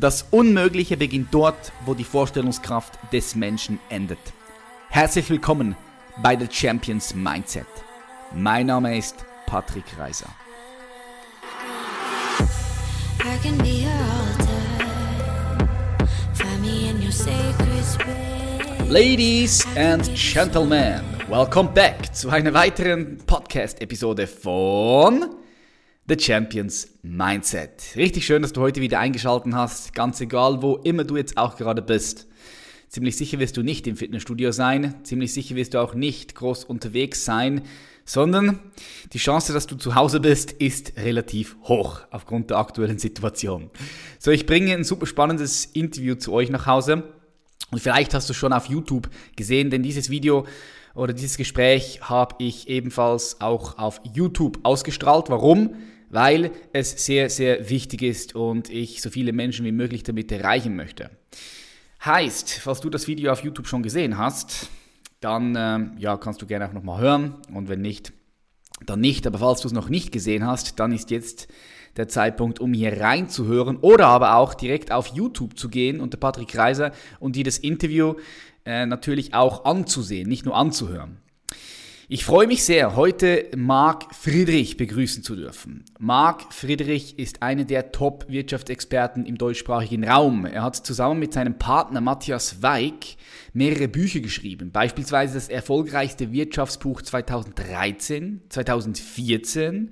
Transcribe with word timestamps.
Das 0.00 0.26
Unmögliche 0.30 0.96
beginnt 0.96 1.34
dort, 1.34 1.72
wo 1.84 1.92
die 1.92 2.04
Vorstellungskraft 2.04 2.96
des 3.12 3.34
Menschen 3.34 3.80
endet. 3.88 4.20
Herzlich 4.90 5.28
willkommen 5.28 5.74
bei 6.22 6.38
The 6.38 6.46
Champions 6.48 7.16
Mindset. 7.16 7.66
Mein 8.32 8.66
Name 8.66 8.96
ist 8.96 9.16
Patrick 9.46 9.86
Reiser. 9.98 10.28
Ladies 18.88 19.66
and 19.74 20.08
Gentlemen, 20.14 21.02
welcome 21.28 21.70
back 21.70 22.14
zu 22.14 22.28
einer 22.28 22.54
weiteren 22.54 23.18
Podcast-Episode 23.26 24.28
von 24.28 25.38
The 26.08 26.18
Champions 26.18 26.88
Mindset. 27.02 27.94
Richtig 27.94 28.24
schön, 28.24 28.40
dass 28.40 28.54
du 28.54 28.62
heute 28.62 28.80
wieder 28.80 28.98
eingeschaltet 28.98 29.52
hast, 29.52 29.94
ganz 29.94 30.18
egal, 30.22 30.62
wo 30.62 30.76
immer 30.76 31.04
du 31.04 31.18
jetzt 31.18 31.36
auch 31.36 31.58
gerade 31.58 31.82
bist. 31.82 32.26
Ziemlich 32.88 33.18
sicher 33.18 33.38
wirst 33.38 33.58
du 33.58 33.62
nicht 33.62 33.86
im 33.86 33.94
Fitnessstudio 33.94 34.50
sein, 34.50 34.94
ziemlich 35.02 35.34
sicher 35.34 35.54
wirst 35.54 35.74
du 35.74 35.82
auch 35.82 35.92
nicht 35.92 36.34
groß 36.34 36.64
unterwegs 36.64 37.26
sein, 37.26 37.60
sondern 38.06 38.58
die 39.12 39.18
Chance, 39.18 39.52
dass 39.52 39.66
du 39.66 39.76
zu 39.76 39.96
Hause 39.96 40.20
bist, 40.20 40.52
ist 40.52 40.94
relativ 40.96 41.58
hoch 41.64 42.00
aufgrund 42.10 42.48
der 42.48 42.56
aktuellen 42.56 42.98
Situation. 42.98 43.70
So, 44.18 44.30
ich 44.30 44.46
bringe 44.46 44.72
ein 44.72 44.84
super 44.84 45.04
spannendes 45.04 45.66
Interview 45.66 46.14
zu 46.14 46.32
euch 46.32 46.48
nach 46.48 46.64
Hause 46.64 47.04
und 47.70 47.82
vielleicht 47.82 48.14
hast 48.14 48.30
du 48.30 48.32
schon 48.32 48.54
auf 48.54 48.64
YouTube 48.64 49.10
gesehen, 49.36 49.68
denn 49.68 49.82
dieses 49.82 50.08
Video 50.08 50.46
oder 50.94 51.12
dieses 51.12 51.36
Gespräch 51.36 52.00
habe 52.00 52.36
ich 52.38 52.66
ebenfalls 52.70 53.42
auch 53.42 53.76
auf 53.76 54.00
YouTube 54.14 54.60
ausgestrahlt. 54.62 55.28
Warum? 55.28 55.74
Weil 56.10 56.50
es 56.72 57.04
sehr, 57.04 57.30
sehr 57.30 57.68
wichtig 57.68 58.02
ist 58.02 58.34
und 58.34 58.70
ich 58.70 59.02
so 59.02 59.10
viele 59.10 59.32
Menschen 59.32 59.64
wie 59.64 59.72
möglich 59.72 60.02
damit 60.02 60.32
erreichen 60.32 60.76
möchte. 60.76 61.10
Heißt, 62.04 62.60
falls 62.60 62.80
du 62.80 62.90
das 62.90 63.08
Video 63.08 63.32
auf 63.32 63.42
YouTube 63.42 63.66
schon 63.66 63.82
gesehen 63.82 64.18
hast, 64.18 64.68
dann 65.20 65.56
äh, 65.56 66.00
ja, 66.00 66.16
kannst 66.16 66.40
du 66.40 66.46
gerne 66.46 66.68
auch 66.68 66.72
nochmal 66.72 67.00
hören 67.00 67.34
und 67.52 67.68
wenn 67.68 67.80
nicht, 67.80 68.12
dann 68.86 69.00
nicht. 69.00 69.26
Aber 69.26 69.38
falls 69.38 69.62
du 69.62 69.68
es 69.68 69.74
noch 69.74 69.88
nicht 69.88 70.12
gesehen 70.12 70.46
hast, 70.46 70.78
dann 70.78 70.92
ist 70.92 71.10
jetzt 71.10 71.48
der 71.96 72.08
Zeitpunkt, 72.08 72.60
um 72.60 72.72
hier 72.72 73.00
reinzuhören 73.00 73.76
oder 73.78 74.06
aber 74.06 74.36
auch 74.36 74.54
direkt 74.54 74.92
auf 74.92 75.08
YouTube 75.08 75.58
zu 75.58 75.68
gehen 75.68 76.00
unter 76.00 76.16
Patrick 76.16 76.56
Reiser 76.56 76.92
und 77.18 77.34
dir 77.34 77.44
das 77.44 77.58
Interview 77.58 78.14
äh, 78.64 78.86
natürlich 78.86 79.34
auch 79.34 79.64
anzusehen, 79.64 80.28
nicht 80.28 80.44
nur 80.44 80.56
anzuhören. 80.56 81.18
Ich 82.10 82.24
freue 82.24 82.46
mich 82.46 82.64
sehr, 82.64 82.96
heute 82.96 83.48
Marc 83.54 84.14
Friedrich 84.14 84.78
begrüßen 84.78 85.22
zu 85.22 85.36
dürfen. 85.36 85.84
Marc 85.98 86.54
Friedrich 86.54 87.18
ist 87.18 87.42
einer 87.42 87.64
der 87.64 87.92
Top-Wirtschaftsexperten 87.92 89.26
im 89.26 89.36
deutschsprachigen 89.36 90.08
Raum. 90.08 90.46
Er 90.46 90.62
hat 90.62 90.76
zusammen 90.76 91.20
mit 91.20 91.34
seinem 91.34 91.58
Partner 91.58 92.00
Matthias 92.00 92.62
Weig 92.62 93.18
mehrere 93.52 93.88
Bücher 93.88 94.20
geschrieben, 94.20 94.70
beispielsweise 94.70 95.34
das 95.34 95.50
erfolgreichste 95.50 96.32
Wirtschaftsbuch 96.32 97.02
2013, 97.02 98.40
2014 98.48 99.90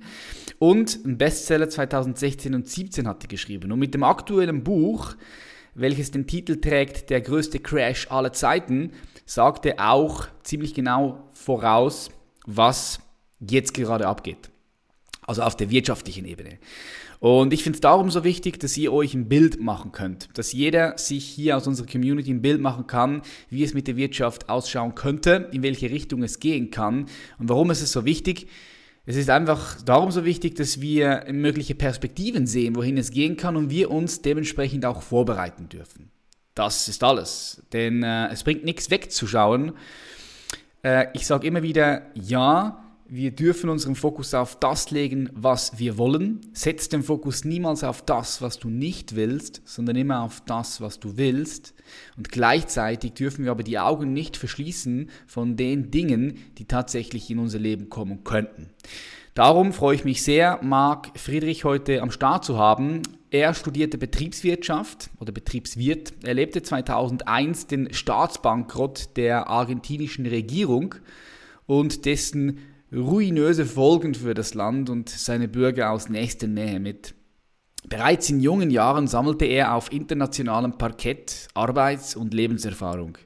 und 0.57 1.05
ein 1.05 1.19
Bestseller 1.19 1.69
2016 1.69 2.55
und 2.55 2.67
2017 2.67 3.07
hat 3.07 3.25
er 3.25 3.27
geschrieben. 3.27 3.71
Und 3.71 3.77
mit 3.77 3.93
dem 3.93 4.01
aktuellen 4.01 4.63
Buch 4.63 5.15
welches 5.77 6.09
den 6.09 6.25
Titel 6.25 6.59
trägt 6.59 7.11
Der 7.11 7.21
größte 7.21 7.59
Crash 7.59 8.09
aller 8.09 8.33
Zeiten, 8.33 8.93
sagte 9.25 9.75
auch 9.77 10.27
ziemlich 10.41 10.73
genau 10.73 11.26
voraus, 11.37 12.09
was 12.45 12.99
jetzt 13.39 13.73
gerade 13.73 14.07
abgeht. 14.07 14.49
Also 15.25 15.43
auf 15.43 15.57
der 15.57 15.69
wirtschaftlichen 15.69 16.25
Ebene. 16.25 16.57
Und 17.19 17.51
ich 17.51 17.63
finde 17.63 17.77
es 17.77 17.81
darum 17.81 18.11
so 18.11 18.23
wichtig, 18.23 18.59
dass 18.59 18.77
ihr 18.77 18.93
euch 18.93 19.13
ein 19.13 19.27
Bild 19.27 19.59
machen 19.59 19.91
könnt, 19.91 20.29
dass 20.37 20.53
jeder 20.53 20.97
sich 20.97 21.25
hier 21.25 21.57
aus 21.57 21.65
unserer 21.67 21.87
Community 21.87 22.31
ein 22.31 22.41
Bild 22.41 22.61
machen 22.61 22.85
kann, 22.85 23.23
wie 23.49 23.63
es 23.63 23.73
mit 23.73 23.87
der 23.87 23.97
Wirtschaft 23.97 24.49
ausschauen 24.49 24.93
könnte, 24.93 25.49
in 25.51 25.63
welche 25.63 25.89
Richtung 25.89 26.21
es 26.21 26.39
gehen 26.39 26.69
kann. 26.69 27.07
Und 27.39 27.49
warum 27.49 27.71
ist 27.71 27.81
es 27.81 27.91
so 27.91 28.05
wichtig? 28.05 28.47
Es 29.05 29.15
ist 29.15 29.29
einfach 29.29 29.81
darum 29.81 30.11
so 30.11 30.25
wichtig, 30.25 30.55
dass 30.55 30.79
wir 30.81 31.25
mögliche 31.31 31.75
Perspektiven 31.75 32.45
sehen, 32.45 32.75
wohin 32.75 32.97
es 32.97 33.11
gehen 33.11 33.37
kann 33.37 33.55
und 33.55 33.69
wir 33.69 33.89
uns 33.89 34.21
dementsprechend 34.21 34.85
auch 34.85 35.01
vorbereiten 35.01 35.69
dürfen. 35.69 36.11
Das 36.53 36.87
ist 36.87 37.03
alles. 37.03 37.63
Denn 37.71 38.03
äh, 38.03 38.27
es 38.27 38.43
bringt 38.43 38.65
nichts 38.65 38.89
wegzuschauen. 38.89 39.73
Äh, 40.87 41.07
ich 41.13 41.27
sage 41.27 41.45
immer 41.45 41.63
wieder, 41.63 42.03
ja, 42.13 42.81
wir 43.09 43.31
dürfen 43.31 43.69
unseren 43.69 43.95
Fokus 43.95 44.33
auf 44.33 44.57
das 44.57 44.91
legen, 44.91 45.29
was 45.33 45.79
wir 45.79 45.97
wollen. 45.97 46.41
Setz 46.53 46.87
den 46.87 47.03
Fokus 47.03 47.43
niemals 47.43 47.83
auf 47.83 48.01
das, 48.01 48.41
was 48.41 48.57
du 48.59 48.69
nicht 48.69 49.15
willst, 49.15 49.61
sondern 49.65 49.97
immer 49.97 50.21
auf 50.21 50.41
das, 50.45 50.79
was 50.79 50.99
du 50.99 51.17
willst. 51.17 51.73
Und 52.15 52.31
gleichzeitig 52.31 53.13
dürfen 53.13 53.43
wir 53.43 53.51
aber 53.51 53.63
die 53.63 53.79
Augen 53.79 54.13
nicht 54.13 54.37
verschließen 54.37 55.09
von 55.25 55.57
den 55.57 55.91
Dingen, 55.91 56.37
die 56.57 56.65
tatsächlich 56.65 57.29
in 57.29 57.39
unser 57.39 57.59
Leben 57.59 57.89
kommen 57.89 58.23
könnten. 58.23 58.69
Darum 59.33 59.73
freue 59.73 59.95
ich 59.95 60.05
mich 60.05 60.23
sehr, 60.23 60.59
Marc 60.63 61.11
Friedrich 61.17 61.63
heute 61.63 62.01
am 62.01 62.11
Start 62.11 62.43
zu 62.43 62.57
haben. 62.57 63.01
Er 63.37 63.53
studierte 63.53 63.99
Betriebswirtschaft 63.99 65.11
oder 65.19 65.31
Betriebswirt. 65.31 66.11
Er 66.23 66.33
lebte 66.33 66.63
2001 66.63 67.67
den 67.67 67.93
Staatsbankrott 67.93 69.15
der 69.15 69.47
argentinischen 69.47 70.25
Regierung 70.25 70.95
und 71.67 72.05
dessen 72.05 72.57
ruinöse 72.91 73.67
Folgen 73.67 74.15
für 74.15 74.33
das 74.33 74.55
Land 74.55 74.89
und 74.89 75.09
seine 75.09 75.47
Bürger 75.47 75.91
aus 75.91 76.09
nächster 76.09 76.47
Nähe 76.47 76.79
mit. 76.79 77.13
Bereits 77.87 78.27
in 78.31 78.39
jungen 78.39 78.71
Jahren 78.71 79.05
sammelte 79.05 79.45
er 79.45 79.75
auf 79.75 79.91
internationalem 79.91 80.79
Parkett 80.79 81.47
Arbeits- 81.53 82.15
und 82.15 82.33
Lebenserfahrung. 82.33 83.19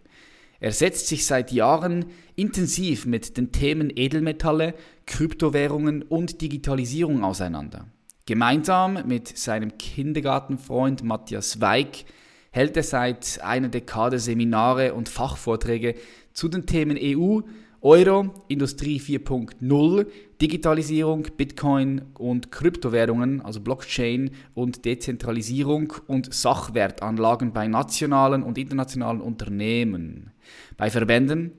Er 0.60 0.74
setzt 0.74 1.08
sich 1.08 1.26
seit 1.26 1.54
Jahren 1.54 2.08
intensiv 2.36 3.06
mit 3.06 3.38
den 3.38 3.54
Themen 3.54 3.90
Edelmetalle, 3.96 4.74
Kryptowährungen 5.06 6.04
und 6.04 6.42
Digitalisierung 6.42 7.24
auseinander. 7.24 7.88
Gemeinsam 8.28 9.00
mit 9.08 9.36
seinem 9.36 9.78
Kindergartenfreund 9.80 11.04
Matthias 11.04 11.60
Weig 11.60 12.06
hält 12.52 12.78
er 12.78 12.84
seit 12.84 13.40
einer 13.42 13.70
Dekade 13.70 14.20
Seminare 14.20 14.94
und 14.94 15.10
Fachvorträge 15.10 15.96
zu 16.32 16.48
den 16.48 16.68
Themen 16.68 16.98
EU, 17.02 17.40
Euro, 17.82 18.30
Industrie 18.48 19.00
4.0, 19.00 20.06
Digitalisierung, 20.40 21.24
Bitcoin 21.36 22.04
und 22.14 22.52
Kryptowährungen, 22.52 23.42
also 23.42 23.60
Blockchain 23.60 24.30
und 24.54 24.86
Dezentralisierung 24.86 25.92
und 26.06 26.32
Sachwertanlagen 26.32 27.54
bei 27.54 27.68
nationalen 27.68 28.44
und 28.44 28.60
internationalen 28.60 29.20
Unternehmen, 29.20 30.30
bei 30.78 30.92
Verbänden 30.92 31.54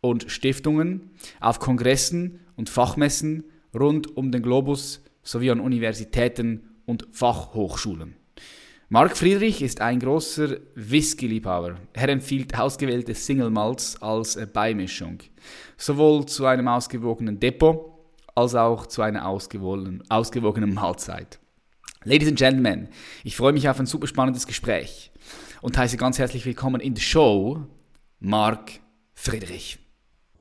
und 0.00 0.30
Stiftungen, 0.30 1.10
auf 1.38 1.58
Kongressen 1.58 2.40
und 2.56 2.70
Fachmessen 2.70 3.44
rund 3.74 4.16
um 4.16 4.32
den 4.32 4.40
Globus 4.40 5.02
sowie 5.28 5.50
an 5.50 5.60
Universitäten 5.60 6.80
und 6.86 7.06
Fachhochschulen. 7.12 8.16
Mark 8.88 9.14
Friedrich 9.14 9.60
ist 9.60 9.82
ein 9.82 10.00
großer 10.00 10.56
Whisky-Liebhaber. 10.74 11.76
Er 11.92 12.08
empfiehlt 12.08 12.58
ausgewählte 12.58 13.14
Single 13.14 13.50
Malts 13.50 14.00
als 14.00 14.38
Beimischung, 14.54 15.18
sowohl 15.76 16.24
zu 16.24 16.46
einem 16.46 16.66
ausgewogenen 16.68 17.38
Depot 17.38 17.92
als 18.34 18.54
auch 18.54 18.86
zu 18.86 19.02
einer 19.02 19.28
ausgewogenen, 19.28 20.02
ausgewogenen 20.08 20.72
Mahlzeit. 20.72 21.38
Ladies 22.04 22.28
and 22.28 22.38
Gentlemen, 22.38 22.88
ich 23.22 23.36
freue 23.36 23.52
mich 23.52 23.68
auf 23.68 23.78
ein 23.78 23.86
super 23.86 24.06
spannendes 24.06 24.46
Gespräch 24.46 25.10
und 25.60 25.76
heiße 25.76 25.98
ganz 25.98 26.18
herzlich 26.18 26.46
willkommen 26.46 26.80
in 26.80 26.94
der 26.94 27.02
Show 27.02 27.66
Mark 28.20 28.80
Friedrich. 29.12 29.78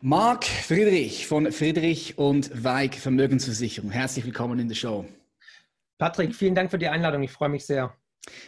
Mark 0.02 0.46
Friedrich 0.46 1.26
von 1.26 1.52
Friedrich 1.52 2.20
und 2.20 2.64
Weig 2.64 2.94
Vermögensversicherung. 2.94 3.90
Herzlich 3.90 4.26
willkommen 4.26 4.60
in 4.60 4.68
der 4.68 4.76
Show. 4.76 5.06
Patrick, 5.98 6.36
vielen 6.36 6.54
Dank 6.54 6.70
für 6.70 6.78
die 6.78 6.88
Einladung. 6.88 7.24
Ich 7.24 7.32
freue 7.32 7.50
mich 7.50 7.66
sehr. 7.66 7.98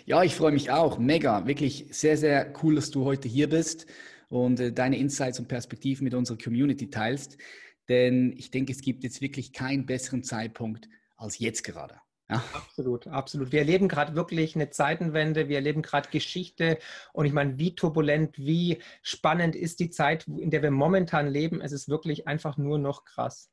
Ja, 0.05 0.21
ich 0.21 0.35
freue 0.35 0.51
mich 0.51 0.69
auch. 0.69 0.99
Mega. 0.99 1.47
Wirklich 1.47 1.88
sehr, 1.89 2.18
sehr 2.18 2.53
cool, 2.62 2.75
dass 2.75 2.91
du 2.91 3.03
heute 3.03 3.27
hier 3.27 3.50
bist 3.50 3.88
und 4.29 4.59
äh, 4.59 4.71
deine 4.71 5.00
Insights 5.00 5.39
und 5.39 5.47
Perspektiven 5.47 6.03
mit 6.03 6.13
unserer 6.13 6.38
Community 6.38 6.91
teilst. 6.91 7.39
Denn 7.88 8.31
ich 8.38 8.51
denke, 8.51 8.71
es 8.71 8.81
gibt 8.81 9.03
jetzt 9.03 9.19
wirklich 9.19 9.51
keinen 9.51 9.88
besseren 9.88 10.24
Zeitpunkt 10.24 10.88
als 11.18 11.39
jetzt 11.39 11.63
gerade. 11.63 12.00
Ja. 12.29 12.43
Absolut, 12.53 13.07
absolut. 13.07 13.51
Wir 13.51 13.59
erleben 13.59 13.87
gerade 13.87 14.15
wirklich 14.15 14.55
eine 14.55 14.69
Zeitenwende, 14.69 15.49
wir 15.49 15.55
erleben 15.55 15.81
gerade 15.81 16.09
Geschichte 16.09 16.77
und 17.11 17.25
ich 17.25 17.33
meine, 17.33 17.57
wie 17.57 17.73
turbulent, 17.73 18.37
wie 18.37 18.77
spannend 19.01 19.55
ist 19.55 19.79
die 19.79 19.89
Zeit, 19.89 20.27
in 20.27 20.51
der 20.51 20.61
wir 20.61 20.69
momentan 20.69 21.27
leben. 21.27 21.59
Es 21.59 21.71
ist 21.71 21.89
wirklich 21.89 22.27
einfach 22.27 22.57
nur 22.57 22.77
noch 22.77 23.03
krass. 23.03 23.49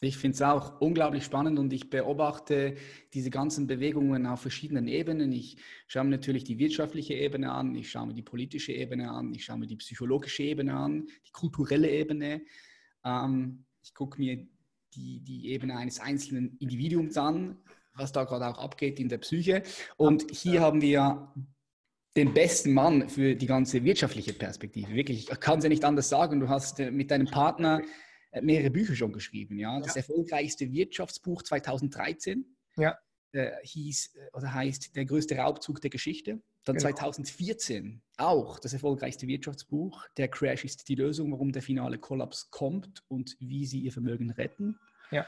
Ich 0.00 0.16
finde 0.16 0.34
es 0.34 0.42
auch 0.42 0.80
unglaublich 0.80 1.24
spannend 1.24 1.58
und 1.58 1.72
ich 1.72 1.88
beobachte 1.90 2.76
diese 3.12 3.30
ganzen 3.30 3.68
Bewegungen 3.68 4.26
auf 4.26 4.40
verschiedenen 4.40 4.88
Ebenen. 4.88 5.32
Ich 5.32 5.56
schaue 5.86 6.04
mir 6.04 6.10
natürlich 6.10 6.44
die 6.44 6.58
wirtschaftliche 6.58 7.14
Ebene 7.14 7.52
an, 7.52 7.74
ich 7.74 7.90
schaue 7.90 8.08
mir 8.08 8.14
die 8.14 8.22
politische 8.22 8.72
Ebene 8.72 9.10
an, 9.10 9.32
ich 9.32 9.44
schaue 9.44 9.58
mir 9.58 9.68
die 9.68 9.76
psychologische 9.76 10.42
Ebene 10.42 10.74
an, 10.74 11.06
die 11.26 11.30
kulturelle 11.30 11.88
Ebene. 11.88 12.42
Ähm, 13.04 13.64
ich 13.80 13.94
gucke 13.94 14.18
mir 14.18 14.44
die, 14.94 15.20
die 15.20 15.50
Ebene 15.50 15.76
eines 15.76 16.00
einzelnen 16.00 16.56
Individuums 16.58 17.16
an, 17.16 17.58
was 17.94 18.12
da 18.12 18.24
gerade 18.24 18.46
auch 18.46 18.58
abgeht 18.58 18.98
in 18.98 19.08
der 19.08 19.18
Psyche. 19.18 19.62
Und 19.96 20.30
hier 20.30 20.60
haben 20.60 20.80
wir 20.80 21.32
den 22.16 22.34
besten 22.34 22.72
Mann 22.72 23.08
für 23.08 23.34
die 23.34 23.46
ganze 23.46 23.84
wirtschaftliche 23.84 24.32
Perspektive. 24.32 24.92
Wirklich, 24.94 25.30
ich 25.30 25.40
kann 25.40 25.58
es 25.58 25.64
ja 25.64 25.68
nicht 25.68 25.84
anders 25.84 26.08
sagen. 26.08 26.40
Du 26.40 26.48
hast 26.48 26.78
äh, 26.80 26.90
mit 26.90 27.10
deinem 27.10 27.26
Partner 27.26 27.82
äh, 28.32 28.42
mehrere 28.42 28.70
Bücher 28.70 28.94
schon 28.94 29.12
geschrieben. 29.12 29.58
Ja? 29.58 29.80
Das 29.80 29.94
ja. 29.94 30.00
erfolgreichste 30.00 30.70
Wirtschaftsbuch 30.72 31.42
2013 31.42 32.44
ja. 32.76 32.98
äh, 33.32 33.50
hieß 33.62 34.14
äh, 34.14 34.36
oder 34.36 34.52
heißt 34.52 34.94
Der 34.94 35.06
größte 35.06 35.36
Raubzug 35.36 35.80
der 35.80 35.90
Geschichte. 35.90 36.42
Dann 36.64 36.76
genau. 36.76 36.90
2014 36.90 38.02
auch 38.18 38.58
das 38.60 38.72
erfolgreichste 38.72 39.26
Wirtschaftsbuch 39.26 40.06
Der 40.16 40.28
Crash 40.28 40.64
ist 40.64 40.88
die 40.88 40.94
Lösung, 40.94 41.32
warum 41.32 41.50
der 41.50 41.62
finale 41.62 41.98
Kollaps 41.98 42.50
kommt 42.50 43.02
und 43.08 43.36
wie 43.40 43.64
sie 43.66 43.80
ihr 43.80 43.92
Vermögen 43.92 44.30
retten. 44.30 44.78
Ja. 45.10 45.26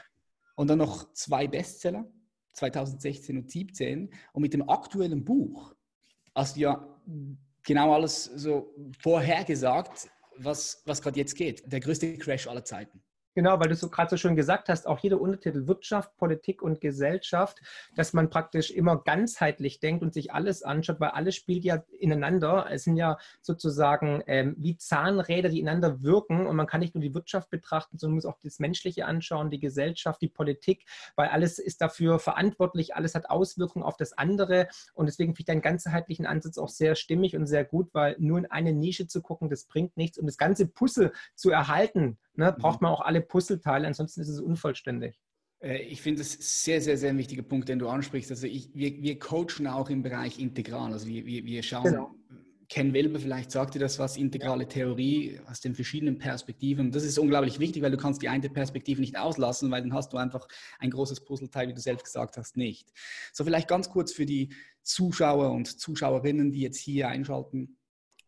Und 0.55 0.69
dann 0.69 0.77
noch 0.77 1.11
zwei 1.13 1.47
Bestseller, 1.47 2.09
2016 2.55 3.37
und 3.37 3.51
2017. 3.51 4.09
Und 4.33 4.41
mit 4.41 4.53
dem 4.53 4.67
aktuellen 4.67 5.23
Buch 5.23 5.75
hast 6.33 6.55
du 6.55 6.61
ja 6.61 6.99
genau 7.63 7.93
alles 7.93 8.25
so 8.25 8.73
vorhergesagt, 8.99 10.09
was, 10.37 10.81
was 10.85 11.01
gerade 11.01 11.19
jetzt 11.19 11.35
geht. 11.35 11.71
Der 11.71 11.79
größte 11.79 12.17
Crash 12.17 12.47
aller 12.47 12.65
Zeiten. 12.65 13.01
Genau, 13.37 13.59
weil 13.59 13.67
du 13.67 13.75
so 13.75 13.89
gerade 13.89 14.09
so 14.09 14.15
schön 14.15 14.37
gesagt 14.37 14.69
hast, 14.69 14.87
auch 14.87 14.99
jeder 14.99 15.19
Untertitel 15.19 15.67
Wirtschaft, 15.67 16.15
Politik 16.15 16.61
und 16.61 16.79
Gesellschaft, 16.79 17.61
dass 17.93 18.13
man 18.13 18.29
praktisch 18.29 18.71
immer 18.71 19.03
ganzheitlich 19.03 19.81
denkt 19.81 20.03
und 20.03 20.13
sich 20.13 20.31
alles 20.31 20.63
anschaut, 20.63 21.01
weil 21.01 21.09
alles 21.09 21.35
spielt 21.35 21.65
ja 21.65 21.83
ineinander. 21.99 22.67
Es 22.71 22.85
sind 22.85 22.95
ja 22.95 23.17
sozusagen 23.41 24.23
ähm, 24.27 24.55
wie 24.57 24.77
Zahnräder, 24.77 25.49
die 25.49 25.59
ineinander 25.59 26.01
wirken. 26.01 26.47
Und 26.47 26.55
man 26.55 26.65
kann 26.65 26.79
nicht 26.79 26.95
nur 26.95 27.01
die 27.01 27.13
Wirtschaft 27.13 27.49
betrachten, 27.49 27.97
sondern 27.97 28.15
muss 28.15 28.25
auch 28.25 28.39
das 28.41 28.59
Menschliche 28.59 29.05
anschauen, 29.05 29.49
die 29.49 29.59
Gesellschaft, 29.59 30.21
die 30.21 30.29
Politik, 30.29 30.85
weil 31.17 31.27
alles 31.27 31.59
ist 31.59 31.81
dafür 31.81 32.19
verantwortlich, 32.19 32.95
alles 32.95 33.15
hat 33.15 33.29
Auswirkungen 33.29 33.83
auf 33.83 33.97
das 33.97 34.17
andere. 34.17 34.69
Und 34.93 35.07
deswegen 35.07 35.31
finde 35.31 35.41
ich 35.41 35.45
deinen 35.47 35.61
ganzheitlichen 35.61 36.25
Ansatz 36.25 36.57
auch 36.57 36.69
sehr 36.69 36.95
stimmig 36.95 37.35
und 37.35 37.47
sehr 37.47 37.65
gut, 37.65 37.89
weil 37.93 38.15
nur 38.17 38.37
in 38.37 38.45
eine 38.45 38.71
Nische 38.71 39.07
zu 39.07 39.21
gucken, 39.21 39.49
das 39.49 39.65
bringt 39.65 39.97
nichts. 39.97 40.17
Und 40.17 40.25
das 40.25 40.37
ganze 40.37 40.67
Puzzle 40.67 41.11
zu 41.35 41.49
erhalten, 41.49 42.17
ne, 42.37 42.55
braucht 42.57 42.81
mhm. 42.81 42.87
man 42.87 42.93
auch 42.93 43.01
alle 43.01 43.21
Puzzleteile, 43.21 43.87
ansonsten 43.87 44.21
ist 44.21 44.29
es 44.29 44.39
unvollständig. 44.39 45.19
Äh, 45.59 45.79
ich 45.83 46.01
finde 46.01 46.21
es 46.21 46.63
sehr, 46.63 46.81
sehr, 46.81 46.97
sehr 46.97 47.17
wichtiger 47.17 47.43
Punkt, 47.43 47.69
den 47.69 47.79
du 47.79 47.89
ansprichst. 47.89 48.31
Also 48.31 48.47
ich, 48.47 48.69
wir, 48.73 49.01
wir 49.01 49.19
coachen 49.19 49.67
auch 49.67 49.89
im 49.89 50.03
Bereich 50.03 50.39
Integral. 50.39 50.93
Also 50.93 51.07
wir, 51.07 51.25
wir, 51.25 51.45
wir 51.45 51.63
schauen, 51.63 51.83
genau. 51.83 52.15
Ken 52.67 52.93
Wilber, 52.93 53.19
vielleicht 53.19 53.51
sagt 53.51 53.75
dir 53.75 53.79
das 53.79 53.99
was, 53.99 54.17
integrale 54.17 54.67
Theorie 54.67 55.39
aus 55.47 55.61
den 55.61 55.75
verschiedenen 55.75 56.17
Perspektiven. 56.17 56.91
Das 56.91 57.03
ist 57.03 57.19
unglaublich 57.19 57.59
wichtig, 57.59 57.83
weil 57.83 57.91
du 57.91 57.97
kannst 57.97 58.23
die 58.23 58.29
eine 58.29 58.49
Perspektive 58.49 59.01
nicht 59.01 59.17
auslassen, 59.17 59.69
weil 59.69 59.83
dann 59.83 59.93
hast 59.93 60.13
du 60.13 60.17
einfach 60.17 60.47
ein 60.79 60.89
großes 60.89 61.25
Puzzleteil, 61.25 61.67
wie 61.67 61.73
du 61.73 61.81
selbst 61.81 62.05
gesagt 62.05 62.37
hast, 62.37 62.57
nicht. 62.57 62.91
So 63.33 63.43
vielleicht 63.43 63.67
ganz 63.67 63.89
kurz 63.89 64.13
für 64.13 64.25
die 64.25 64.51
Zuschauer 64.81 65.51
und 65.51 65.79
Zuschauerinnen, 65.79 66.51
die 66.51 66.61
jetzt 66.61 66.79
hier 66.79 67.07
einschalten 67.07 67.77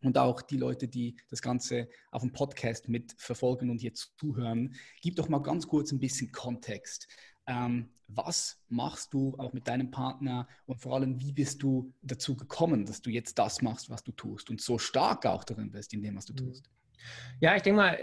und 0.01 0.17
auch 0.17 0.41
die 0.41 0.57
Leute, 0.57 0.87
die 0.87 1.17
das 1.29 1.41
Ganze 1.41 1.87
auf 2.11 2.21
dem 2.21 2.31
Podcast 2.31 2.87
mitverfolgen 2.89 3.69
und 3.69 3.81
jetzt 3.81 4.13
zuhören, 4.17 4.75
gib 5.01 5.15
doch 5.15 5.29
mal 5.29 5.39
ganz 5.39 5.67
kurz 5.67 5.91
ein 5.91 5.99
bisschen 5.99 6.31
Kontext. 6.31 7.07
Ähm, 7.47 7.89
was 8.07 8.61
machst 8.69 9.13
du 9.13 9.35
auch 9.37 9.53
mit 9.53 9.67
deinem 9.67 9.91
Partner 9.91 10.47
und 10.65 10.79
vor 10.81 10.95
allem, 10.95 11.19
wie 11.19 11.33
bist 11.33 11.61
du 11.61 11.93
dazu 12.01 12.35
gekommen, 12.35 12.85
dass 12.85 13.01
du 13.01 13.09
jetzt 13.09 13.37
das 13.37 13.61
machst, 13.61 13.89
was 13.89 14.03
du 14.03 14.11
tust 14.11 14.49
und 14.49 14.61
so 14.61 14.77
stark 14.77 15.25
auch 15.25 15.43
darin 15.43 15.71
bist 15.71 15.93
in 15.93 16.01
dem, 16.01 16.15
was 16.15 16.25
du 16.25 16.33
mhm. 16.33 16.37
tust? 16.37 16.69
Ja, 17.39 17.55
ich 17.55 17.61
denke 17.61 17.77
mal, 17.77 17.99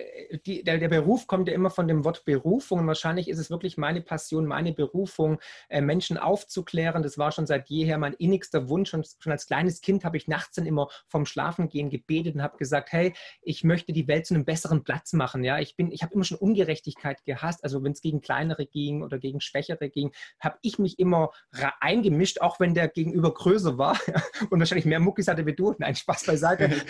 die, 0.47 0.63
der, 0.63 0.79
der, 0.79 0.89
Beruf 0.89 1.27
kommt 1.27 1.49
ja 1.49 1.55
immer 1.55 1.71
von 1.71 1.89
dem 1.89 2.05
Wort 2.05 2.25
Berufung. 2.25 2.81
Und 2.81 2.87
wahrscheinlich 2.87 3.29
ist 3.29 3.39
es 3.39 3.51
wirklich 3.51 3.77
meine 3.77 4.01
Passion, 4.01 4.47
meine 4.47 4.73
Berufung, 4.73 5.41
äh, 5.69 5.81
Menschen 5.81 6.19
aufzuklären. 6.19 7.03
Das 7.03 7.19
war 7.19 7.33
schon 7.33 7.47
seit 7.47 7.69
jeher 7.69 7.99
mein 7.99 8.13
innigster 8.15 8.69
Wunsch. 8.69 8.95
Und 8.95 9.09
schon 9.19 9.33
als 9.33 9.47
kleines 9.47 9.81
Kind 9.81 10.05
habe 10.05 10.17
ich 10.17 10.29
nachts 10.29 10.55
dann 10.55 10.67
immer 10.67 10.89
vom 11.09 11.27
Schlafengehen 11.27 11.91
gebetet 11.91 12.37
und 12.37 12.43
habe 12.43 12.57
gesagt, 12.59 12.93
hey, 12.93 13.13
ich 13.43 13.65
möchte 13.65 13.93
die 13.93 14.07
Welt 14.07 14.27
zu 14.27 14.35
einem 14.35 14.45
besseren 14.45 14.85
Platz 14.85 15.13
machen. 15.15 15.43
Ja, 15.43 15.59
ich 15.59 15.75
bin, 15.75 15.91
ich 15.91 16.03
habe 16.03 16.15
immer 16.15 16.25
schon 16.25 16.39
Ungerechtigkeit 16.39 17.25
gehasst. 17.25 17.65
Also 17.65 17.83
wenn 17.83 17.93
es 17.93 18.03
gegen 18.03 18.21
kleinere 18.21 18.67
ging 18.67 19.03
oder 19.03 19.19
gegen 19.19 19.41
Schwächere 19.41 19.91
ging, 19.91 20.13
habe 20.39 20.59
ich 20.63 20.79
mich 20.79 21.01
immer 21.01 21.31
eingemischt, 21.81 22.41
auch 22.41 22.61
wenn 22.61 22.75
der 22.75 22.87
Gegenüber 22.87 23.35
größer 23.35 23.79
war 23.79 23.99
und 24.51 24.61
wahrscheinlich 24.61 24.87
mehr 24.87 25.01
Muckis 25.01 25.27
hatte 25.27 25.45
wie 25.45 25.55
du. 25.55 25.75
Nein, 25.79 25.97
Spaß 25.97 26.27
beiseite. 26.27 26.71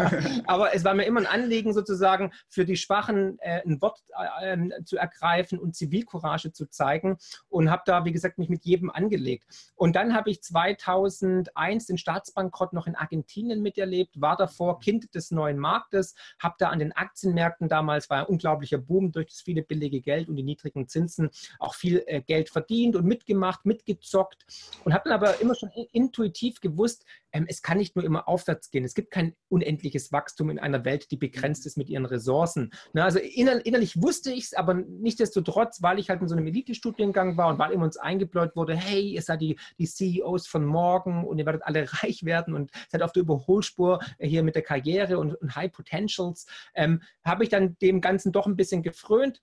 Aber 0.46 0.74
es 0.74 0.84
war 0.84 0.94
mir 0.94 1.04
immer 1.04 1.20
ein 1.20 1.26
Anliegen, 1.40 1.72
sozusagen 1.72 2.32
für 2.48 2.64
die 2.64 2.76
Schwachen 2.76 3.38
äh, 3.40 3.62
ein 3.64 3.80
Wort 3.80 4.02
äh, 4.40 4.52
ähm, 4.52 4.72
zu 4.84 4.96
ergreifen 4.96 5.58
und 5.58 5.74
Zivilcourage 5.74 6.52
zu 6.52 6.66
zeigen 6.66 7.18
und 7.48 7.70
habe 7.70 7.82
da, 7.86 8.04
wie 8.04 8.12
gesagt, 8.12 8.38
mich 8.38 8.48
mit 8.48 8.64
jedem 8.64 8.90
angelegt. 8.90 9.44
Und 9.74 9.96
dann 9.96 10.14
habe 10.14 10.30
ich 10.30 10.42
2001 10.42 11.86
den 11.86 11.98
Staatsbankrott 11.98 12.72
noch 12.72 12.86
in 12.86 12.94
Argentinien 12.94 13.62
miterlebt, 13.62 14.20
war 14.20 14.36
davor 14.36 14.80
Kind 14.80 15.14
des 15.14 15.30
neuen 15.30 15.58
Marktes, 15.58 16.14
habe 16.38 16.56
da 16.58 16.68
an 16.68 16.78
den 16.78 16.92
Aktienmärkten 16.92 17.68
damals, 17.68 18.10
war 18.10 18.20
ein 18.20 18.26
unglaublicher 18.26 18.78
Boom 18.78 19.12
durch 19.12 19.28
das 19.28 19.40
viele 19.40 19.62
billige 19.62 20.00
Geld 20.00 20.28
und 20.28 20.36
die 20.36 20.42
niedrigen 20.42 20.88
Zinsen, 20.88 21.30
auch 21.58 21.74
viel 21.74 22.02
äh, 22.06 22.20
Geld 22.20 22.50
verdient 22.50 22.96
und 22.96 23.06
mitgemacht, 23.06 23.64
mitgezockt 23.64 24.44
und 24.84 24.92
habe 24.92 25.08
dann 25.08 25.14
aber 25.14 25.40
immer 25.40 25.54
schon 25.54 25.70
intuitiv 25.92 26.60
gewusst, 26.60 27.04
ähm, 27.32 27.46
es 27.48 27.62
kann 27.62 27.78
nicht 27.78 27.96
nur 27.96 28.04
immer 28.04 28.28
aufwärts 28.28 28.70
gehen. 28.70 28.84
Es 28.84 28.94
gibt 28.94 29.10
kein 29.10 29.34
unendliches 29.48 30.12
Wachstum 30.12 30.50
in 30.50 30.58
einer 30.58 30.84
Welt, 30.84 31.10
die 31.10 31.16
begrenzt 31.16 31.66
ist 31.66 31.76
mit 31.76 31.88
ihren 31.88 32.06
Ressourcen. 32.06 32.72
Na, 32.92 33.04
also 33.04 33.18
inner, 33.18 33.64
innerlich 33.64 34.00
wusste 34.00 34.32
ich 34.32 34.44
es, 34.44 34.54
aber 34.54 34.74
nichtsdestotrotz, 34.74 35.82
weil 35.82 35.98
ich 35.98 36.10
halt 36.10 36.20
in 36.20 36.28
so 36.28 36.34
einem 36.34 36.46
Elite-Studiengang 36.46 37.36
war 37.36 37.48
und 37.48 37.58
weil 37.58 37.72
immer 37.72 37.84
uns 37.84 37.96
eingebläut 37.96 38.56
wurde, 38.56 38.76
hey, 38.76 39.10
ihr 39.10 39.22
seid 39.22 39.40
die, 39.40 39.58
die 39.78 39.86
CEOs 39.86 40.46
von 40.46 40.64
morgen 40.64 41.24
und 41.24 41.38
ihr 41.38 41.46
werdet 41.46 41.62
alle 41.62 41.86
reich 42.02 42.24
werden 42.24 42.54
und 42.54 42.70
seid 42.88 43.02
auf 43.02 43.12
der 43.12 43.22
Überholspur 43.22 44.00
hier 44.18 44.42
mit 44.42 44.54
der 44.54 44.62
Karriere 44.62 45.18
und, 45.18 45.34
und 45.34 45.56
High 45.56 45.72
Potentials, 45.72 46.46
ähm, 46.74 47.02
habe 47.24 47.44
ich 47.44 47.50
dann 47.50 47.76
dem 47.78 48.00
Ganzen 48.00 48.32
doch 48.32 48.46
ein 48.46 48.56
bisschen 48.56 48.82
gefrönt 48.82 49.42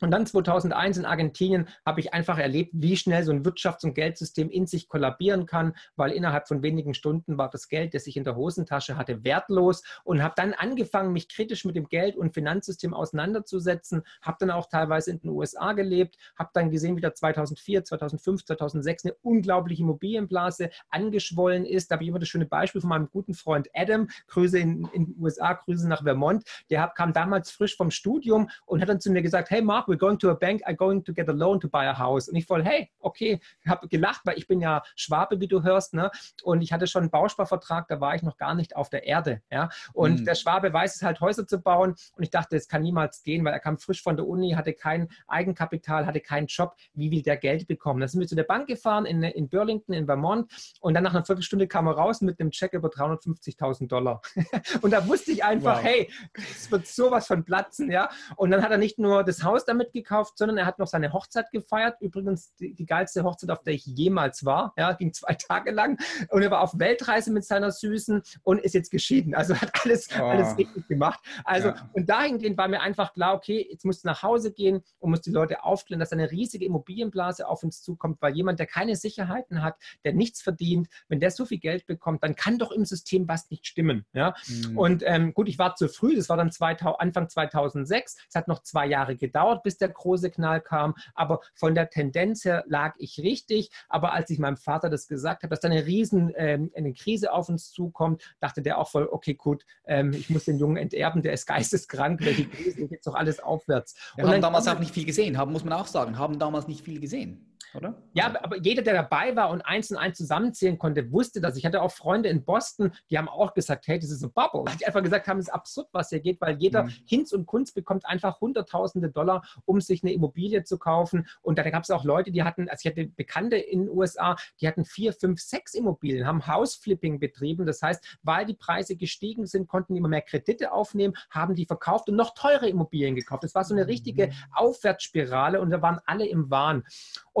und 0.00 0.10
dann 0.12 0.26
2001 0.26 0.96
in 0.96 1.04
Argentinien 1.04 1.68
habe 1.84 2.00
ich 2.00 2.14
einfach 2.14 2.38
erlebt, 2.38 2.70
wie 2.72 2.96
schnell 2.96 3.22
so 3.22 3.32
ein 3.32 3.44
Wirtschafts- 3.44 3.84
und 3.84 3.94
Geldsystem 3.94 4.48
in 4.48 4.66
sich 4.66 4.88
kollabieren 4.88 5.44
kann, 5.44 5.74
weil 5.96 6.12
innerhalb 6.12 6.48
von 6.48 6.62
wenigen 6.62 6.94
Stunden 6.94 7.36
war 7.36 7.50
das 7.50 7.68
Geld, 7.68 7.92
das 7.92 8.06
ich 8.06 8.16
in 8.16 8.24
der 8.24 8.36
Hosentasche 8.36 8.96
hatte, 8.96 9.24
wertlos 9.24 9.82
und 10.04 10.22
habe 10.22 10.34
dann 10.36 10.54
angefangen, 10.54 11.12
mich 11.12 11.28
kritisch 11.28 11.64
mit 11.64 11.76
dem 11.76 11.88
Geld- 11.88 12.16
und 12.16 12.32
Finanzsystem 12.32 12.94
auseinanderzusetzen, 12.94 14.02
habe 14.22 14.38
dann 14.40 14.50
auch 14.50 14.66
teilweise 14.66 15.10
in 15.10 15.20
den 15.20 15.30
USA 15.30 15.74
gelebt, 15.74 16.16
habe 16.36 16.50
dann 16.54 16.70
gesehen, 16.70 16.96
wie 16.96 17.02
da 17.02 17.12
2004, 17.12 17.84
2005, 17.84 18.44
2006 18.46 19.04
eine 19.04 19.14
unglaubliche 19.22 19.82
Immobilienblase 19.82 20.70
angeschwollen 20.88 21.66
ist. 21.66 21.90
Da 21.90 21.96
habe 21.96 22.04
ich 22.04 22.08
immer 22.08 22.18
das 22.18 22.28
schöne 22.28 22.46
Beispiel 22.46 22.80
von 22.80 22.90
meinem 22.90 23.10
guten 23.10 23.34
Freund 23.34 23.68
Adam, 23.74 24.08
Grüße 24.28 24.58
in, 24.58 24.88
in 24.92 25.06
den 25.06 25.22
USA, 25.22 25.52
Grüße 25.52 25.86
nach 25.88 26.04
Vermont, 26.04 26.44
der 26.70 26.88
kam 26.96 27.12
damals 27.12 27.50
frisch 27.50 27.76
vom 27.76 27.90
Studium 27.90 28.48
und 28.64 28.80
hat 28.80 28.88
dann 28.88 29.00
zu 29.00 29.10
mir 29.10 29.20
gesagt, 29.20 29.50
hey 29.50 29.60
Mark, 29.60 29.79
we're 29.88 29.98
going 29.98 30.18
to 30.18 30.30
a 30.30 30.34
bank, 30.34 30.62
I'm 30.66 30.76
going 30.76 31.04
to 31.04 31.12
get 31.12 31.28
a 31.28 31.32
loan 31.32 31.60
to 31.60 31.68
buy 31.68 31.86
a 31.86 31.96
house. 31.96 32.28
Und 32.28 32.36
ich 32.36 32.46
voll, 32.46 32.64
hey, 32.64 32.90
okay, 33.00 33.40
habe 33.66 33.88
gelacht, 33.88 34.22
weil 34.24 34.38
ich 34.38 34.46
bin 34.46 34.60
ja 34.60 34.82
Schwabe, 34.96 35.40
wie 35.40 35.48
du 35.48 35.62
hörst, 35.62 35.94
ne? 35.94 36.10
Und 36.42 36.62
ich 36.62 36.72
hatte 36.72 36.86
schon 36.86 37.02
einen 37.02 37.10
Bausparvertrag, 37.10 37.88
da 37.88 38.00
war 38.00 38.14
ich 38.14 38.22
noch 38.22 38.36
gar 38.36 38.54
nicht 38.54 38.76
auf 38.76 38.88
der 38.88 39.04
Erde, 39.04 39.42
ja? 39.50 39.68
Und 39.92 40.20
mhm. 40.20 40.24
der 40.24 40.34
Schwabe 40.34 40.72
weiß 40.72 40.96
es 40.96 41.02
halt, 41.02 41.20
Häuser 41.20 41.46
zu 41.46 41.58
bauen. 41.60 41.94
Und 42.16 42.22
ich 42.22 42.30
dachte, 42.30 42.56
es 42.56 42.68
kann 42.68 42.82
niemals 42.82 43.22
gehen, 43.22 43.44
weil 43.44 43.52
er 43.52 43.60
kam 43.60 43.78
frisch 43.78 44.02
von 44.02 44.16
der 44.16 44.26
Uni, 44.26 44.52
hatte 44.52 44.72
kein 44.72 45.08
Eigenkapital, 45.28 46.06
hatte 46.06 46.20
keinen 46.20 46.46
Job. 46.46 46.74
Wie 46.94 47.10
will 47.10 47.22
der 47.22 47.36
Geld 47.36 47.66
bekommen? 47.66 48.00
Da 48.00 48.08
sind 48.08 48.20
wir 48.20 48.26
zu 48.26 48.36
der 48.36 48.44
Bank 48.44 48.66
gefahren 48.66 49.06
in, 49.06 49.22
in 49.22 49.48
Burlington, 49.48 49.94
in 49.94 50.06
Vermont. 50.06 50.50
Und 50.80 50.94
dann 50.94 51.04
nach 51.04 51.14
einer 51.14 51.24
Viertelstunde 51.24 51.66
kam 51.68 51.86
er 51.86 51.94
raus 51.94 52.20
mit 52.20 52.40
einem 52.40 52.50
Check 52.50 52.72
über 52.72 52.88
350.000 52.88 53.88
Dollar. 53.88 54.22
und 54.82 54.92
da 54.92 55.06
wusste 55.06 55.32
ich 55.32 55.44
einfach, 55.44 55.76
wow. 55.76 55.84
hey, 55.84 56.10
es 56.34 56.70
wird 56.70 56.86
sowas 56.86 57.26
von 57.26 57.44
platzen, 57.44 57.90
ja? 57.90 58.10
Und 58.36 58.50
dann 58.50 58.62
hat 58.62 58.70
er 58.70 58.78
nicht 58.78 58.98
nur 58.98 59.24
das 59.24 59.42
Haus 59.44 59.64
damit 59.70 59.92
gekauft, 59.92 60.36
sondern 60.36 60.58
er 60.58 60.66
hat 60.66 60.78
noch 60.78 60.86
seine 60.86 61.12
Hochzeit 61.12 61.50
gefeiert. 61.50 61.96
Übrigens 62.00 62.54
die, 62.56 62.74
die 62.74 62.86
geilste 62.86 63.24
Hochzeit, 63.24 63.50
auf 63.50 63.62
der 63.62 63.74
ich 63.74 63.86
jemals 63.86 64.44
war. 64.44 64.72
Ja, 64.76 64.92
ging 64.92 65.12
zwei 65.12 65.34
Tage 65.48 65.70
lang. 65.70 65.98
Und 66.28 66.42
er 66.42 66.50
war 66.50 66.60
auf 66.60 66.78
Weltreise 66.78 67.32
mit 67.32 67.44
seiner 67.44 67.70
Süßen 67.70 68.22
und 68.42 68.60
ist 68.60 68.74
jetzt 68.74 68.90
geschieden. 68.90 69.34
Also 69.34 69.54
hat 69.54 69.70
alles, 69.84 70.08
oh. 70.18 70.22
alles 70.22 70.56
richtig 70.58 70.86
gemacht. 70.88 71.20
Also, 71.44 71.68
ja. 71.68 71.90
und 71.92 72.08
dahingehend 72.08 72.58
war 72.58 72.68
mir 72.68 72.80
einfach 72.80 73.12
klar, 73.12 73.34
okay, 73.34 73.66
jetzt 73.70 73.84
musst 73.84 74.04
du 74.04 74.08
nach 74.08 74.22
Hause 74.22 74.52
gehen 74.52 74.82
und 74.98 75.10
musst 75.10 75.26
die 75.26 75.30
Leute 75.30 75.64
aufklären, 75.64 76.00
dass 76.00 76.12
eine 76.12 76.30
riesige 76.30 76.64
Immobilienblase 76.64 77.48
auf 77.48 77.62
uns 77.62 77.82
zukommt, 77.82 78.20
weil 78.20 78.34
jemand, 78.34 78.58
der 78.58 78.66
keine 78.66 78.96
Sicherheiten 78.96 79.62
hat, 79.62 79.76
der 80.04 80.12
nichts 80.12 80.42
verdient, 80.42 80.88
wenn 81.08 81.20
der 81.20 81.30
so 81.30 81.44
viel 81.44 81.58
Geld 81.58 81.86
bekommt, 81.86 82.22
dann 82.22 82.34
kann 82.34 82.58
doch 82.58 82.72
im 82.72 82.84
System 82.84 83.28
was 83.28 83.50
nicht 83.50 83.66
stimmen. 83.66 84.04
Ja? 84.12 84.34
Mhm. 84.46 84.78
Und 84.78 85.02
ähm, 85.06 85.34
gut, 85.34 85.48
ich 85.48 85.58
war 85.58 85.74
zu 85.76 85.88
früh, 85.88 86.16
das 86.16 86.28
war 86.28 86.36
dann 86.36 86.50
2000, 86.50 87.00
Anfang 87.00 87.28
2006. 87.28 88.16
Es 88.28 88.34
hat 88.34 88.48
noch 88.48 88.62
zwei 88.62 88.86
Jahre 88.86 89.16
gedauert, 89.16 89.59
bis 89.62 89.78
der 89.78 89.88
große 89.88 90.30
Knall 90.30 90.60
kam. 90.60 90.94
Aber 91.14 91.40
von 91.54 91.74
der 91.74 91.90
Tendenz 91.90 92.44
her 92.44 92.64
lag 92.66 92.94
ich 92.98 93.20
richtig. 93.20 93.70
Aber 93.88 94.12
als 94.12 94.30
ich 94.30 94.38
meinem 94.38 94.56
Vater 94.56 94.90
das 94.90 95.08
gesagt 95.08 95.42
habe, 95.42 95.50
dass 95.50 95.60
da 95.60 95.68
eine 95.68 95.86
riesen 95.86 96.32
ähm, 96.36 96.70
eine 96.74 96.92
Krise 96.92 97.32
auf 97.32 97.48
uns 97.48 97.70
zukommt, 97.72 98.22
dachte 98.40 98.62
der 98.62 98.78
auch 98.78 98.90
voll, 98.90 99.08
okay, 99.10 99.34
gut, 99.34 99.64
ähm, 99.86 100.12
ich 100.12 100.30
muss 100.30 100.44
den 100.44 100.58
Jungen 100.58 100.76
enterben, 100.76 101.22
der 101.22 101.32
ist 101.32 101.46
geisteskrank, 101.46 102.20
welche 102.24 102.46
Krise, 102.46 102.86
geht 102.86 103.06
doch 103.06 103.14
alles 103.14 103.40
aufwärts. 103.40 103.94
Wir 104.16 104.24
und 104.24 104.30
haben 104.30 104.40
damals 104.40 104.68
auch 104.68 104.78
nicht 104.78 104.94
viel 104.94 105.04
gesehen, 105.04 105.38
haben, 105.38 105.52
muss 105.52 105.64
man 105.64 105.72
auch 105.72 105.86
sagen, 105.86 106.18
haben 106.18 106.38
damals 106.38 106.66
nicht 106.66 106.84
viel 106.84 107.00
gesehen. 107.00 107.49
Oder? 107.74 108.02
Ja, 108.12 108.34
aber 108.42 108.58
jeder, 108.58 108.82
der 108.82 108.94
dabei 108.94 109.36
war 109.36 109.50
und 109.50 109.62
eins 109.62 109.90
und 109.90 109.96
eins 109.96 110.18
zusammenzählen 110.18 110.78
konnte, 110.78 111.10
wusste 111.12 111.40
das. 111.40 111.56
Ich 111.56 111.64
hatte 111.64 111.82
auch 111.82 111.92
Freunde 111.92 112.28
in 112.28 112.44
Boston, 112.44 112.92
die 113.10 113.18
haben 113.18 113.28
auch 113.28 113.54
gesagt, 113.54 113.86
hey, 113.86 113.98
das 113.98 114.10
ist 114.10 114.22
ein 114.22 114.32
Bubble. 114.32 114.64
Die 114.78 114.86
einfach 114.86 115.02
gesagt 115.02 115.28
haben, 115.28 115.38
es 115.38 115.48
ist 115.48 115.54
absurd, 115.54 115.88
was 115.92 116.10
hier 116.10 116.20
geht, 116.20 116.40
weil 116.40 116.56
jeder 116.58 116.84
mhm. 116.84 116.92
Hinz 117.06 117.32
und 117.32 117.46
Kunst 117.46 117.74
bekommt 117.74 118.06
einfach 118.06 118.40
hunderttausende 118.40 119.10
Dollar, 119.10 119.42
um 119.64 119.80
sich 119.80 120.02
eine 120.02 120.12
Immobilie 120.12 120.64
zu 120.64 120.78
kaufen. 120.78 121.26
Und 121.42 121.58
da 121.58 121.68
gab 121.68 121.82
es 121.82 121.90
auch 121.90 122.04
Leute, 122.04 122.30
die 122.30 122.42
hatten, 122.42 122.68
also 122.68 122.80
ich 122.88 122.90
hatte 122.90 123.06
Bekannte 123.06 123.56
in 123.56 123.86
den 123.86 123.90
USA, 123.90 124.36
die 124.60 124.68
hatten 124.68 124.84
vier, 124.84 125.12
fünf, 125.12 125.40
sechs 125.40 125.74
Immobilien, 125.74 126.26
haben 126.26 126.46
Hausflipping 126.46 127.20
betrieben. 127.20 127.66
Das 127.66 127.82
heißt, 127.82 128.18
weil 128.22 128.46
die 128.46 128.54
Preise 128.54 128.96
gestiegen 128.96 129.46
sind, 129.46 129.68
konnten 129.68 129.94
die 129.94 129.98
immer 129.98 130.08
mehr 130.08 130.22
Kredite 130.22 130.72
aufnehmen, 130.72 131.14
haben 131.30 131.54
die 131.54 131.66
verkauft 131.66 132.08
und 132.08 132.16
noch 132.16 132.34
teure 132.34 132.68
Immobilien 132.68 133.14
gekauft. 133.14 133.44
Das 133.44 133.54
war 133.54 133.64
so 133.64 133.74
eine 133.74 133.86
richtige 133.86 134.28
mhm. 134.28 134.32
Aufwärtsspirale 134.52 135.60
und 135.60 135.70
da 135.70 135.82
waren 135.82 136.00
alle 136.06 136.26
im 136.26 136.50
Wahn. 136.50 136.84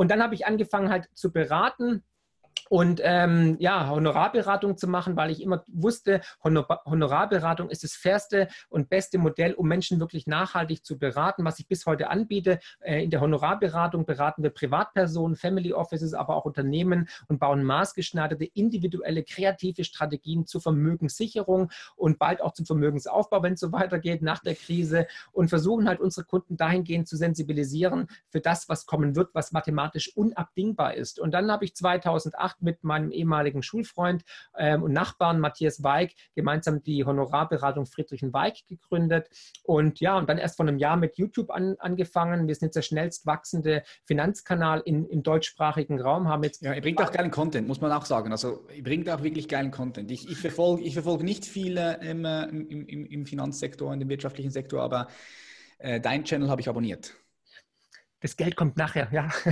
Und 0.00 0.10
dann 0.10 0.22
habe 0.22 0.34
ich 0.34 0.46
angefangen 0.46 0.88
halt 0.88 1.10
zu 1.12 1.30
beraten 1.30 2.02
und 2.70 3.00
ähm, 3.02 3.56
ja, 3.58 3.90
Honorarberatung 3.90 4.76
zu 4.76 4.86
machen, 4.86 5.16
weil 5.16 5.32
ich 5.32 5.42
immer 5.42 5.64
wusste, 5.66 6.20
Honor 6.44 6.68
Honorarberatung 6.84 7.68
ist 7.68 7.82
das 7.82 7.94
fairste 7.94 8.46
und 8.68 8.88
beste 8.88 9.18
Modell, 9.18 9.54
um 9.54 9.66
Menschen 9.66 9.98
wirklich 9.98 10.28
nachhaltig 10.28 10.84
zu 10.84 10.96
beraten, 10.96 11.44
was 11.44 11.58
ich 11.58 11.66
bis 11.66 11.84
heute 11.84 12.10
anbiete. 12.10 12.60
Äh, 12.78 13.02
in 13.02 13.10
der 13.10 13.22
Honorarberatung 13.22 14.06
beraten 14.06 14.44
wir 14.44 14.50
Privatpersonen, 14.50 15.34
Family 15.34 15.72
Offices, 15.72 16.14
aber 16.14 16.36
auch 16.36 16.44
Unternehmen 16.44 17.08
und 17.26 17.40
bauen 17.40 17.64
maßgeschneiderte, 17.64 18.44
individuelle, 18.44 19.24
kreative 19.24 19.82
Strategien 19.82 20.46
zur 20.46 20.60
Vermögenssicherung 20.60 21.72
und 21.96 22.20
bald 22.20 22.40
auch 22.40 22.52
zum 22.52 22.66
Vermögensaufbau, 22.66 23.42
wenn 23.42 23.54
es 23.54 23.60
so 23.60 23.72
weitergeht 23.72 24.22
nach 24.22 24.38
der 24.38 24.54
Krise 24.54 25.08
und 25.32 25.48
versuchen 25.48 25.88
halt 25.88 25.98
unsere 25.98 26.24
Kunden 26.24 26.56
dahingehend 26.56 27.08
zu 27.08 27.16
sensibilisieren 27.16 28.06
für 28.28 28.40
das, 28.40 28.68
was 28.68 28.86
kommen 28.86 29.16
wird, 29.16 29.30
was 29.34 29.50
mathematisch 29.50 30.16
unabdingbar 30.16 30.94
ist. 30.94 31.18
Und 31.18 31.32
dann 31.34 31.50
habe 31.50 31.64
ich 31.64 31.74
2008 31.74 32.59
mit 32.62 32.84
meinem 32.84 33.10
ehemaligen 33.10 33.62
Schulfreund 33.62 34.24
ähm, 34.56 34.82
und 34.82 34.92
Nachbarn 34.92 35.40
Matthias 35.40 35.82
Weig 35.82 36.12
gemeinsam 36.34 36.82
die 36.82 37.04
Honorarberatung 37.04 37.86
Friedrichen 37.86 38.32
Weig 38.32 38.66
gegründet. 38.66 39.28
Und 39.62 40.00
ja, 40.00 40.18
und 40.18 40.28
dann 40.28 40.38
erst 40.38 40.56
vor 40.56 40.66
einem 40.66 40.78
Jahr 40.78 40.96
mit 40.96 41.16
YouTube 41.16 41.50
an, 41.50 41.76
angefangen. 41.78 42.48
Wir 42.48 42.54
sind 42.54 42.66
jetzt 42.66 42.76
der 42.76 42.82
schnellst 42.82 43.26
wachsende 43.26 43.82
Finanzkanal 44.04 44.80
in, 44.84 45.06
im 45.06 45.22
deutschsprachigen 45.22 46.00
Raum. 46.00 46.28
Haben 46.28 46.44
jetzt 46.44 46.62
ja, 46.62 46.74
ihr 46.74 46.82
bringt 46.82 47.00
auch 47.02 47.12
geilen 47.12 47.30
Content, 47.30 47.68
muss 47.68 47.80
man 47.80 47.92
auch 47.92 48.04
sagen. 48.04 48.32
Also 48.32 48.66
ihr 48.74 48.82
bringt 48.82 49.08
auch 49.08 49.22
wirklich 49.22 49.48
geilen 49.48 49.70
Content. 49.70 50.10
Ich, 50.10 50.28
ich 50.28 50.38
verfolge 50.38 50.82
ich 50.82 50.94
verfolg 50.94 51.22
nicht 51.22 51.44
viele 51.44 52.00
im, 52.02 52.24
im, 52.24 52.86
im, 52.86 53.06
im 53.06 53.26
Finanzsektor, 53.26 53.92
in 53.92 54.00
dem 54.00 54.08
wirtschaftlichen 54.08 54.50
Sektor, 54.50 54.82
aber 54.82 55.08
äh, 55.78 56.00
dein 56.00 56.24
Channel 56.24 56.48
habe 56.48 56.60
ich 56.60 56.68
abonniert. 56.68 57.14
Das 58.20 58.36
Geld 58.36 58.54
kommt 58.54 58.76
nachher, 58.76 59.08
ja. 59.12 59.28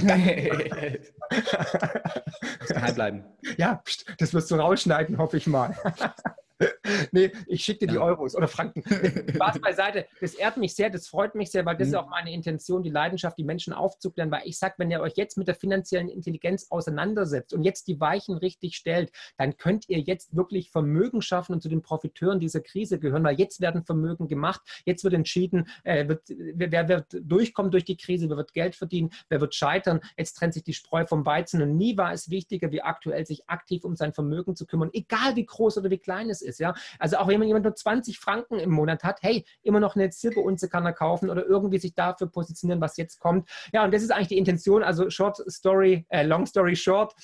Geheim 2.69 2.95
bleiben. 2.95 3.25
Ja, 3.57 3.83
das 4.19 4.35
wirst 4.35 4.51
du 4.51 4.57
rausschneiden, 4.57 5.17
hoffe 5.17 5.39
ich 5.39 5.47
mal. 5.47 5.77
nee, 7.13 7.31
ich 7.47 7.65
schicke 7.65 7.87
dir 7.87 7.93
die 7.93 7.99
Euros 7.99 8.35
oder 8.35 8.49
Franken. 8.49 8.83
Spaß 8.83 9.61
beiseite. 9.63 10.07
Das 10.21 10.35
ehrt 10.35 10.57
mich 10.57 10.75
sehr, 10.75 10.91
das 10.91 11.09
freut 11.09 11.35
mich 11.35 11.51
sehr, 11.51 11.65
weil 11.65 11.77
das 11.77 11.89
mhm. 11.89 11.95
ist 11.95 12.01
auch 12.01 12.09
meine 12.09 12.33
Intention, 12.33 12.83
die 12.83 12.91
Leidenschaft, 12.91 13.39
die 13.39 13.45
Menschen 13.45 13.73
aufzuklären. 13.73 14.31
Weil 14.31 14.43
ich 14.45 14.59
sage, 14.59 14.75
wenn 14.79 14.91
ihr 14.91 15.01
euch 15.01 15.17
jetzt 15.17 15.39
mit 15.39 15.49
der 15.49 15.55
finanziellen 15.55 16.09
Intelligenz 16.09 16.67
auseinandersetzt 16.71 17.53
und 17.53 17.63
jetzt 17.63 17.87
die 17.89 18.01
Weichen 18.01 18.37
richtig 18.37 18.77
stellt, 18.77 19.13
dann 19.37 19.57
könnt 19.57 19.89
ihr 19.89 20.01
jetzt 20.01 20.35
wirklich 20.35 20.71
Vermögen 20.71 21.23
schaffen 21.23 21.53
und 21.55 21.63
zu 21.63 21.69
den 21.69 21.83
Profiteuren 21.83 22.41
dieser 22.41 22.61
Krise 22.61 22.99
gehören, 22.99 23.25
weil 23.25 23.39
jetzt 23.39 23.61
werden 23.61 23.85
Vermögen 23.85 24.27
gemacht, 24.29 24.61
jetzt 24.85 25.05
wird 25.05 25.15
entschieden, 25.15 25.69
äh, 25.85 26.09
wird, 26.09 26.23
wer 26.29 26.89
wird 26.89 27.17
durchkommen 27.21 27.71
durch 27.71 27.85
die 27.85 27.97
Krise, 27.97 28.29
wer 28.29 28.37
wird 28.37 28.53
Geld 28.53 28.75
verdienen, 28.75 29.11
wer 29.29 29.41
wird 29.41 29.55
scheitern. 29.55 30.01
Jetzt 30.17 30.35
trennt 30.35 30.55
sich 30.55 30.65
die 30.65 30.75
Spreu 30.75 31.07
vom 31.07 31.25
Weizen 31.25 31.63
und 31.63 31.77
nie 31.77 31.97
war 31.97 32.13
es 32.13 32.31
wichtiger, 32.31 32.73
wie 32.73 32.83
aktuell 32.83 33.27
sich 33.27 33.49
aktiv 33.49 33.85
um 33.85 33.95
sein 33.95 34.13
Vermögen 34.13 34.57
zu 34.57 34.67
kümmern, 34.67 34.91
egal 34.93 35.37
wie 35.37 35.47
groß 35.47 35.79
oder 35.79 35.91
wie 35.91 35.99
klein 35.99 36.31
es 36.31 36.43
ist 36.43 36.48
ist. 36.49 36.59
Ja? 36.59 36.75
Also 36.99 37.19
auch 37.19 37.29
wenn 37.29 37.43
jemand 37.43 37.65
nur 37.65 37.75
20 37.75 38.19
Franken 38.19 38.59
im 38.59 38.71
Monat 38.71 39.05
hat, 39.05 39.19
hey, 39.23 39.45
immer 39.63 39.81
noch 39.81 39.95
eine 39.95 40.11
Silberunze 40.11 40.69
kann 40.69 40.85
er 40.85 40.93
kaufen 40.93 41.31
oder 41.31 41.47
irgendwie 41.47 41.79
sich 41.79 41.95
dafür 41.95 42.29
positionieren, 42.29 42.81
was 42.81 42.97
jetzt 42.97 43.21
kommt. 43.21 43.49
Ja, 43.73 43.85
und 43.85 43.95
das 43.95 44.03
ist 44.03 44.11
eigentlich 44.11 44.29
die 44.29 44.39
Intention. 44.39 44.83
Also 44.83 45.11
Short 45.11 45.37
Story, 45.51 46.07
äh, 46.09 46.25
Long 46.25 46.47
Story 46.47 46.77
Short 46.77 47.15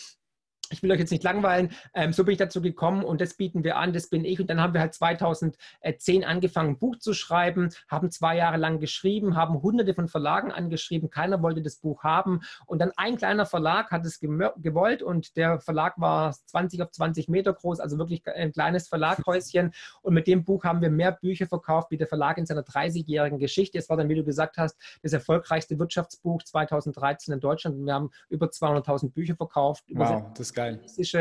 ich 0.70 0.82
will 0.82 0.90
euch 0.92 0.98
jetzt 0.98 1.10
nicht 1.10 1.24
langweilen, 1.24 1.70
ähm, 1.94 2.12
so 2.12 2.24
bin 2.24 2.32
ich 2.32 2.38
dazu 2.38 2.60
gekommen 2.60 3.04
und 3.04 3.20
das 3.20 3.34
bieten 3.34 3.64
wir 3.64 3.76
an, 3.76 3.92
das 3.92 4.08
bin 4.08 4.24
ich. 4.24 4.40
Und 4.40 4.48
dann 4.48 4.60
haben 4.60 4.74
wir 4.74 4.80
halt 4.80 4.94
2010 4.94 6.24
angefangen, 6.24 6.70
ein 6.70 6.78
Buch 6.78 6.96
zu 6.96 7.14
schreiben, 7.14 7.70
haben 7.88 8.10
zwei 8.10 8.36
Jahre 8.36 8.56
lang 8.56 8.80
geschrieben, 8.80 9.36
haben 9.36 9.62
hunderte 9.62 9.94
von 9.94 10.08
Verlagen 10.08 10.52
angeschrieben, 10.52 11.10
keiner 11.10 11.42
wollte 11.42 11.62
das 11.62 11.76
Buch 11.76 12.02
haben. 12.02 12.40
Und 12.66 12.80
dann 12.80 12.92
ein 12.96 13.16
kleiner 13.16 13.46
Verlag 13.46 13.90
hat 13.90 14.04
es 14.04 14.20
gewollt 14.20 15.02
und 15.02 15.36
der 15.36 15.60
Verlag 15.60 15.94
war 15.98 16.32
20 16.32 16.82
auf 16.82 16.90
20 16.90 17.28
Meter 17.28 17.52
groß, 17.52 17.80
also 17.80 17.98
wirklich 17.98 18.26
ein 18.26 18.52
kleines 18.52 18.88
Verlaghäuschen. 18.88 19.72
Und 20.02 20.14
mit 20.14 20.26
dem 20.26 20.44
Buch 20.44 20.64
haben 20.64 20.80
wir 20.80 20.90
mehr 20.90 21.12
Bücher 21.12 21.46
verkauft 21.46 21.90
wie 21.90 21.96
der 21.96 22.06
Verlag 22.06 22.38
in 22.38 22.46
seiner 22.46 22.62
30-jährigen 22.62 23.38
Geschichte. 23.38 23.78
Es 23.78 23.88
war 23.88 23.96
dann, 23.96 24.08
wie 24.08 24.14
du 24.14 24.24
gesagt 24.24 24.56
hast, 24.56 24.76
das 25.02 25.12
erfolgreichste 25.12 25.78
Wirtschaftsbuch 25.78 26.42
2013 26.42 27.34
in 27.34 27.40
Deutschland. 27.40 27.84
Wir 27.84 27.94
haben 27.94 28.10
über 28.28 28.46
200.000 28.46 29.12
Bücher 29.12 29.36
verkauft. 29.36 29.84
Wow, 29.90 30.32
das 30.34 30.53
geil. 30.54 30.80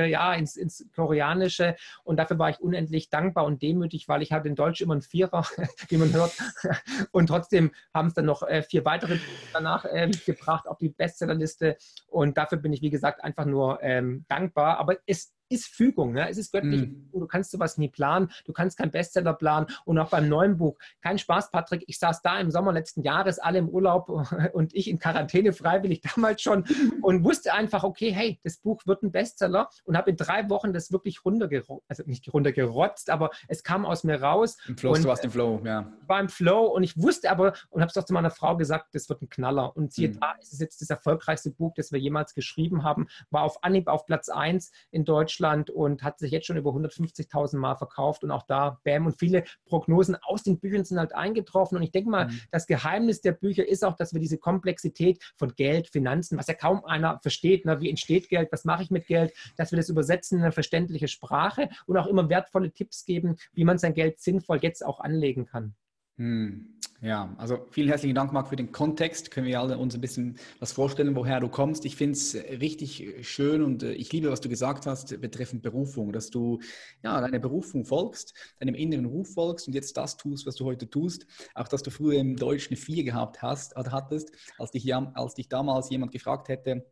Ja, 0.09 0.33
ins, 0.33 0.55
ins 0.55 0.85
Koreanische. 0.95 1.75
Und 2.03 2.17
dafür 2.17 2.39
war 2.39 2.49
ich 2.49 2.59
unendlich 2.59 3.09
dankbar 3.09 3.45
und 3.45 3.61
demütig, 3.61 4.07
weil 4.07 4.21
ich 4.21 4.31
hatte 4.31 4.47
in 4.47 4.55
Deutsch 4.55 4.81
immer 4.81 4.93
einen 4.93 5.01
Vierer, 5.01 5.45
wie 5.89 5.97
man 5.97 6.13
hört. 6.13 6.33
Und 7.11 7.27
trotzdem 7.27 7.71
haben 7.93 8.07
es 8.07 8.13
dann 8.13 8.25
noch 8.25 8.43
äh, 8.43 8.63
vier 8.63 8.85
weitere 8.85 9.19
danach 9.51 9.85
äh, 9.85 10.09
gebracht 10.25 10.67
auf 10.67 10.77
die 10.77 10.89
Bestsellerliste. 10.89 11.77
Und 12.07 12.37
dafür 12.37 12.57
bin 12.57 12.73
ich, 12.73 12.81
wie 12.81 12.89
gesagt, 12.89 13.23
einfach 13.23 13.45
nur 13.45 13.81
ähm, 13.81 14.25
dankbar. 14.27 14.77
Aber 14.77 14.97
es 15.05 15.33
ist 15.53 15.67
Fügung. 15.67 16.13
Ne? 16.13 16.29
Es 16.29 16.37
ist 16.37 16.51
göttlich. 16.51 16.89
Mm. 16.89 17.09
Du 17.11 17.27
kannst 17.27 17.51
sowas 17.51 17.77
nie 17.77 17.89
planen. 17.89 18.31
Du 18.45 18.53
kannst 18.53 18.77
keinen 18.77 18.91
Bestseller 18.91 19.33
planen. 19.33 19.67
Und 19.85 19.99
auch 19.99 20.09
beim 20.09 20.27
neuen 20.27 20.57
Buch. 20.57 20.77
Kein 21.01 21.19
Spaß, 21.19 21.51
Patrick. 21.51 21.83
Ich 21.87 21.99
saß 21.99 22.21
da 22.21 22.39
im 22.39 22.49
Sommer 22.49 22.73
letzten 22.73 23.03
Jahres, 23.03 23.39
alle 23.39 23.59
im 23.59 23.69
Urlaub 23.69 24.09
und 24.53 24.73
ich 24.73 24.89
in 24.89 24.99
Quarantäne 24.99 25.53
freiwillig 25.53 26.01
damals 26.15 26.41
schon 26.41 26.65
und 27.01 27.23
wusste 27.23 27.53
einfach, 27.53 27.83
okay, 27.83 28.11
hey, 28.11 28.39
das 28.43 28.57
Buch 28.57 28.81
wird 28.85 29.03
ein 29.03 29.11
Bestseller 29.11 29.69
und 29.85 29.95
habe 29.95 30.09
in 30.09 30.17
drei 30.17 30.49
Wochen 30.49 30.73
das 30.73 30.91
wirklich 30.91 31.23
runtergerotzt, 31.23 31.85
also 31.87 32.03
nicht 32.05 32.33
runtergerotzt, 32.33 33.09
aber 33.09 33.29
es 33.47 33.63
kam 33.63 33.85
aus 33.85 34.03
mir 34.03 34.21
raus. 34.21 34.57
Im 34.67 34.77
Flow, 34.77 34.93
und, 34.93 35.03
du 35.03 35.07
warst 35.07 35.23
im 35.23 35.31
Flow, 35.31 35.61
ja. 35.63 35.91
War 36.07 36.19
im 36.19 36.29
Flow 36.29 36.65
und 36.65 36.83
ich 36.83 36.97
wusste 36.97 37.29
aber 37.29 37.53
und 37.69 37.81
habe 37.81 37.89
es 37.89 37.93
doch 37.93 38.05
zu 38.05 38.13
meiner 38.13 38.31
Frau 38.31 38.57
gesagt, 38.57 38.95
das 38.95 39.07
wird 39.09 39.21
ein 39.21 39.29
Knaller. 39.29 39.75
Und 39.75 39.93
siehe 39.93 40.09
mm. 40.09 40.19
da, 40.19 40.31
ist 40.41 40.53
es 40.53 40.59
jetzt 40.59 40.81
das 40.81 40.89
erfolgreichste 40.89 41.51
Buch, 41.51 41.73
das 41.75 41.91
wir 41.91 41.99
jemals 41.99 42.33
geschrieben 42.33 42.83
haben, 42.83 43.07
war 43.29 43.43
auf 43.43 43.63
Anhieb 43.63 43.87
auf 43.87 44.05
Platz 44.05 44.29
1 44.29 44.71
in 44.91 45.05
Deutschland 45.05 45.42
Deutschland 45.43 45.69
und 45.69 46.03
hat 46.03 46.19
sich 46.19 46.31
jetzt 46.31 46.47
schon 46.47 46.57
über 46.57 46.71
150.000 46.71 47.57
Mal 47.57 47.75
verkauft 47.75 48.23
und 48.23 48.31
auch 48.31 48.43
da, 48.43 48.79
bam, 48.83 49.05
und 49.05 49.17
viele 49.17 49.43
Prognosen 49.65 50.15
aus 50.21 50.43
den 50.43 50.59
Büchern 50.59 50.85
sind 50.85 50.99
halt 50.99 51.13
eingetroffen 51.13 51.77
und 51.77 51.83
ich 51.83 51.91
denke 51.91 52.09
mal, 52.09 52.27
mhm. 52.27 52.39
das 52.51 52.67
Geheimnis 52.67 53.21
der 53.21 53.33
Bücher 53.33 53.67
ist 53.67 53.83
auch, 53.83 53.95
dass 53.95 54.13
wir 54.13 54.19
diese 54.19 54.37
Komplexität 54.37 55.21
von 55.35 55.53
Geld, 55.55 55.89
Finanzen, 55.89 56.37
was 56.37 56.47
ja 56.47 56.53
kaum 56.53 56.85
einer 56.85 57.19
versteht, 57.21 57.65
ne, 57.65 57.79
wie 57.81 57.89
entsteht 57.89 58.29
Geld, 58.29 58.49
was 58.51 58.65
mache 58.65 58.83
ich 58.83 58.91
mit 58.91 59.07
Geld, 59.07 59.33
dass 59.57 59.71
wir 59.71 59.77
das 59.77 59.89
übersetzen 59.89 60.37
in 60.37 60.43
eine 60.43 60.51
verständliche 60.51 61.07
Sprache 61.07 61.69
und 61.85 61.97
auch 61.97 62.07
immer 62.07 62.29
wertvolle 62.29 62.71
Tipps 62.71 63.05
geben, 63.05 63.35
wie 63.53 63.65
man 63.65 63.77
sein 63.77 63.93
Geld 63.93 64.19
sinnvoll 64.19 64.59
jetzt 64.61 64.85
auch 64.85 64.99
anlegen 64.99 65.45
kann. 65.45 65.75
Hm, 66.17 66.79
ja, 67.03 67.35
also 67.37 67.67
vielen 67.69 67.89
herzlichen 67.89 68.15
Dank, 68.15 68.31
Marc, 68.31 68.47
für 68.47 68.55
den 68.55 68.71
Kontext. 68.71 69.29
Können 69.29 69.45
wir 69.45 69.59
alle 69.59 69.77
uns 69.77 69.93
ein 69.93 69.99
bisschen 69.99 70.37
was 70.59 70.71
vorstellen, 70.71 71.17
woher 71.17 71.41
du 71.41 71.49
kommst. 71.49 71.83
Ich 71.83 71.97
finde 71.97 72.13
es 72.13 72.33
richtig 72.33 73.27
schön 73.27 73.61
und 73.61 73.83
äh, 73.83 73.91
ich 73.91 74.09
liebe, 74.13 74.31
was 74.31 74.39
du 74.39 74.47
gesagt 74.47 74.85
hast 74.85 75.19
betreffend 75.19 75.63
Berufung, 75.63 76.13
dass 76.13 76.29
du 76.29 76.61
ja 77.03 77.19
deiner 77.19 77.39
Berufung 77.39 77.83
folgst, 77.83 78.33
deinem 78.61 78.73
inneren 78.73 79.03
Ruf 79.03 79.33
folgst 79.33 79.67
und 79.67 79.73
jetzt 79.73 79.97
das 79.97 80.15
tust, 80.15 80.47
was 80.47 80.55
du 80.55 80.63
heute 80.63 80.89
tust. 80.89 81.27
Auch, 81.55 81.67
dass 81.67 81.83
du 81.83 81.91
früher 81.91 82.17
im 82.17 82.37
Deutsch 82.37 82.69
eine 82.69 82.77
4 82.77 83.03
gehabt 83.03 83.41
hast, 83.41 83.77
oder 83.77 83.91
hattest, 83.91 84.31
als 84.57 84.71
dich, 84.71 84.95
als 84.95 85.33
dich 85.33 85.49
damals 85.49 85.89
jemand 85.89 86.13
gefragt 86.13 86.47
hätte, 86.47 86.85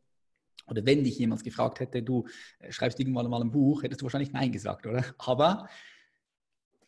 oder 0.68 0.86
wenn 0.86 1.06
dich 1.06 1.20
jemand 1.20 1.46
gefragt 1.46 1.80
hätte, 1.80 2.04
du 2.04 2.26
äh, 2.60 2.70
schreibst 2.70 3.00
irgendwann 3.00 3.30
mal 3.30 3.42
ein 3.42 3.52
Buch, 3.52 3.84
hättest 3.84 4.02
du 4.02 4.06
wahrscheinlich 4.06 4.34
Nein 4.34 4.52
gesagt, 4.52 4.86
oder? 4.86 5.06
Aber 5.20 5.70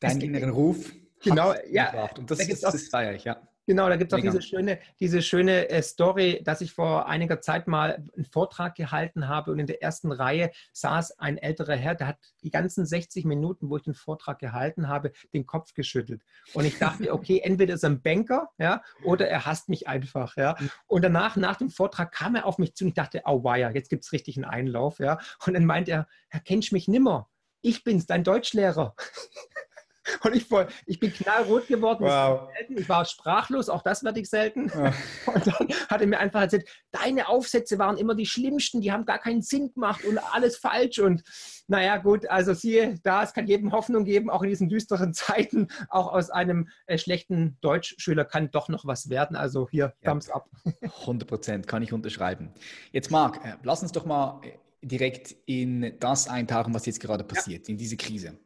deinen 0.01 0.19
inneren 0.19 0.49
Ruf 0.49 0.93
Genau, 1.23 1.53
ja. 1.69 2.09
Und 2.17 2.29
das, 2.29 2.37
da 2.39 2.43
ist, 2.45 2.63
das 2.63 2.87
feiere 2.87 3.13
ich, 3.13 3.23
ja. 3.23 3.37
Genau, 3.65 3.87
da 3.87 3.95
gibt 3.95 4.11
es 4.11 4.19
auch 4.19 4.21
diese 4.21 4.41
schöne, 4.41 4.79
diese 4.99 5.21
schöne 5.21 5.69
äh, 5.69 5.81
Story, 5.81 6.41
dass 6.43 6.59
ich 6.59 6.73
vor 6.73 7.07
einiger 7.07 7.39
Zeit 7.39 7.65
mal 7.67 8.03
einen 8.15 8.25
Vortrag 8.25 8.75
gehalten 8.75 9.29
habe 9.29 9.51
und 9.51 9.59
in 9.59 9.67
der 9.67 9.81
ersten 9.81 10.11
Reihe 10.11 10.51
saß 10.73 11.17
ein 11.19 11.37
älterer 11.37 11.75
Herr, 11.75 11.95
der 11.95 12.07
hat 12.07 12.17
die 12.41 12.51
ganzen 12.51 12.85
60 12.85 13.23
Minuten, 13.23 13.69
wo 13.69 13.77
ich 13.77 13.83
den 13.83 13.93
Vortrag 13.93 14.39
gehalten 14.39 14.89
habe, 14.89 15.13
den 15.33 15.45
Kopf 15.45 15.73
geschüttelt. 15.73 16.23
Und 16.53 16.65
ich 16.65 16.77
dachte, 16.77 17.13
okay, 17.13 17.39
entweder 17.41 17.75
ist 17.75 17.83
er 17.83 17.91
ein 17.91 18.01
Banker, 18.01 18.49
ja, 18.57 18.81
oder 19.05 19.29
er 19.29 19.45
hasst 19.45 19.69
mich 19.69 19.87
einfach, 19.87 20.35
ja. 20.35 20.57
Und 20.87 21.03
danach, 21.03 21.37
nach 21.37 21.55
dem 21.55 21.69
Vortrag, 21.69 22.11
kam 22.11 22.35
er 22.35 22.45
auf 22.45 22.57
mich 22.57 22.75
zu 22.75 22.83
und 22.83 22.89
ich 22.89 22.95
dachte, 22.95 23.21
oh 23.25 23.45
weia, 23.45 23.71
jetzt 23.71 23.89
gibt 23.89 24.03
es 24.03 24.11
richtig 24.11 24.35
einen 24.35 24.45
Einlauf, 24.45 24.99
ja. 24.99 25.19
Und 25.45 25.53
dann 25.53 25.65
meint 25.65 25.87
er, 25.87 26.07
Herr, 26.27 26.41
kennst 26.41 26.73
mich 26.73 26.89
nimmer? 26.89 27.29
Ich 27.61 27.85
bin's, 27.85 28.07
dein 28.07 28.25
Deutschlehrer. 28.25 28.93
Und 30.23 30.35
ich, 30.35 30.47
ich 30.85 30.99
bin 30.99 31.13
knallrot 31.13 31.67
geworden. 31.67 32.05
Wow. 32.05 32.49
Ich 32.69 32.89
war 32.89 33.05
sprachlos, 33.05 33.69
auch 33.69 33.81
das 33.83 34.03
werde 34.03 34.19
ich 34.19 34.29
selten. 34.29 34.69
Ja. 34.69 34.93
Und 35.33 35.47
dann 35.47 35.67
hat 35.87 36.01
er 36.01 36.07
mir 36.07 36.19
einfach 36.19 36.41
erzählt, 36.41 36.67
deine 36.91 37.27
Aufsätze 37.27 37.79
waren 37.79 37.97
immer 37.97 38.15
die 38.15 38.25
schlimmsten, 38.25 38.81
die 38.81 38.91
haben 38.91 39.05
gar 39.05 39.19
keinen 39.19 39.41
Sinn 39.41 39.71
gemacht 39.73 40.03
und 40.05 40.17
alles 40.33 40.57
falsch. 40.57 40.99
Und 40.99 41.23
naja, 41.67 41.97
gut, 41.97 42.29
also 42.29 42.53
siehe 42.53 42.99
da, 43.03 43.23
es 43.23 43.33
kann 43.33 43.47
jedem 43.47 43.71
Hoffnung 43.71 44.03
geben, 44.05 44.29
auch 44.29 44.43
in 44.43 44.49
diesen 44.49 44.69
düsteren 44.69 45.13
Zeiten, 45.13 45.67
auch 45.89 46.11
aus 46.11 46.29
einem 46.29 46.69
äh, 46.85 46.97
schlechten 46.97 47.57
Deutschschüler 47.61 48.25
kann 48.25 48.51
doch 48.51 48.69
noch 48.69 48.85
was 48.85 49.09
werden. 49.09 49.35
Also 49.35 49.67
hier, 49.69 49.93
ja. 50.01 50.11
Thumbs 50.11 50.29
up. 50.29 50.49
100 50.81 51.27
Prozent, 51.27 51.67
kann 51.67 51.81
ich 51.81 51.93
unterschreiben. 51.93 52.53
Jetzt 52.91 53.11
Marc, 53.11 53.43
äh, 53.45 53.55
lass 53.63 53.81
uns 53.81 53.91
doch 53.91 54.05
mal 54.05 54.41
äh, 54.43 54.57
direkt 54.85 55.35
in 55.45 55.93
das 55.99 56.27
eintauchen, 56.27 56.73
was 56.73 56.85
jetzt 56.85 56.99
gerade 56.99 57.23
passiert, 57.23 57.67
ja. 57.67 57.71
in 57.71 57.77
diese 57.77 57.95
Krise. 57.97 58.37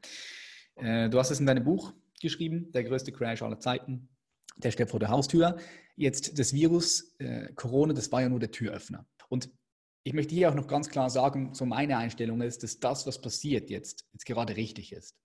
Äh, 0.77 1.09
du 1.09 1.19
hast 1.19 1.31
es 1.31 1.39
in 1.39 1.45
deinem 1.45 1.63
Buch 1.63 1.93
geschrieben, 2.21 2.71
der 2.71 2.83
größte 2.83 3.11
Crash 3.11 3.41
aller 3.41 3.59
Zeiten, 3.59 4.09
der 4.57 4.71
steht 4.71 4.89
vor 4.89 4.99
der 4.99 5.09
Haustür. 5.09 5.57
Jetzt 5.95 6.37
das 6.39 6.53
Virus, 6.53 7.15
äh, 7.19 7.51
Corona, 7.53 7.93
das 7.93 8.11
war 8.11 8.21
ja 8.21 8.29
nur 8.29 8.39
der 8.39 8.51
Türöffner. 8.51 9.05
Und 9.29 9.49
ich 10.03 10.13
möchte 10.13 10.35
hier 10.35 10.49
auch 10.49 10.55
noch 10.55 10.67
ganz 10.67 10.89
klar 10.89 11.09
sagen, 11.09 11.53
so 11.53 11.65
meine 11.65 11.97
Einstellung 11.97 12.41
ist, 12.41 12.63
dass 12.63 12.79
das, 12.79 13.05
was 13.05 13.21
passiert 13.21 13.69
jetzt, 13.69 14.05
jetzt 14.13 14.25
gerade 14.25 14.55
richtig 14.55 14.93
ist. 14.93 15.17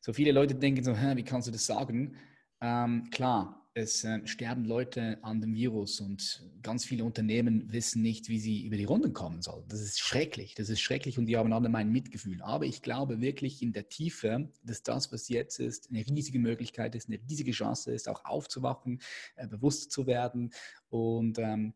So 0.00 0.12
viele 0.12 0.32
Leute 0.32 0.54
denken 0.54 0.82
so, 0.82 0.96
Hä, 0.96 1.16
wie 1.16 1.24
kannst 1.24 1.48
du 1.48 1.52
das 1.52 1.66
sagen? 1.66 2.16
Ähm, 2.60 3.10
klar, 3.10 3.63
es 3.74 4.04
äh, 4.04 4.24
sterben 4.26 4.64
Leute 4.64 5.18
an 5.22 5.40
dem 5.40 5.54
Virus 5.54 6.00
und 6.00 6.48
ganz 6.62 6.84
viele 6.84 7.04
Unternehmen 7.04 7.72
wissen 7.72 8.02
nicht, 8.02 8.28
wie 8.28 8.38
sie 8.38 8.64
über 8.64 8.76
die 8.76 8.84
Runden 8.84 9.12
kommen 9.12 9.42
sollen. 9.42 9.64
Das 9.68 9.80
ist 9.80 9.98
schrecklich, 9.98 10.54
das 10.54 10.68
ist 10.68 10.80
schrecklich 10.80 11.18
und 11.18 11.26
die 11.26 11.36
haben 11.36 11.52
alle 11.52 11.68
mein 11.68 11.90
Mitgefühl. 11.90 12.40
Aber 12.42 12.66
ich 12.66 12.82
glaube 12.82 13.20
wirklich 13.20 13.62
in 13.62 13.72
der 13.72 13.88
Tiefe, 13.88 14.48
dass 14.62 14.84
das, 14.84 15.12
was 15.12 15.28
jetzt 15.28 15.58
ist, 15.58 15.90
eine 15.90 16.06
riesige 16.06 16.38
Möglichkeit 16.38 16.94
ist, 16.94 17.08
eine 17.08 17.18
riesige 17.28 17.50
Chance 17.50 17.92
ist, 17.92 18.08
auch 18.08 18.24
aufzuwachen, 18.24 19.02
äh, 19.34 19.48
bewusst 19.48 19.90
zu 19.90 20.06
werden 20.06 20.52
und 20.88 21.38
ähm, 21.40 21.74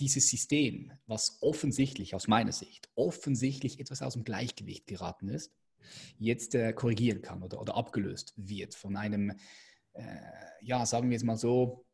dieses 0.00 0.28
System, 0.28 0.92
was 1.06 1.38
offensichtlich 1.42 2.14
aus 2.14 2.26
meiner 2.26 2.52
Sicht, 2.52 2.88
offensichtlich 2.94 3.80
etwas 3.80 4.02
aus 4.02 4.14
dem 4.14 4.24
Gleichgewicht 4.24 4.86
geraten 4.86 5.28
ist, 5.28 5.52
jetzt 6.18 6.54
äh, 6.54 6.72
korrigieren 6.72 7.20
kann 7.20 7.42
oder, 7.42 7.60
oder 7.60 7.76
abgelöst 7.76 8.32
wird 8.36 8.74
von 8.74 8.96
einem 8.96 9.34
ja, 10.62 10.86
sagen 10.86 11.10
wir 11.10 11.16
es 11.16 11.24
mal 11.24 11.36
so, 11.36 11.84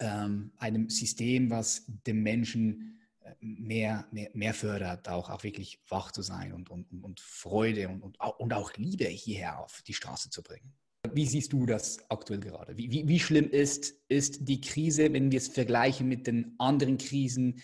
ähm, 0.00 0.52
einem 0.56 0.88
System, 0.90 1.50
was 1.50 1.84
dem 1.86 2.22
Menschen 2.22 2.98
äh, 3.20 3.34
mehr, 3.40 4.06
mehr, 4.10 4.30
mehr 4.34 4.54
fördert, 4.54 5.08
auch, 5.08 5.30
auch 5.30 5.44
wirklich 5.44 5.80
wach 5.88 6.12
zu 6.12 6.22
sein 6.22 6.52
und, 6.52 6.70
und, 6.70 6.86
und 7.02 7.20
Freude 7.20 7.88
und, 7.88 8.02
und, 8.02 8.18
und 8.20 8.52
auch 8.52 8.72
Liebe 8.76 9.04
hierher 9.04 9.60
auf 9.60 9.82
die 9.82 9.94
Straße 9.94 10.30
zu 10.30 10.42
bringen. 10.42 10.72
Wie 11.12 11.26
siehst 11.26 11.52
du 11.52 11.66
das 11.66 11.98
aktuell 12.08 12.40
gerade? 12.40 12.76
Wie, 12.76 12.90
wie, 12.90 13.06
wie 13.06 13.20
schlimm 13.20 13.50
ist, 13.50 13.94
ist 14.08 14.48
die 14.48 14.60
Krise, 14.60 15.12
wenn 15.12 15.30
wir 15.30 15.38
es 15.38 15.48
vergleichen 15.48 16.08
mit 16.08 16.26
den 16.26 16.54
anderen 16.58 16.98
Krisen? 16.98 17.62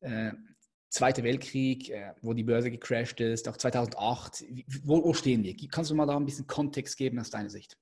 Äh, 0.00 0.32
Zweiter 0.88 1.22
Weltkrieg, 1.22 1.88
äh, 1.88 2.12
wo 2.20 2.34
die 2.34 2.42
Börse 2.42 2.70
gecrashed 2.70 3.18
ist, 3.20 3.48
auch 3.48 3.56
2008. 3.56 4.44
Wo, 4.82 5.02
wo, 5.02 5.14
stehen 5.14 5.42
wir? 5.42 5.56
Kannst 5.68 5.90
du 5.90 5.94
mal 5.94 6.04
da 6.04 6.16
ein 6.16 6.26
bisschen 6.26 6.46
Kontext 6.46 6.98
geben 6.98 7.18
aus 7.18 7.30
deiner 7.30 7.48
Sicht? 7.48 7.78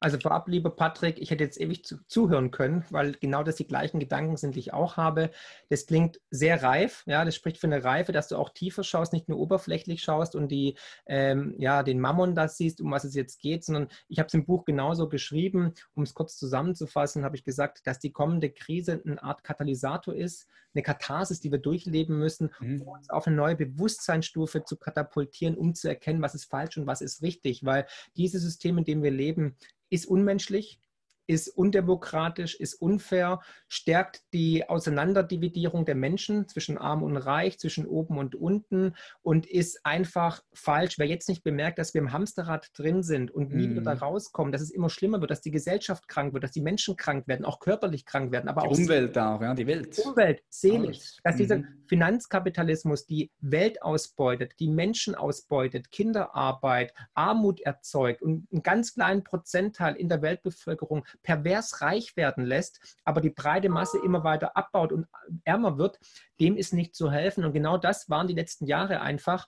Also 0.00 0.18
vorab, 0.18 0.48
lieber 0.48 0.70
Patrick, 0.70 1.20
ich 1.20 1.30
hätte 1.30 1.44
jetzt 1.44 1.60
ewig 1.60 1.84
zu, 1.84 1.98
zuhören 2.06 2.50
können, 2.50 2.84
weil 2.90 3.12
genau 3.12 3.42
das 3.42 3.56
die 3.56 3.66
gleichen 3.66 4.00
Gedanken 4.00 4.36
sind, 4.36 4.54
die 4.54 4.60
ich 4.60 4.72
auch 4.72 4.96
habe. 4.96 5.30
Das 5.68 5.86
klingt 5.86 6.20
sehr 6.30 6.62
reif, 6.62 7.02
ja, 7.06 7.24
das 7.24 7.36
spricht 7.36 7.58
für 7.58 7.66
eine 7.66 7.84
Reife, 7.84 8.12
dass 8.12 8.28
du 8.28 8.36
auch 8.36 8.50
tiefer 8.50 8.82
schaust, 8.82 9.12
nicht 9.12 9.28
nur 9.28 9.38
oberflächlich 9.38 10.02
schaust 10.02 10.34
und 10.34 10.48
die, 10.48 10.76
ähm, 11.06 11.54
ja, 11.58 11.82
den 11.82 12.00
Mammon 12.00 12.34
da 12.34 12.48
siehst, 12.48 12.80
um 12.80 12.90
was 12.90 13.04
es 13.04 13.14
jetzt 13.14 13.40
geht, 13.40 13.64
sondern 13.64 13.88
ich 14.08 14.18
habe 14.18 14.28
es 14.28 14.34
im 14.34 14.46
Buch 14.46 14.64
genauso 14.64 15.08
geschrieben, 15.08 15.74
um 15.94 16.02
es 16.02 16.14
kurz 16.14 16.38
zusammenzufassen, 16.38 17.24
habe 17.24 17.36
ich 17.36 17.44
gesagt, 17.44 17.86
dass 17.86 17.98
die 17.98 18.12
kommende 18.12 18.50
Krise 18.50 19.02
eine 19.04 19.22
Art 19.22 19.44
Katalysator 19.44 20.14
ist, 20.14 20.48
eine 20.74 20.82
Katharsis, 20.82 21.40
die 21.40 21.50
wir 21.50 21.58
durchleben 21.58 22.18
müssen, 22.18 22.50
mhm. 22.60 22.82
um 22.82 22.88
uns 22.88 23.10
auf 23.10 23.26
eine 23.26 23.36
neue 23.36 23.56
Bewusstseinsstufe 23.56 24.64
zu 24.64 24.76
katapultieren, 24.76 25.56
um 25.56 25.74
zu 25.74 25.88
erkennen, 25.88 26.22
was 26.22 26.34
ist 26.34 26.46
falsch 26.46 26.76
und 26.76 26.86
was 26.86 27.00
ist 27.00 27.22
richtig, 27.22 27.64
weil 27.64 27.86
diese 28.16 28.38
Systeme, 28.38 28.80
in 28.80 28.84
denen 28.84 29.02
wir 29.02 29.10
leben, 29.10 29.56
ist 29.90 30.06
unmenschlich 30.06 30.80
ist 31.30 31.48
undemokratisch, 31.48 32.56
ist 32.56 32.74
unfair, 32.74 33.38
stärkt 33.68 34.22
die 34.32 34.68
Auseinanderdividierung 34.68 35.84
der 35.84 35.94
Menschen 35.94 36.48
zwischen 36.48 36.76
arm 36.76 37.04
und 37.04 37.16
reich, 37.16 37.60
zwischen 37.60 37.86
oben 37.86 38.18
und 38.18 38.34
unten 38.34 38.96
und 39.22 39.46
ist 39.46 39.86
einfach 39.86 40.42
falsch. 40.52 40.98
Wer 40.98 41.06
jetzt 41.06 41.28
nicht 41.28 41.44
bemerkt, 41.44 41.78
dass 41.78 41.94
wir 41.94 42.00
im 42.00 42.12
Hamsterrad 42.12 42.70
drin 42.76 43.04
sind 43.04 43.30
und 43.30 43.54
nie 43.54 43.68
mm. 43.68 43.70
wieder 43.70 43.82
da 43.82 43.92
rauskommen, 43.92 44.50
dass 44.50 44.60
es 44.60 44.72
immer 44.72 44.90
schlimmer 44.90 45.20
wird, 45.20 45.30
dass 45.30 45.40
die 45.40 45.52
Gesellschaft 45.52 46.08
krank 46.08 46.34
wird, 46.34 46.42
dass 46.42 46.50
die 46.50 46.62
Menschen 46.62 46.96
krank 46.96 47.28
werden, 47.28 47.44
auch 47.44 47.60
körperlich 47.60 48.04
krank 48.04 48.32
werden, 48.32 48.48
aber 48.48 48.62
die 48.62 48.66
auch 48.66 48.78
Umwelt 48.78 49.16
auch, 49.16 49.40
ja, 49.40 49.54
die 49.54 49.68
Welt. 49.68 49.96
Umwelt, 50.04 50.42
seelisch, 50.48 51.18
dass 51.22 51.36
dieser 51.36 51.58
mhm. 51.58 51.84
Finanzkapitalismus 51.86 53.06
die 53.06 53.30
Welt 53.38 53.82
ausbeutet, 53.82 54.54
die 54.58 54.68
Menschen 54.68 55.14
ausbeutet, 55.14 55.92
Kinderarbeit, 55.92 56.92
Armut 57.14 57.60
erzeugt 57.60 58.20
und 58.20 58.48
einen 58.50 58.64
ganz 58.64 58.94
kleinen 58.94 59.22
Prozentteil 59.22 59.94
in 59.94 60.08
der 60.08 60.22
Weltbevölkerung 60.22 61.04
pervers 61.22 61.80
reich 61.80 62.16
werden 62.16 62.44
lässt, 62.44 62.98
aber 63.04 63.20
die 63.20 63.30
breite 63.30 63.68
Masse 63.68 63.98
immer 64.04 64.24
weiter 64.24 64.56
abbaut 64.56 64.92
und 64.92 65.06
ärmer 65.44 65.78
wird, 65.78 65.98
dem 66.40 66.56
ist 66.56 66.72
nicht 66.72 66.94
zu 66.94 67.10
helfen. 67.10 67.44
Und 67.44 67.52
genau 67.52 67.76
das 67.78 68.08
waren 68.08 68.28
die 68.28 68.34
letzten 68.34 68.66
Jahre 68.66 69.00
einfach 69.00 69.46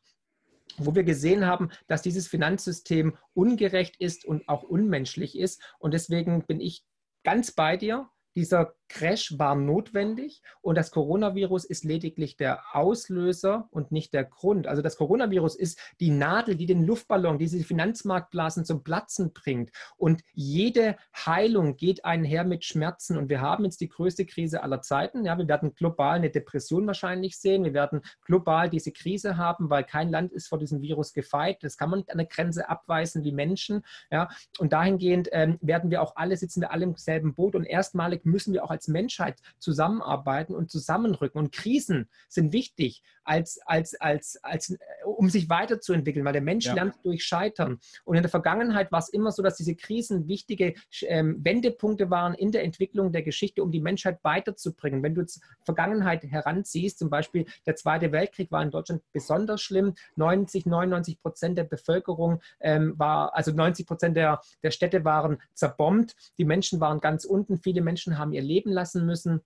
wo 0.78 0.94
wir 0.94 1.04
gesehen 1.04 1.46
haben, 1.46 1.70
dass 1.86 2.02
dieses 2.02 2.28
Finanzsystem 2.28 3.16
ungerecht 3.34 3.96
ist 3.98 4.24
und 4.24 4.48
auch 4.48 4.62
unmenschlich 4.62 5.38
ist. 5.38 5.62
Und 5.78 5.92
deswegen 5.92 6.46
bin 6.46 6.60
ich 6.60 6.84
ganz 7.24 7.52
bei 7.52 7.76
dir. 7.76 8.08
Dieser 8.34 8.74
Crash 8.92 9.38
war 9.38 9.54
notwendig 9.54 10.42
und 10.60 10.76
das 10.76 10.90
Coronavirus 10.90 11.64
ist 11.64 11.82
lediglich 11.82 12.36
der 12.36 12.62
Auslöser 12.72 13.68
und 13.70 13.90
nicht 13.90 14.12
der 14.12 14.24
Grund. 14.24 14.66
Also 14.66 14.82
das 14.82 14.98
Coronavirus 14.98 15.56
ist 15.56 15.78
die 15.98 16.10
Nadel, 16.10 16.56
die 16.56 16.66
den 16.66 16.84
Luftballon, 16.84 17.38
diese 17.38 17.58
Finanzmarktblasen 17.64 18.66
zum 18.66 18.84
Platzen 18.84 19.32
bringt. 19.32 19.70
Und 19.96 20.22
jede 20.34 20.96
Heilung 21.14 21.76
geht 21.76 22.04
einher 22.04 22.44
mit 22.44 22.66
Schmerzen. 22.66 23.16
Und 23.16 23.30
wir 23.30 23.40
haben 23.40 23.64
jetzt 23.64 23.80
die 23.80 23.88
größte 23.88 24.26
Krise 24.26 24.62
aller 24.62 24.82
Zeiten. 24.82 25.24
Ja, 25.24 25.38
wir 25.38 25.48
werden 25.48 25.74
global 25.74 26.16
eine 26.16 26.28
Depression 26.28 26.86
wahrscheinlich 26.86 27.38
sehen. 27.38 27.64
Wir 27.64 27.72
werden 27.72 28.02
global 28.26 28.68
diese 28.68 28.92
Krise 28.92 29.38
haben, 29.38 29.70
weil 29.70 29.84
kein 29.84 30.10
Land 30.10 30.32
ist 30.32 30.48
vor 30.48 30.58
diesem 30.58 30.82
Virus 30.82 31.14
gefeit. 31.14 31.62
Das 31.62 31.78
kann 31.78 31.88
man 31.88 32.00
nicht 32.00 32.10
an 32.10 32.18
der 32.18 32.26
Grenze 32.26 32.68
abweisen 32.68 33.24
wie 33.24 33.32
Menschen. 33.32 33.84
Ja, 34.10 34.28
und 34.58 34.74
dahingehend 34.74 35.30
ähm, 35.32 35.58
werden 35.62 35.90
wir 35.90 36.02
auch 36.02 36.16
alle, 36.16 36.36
sitzen 36.36 36.60
wir 36.60 36.72
alle 36.72 36.84
im 36.84 36.96
selben 36.96 37.34
Boot. 37.34 37.54
Und 37.54 37.64
erstmalig 37.64 38.26
müssen 38.26 38.52
wir 38.52 38.64
auch 38.64 38.70
als 38.70 38.81
als 38.82 38.88
Menschheit 38.88 39.40
zusammenarbeiten 39.58 40.54
und 40.54 40.70
zusammenrücken. 40.70 41.38
Und 41.38 41.52
Krisen 41.52 42.08
sind 42.28 42.52
wichtig, 42.52 43.02
als, 43.24 43.60
als, 43.66 43.94
als, 44.00 44.38
als, 44.42 44.70
äh, 44.70 44.78
um 45.04 45.30
sich 45.30 45.48
weiterzuentwickeln, 45.48 46.24
weil 46.24 46.32
der 46.32 46.42
Mensch 46.42 46.66
ja. 46.66 46.74
lernt 46.74 46.94
durch 47.02 47.24
Scheitern. 47.24 47.78
Und 48.04 48.16
in 48.16 48.22
der 48.22 48.30
Vergangenheit 48.30 48.92
war 48.92 48.98
es 48.98 49.08
immer 49.08 49.32
so, 49.32 49.42
dass 49.42 49.56
diese 49.56 49.74
Krisen 49.74 50.28
wichtige 50.28 50.74
ähm, 51.02 51.44
Wendepunkte 51.44 52.10
waren 52.10 52.34
in 52.34 52.52
der 52.52 52.64
Entwicklung 52.64 53.12
der 53.12 53.22
Geschichte, 53.22 53.62
um 53.62 53.70
die 53.70 53.80
Menschheit 53.80 54.18
weiterzubringen. 54.22 55.02
Wenn 55.02 55.14
du 55.14 55.22
jetzt 55.22 55.42
Vergangenheit 55.64 56.24
heranziehst, 56.24 56.98
zum 56.98 57.10
Beispiel 57.10 57.46
der 57.66 57.76
Zweite 57.76 58.12
Weltkrieg 58.12 58.50
war 58.50 58.62
in 58.62 58.70
Deutschland 58.70 59.02
besonders 59.12 59.60
schlimm. 59.62 59.94
90, 60.16 60.66
99 60.66 61.20
Prozent 61.20 61.58
der 61.58 61.64
Bevölkerung 61.64 62.40
ähm, 62.60 62.94
war, 62.98 63.34
also 63.34 63.52
90 63.52 63.86
Prozent 63.86 64.16
der, 64.16 64.40
der 64.62 64.70
Städte 64.70 65.04
waren 65.04 65.38
zerbombt. 65.54 66.14
Die 66.38 66.44
Menschen 66.44 66.80
waren 66.80 67.00
ganz 67.00 67.24
unten. 67.24 67.58
Viele 67.58 67.82
Menschen 67.82 68.18
haben 68.18 68.32
ihr 68.32 68.42
Leben 68.42 68.70
lassen 68.70 69.06
müssen 69.06 69.42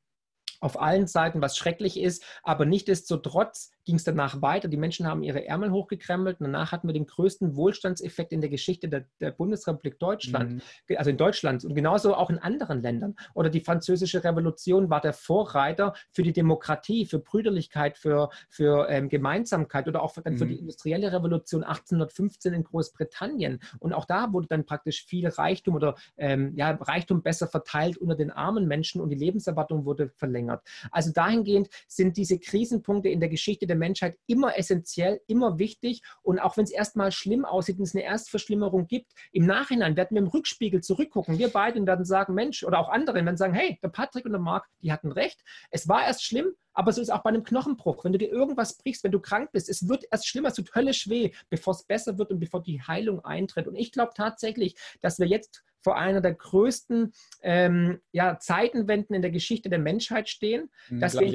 auf 0.61 0.81
allen 0.81 1.07
Seiten, 1.07 1.43
was 1.43 1.57
schrecklich 1.57 1.99
ist, 2.01 2.25
aber 2.43 2.65
nichtsdestotrotz 2.65 3.73
ging 3.87 3.97
es 3.97 4.05
danach 4.05 4.43
weiter. 4.43 4.69
Die 4.69 4.77
Menschen 4.77 5.07
haben 5.07 5.23
ihre 5.23 5.47
Ärmel 5.47 5.71
hochgekrempelt. 5.71 6.39
Danach 6.41 6.73
hatten 6.73 6.89
wir 6.89 6.93
den 6.93 7.07
größten 7.07 7.55
Wohlstandseffekt 7.55 8.33
in 8.33 8.41
der 8.41 8.51
Geschichte 8.51 8.89
der, 8.89 9.07
der 9.21 9.31
Bundesrepublik 9.31 9.99
Deutschland, 9.99 10.55
mhm. 10.55 10.97
also 10.97 11.09
in 11.09 11.17
Deutschland 11.17 11.65
und 11.65 11.75
genauso 11.75 12.15
auch 12.15 12.29
in 12.29 12.39
anderen 12.39 12.83
Ländern. 12.83 13.15
Oder 13.35 13.49
die 13.49 13.61
französische 13.61 14.23
Revolution 14.25 14.91
war 14.91 15.01
der 15.01 15.13
Vorreiter 15.13 15.95
für 16.11 16.25
die 16.25 16.33
Demokratie, 16.33 17.07
für 17.07 17.21
Brüderlichkeit, 17.21 17.97
für, 17.97 18.29
für 18.51 18.89
ähm, 18.91 19.09
Gemeinsamkeit 19.09 19.87
oder 19.87 20.03
auch 20.03 20.13
für, 20.13 20.29
mhm. 20.29 20.37
für, 20.37 20.47
die 20.47 20.59
industrielle 20.59 21.13
Revolution 21.13 21.63
1815 21.63 22.55
in 22.55 22.65
Großbritannien. 22.65 23.61
Und 23.79 23.93
auch 23.93 24.05
da 24.05 24.33
wurde 24.33 24.49
dann 24.49 24.67
praktisch 24.67 25.07
viel 25.07 25.29
Reichtum 25.29 25.77
oder 25.77 25.95
ähm, 26.17 26.55
ja, 26.57 26.73
Reichtum 26.73 27.23
besser 27.23 27.47
verteilt 27.47 27.99
unter 27.99 28.17
den 28.17 28.33
armen 28.33 28.67
Menschen 28.67 29.01
und 29.01 29.11
die 29.11 29.17
Lebenserwartung 29.17 29.85
wurde 29.85 30.11
verlängert. 30.17 30.63
Also 30.91 31.13
dahingehend 31.13 31.69
sind 31.87 32.17
diese 32.17 32.41
Krisenpunkte 32.41 33.09
in 33.09 33.21
der 33.21 33.29
Geschichte 33.29 33.69
der 33.69 33.76
der 33.77 33.89
Menschheit 33.89 34.17
immer 34.27 34.59
essentiell, 34.59 35.21
immer 35.27 35.59
wichtig. 35.59 36.03
Und 36.23 36.39
auch 36.39 36.57
wenn 36.57 36.65
es 36.65 36.71
erstmal 36.71 37.13
schlimm 37.13 37.45
aussieht 37.45 37.79
und 37.79 37.85
es 37.85 37.95
eine 37.95 38.05
Erstverschlimmerung 38.05 38.87
gibt, 38.87 39.13
im 39.33 39.47
Nachhinein 39.47 39.97
werden 39.97 40.15
wir 40.15 40.23
im 40.23 40.29
Rückspiegel 40.29 40.83
zurückgucken. 40.83 41.39
Wir 41.39 41.49
beide 41.49 41.85
werden 41.87 42.05
sagen, 42.05 42.35
Mensch, 42.35 42.65
oder 42.65 42.79
auch 42.79 42.89
andere 42.89 43.25
werden 43.25 43.37
sagen, 43.37 43.55
hey, 43.55 43.79
der 43.83 43.89
Patrick 43.89 44.25
und 44.25 44.33
der 44.33 44.41
Marc, 44.41 44.67
die 44.83 44.93
hatten 44.93 45.13
recht. 45.13 45.43
Es 45.71 45.89
war 45.89 46.05
erst 46.05 46.25
schlimm, 46.25 46.53
aber 46.73 46.93
so 46.93 47.01
ist 47.01 47.11
auch 47.11 47.23
bei 47.23 47.31
einem 47.31 47.43
Knochenbruch. 47.43 48.05
Wenn 48.05 48.13
du 48.13 48.19
dir 48.19 48.31
irgendwas 48.31 48.77
brichst, 48.77 49.03
wenn 49.03 49.13
du 49.13 49.21
krank 49.21 49.51
bist, 49.53 49.69
es 49.69 49.89
wird 49.89 50.05
erst 50.11 50.29
schlimmer, 50.29 50.49
es 50.49 50.55
tut 50.55 50.75
höllisch 50.75 51.09
weh, 51.09 51.33
bevor 51.49 51.73
es 51.73 51.85
besser 51.85 52.19
wird 52.19 52.31
und 52.31 52.39
bevor 52.39 52.63
die 52.63 52.83
Heilung 52.83 53.25
eintritt. 53.25 53.67
Und 53.67 53.77
ich 53.77 53.93
glaube 53.93 54.13
tatsächlich, 54.15 54.77
dass 55.01 55.19
wir 55.19 55.27
jetzt 55.27 55.63
vor 55.87 55.97
einer 55.97 56.21
der 56.21 56.35
größten 56.35 57.13
ähm, 57.43 58.01
ja, 58.11 58.39
Zeitenwenden 58.41 59.15
in 59.15 59.23
der 59.23 59.31
Geschichte 59.31 59.71
der 59.71 59.79
Menschheit 59.79 60.29
stehen. 60.29 60.69
Mhm, 60.89 61.01
dass, 61.01 61.19
wir, 61.19 61.31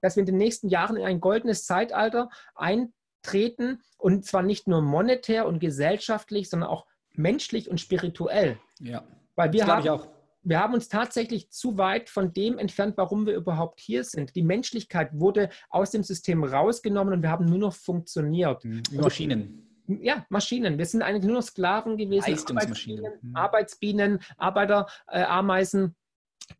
dass 0.00 0.16
wir 0.16 0.20
in 0.20 0.26
den 0.26 0.36
nächsten 0.36 0.68
Jahren 0.68 0.96
in 0.96 1.04
ein 1.04 1.20
goldenes 1.20 1.64
Zeitalter 1.64 2.28
eintreten 2.54 3.80
und 3.96 4.24
zwar 4.24 4.42
nicht 4.42 4.68
nur 4.68 4.82
monetär 4.82 5.46
und 5.46 5.58
gesellschaftlich, 5.60 6.50
sondern 6.50 6.70
auch 6.70 6.86
menschlich 7.14 7.70
und 7.70 7.80
spirituell. 7.80 8.58
Ja, 8.80 9.02
Weil 9.34 9.52
wir 9.52 9.66
haben, 9.66 9.82
ich 9.82 9.90
auch 9.90 10.06
wir 10.48 10.60
haben 10.60 10.74
uns 10.74 10.88
tatsächlich 10.88 11.50
zu 11.50 11.76
weit 11.78 12.08
von 12.08 12.32
dem 12.32 12.58
entfernt, 12.58 12.96
warum 12.96 13.26
wir 13.26 13.34
überhaupt 13.34 13.80
hier 13.80 14.04
sind. 14.04 14.34
Die 14.34 14.42
Menschlichkeit 14.42 15.10
wurde 15.12 15.50
aus 15.68 15.90
dem 15.90 16.02
System 16.02 16.42
rausgenommen 16.42 17.12
und 17.12 17.22
wir 17.22 17.30
haben 17.30 17.44
nur 17.44 17.58
noch 17.58 17.74
funktioniert. 17.74 18.64
Mhm. 18.64 18.82
Maschinen. 18.92 19.64
Ja, 19.86 20.26
Maschinen. 20.28 20.78
Wir 20.78 20.86
sind 20.86 21.02
eigentlich 21.02 21.24
nur 21.24 21.36
noch 21.36 21.42
Sklaven 21.42 21.96
gewesen. 21.96 22.30
Leistungsmaschinen. 22.30 23.04
Arbeitsbienen, 23.04 23.30
mhm. 23.30 23.36
Arbeitsbienen 23.36 24.18
Arbeiter, 24.36 24.86
äh, 25.08 25.22
Ameisen 25.22 25.96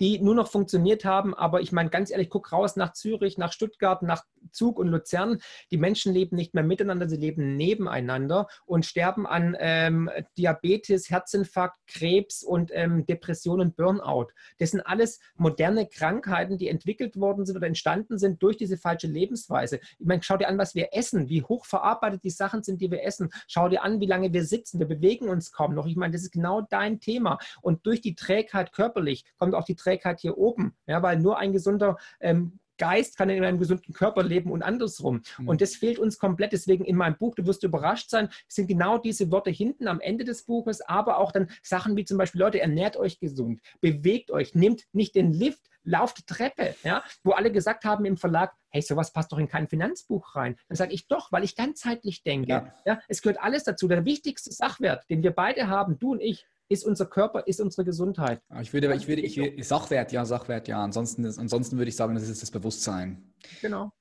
die 0.01 0.19
nur 0.19 0.35
noch 0.35 0.51
funktioniert 0.51 1.05
haben. 1.05 1.35
Aber 1.35 1.61
ich 1.61 1.73
meine, 1.73 1.91
ganz 1.91 2.11
ehrlich, 2.11 2.31
guck 2.31 2.53
raus 2.53 2.77
nach 2.77 2.93
Zürich, 2.93 3.39
nach 3.39 3.53
Stuttgart, 3.53 4.03
nach 4.03 4.25
Zug 4.51 4.79
und 4.79 4.89
Luzern. 4.89 5.39
Die 5.71 5.79
Menschen 5.79 6.13
leben 6.13 6.37
nicht 6.37 6.55
mehr 6.55 6.65
miteinander, 6.65 7.09
sie 7.09 7.17
leben 7.17 7.57
nebeneinander 7.57 8.49
und 8.67 8.87
sterben 8.87 9.27
an 9.27 9.57
ähm, 9.59 10.11
Diabetes, 10.37 11.11
Herzinfarkt, 11.11 11.79
Krebs 11.87 12.43
und 12.43 12.71
ähm, 12.75 13.07
Depression 13.07 13.61
und 13.61 13.77
Burnout. 13.77 14.29
Das 14.59 14.71
sind 14.71 14.81
alles 14.81 15.21
moderne 15.37 15.87
Krankheiten, 15.87 16.59
die 16.59 16.69
entwickelt 16.69 17.19
worden 17.19 17.47
sind 17.47 17.57
oder 17.57 17.67
entstanden 17.67 18.19
sind 18.19 18.43
durch 18.43 18.57
diese 18.57 18.77
falsche 18.77 19.07
Lebensweise. 19.07 19.81
Ich 19.99 20.07
meine, 20.07 20.23
schau 20.23 20.37
dir 20.37 20.49
an, 20.49 20.59
was 20.59 20.75
wir 20.75 20.89
essen, 20.93 21.29
wie 21.29 21.43
hoch 21.43 21.65
verarbeitet 21.65 22.25
die 22.25 22.31
Sachen 22.31 22.63
sind, 22.63 22.81
die 22.81 22.91
wir 22.91 23.03
essen. 23.03 23.31
Schau 23.47 23.69
dir 23.69 23.83
an, 23.83 24.01
wie 24.01 24.07
lange 24.07 24.33
wir 24.33 24.45
sitzen. 24.45 24.79
Wir 24.79 24.87
bewegen 24.87 25.29
uns 25.29 25.53
kaum 25.53 25.75
noch. 25.75 25.87
Ich 25.87 25.97
meine, 25.97 26.13
das 26.13 26.23
ist 26.23 26.33
genau 26.33 26.63
dein 26.63 27.01
Thema. 27.01 27.39
Und 27.63 27.87
durch 27.87 28.01
die 28.01 28.15
Trägheit 28.15 28.73
körperlich 28.73 29.25
kommt 29.39 29.55
auch 29.55 29.65
die 29.65 29.77
Trägheit 29.77 30.21
hier 30.21 30.39
oben. 30.39 30.77
Ja, 30.87 31.03
weil 31.03 31.19
nur 31.19 31.39
ein 31.39 31.53
gesunder 31.53 31.97
ähm, 32.21 32.59
Geist 32.79 33.17
kann 33.17 33.29
in 33.31 33.45
einem 33.45 33.59
gesunden 33.59 33.93
Körper 33.93 34.23
leben 34.23 34.51
und 34.51 34.63
andersrum. 34.63 35.23
Mhm. 35.39 35.49
Und 35.49 35.61
das 35.61 35.77
fehlt 35.77 35.99
uns 35.99 36.19
komplett. 36.19 36.53
Deswegen 36.53 36.85
in 36.85 36.97
meinem 36.97 37.17
Buch, 37.17 37.35
du 37.35 37.47
wirst 37.47 37.63
überrascht 37.63 38.11
sein, 38.11 38.29
sind 38.49 38.69
genau 38.69 38.99
diese 38.99 39.31
Worte 39.31 39.51
hinten 39.51 39.89
am 39.89 40.01
Ende 40.01 40.25
des 40.25 40.45
Buches, 40.45 40.81
aber 40.81 41.19
auch 41.19 41.33
dann 41.33 41.51
Sachen 41.63 41.97
wie 41.97 42.05
zum 42.05 42.19
Beispiel, 42.19 42.41
Leute, 42.41 42.61
ernährt 42.61 42.97
euch 42.97 43.19
gesund, 43.19 43.61
bewegt 43.81 44.31
euch, 44.31 44.55
nehmt 44.55 44.85
nicht 44.93 45.15
den 45.15 45.33
Lift, 45.33 45.69
lauft 45.85 46.27
Treppe, 46.27 46.75
ja, 46.85 47.03
wo 47.25 47.33
alle 47.33 47.51
gesagt 47.51 47.85
haben 47.85 48.05
im 48.05 48.17
Verlag, 48.17 48.53
hey, 48.71 48.83
sowas 48.83 49.13
passt 49.13 49.33
doch 49.33 49.39
in 49.39 49.49
kein 49.49 49.69
Finanzbuch 49.69 50.37
rein. 50.37 50.57
Dann 50.69 50.77
sage 50.77 50.93
ich 50.93 51.09
doch, 51.09 51.33
weil 51.33 51.45
ich 51.45 51.57
ganzheitlich 51.57 52.23
denke. 52.23 52.51
Ja. 52.51 52.75
ja. 52.85 53.01
es 53.09 53.23
gehört 53.23 53.41
alles 53.41 53.65
dazu. 53.65 53.89
Der 53.89 54.05
wichtigste 54.05 54.53
Sachwert, 54.53 55.09
den 55.09 55.23
wir 55.23 55.33
beide 55.33 55.69
haben, 55.69 55.99
du 55.99 56.13
und 56.13 56.21
ich, 56.21 56.47
ist 56.69 56.85
unser 56.85 57.07
Körper, 57.07 57.47
ist 57.47 57.61
unsere 57.61 57.85
Gesundheit. 57.85 58.41
Ich 58.61 58.73
würde, 58.73 58.95
ich 58.95 59.09
würde, 59.09 59.23
ich 59.23 59.67
Sachwert, 59.67 60.13
ja, 60.13 60.25
Sachwert, 60.25 60.69
ja. 60.69 60.83
Ansonsten, 60.83 61.25
ansonsten 61.25 61.79
würde 61.79 61.89
ich 61.89 61.97
sagen, 61.97 62.15
das 62.15 62.29
ist 62.29 62.43
das 62.43 62.51
Bewusstsein. 62.51 63.33
Genau. 63.61 63.93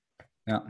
Ja. 0.45 0.65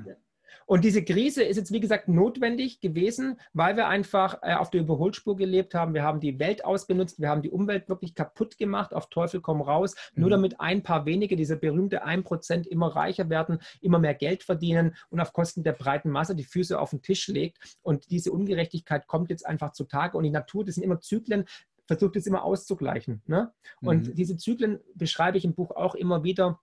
Und 0.69 0.83
diese 0.83 1.01
Krise 1.01 1.43
ist 1.43 1.55
jetzt, 1.55 1.71
wie 1.71 1.79
gesagt, 1.79 2.09
notwendig 2.09 2.81
gewesen, 2.81 3.39
weil 3.53 3.77
wir 3.77 3.87
einfach 3.87 4.39
äh, 4.41 4.53
auf 4.55 4.69
der 4.69 4.81
Überholspur 4.81 5.37
gelebt 5.37 5.73
haben. 5.73 5.93
Wir 5.93 6.03
haben 6.03 6.19
die 6.19 6.39
Welt 6.39 6.65
ausgenutzt, 6.65 7.21
wir 7.21 7.29
haben 7.29 7.41
die 7.41 7.49
Umwelt 7.49 7.87
wirklich 7.87 8.15
kaputt 8.15 8.57
gemacht, 8.57 8.93
auf 8.93 9.09
Teufel 9.09 9.39
komm 9.39 9.61
raus, 9.61 9.95
mhm. 10.13 10.21
nur 10.21 10.29
damit 10.29 10.59
ein 10.59 10.83
paar 10.83 11.05
wenige, 11.05 11.37
dieser 11.37 11.55
berühmte 11.55 12.05
1% 12.05 12.67
immer 12.67 12.93
reicher 12.93 13.29
werden, 13.29 13.59
immer 13.79 13.97
mehr 13.97 14.13
Geld 14.13 14.43
verdienen 14.43 14.95
und 15.09 15.21
auf 15.21 15.31
Kosten 15.31 15.63
der 15.63 15.71
breiten 15.71 16.09
Masse 16.09 16.35
die 16.35 16.43
Füße 16.43 16.77
auf 16.77 16.89
den 16.89 17.01
Tisch 17.01 17.29
legt. 17.29 17.77
Und 17.81 18.11
diese 18.11 18.33
Ungerechtigkeit 18.33 19.07
kommt 19.07 19.29
jetzt 19.29 19.45
einfach 19.45 19.71
zutage. 19.71 20.17
Und 20.17 20.25
die 20.25 20.31
Natur, 20.31 20.65
das 20.65 20.75
sind 20.75 20.83
immer 20.83 20.99
Zyklen, 20.99 21.45
versucht 21.87 22.15
es 22.17 22.27
immer 22.27 22.43
auszugleichen. 22.43 23.21
Ne? 23.25 23.51
Und 23.81 24.09
mhm. 24.09 24.15
diese 24.15 24.37
Zyklen 24.37 24.79
beschreibe 24.93 25.37
ich 25.37 25.45
im 25.45 25.55
Buch 25.55 25.71
auch 25.71 25.95
immer 25.95 26.23
wieder 26.23 26.59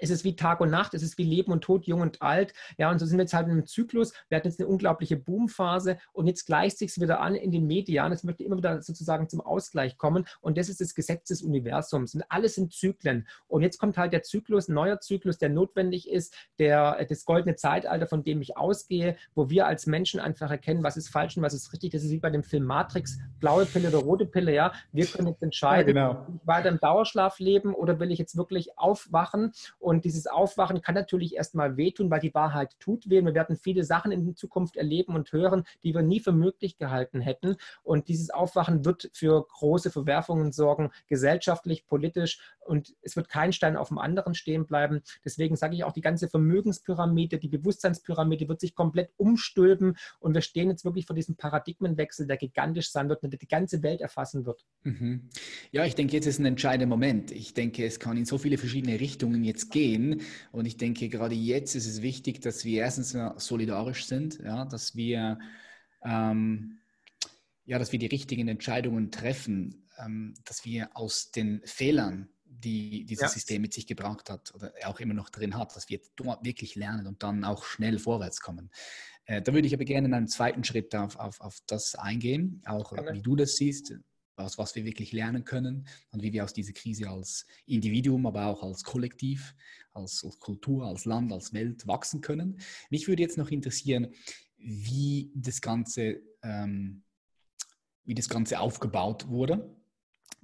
es 0.00 0.10
ist 0.10 0.24
wie 0.24 0.36
Tag 0.36 0.60
und 0.60 0.70
Nacht, 0.70 0.94
es 0.94 1.02
ist 1.02 1.18
wie 1.18 1.24
Leben 1.24 1.52
und 1.52 1.62
Tod, 1.62 1.86
jung 1.86 2.00
und 2.00 2.22
alt. 2.22 2.52
Ja, 2.76 2.90
und 2.90 2.98
so 2.98 3.06
sind 3.06 3.18
wir 3.18 3.22
jetzt 3.22 3.34
halt 3.34 3.46
in 3.46 3.52
einem 3.52 3.66
Zyklus. 3.66 4.12
Wir 4.28 4.36
hatten 4.36 4.48
jetzt 4.48 4.60
eine 4.60 4.68
unglaubliche 4.68 5.16
Boomphase 5.16 5.98
und 6.12 6.26
jetzt 6.26 6.46
gleicht 6.46 6.78
sich 6.78 6.98
wieder 7.00 7.20
an 7.20 7.34
in 7.34 7.50
den 7.52 7.66
Medien. 7.66 8.12
Es 8.12 8.24
möchte 8.24 8.44
immer 8.44 8.56
wieder 8.56 8.82
sozusagen 8.82 9.28
zum 9.28 9.40
Ausgleich 9.40 9.96
kommen. 9.98 10.26
Und 10.40 10.58
das 10.58 10.68
ist 10.68 10.80
das 10.80 10.94
Gesetz 10.94 11.28
des 11.28 11.42
Universums. 11.42 12.14
Und 12.14 12.24
alles 12.28 12.54
sind 12.54 12.72
Zyklen. 12.72 13.26
Und 13.46 13.62
jetzt 13.62 13.78
kommt 13.78 13.96
halt 13.96 14.12
der 14.12 14.22
Zyklus, 14.22 14.68
ein 14.68 14.74
neuer 14.74 15.00
Zyklus, 15.00 15.38
der 15.38 15.48
notwendig 15.48 16.08
ist, 16.08 16.34
der, 16.58 17.04
das 17.08 17.24
goldene 17.24 17.56
Zeitalter, 17.56 18.06
von 18.06 18.24
dem 18.24 18.40
ich 18.40 18.56
ausgehe, 18.56 19.16
wo 19.34 19.50
wir 19.50 19.66
als 19.66 19.86
Menschen 19.86 20.20
einfach 20.20 20.50
erkennen, 20.50 20.82
was 20.82 20.96
ist 20.96 21.08
falsch 21.08 21.36
und 21.36 21.42
was 21.42 21.54
ist 21.54 21.72
richtig. 21.72 21.92
Das 21.92 22.02
ist 22.02 22.10
wie 22.10 22.18
bei 22.18 22.30
dem 22.30 22.42
Film 22.42 22.64
Matrix, 22.64 23.18
blaue 23.40 23.66
Pille 23.66 23.88
oder 23.88 23.98
rote 23.98 24.26
Pille. 24.26 24.52
Ja, 24.52 24.72
wir 24.92 25.06
können 25.06 25.28
jetzt 25.28 25.42
entscheiden, 25.42 25.96
ja, 25.96 26.08
genau. 26.08 26.26
will 26.26 26.36
ich 26.40 26.46
weiter 26.46 26.68
im 26.68 26.78
Dauerschlaf 26.80 27.38
leben 27.38 27.74
oder 27.74 28.00
will 28.00 28.10
ich 28.10 28.18
jetzt 28.18 28.36
wirklich 28.36 28.78
aufwachen 28.78 29.52
und 29.78 30.04
dieses 30.04 30.26
Aufwachen 30.26 30.80
kann 30.80 30.94
natürlich 30.94 31.36
erstmal 31.36 31.76
wehtun, 31.76 32.10
weil 32.10 32.20
die 32.20 32.34
Wahrheit 32.34 32.74
tut 32.80 33.08
weh. 33.08 33.24
Wir 33.24 33.34
werden 33.34 33.56
viele 33.56 33.84
Sachen 33.84 34.12
in 34.12 34.34
Zukunft 34.34 34.76
erleben 34.76 35.14
und 35.14 35.32
hören, 35.32 35.64
die 35.82 35.94
wir 35.94 36.02
nie 36.02 36.20
für 36.20 36.32
möglich 36.32 36.76
gehalten 36.78 37.20
hätten. 37.20 37.56
Und 37.82 38.08
dieses 38.08 38.30
Aufwachen 38.30 38.84
wird 38.84 39.10
für 39.12 39.46
große 39.46 39.90
Verwerfungen 39.90 40.52
sorgen, 40.52 40.90
gesellschaftlich, 41.06 41.86
politisch. 41.86 42.40
Und 42.60 42.94
es 43.02 43.16
wird 43.16 43.28
kein 43.28 43.52
Stein 43.52 43.76
auf 43.76 43.88
dem 43.88 43.98
anderen 43.98 44.34
stehen 44.34 44.66
bleiben. 44.66 45.00
Deswegen 45.24 45.56
sage 45.56 45.74
ich 45.74 45.84
auch, 45.84 45.92
die 45.92 46.00
ganze 46.00 46.28
Vermögenspyramide, 46.28 47.38
die 47.38 47.48
Bewusstseinspyramide 47.48 48.48
wird 48.48 48.60
sich 48.60 48.74
komplett 48.74 49.10
umstülpen. 49.16 49.96
Und 50.18 50.34
wir 50.34 50.42
stehen 50.42 50.68
jetzt 50.68 50.84
wirklich 50.84 51.06
vor 51.06 51.16
diesem 51.16 51.36
Paradigmenwechsel, 51.36 52.26
der 52.26 52.36
gigantisch 52.36 52.90
sein 52.90 53.08
wird 53.08 53.22
und 53.22 53.30
der 53.30 53.38
die 53.38 53.48
ganze 53.48 53.82
Welt 53.82 54.00
erfassen 54.00 54.44
wird. 54.44 54.66
Mhm. 54.82 55.28
Ja, 55.70 55.84
ich 55.84 55.94
denke, 55.94 56.14
jetzt 56.14 56.26
ist 56.26 56.38
ein 56.38 56.46
entscheidender 56.46 56.86
Moment. 56.86 57.30
Ich 57.30 57.54
denke, 57.54 57.86
es 57.86 58.00
kann 58.00 58.16
in 58.16 58.24
so 58.24 58.38
viele 58.38 58.58
verschiedene 58.58 59.00
Richtungen 59.00 59.44
jetzt 59.44 59.67
gehen. 59.70 60.22
Und 60.52 60.66
ich 60.66 60.76
denke, 60.76 61.08
gerade 61.08 61.34
jetzt 61.34 61.74
ist 61.74 61.86
es 61.86 62.02
wichtig, 62.02 62.40
dass 62.40 62.64
wir 62.64 62.82
erstens 62.82 63.16
solidarisch 63.36 64.06
sind, 64.06 64.38
ja, 64.38 64.64
dass 64.64 64.96
wir, 64.96 65.38
ähm, 66.02 66.78
ja, 67.64 67.78
dass 67.78 67.92
wir 67.92 67.98
die 67.98 68.06
richtigen 68.06 68.48
Entscheidungen 68.48 69.10
treffen, 69.10 69.86
ähm, 69.98 70.34
dass 70.44 70.64
wir 70.64 70.90
aus 70.96 71.30
den 71.30 71.60
Fehlern, 71.64 72.28
die 72.44 73.04
dieses 73.04 73.22
ja. 73.22 73.28
System 73.28 73.62
mit 73.62 73.72
sich 73.72 73.86
gebracht 73.86 74.30
hat 74.30 74.54
oder 74.54 74.72
auch 74.84 75.00
immer 75.00 75.14
noch 75.14 75.30
drin 75.30 75.56
hat, 75.56 75.76
dass 75.76 75.88
wir 75.88 76.00
dort 76.16 76.44
wirklich 76.44 76.74
lernen 76.74 77.06
und 77.06 77.22
dann 77.22 77.44
auch 77.44 77.64
schnell 77.64 77.98
vorwärts 77.98 78.40
kommen. 78.40 78.70
Äh, 79.26 79.42
da 79.42 79.52
würde 79.52 79.66
ich 79.66 79.74
aber 79.74 79.84
gerne 79.84 80.08
in 80.08 80.14
einem 80.14 80.28
zweiten 80.28 80.64
Schritt 80.64 80.94
auf, 80.94 81.16
auf, 81.16 81.40
auf 81.40 81.58
das 81.66 81.94
eingehen, 81.94 82.62
auch 82.66 82.92
Gerne. 82.92 83.12
wie 83.12 83.22
du 83.22 83.36
das 83.36 83.56
siehst 83.56 83.94
aus 84.38 84.58
was 84.58 84.74
wir 84.74 84.84
wirklich 84.84 85.12
lernen 85.12 85.44
können 85.44 85.86
und 86.10 86.22
wie 86.22 86.32
wir 86.32 86.44
aus 86.44 86.52
dieser 86.52 86.72
Krise 86.72 87.08
als 87.08 87.46
Individuum, 87.66 88.26
aber 88.26 88.46
auch 88.46 88.62
als 88.62 88.84
Kollektiv, 88.84 89.54
als, 89.92 90.24
als 90.24 90.38
Kultur, 90.38 90.86
als 90.86 91.04
Land, 91.04 91.32
als 91.32 91.52
Welt 91.52 91.86
wachsen 91.86 92.20
können. 92.20 92.60
Mich 92.90 93.08
würde 93.08 93.22
jetzt 93.22 93.38
noch 93.38 93.50
interessieren, 93.50 94.08
wie 94.56 95.30
das 95.34 95.60
Ganze, 95.60 96.20
ähm, 96.42 97.02
wie 98.04 98.14
das 98.14 98.28
Ganze 98.28 98.60
aufgebaut 98.60 99.28
wurde. 99.28 99.76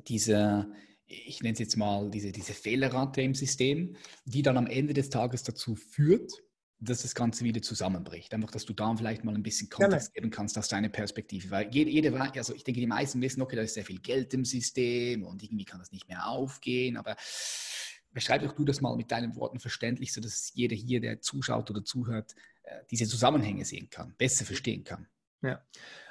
Diese, 0.07 0.71
ich 1.07 1.43
nenne 1.43 1.55
es 1.55 1.59
jetzt 1.59 1.77
mal 1.77 2.11
diese, 2.11 2.33
diese 2.33 2.53
Fehlerrate 2.53 3.23
im 3.23 3.35
System, 3.35 3.97
die 4.25 4.43
dann 4.43 4.57
am 4.57 4.67
Ende 4.67 4.95
des 4.95 5.11
Tages 5.11 5.43
dazu 5.43 5.75
führt, 5.75 6.44
dass 6.85 7.03
das 7.03 7.15
Ganze 7.15 7.45
wieder 7.45 7.63
zusammenbricht. 7.63 8.33
Einfach, 8.35 8.51
dass 8.51 8.65
du 8.65 8.73
da 8.73 8.95
vielleicht 8.97 9.25
mal 9.25 9.35
ein 9.35 9.43
bisschen 9.43 9.69
Kontext 9.69 10.15
geben 10.15 10.31
kannst 10.31 10.57
aus 10.59 10.69
deiner 10.69 10.89
Perspektive. 10.89 11.51
Weil 11.51 11.69
jede, 11.73 11.91
jede, 11.91 12.19
also 12.21 12.55
ich 12.55 12.65
denke, 12.65 12.81
die 12.81 12.87
meisten 12.87 13.21
wissen, 13.21 13.43
okay, 13.43 13.57
da 13.57 13.63
ist 13.63 13.75
sehr 13.75 13.85
viel 13.85 14.01
Geld 14.01 14.33
im 14.35 14.45
System 14.45 15.25
und 15.25 15.43
irgendwie 15.43 15.65
kann 15.65 15.81
das 15.81 15.93
nicht 15.93 16.09
mehr 16.09 16.27
aufgehen. 16.27 16.97
Aber 16.97 17.17
beschreib 18.13 18.43
doch 18.43 18.53
du 18.53 18.65
das 18.65 18.81
mal 18.81 18.97
mit 18.97 19.11
deinen 19.11 19.37
Worten 19.37 19.61
verständlich, 19.61 20.13
sodass 20.13 20.53
jeder 20.55 20.77
hier, 20.77 21.01
der 21.01 21.21
zuschaut 21.21 21.71
oder 21.71 21.85
zuhört, 21.85 22.35
äh, 22.63 22.81
diese 22.91 23.07
Zusammenhänge 23.07 23.65
sehen 23.65 23.91
kann, 23.91 24.15
besser 24.17 24.45
verstehen 24.45 24.85
kann. 24.85 25.09
Ja. 25.45 25.61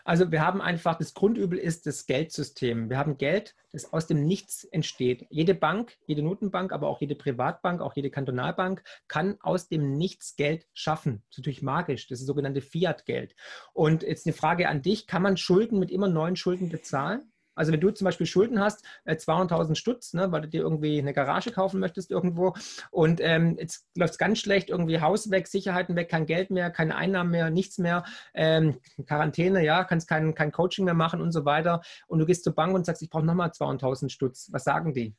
Also 0.06 0.32
wir 0.32 0.46
haben 0.46 0.62
einfach, 0.62 0.98
das 0.98 1.14
Grundübel 1.14 1.58
ist 1.58 1.86
das 1.86 2.06
Geldsystem. 2.06 2.90
Wir 2.90 2.98
haben 2.98 3.18
Geld, 3.18 3.56
das 3.72 3.94
aus 3.94 4.06
dem 4.06 4.26
Nichts 4.26 4.66
entsteht. 4.66 5.26
Jede 5.30 5.56
Bank, 5.56 5.98
jede 6.06 6.22
Notenbank, 6.22 6.74
aber 6.74 6.88
auch 6.88 7.00
jede 7.00 7.16
Privatbank, 7.16 7.82
auch 7.82 7.96
jede 7.96 8.10
Kantonalbank 8.10 8.84
kann 9.08 9.38
aus 9.40 9.70
dem 9.70 9.98
Nichts 9.98 10.36
Geld 10.36 10.68
schaffen. 10.74 11.24
Das 11.28 11.38
ist 11.38 11.38
natürlich 11.40 11.62
magisch. 11.62 12.08
Das 12.08 12.20
ist 12.20 12.28
sogenannte 12.28 12.62
Fiat-Geld. 12.62 13.34
Und 13.74 14.04
jetzt 14.04 14.28
eine 14.28 14.34
Frage 14.34 14.68
an 14.68 14.82
dich. 14.82 15.08
Kann 15.08 15.22
man 15.22 15.38
Schulden 15.38 15.80
mit 15.80 15.90
immer 15.90 16.10
neuen 16.10 16.36
Schulden 16.36 16.70
bezahlen? 16.70 17.33
Also 17.56 17.72
wenn 17.72 17.82
du 17.82 17.92
zum 17.92 18.06
Beispiel 18.06 18.26
Schulden 18.26 18.60
hast, 18.60 18.86
200.000 19.06 19.72
äh, 19.72 19.76
Stutz, 19.76 20.14
ne, 20.14 20.32
weil 20.32 20.42
du 20.42 20.48
dir 20.48 20.62
irgendwie 20.62 21.00
eine 21.00 21.14
Garage 21.14 21.52
kaufen 21.52 21.80
möchtest 21.80 22.12
irgendwo 22.12 22.54
und 22.92 23.20
ähm, 23.22 23.58
jetzt 23.60 23.88
läuft 23.96 24.14
es 24.14 24.18
ganz 24.18 24.40
schlecht, 24.40 24.70
irgendwie 24.70 25.02
Haus 25.02 25.30
weg, 25.32 25.48
Sicherheiten 25.48 25.96
weg, 25.96 26.10
kein 26.10 26.26
Geld 26.26 26.52
mehr, 26.52 26.72
keine 26.72 26.96
Einnahmen 26.96 27.32
mehr, 27.32 27.50
nichts 27.50 27.78
mehr, 27.78 28.04
ähm, 28.34 28.78
Quarantäne, 29.06 29.64
ja, 29.64 29.84
kannst 29.84 30.08
kein, 30.08 30.36
kein 30.36 30.52
Coaching 30.52 30.86
mehr 30.86 30.94
machen 30.94 31.22
und 31.22 31.32
so 31.32 31.46
weiter 31.46 31.82
und 32.08 32.20
du 32.20 32.26
gehst 32.26 32.44
zur 32.44 32.54
Bank 32.54 32.74
und 32.74 32.86
sagst, 32.86 33.02
ich 33.02 33.10
brauche 33.10 33.26
nochmal 33.26 33.50
200.000 33.50 34.10
Stutz. 34.10 34.50
Was 34.52 34.64
sagen 34.64 34.94
die? 34.94 35.16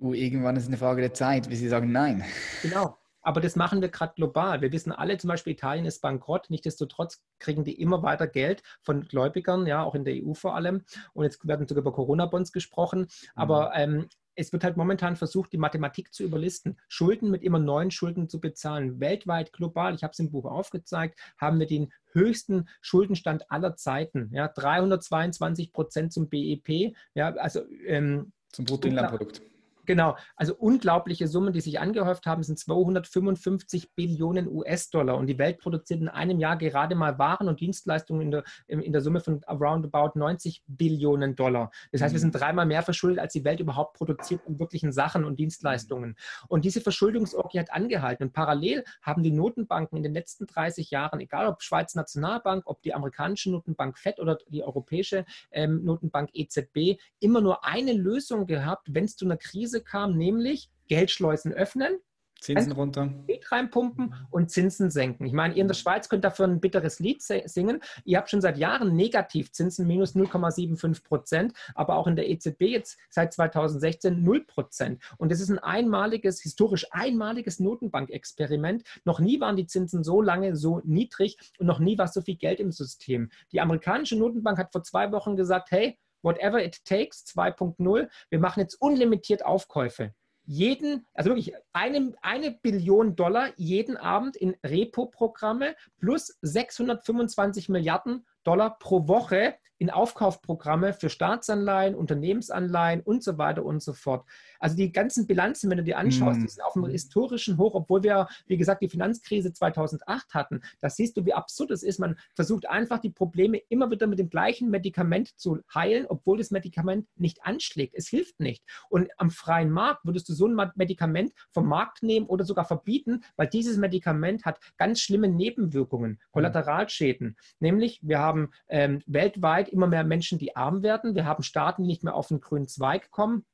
Oh, 0.00 0.12
irgendwann 0.12 0.56
ist 0.56 0.64
es 0.64 0.68
eine 0.68 0.76
Frage 0.76 1.00
der 1.00 1.14
Zeit, 1.14 1.50
wie 1.50 1.56
sie 1.56 1.68
sagen 1.68 1.92
nein. 1.92 2.24
Genau. 2.62 2.98
Aber 3.24 3.40
das 3.40 3.56
machen 3.56 3.80
wir 3.80 3.88
gerade 3.88 4.14
global. 4.14 4.60
Wir 4.60 4.70
wissen 4.70 4.92
alle, 4.92 5.18
zum 5.18 5.28
Beispiel 5.28 5.54
Italien 5.54 5.86
ist 5.86 6.00
bankrott. 6.02 6.50
Nichtsdestotrotz 6.50 7.24
kriegen 7.38 7.64
die 7.64 7.80
immer 7.80 8.02
weiter 8.02 8.26
Geld 8.26 8.62
von 8.82 9.02
Gläubigern, 9.02 9.66
ja, 9.66 9.82
auch 9.82 9.94
in 9.94 10.04
der 10.04 10.14
EU 10.14 10.34
vor 10.34 10.54
allem. 10.54 10.82
Und 11.14 11.24
jetzt 11.24 11.46
werden 11.46 11.66
sogar 11.66 11.82
über 11.82 11.92
Corona-Bonds 11.92 12.52
gesprochen. 12.52 13.08
Aber 13.34 13.70
mhm. 13.70 14.00
ähm, 14.00 14.08
es 14.36 14.52
wird 14.52 14.64
halt 14.64 14.76
momentan 14.76 15.16
versucht, 15.16 15.52
die 15.52 15.58
Mathematik 15.58 16.12
zu 16.12 16.24
überlisten, 16.24 16.78
Schulden 16.88 17.30
mit 17.30 17.42
immer 17.42 17.58
neuen 17.58 17.90
Schulden 17.90 18.28
zu 18.28 18.40
bezahlen. 18.40 19.00
Weltweit, 19.00 19.52
global, 19.52 19.94
ich 19.94 20.02
habe 20.02 20.12
es 20.12 20.18
im 20.18 20.30
Buch 20.30 20.44
aufgezeigt, 20.44 21.18
haben 21.38 21.58
wir 21.58 21.66
den 21.66 21.92
höchsten 22.12 22.68
Schuldenstand 22.80 23.50
aller 23.50 23.76
Zeiten. 23.76 24.30
Ja, 24.32 24.48
322 24.48 25.72
Prozent 25.72 26.12
zum 26.12 26.28
BEP. 26.28 26.94
Ja, 27.14 27.34
also 27.34 27.62
ähm, 27.86 28.32
zum 28.50 28.64
Bruttoinlandprodukt. 28.64 29.42
Genau, 29.86 30.16
also 30.36 30.54
unglaubliche 30.54 31.28
Summen, 31.28 31.52
die 31.52 31.60
sich 31.60 31.80
angehäuft 31.80 32.26
haben, 32.26 32.42
sind 32.42 32.58
255 32.58 33.94
Billionen 33.94 34.48
US-Dollar 34.48 35.16
und 35.16 35.26
die 35.26 35.38
Welt 35.38 35.58
produziert 35.58 36.00
in 36.00 36.08
einem 36.08 36.38
Jahr 36.38 36.56
gerade 36.56 36.94
mal 36.94 37.18
Waren 37.18 37.48
und 37.48 37.60
Dienstleistungen 37.60 38.22
in 38.22 38.30
der, 38.30 38.44
in 38.66 38.92
der 38.92 39.00
Summe 39.00 39.20
von 39.20 39.42
around 39.44 39.92
about 39.92 40.18
90 40.18 40.62
Billionen 40.66 41.36
Dollar. 41.36 41.70
Das 41.92 42.00
heißt, 42.00 42.14
wir 42.14 42.20
sind 42.20 42.34
mhm. 42.34 42.38
dreimal 42.38 42.66
mehr 42.66 42.82
verschuldet, 42.82 43.20
als 43.20 43.32
die 43.32 43.44
Welt 43.44 43.60
überhaupt 43.60 43.96
produziert 43.96 44.40
in 44.46 44.58
wirklichen 44.58 44.92
Sachen 44.92 45.24
und 45.24 45.38
Dienstleistungen. 45.38 46.16
Und 46.48 46.64
diese 46.64 46.80
Verschuldungsorgie 46.80 47.58
hat 47.58 47.72
angehalten 47.72 48.24
und 48.24 48.32
parallel 48.32 48.84
haben 49.02 49.22
die 49.22 49.32
Notenbanken 49.32 49.96
in 49.96 50.02
den 50.02 50.14
letzten 50.14 50.46
30 50.46 50.90
Jahren, 50.90 51.20
egal 51.20 51.46
ob 51.46 51.62
Schweiz 51.62 51.94
Nationalbank, 51.94 52.64
ob 52.66 52.82
die 52.82 52.94
amerikanische 52.94 53.50
Notenbank 53.50 53.98
FED 53.98 54.20
oder 54.20 54.38
die 54.48 54.62
europäische 54.62 55.24
ähm, 55.50 55.84
Notenbank 55.84 56.30
EZB, 56.32 57.00
immer 57.20 57.40
nur 57.40 57.64
eine 57.64 57.92
Lösung 57.92 58.46
gehabt, 58.46 58.88
wenn 58.92 59.04
es 59.04 59.16
zu 59.16 59.24
einer 59.24 59.36
Krise 59.36 59.73
Krise 59.74 59.82
kam, 59.82 60.16
nämlich 60.16 60.70
Geldschleusen 60.86 61.52
öffnen, 61.52 61.98
Zinsen 62.40 62.72
runter. 62.72 63.12
Geld 63.26 63.50
reinpumpen 63.50 64.14
und 64.30 64.50
Zinsen 64.50 64.90
senken. 64.90 65.24
Ich 65.24 65.32
meine, 65.32 65.54
ihr 65.54 65.62
in 65.62 65.68
der 65.68 65.74
Schweiz 65.74 66.10
könnt 66.10 66.24
dafür 66.24 66.46
ein 66.46 66.60
bitteres 66.60 67.00
Lied 67.00 67.22
singen. 67.22 67.80
Ihr 68.04 68.18
habt 68.18 68.28
schon 68.28 68.42
seit 68.42 68.58
Jahren 68.58 68.94
Negativzinsen, 68.94 69.86
minus 69.86 70.14
0,75 70.14 71.02
Prozent, 71.02 71.54
aber 71.74 71.96
auch 71.96 72.06
in 72.06 72.16
der 72.16 72.28
EZB 72.28 72.62
jetzt 72.62 72.98
seit 73.08 73.32
2016 73.32 74.22
0 74.22 74.44
Prozent. 74.44 75.02
Und 75.16 75.32
das 75.32 75.40
ist 75.40 75.48
ein 75.48 75.58
einmaliges, 75.58 76.42
historisch 76.42 76.86
einmaliges 76.90 77.60
Notenbankexperiment. 77.60 78.84
Noch 79.04 79.20
nie 79.20 79.40
waren 79.40 79.56
die 79.56 79.66
Zinsen 79.66 80.04
so 80.04 80.20
lange 80.20 80.54
so 80.54 80.82
niedrig 80.84 81.38
und 81.58 81.66
noch 81.66 81.78
nie 81.78 81.96
war 81.96 82.08
so 82.08 82.20
viel 82.20 82.36
Geld 82.36 82.60
im 82.60 82.72
System. 82.72 83.30
Die 83.52 83.60
amerikanische 83.62 84.16
Notenbank 84.16 84.58
hat 84.58 84.70
vor 84.72 84.82
zwei 84.82 85.10
Wochen 85.12 85.34
gesagt, 85.34 85.70
hey, 85.70 85.98
Whatever 86.24 86.64
It 86.64 86.84
Takes 86.84 87.24
2.0. 87.26 88.08
Wir 88.30 88.38
machen 88.40 88.60
jetzt 88.60 88.80
unlimitiert 88.80 89.44
Aufkäufe. 89.44 90.12
Jeden, 90.46 91.06
also 91.14 91.30
wirklich 91.30 91.54
eine, 91.72 92.12
eine 92.20 92.50
Billion 92.50 93.16
Dollar 93.16 93.50
jeden 93.56 93.96
Abend 93.96 94.36
in 94.36 94.56
Repo-Programme 94.64 95.74
plus 95.98 96.36
625 96.42 97.68
Milliarden 97.70 98.26
Dollar 98.42 98.78
pro 98.78 99.08
Woche 99.08 99.54
in 99.78 99.90
Aufkaufprogramme 99.90 100.92
für 100.92 101.08
Staatsanleihen, 101.08 101.94
Unternehmensanleihen 101.94 103.00
und 103.00 103.24
so 103.24 103.38
weiter 103.38 103.64
und 103.64 103.82
so 103.82 103.92
fort. 103.92 104.26
Also 104.64 104.76
die 104.76 104.92
ganzen 104.92 105.26
Bilanzen, 105.26 105.68
wenn 105.68 105.76
du 105.76 105.84
dir 105.84 105.98
anschaust, 105.98 106.40
die 106.42 106.48
sind 106.48 106.64
auf 106.64 106.74
einem 106.74 106.86
historischen 106.86 107.58
Hoch, 107.58 107.74
obwohl 107.74 108.02
wir, 108.02 108.28
wie 108.46 108.56
gesagt, 108.56 108.80
die 108.80 108.88
Finanzkrise 108.88 109.52
2008 109.52 110.32
hatten. 110.32 110.62
Da 110.80 110.88
siehst 110.88 111.18
du, 111.18 111.26
wie 111.26 111.34
absurd 111.34 111.70
es 111.70 111.82
ist. 111.82 111.98
Man 111.98 112.16
versucht 112.34 112.66
einfach 112.66 112.98
die 112.98 113.10
Probleme 113.10 113.58
immer 113.68 113.90
wieder 113.90 114.06
mit 114.06 114.18
dem 114.18 114.30
gleichen 114.30 114.70
Medikament 114.70 115.38
zu 115.38 115.58
heilen, 115.74 116.06
obwohl 116.08 116.38
das 116.38 116.50
Medikament 116.50 117.06
nicht 117.14 117.44
anschlägt. 117.44 117.94
Es 117.94 118.08
hilft 118.08 118.40
nicht. 118.40 118.64
Und 118.88 119.10
am 119.18 119.28
freien 119.30 119.68
Markt 119.68 120.06
würdest 120.06 120.30
du 120.30 120.32
so 120.32 120.48
ein 120.48 120.58
Medikament 120.76 121.34
vom 121.50 121.68
Markt 121.68 122.02
nehmen 122.02 122.24
oder 122.24 122.46
sogar 122.46 122.64
verbieten, 122.64 123.22
weil 123.36 123.48
dieses 123.48 123.76
Medikament 123.76 124.46
hat 124.46 124.60
ganz 124.78 124.98
schlimme 124.98 125.28
Nebenwirkungen, 125.28 126.22
Kollateralschäden. 126.30 127.36
Nämlich, 127.60 128.00
wir 128.00 128.18
haben 128.18 128.48
ähm, 128.68 129.02
weltweit 129.04 129.68
immer 129.68 129.88
mehr 129.88 130.04
Menschen, 130.04 130.38
die 130.38 130.56
arm 130.56 130.82
werden. 130.82 131.14
Wir 131.14 131.26
haben 131.26 131.42
Staaten, 131.42 131.82
die 131.82 131.88
nicht 131.88 132.02
mehr 132.02 132.14
auf 132.14 132.28
den 132.28 132.40
grünen 132.40 132.66
Zweig 132.66 133.10
kommen. 133.10 133.44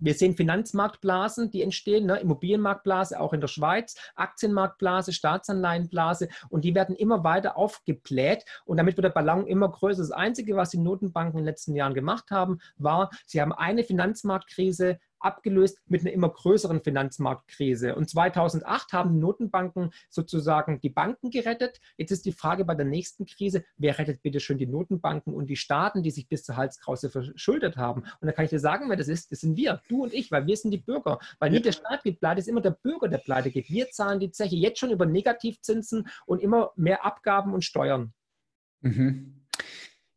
Wir 0.00 0.14
sehen 0.14 0.36
Finanzmarktblasen, 0.36 1.50
die 1.50 1.62
entstehen, 1.62 2.06
ne? 2.06 2.18
Immobilienmarktblase 2.18 3.20
auch 3.20 3.32
in 3.32 3.40
der 3.40 3.48
Schweiz, 3.48 3.96
Aktienmarktblase, 4.14 5.12
Staatsanleihenblase 5.12 6.28
und 6.48 6.64
die 6.64 6.74
werden 6.74 6.96
immer 6.96 7.24
weiter 7.24 7.56
aufgebläht 7.56 8.44
und 8.64 8.76
damit 8.76 8.96
wird 8.96 9.04
der 9.04 9.10
Ballon 9.10 9.46
immer 9.46 9.70
größer. 9.70 10.02
Das 10.02 10.10
Einzige, 10.10 10.56
was 10.56 10.70
die 10.70 10.78
Notenbanken 10.78 11.38
in 11.38 11.44
den 11.44 11.50
letzten 11.50 11.74
Jahren 11.74 11.94
gemacht 11.94 12.30
haben, 12.30 12.58
war, 12.76 13.10
sie 13.26 13.40
haben 13.40 13.52
eine 13.52 13.84
Finanzmarktkrise 13.84 14.98
abgelöst 15.24 15.78
mit 15.86 16.02
einer 16.02 16.12
immer 16.12 16.28
größeren 16.28 16.82
Finanzmarktkrise. 16.82 17.94
Und 17.94 18.08
2008 18.08 18.92
haben 18.92 19.18
Notenbanken 19.18 19.90
sozusagen 20.10 20.80
die 20.80 20.90
Banken 20.90 21.30
gerettet. 21.30 21.80
Jetzt 21.96 22.10
ist 22.10 22.26
die 22.26 22.32
Frage 22.32 22.64
bei 22.64 22.74
der 22.74 22.86
nächsten 22.86 23.26
Krise, 23.26 23.64
wer 23.76 23.98
rettet 23.98 24.22
bitte 24.22 24.40
schön 24.40 24.58
die 24.58 24.66
Notenbanken 24.66 25.34
und 25.34 25.46
die 25.46 25.56
Staaten, 25.56 26.02
die 26.02 26.10
sich 26.10 26.28
bis 26.28 26.44
zur 26.44 26.56
Halskrause 26.56 27.10
verschuldet 27.10 27.76
haben? 27.76 28.02
Und 28.20 28.26
da 28.26 28.32
kann 28.32 28.44
ich 28.44 28.50
dir 28.50 28.60
sagen, 28.60 28.88
wer 28.88 28.96
das 28.96 29.08
ist. 29.08 29.32
Das 29.32 29.40
sind 29.40 29.56
wir, 29.56 29.80
du 29.88 30.04
und 30.04 30.12
ich, 30.12 30.30
weil 30.30 30.46
wir 30.46 30.56
sind 30.56 30.70
die 30.70 30.78
Bürger. 30.78 31.18
Weil 31.38 31.50
nie 31.50 31.60
der 31.60 31.72
Staat 31.72 32.02
geht 32.02 32.20
pleite, 32.20 32.40
ist 32.40 32.48
immer 32.48 32.60
der 32.60 32.70
Bürger, 32.70 33.08
der 33.08 33.18
pleite 33.18 33.50
geht. 33.50 33.68
Wir 33.70 33.90
zahlen 33.90 34.20
die 34.20 34.30
Zeche 34.30 34.56
jetzt 34.56 34.78
schon 34.78 34.90
über 34.90 35.06
Negativzinsen 35.06 36.06
und 36.26 36.40
immer 36.42 36.72
mehr 36.76 37.04
Abgaben 37.04 37.54
und 37.54 37.64
Steuern. 37.64 38.12
Mhm. 38.80 39.44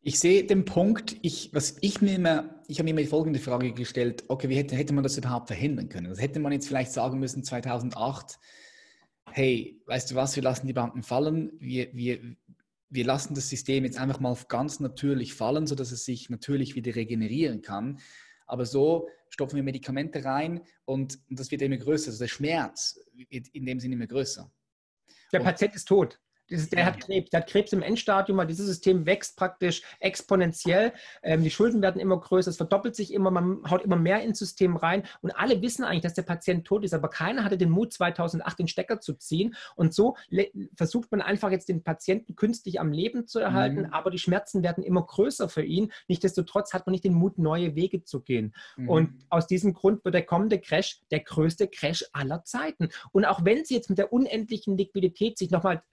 Ich 0.08 0.20
sehe 0.20 0.46
den 0.46 0.64
Punkt, 0.64 1.18
ich, 1.22 1.50
was 1.54 1.76
ich 1.82 2.02
mir 2.02 2.16
immer, 2.16 2.62
ich 2.70 2.80
habe 2.80 2.86
mir 2.86 2.92
immer 2.92 3.02
die 3.02 3.08
folgende 3.08 3.40
Frage 3.40 3.74
gestellt, 3.74 4.24
okay, 4.30 4.48
wie 4.48 4.56
hätte, 4.56 4.74
hätte 4.74 4.94
man 4.94 5.04
das 5.04 5.18
überhaupt 5.18 5.48
verhindern 5.48 5.90
können? 5.90 6.08
Also 6.08 6.22
hätte 6.22 6.40
man 6.40 6.54
jetzt 6.54 6.66
vielleicht 6.66 6.94
sagen 6.94 7.20
müssen 7.20 7.44
2008, 7.44 8.40
hey, 9.32 9.82
weißt 9.86 10.10
du 10.10 10.16
was, 10.16 10.38
wir 10.38 10.44
lassen 10.44 10.66
die 10.66 10.72
Banken 10.72 11.04
fallen, 11.04 11.52
wir, 11.60 11.94
wir, 11.94 12.22
wir 12.88 13.04
lassen 13.04 13.36
das 13.36 13.50
System 13.50 13.84
jetzt 13.84 14.00
einfach 14.00 14.22
mal 14.22 14.34
ganz 14.48 14.80
natürlich 14.80 15.34
fallen, 15.34 15.68
sodass 15.68 15.92
es 15.92 16.06
sich 16.06 16.30
natürlich 16.30 16.76
wieder 16.76 16.96
regenerieren 16.96 17.62
kann. 17.62 18.00
Aber 18.46 18.66
so 18.66 19.10
stopfen 19.28 19.58
wir 19.58 19.64
Medikamente 19.64 20.24
rein 20.24 20.62
und, 20.86 21.20
und 21.30 21.38
das 21.38 21.52
wird 21.52 21.64
immer 21.64 21.76
größer. 21.76 22.12
Also 22.12 22.24
der 22.24 22.30
Schmerz 22.30 22.98
wird 23.30 23.50
in 23.50 23.66
dem 23.66 23.82
Sinne 23.82 23.96
immer 23.96 24.08
größer. 24.08 24.50
Der 25.34 25.42
Patient 25.42 25.76
ist 25.76 25.90
tot. 25.90 26.18
Der 26.50 26.86
hat 26.86 27.00
Krebs, 27.00 27.30
der 27.30 27.42
hat 27.42 27.50
Krebs 27.50 27.74
im 27.74 27.82
Endstadium, 27.82 28.38
weil 28.38 28.48
dieses 28.48 28.66
System 28.66 29.06
wächst 29.06 29.38
praktisch 29.38 29.82
exponentiell. 30.00 30.94
Ähm, 31.24 31.44
die 31.44 31.50
Schulden 31.50 31.82
werden 31.82 32.00
immer 32.00 32.20
größer, 32.20 32.50
es 32.50 32.58
verdoppelt 32.58 32.96
sich 32.96 33.14
immer, 33.14 33.32
man 33.32 33.62
haut 33.70 33.84
immer 33.84 33.98
mehr 33.98 34.22
ins 34.24 34.40
System 34.40 34.76
rein 34.76 35.04
und 35.22 35.32
alle 35.32 35.62
wissen 35.62 35.84
eigentlich, 35.84 36.04
dass 36.04 36.14
der 36.14 36.24
Patient 36.24 36.66
tot 36.66 36.84
ist, 36.84 36.94
aber 36.94 37.10
keiner 37.10 37.44
hatte 37.44 37.58
den 37.58 37.70
Mut, 37.70 37.94
2008 37.94 38.60
den 38.60 38.68
Stecker 38.68 39.00
zu 39.02 39.14
ziehen. 39.14 39.56
Und 39.76 39.94
so 39.94 40.16
versucht 40.76 41.12
man 41.12 41.22
einfach 41.22 41.52
jetzt 41.52 41.70
den 41.70 41.84
Patienten 41.84 42.36
künstlich 42.36 42.80
am 42.80 42.92
Leben 42.92 43.28
zu 43.28 43.40
erhalten, 43.40 43.82
mhm. 43.82 43.94
aber 43.94 44.12
die 44.12 44.20
Schmerzen 44.20 44.64
werden 44.64 44.84
immer 44.84 45.06
größer 45.06 45.50
für 45.50 45.64
ihn. 45.64 45.92
Nichtsdestotrotz 46.08 46.74
hat 46.74 46.86
man 46.88 46.92
nicht 46.92 47.04
den 47.04 47.14
Mut, 47.14 47.38
neue 47.38 47.76
Wege 47.76 48.04
zu 48.04 48.22
gehen. 48.22 48.54
Mhm. 48.78 48.90
Und 48.90 49.26
aus 49.30 49.48
diesem 49.48 49.74
Grund 49.74 50.04
wird 50.06 50.16
der 50.16 50.26
kommende 50.26 50.60
Crash 50.60 51.02
der 51.12 51.20
größte 51.20 51.68
Crash 51.68 52.06
aller 52.14 52.44
Zeiten. 52.44 52.90
Und 53.12 53.26
auch 53.26 53.44
wenn 53.44 53.66
sie 53.66 53.76
jetzt 53.76 53.90
mit 53.90 54.00
der 54.00 54.14
unendlichen 54.14 54.78
Liquidität 54.78 55.38
sich 55.38 55.52
nochmal 55.52 55.84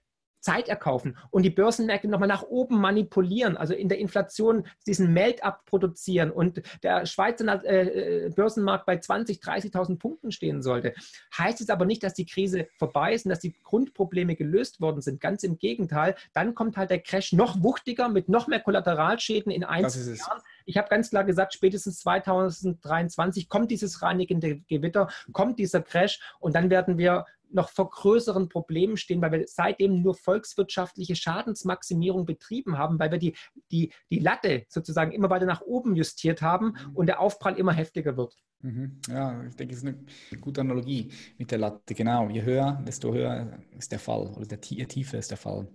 Zeit 0.45 0.69
erkaufen 0.69 1.17
und 1.31 1.41
die 1.41 1.49
Börsenmärkte 1.49 2.07
nochmal 2.07 2.27
nach 2.27 2.43
oben 2.43 2.79
manipulieren, 2.79 3.57
also 3.57 3.73
in 3.73 3.89
der 3.89 3.97
Inflation 3.97 4.67
diesen 4.85 5.11
Melt-up 5.11 5.65
produzieren 5.65 6.29
und 6.29 6.61
der 6.83 7.07
Schweizer 7.07 7.65
äh, 7.65 8.25
äh 8.25 8.29
Börsenmarkt 8.29 8.85
bei 8.85 8.99
20, 8.99 9.39
30.000 9.39 9.97
Punkten 9.97 10.31
stehen 10.31 10.61
sollte, 10.61 10.93
heißt 11.35 11.61
es 11.61 11.71
aber 11.71 11.85
nicht, 11.85 12.03
dass 12.03 12.13
die 12.13 12.27
Krise 12.27 12.67
vorbei 12.77 13.15
ist 13.15 13.25
und 13.25 13.31
dass 13.31 13.39
die 13.39 13.55
Grundprobleme 13.63 14.35
gelöst 14.35 14.81
worden 14.81 15.01
sind. 15.01 15.19
Ganz 15.19 15.41
im 15.41 15.57
Gegenteil, 15.57 16.13
dann 16.33 16.53
kommt 16.53 16.77
halt 16.77 16.91
der 16.91 16.99
Crash 16.99 17.33
noch 17.33 17.63
wuchtiger 17.63 18.07
mit 18.07 18.29
noch 18.29 18.47
mehr 18.47 18.59
Kollateralschäden 18.59 19.51
in 19.51 19.63
einzelnen 19.63 20.15
Jahren. 20.15 20.41
Ich 20.67 20.77
habe 20.77 20.89
ganz 20.89 21.09
klar 21.09 21.23
gesagt, 21.23 21.55
spätestens 21.55 22.01
2023 22.01 23.49
kommt 23.49 23.71
dieses 23.71 24.03
reinigende 24.03 24.59
Gewitter, 24.67 25.09
kommt 25.31 25.57
dieser 25.57 25.81
Crash 25.81 26.19
und 26.39 26.53
dann 26.55 26.69
werden 26.69 26.99
wir 26.99 27.25
noch 27.55 27.69
vor 27.69 27.89
größeren 27.89 28.49
Problemen 28.49 28.97
stehen, 28.97 29.21
weil 29.21 29.31
wir 29.31 29.45
seitdem 29.47 30.01
nur 30.01 30.15
volkswirtschaftliche 30.15 31.15
Schadensmaximierung 31.15 32.25
betrieben 32.25 32.77
haben, 32.77 32.99
weil 32.99 33.11
wir 33.11 33.17
die, 33.17 33.35
die, 33.71 33.91
die 34.11 34.19
Latte 34.19 34.65
sozusagen 34.69 35.11
immer 35.11 35.29
weiter 35.29 35.45
nach 35.45 35.61
oben 35.61 35.95
justiert 35.95 36.41
haben 36.41 36.67
mhm. 36.67 36.95
und 36.95 37.05
der 37.07 37.19
Aufprall 37.19 37.57
immer 37.57 37.73
heftiger 37.73 38.17
wird. 38.17 38.35
Mhm. 38.61 38.99
Ja, 39.07 39.43
ich 39.43 39.55
denke, 39.55 39.73
das 39.73 39.83
ist 39.83 39.89
eine 39.89 40.41
gute 40.41 40.61
Analogie 40.61 41.11
mit 41.37 41.51
der 41.51 41.59
Latte. 41.59 41.93
Genau, 41.93 42.29
je 42.29 42.41
höher, 42.41 42.83
desto 42.85 43.13
höher 43.13 43.59
ist 43.77 43.91
der 43.91 43.99
Fall 43.99 44.27
oder 44.27 44.45
der 44.45 44.59
Tiefe 44.61 45.17
ist 45.17 45.31
der 45.31 45.37
Fall. 45.37 45.67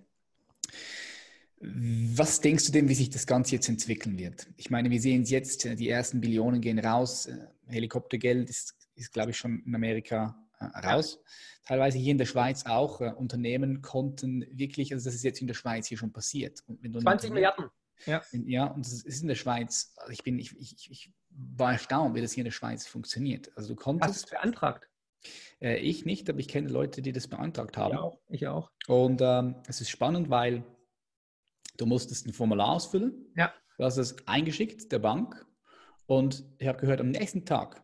Was 1.63 2.41
denkst 2.41 2.65
du 2.65 2.71
denn, 2.71 2.89
wie 2.89 2.95
sich 2.95 3.11
das 3.11 3.27
Ganze 3.27 3.55
jetzt 3.55 3.69
entwickeln 3.69 4.17
wird? 4.17 4.47
Ich 4.57 4.71
meine, 4.71 4.89
wir 4.89 4.99
sehen 4.99 5.21
es 5.21 5.29
jetzt, 5.29 5.63
die 5.63 5.89
ersten 5.89 6.19
Billionen 6.19 6.59
gehen 6.59 6.79
raus. 6.79 7.29
Helikoptergeld 7.67 8.49
ist, 8.49 8.75
ist 8.95 9.13
glaube 9.13 9.31
ich, 9.31 9.37
schon 9.37 9.61
in 9.63 9.75
Amerika 9.75 10.35
äh, 10.35 10.50
raus. 10.61 11.19
Teilweise 11.65 11.97
hier 11.97 12.11
in 12.11 12.17
der 12.17 12.25
Schweiz 12.25 12.65
auch. 12.65 13.01
Äh, 13.01 13.13
Unternehmen 13.15 13.81
konnten 13.81 14.45
wirklich, 14.51 14.93
also 14.93 15.05
das 15.05 15.15
ist 15.15 15.23
jetzt 15.23 15.41
in 15.41 15.47
der 15.47 15.53
Schweiz 15.53 15.87
hier 15.87 15.97
schon 15.97 16.11
passiert. 16.11 16.63
20 17.01 17.31
Milliarden. 17.31 17.69
Ja. 18.05 18.21
ja, 18.31 18.65
und 18.65 18.83
das 18.83 19.03
ist 19.03 19.21
in 19.21 19.27
der 19.27 19.35
Schweiz, 19.35 19.93
also 19.97 20.11
ich 20.11 20.23
bin, 20.23 20.39
ich, 20.39 20.57
ich, 20.59 20.89
ich 20.89 21.11
war 21.29 21.73
erstaunt, 21.73 22.15
wie 22.15 22.21
das 22.21 22.31
hier 22.31 22.41
in 22.41 22.45
der 22.45 22.51
Schweiz 22.51 22.87
funktioniert. 22.87 23.51
Also 23.55 23.69
du 23.69 23.75
konntest. 23.75 24.09
Hast 24.09 24.25
du 24.25 24.35
beantragt? 24.35 24.89
Äh, 25.61 25.77
ich 25.77 26.05
nicht, 26.05 26.29
aber 26.29 26.39
ich 26.39 26.47
kenne 26.47 26.69
Leute, 26.69 27.01
die 27.01 27.11
das 27.11 27.27
beantragt 27.27 27.77
haben. 27.77 27.93
Ich 27.93 27.99
auch. 27.99 28.19
Ich 28.29 28.47
auch. 28.47 28.71
Und 28.87 29.21
ähm, 29.21 29.55
es 29.67 29.81
ist 29.81 29.89
spannend, 29.89 30.29
weil 30.29 30.63
du 31.77 31.85
musstest 31.85 32.25
ein 32.25 32.33
Formular 32.33 32.69
ausfüllen. 32.69 33.31
Ja. 33.35 33.53
Du 33.77 33.83
hast 33.83 33.97
es 33.97 34.27
eingeschickt 34.27 34.91
der 34.91 34.99
Bank 34.99 35.45
und 36.05 36.43
ich 36.57 36.67
habe 36.67 36.79
gehört, 36.79 37.01
am 37.01 37.09
nächsten 37.09 37.45
Tag 37.45 37.83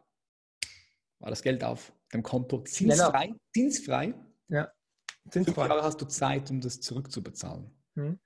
war 1.20 1.30
das 1.30 1.42
Geld 1.42 1.64
auf 1.64 1.94
dem 2.14 2.24
Konto 2.24 2.64
zinsfrei. 2.64 3.34
Zinsfrei. 3.54 4.14
Ja. 4.50 4.72
Zinsfrei. 5.30 5.54
Fünf 5.54 5.70
Jahre 5.70 5.84
hast 5.84 6.02
du 6.02 6.06
Zeit, 6.06 6.50
um 6.52 6.62
das 6.62 6.80
zurückzubezahlen. 6.80 7.70
Hm. 7.96 8.20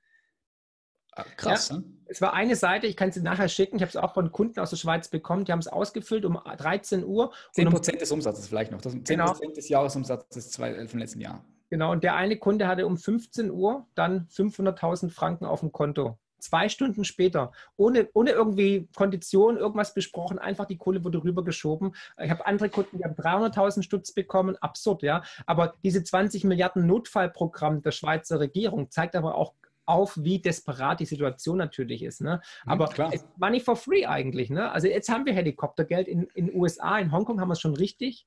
Krass, 1.35 1.69
ja. 1.69 1.77
ne? 1.77 1.83
Es 2.05 2.21
war 2.21 2.33
eine 2.33 2.55
Seite, 2.55 2.87
ich 2.87 2.95
kann 2.95 3.09
es 3.09 3.15
dir 3.15 3.21
nachher 3.21 3.49
schicken, 3.49 3.75
ich 3.75 3.81
habe 3.81 3.89
es 3.89 3.97
auch 3.97 4.13
von 4.13 4.31
Kunden 4.31 4.59
aus 4.59 4.69
der 4.69 4.77
Schweiz 4.77 5.09
bekommen, 5.09 5.45
die 5.45 5.51
haben 5.51 5.59
es 5.59 5.67
ausgefüllt 5.67 6.25
um 6.25 6.39
13 6.57 7.03
Uhr. 7.03 7.33
10 7.53 7.69
Prozent 7.69 7.95
um, 7.97 7.99
des 7.99 8.11
Umsatzes 8.11 8.47
vielleicht 8.47 8.71
noch, 8.71 8.81
das 8.81 8.93
10% 8.93 9.03
genau. 9.05 9.33
des 9.33 9.69
Jahresumsatzes 9.69 10.57
äh, 10.59 10.87
vom 10.87 10.99
letzten 10.99 11.19
Jahr. 11.19 11.43
Genau, 11.69 11.91
und 11.91 12.03
der 12.03 12.15
eine 12.15 12.37
Kunde 12.37 12.67
hatte 12.67 12.85
um 12.85 12.97
15 12.97 13.51
Uhr 13.51 13.87
dann 13.95 14.27
500.000 14.27 15.09
Franken 15.09 15.45
auf 15.45 15.61
dem 15.61 15.71
Konto. 15.71 16.17
Zwei 16.41 16.69
Stunden 16.69 17.03
später, 17.03 17.51
ohne, 17.77 18.09
ohne 18.13 18.31
irgendwie 18.31 18.89
Kondition, 18.95 19.57
irgendwas 19.57 19.93
besprochen, 19.93 20.39
einfach 20.39 20.65
die 20.65 20.77
Kohle 20.77 21.03
wurde 21.03 21.23
rübergeschoben. 21.23 21.95
Ich 22.21 22.29
habe 22.29 22.45
andere 22.45 22.69
Kunden, 22.69 22.97
die 22.97 23.03
haben 23.03 23.13
300.000 23.13 23.83
Stutz 23.83 24.11
bekommen, 24.11 24.55
absurd, 24.59 25.03
ja. 25.03 25.23
Aber 25.45 25.75
diese 25.83 26.03
20 26.03 26.43
Milliarden 26.43 26.87
Notfallprogramm 26.87 27.81
der 27.81 27.91
Schweizer 27.91 28.39
Regierung 28.39 28.89
zeigt 28.89 29.15
aber 29.15 29.35
auch 29.35 29.53
auf, 29.85 30.17
wie 30.17 30.39
desperat 30.39 30.99
die 30.99 31.05
Situation 31.05 31.57
natürlich 31.57 32.03
ist. 32.03 32.21
Ne? 32.21 32.41
Aber 32.65 32.93
ja, 32.95 33.11
money 33.37 33.59
for 33.59 33.75
free 33.75 34.05
eigentlich. 34.05 34.49
Ne? 34.49 34.71
Also 34.71 34.87
jetzt 34.87 35.09
haben 35.09 35.25
wir 35.25 35.33
Helikoptergeld 35.33 36.07
in 36.07 36.27
den 36.35 36.55
USA, 36.55 36.97
in 36.99 37.11
Hongkong 37.11 37.39
haben 37.41 37.49
wir 37.49 37.53
es 37.53 37.61
schon 37.61 37.75
richtig. 37.75 38.25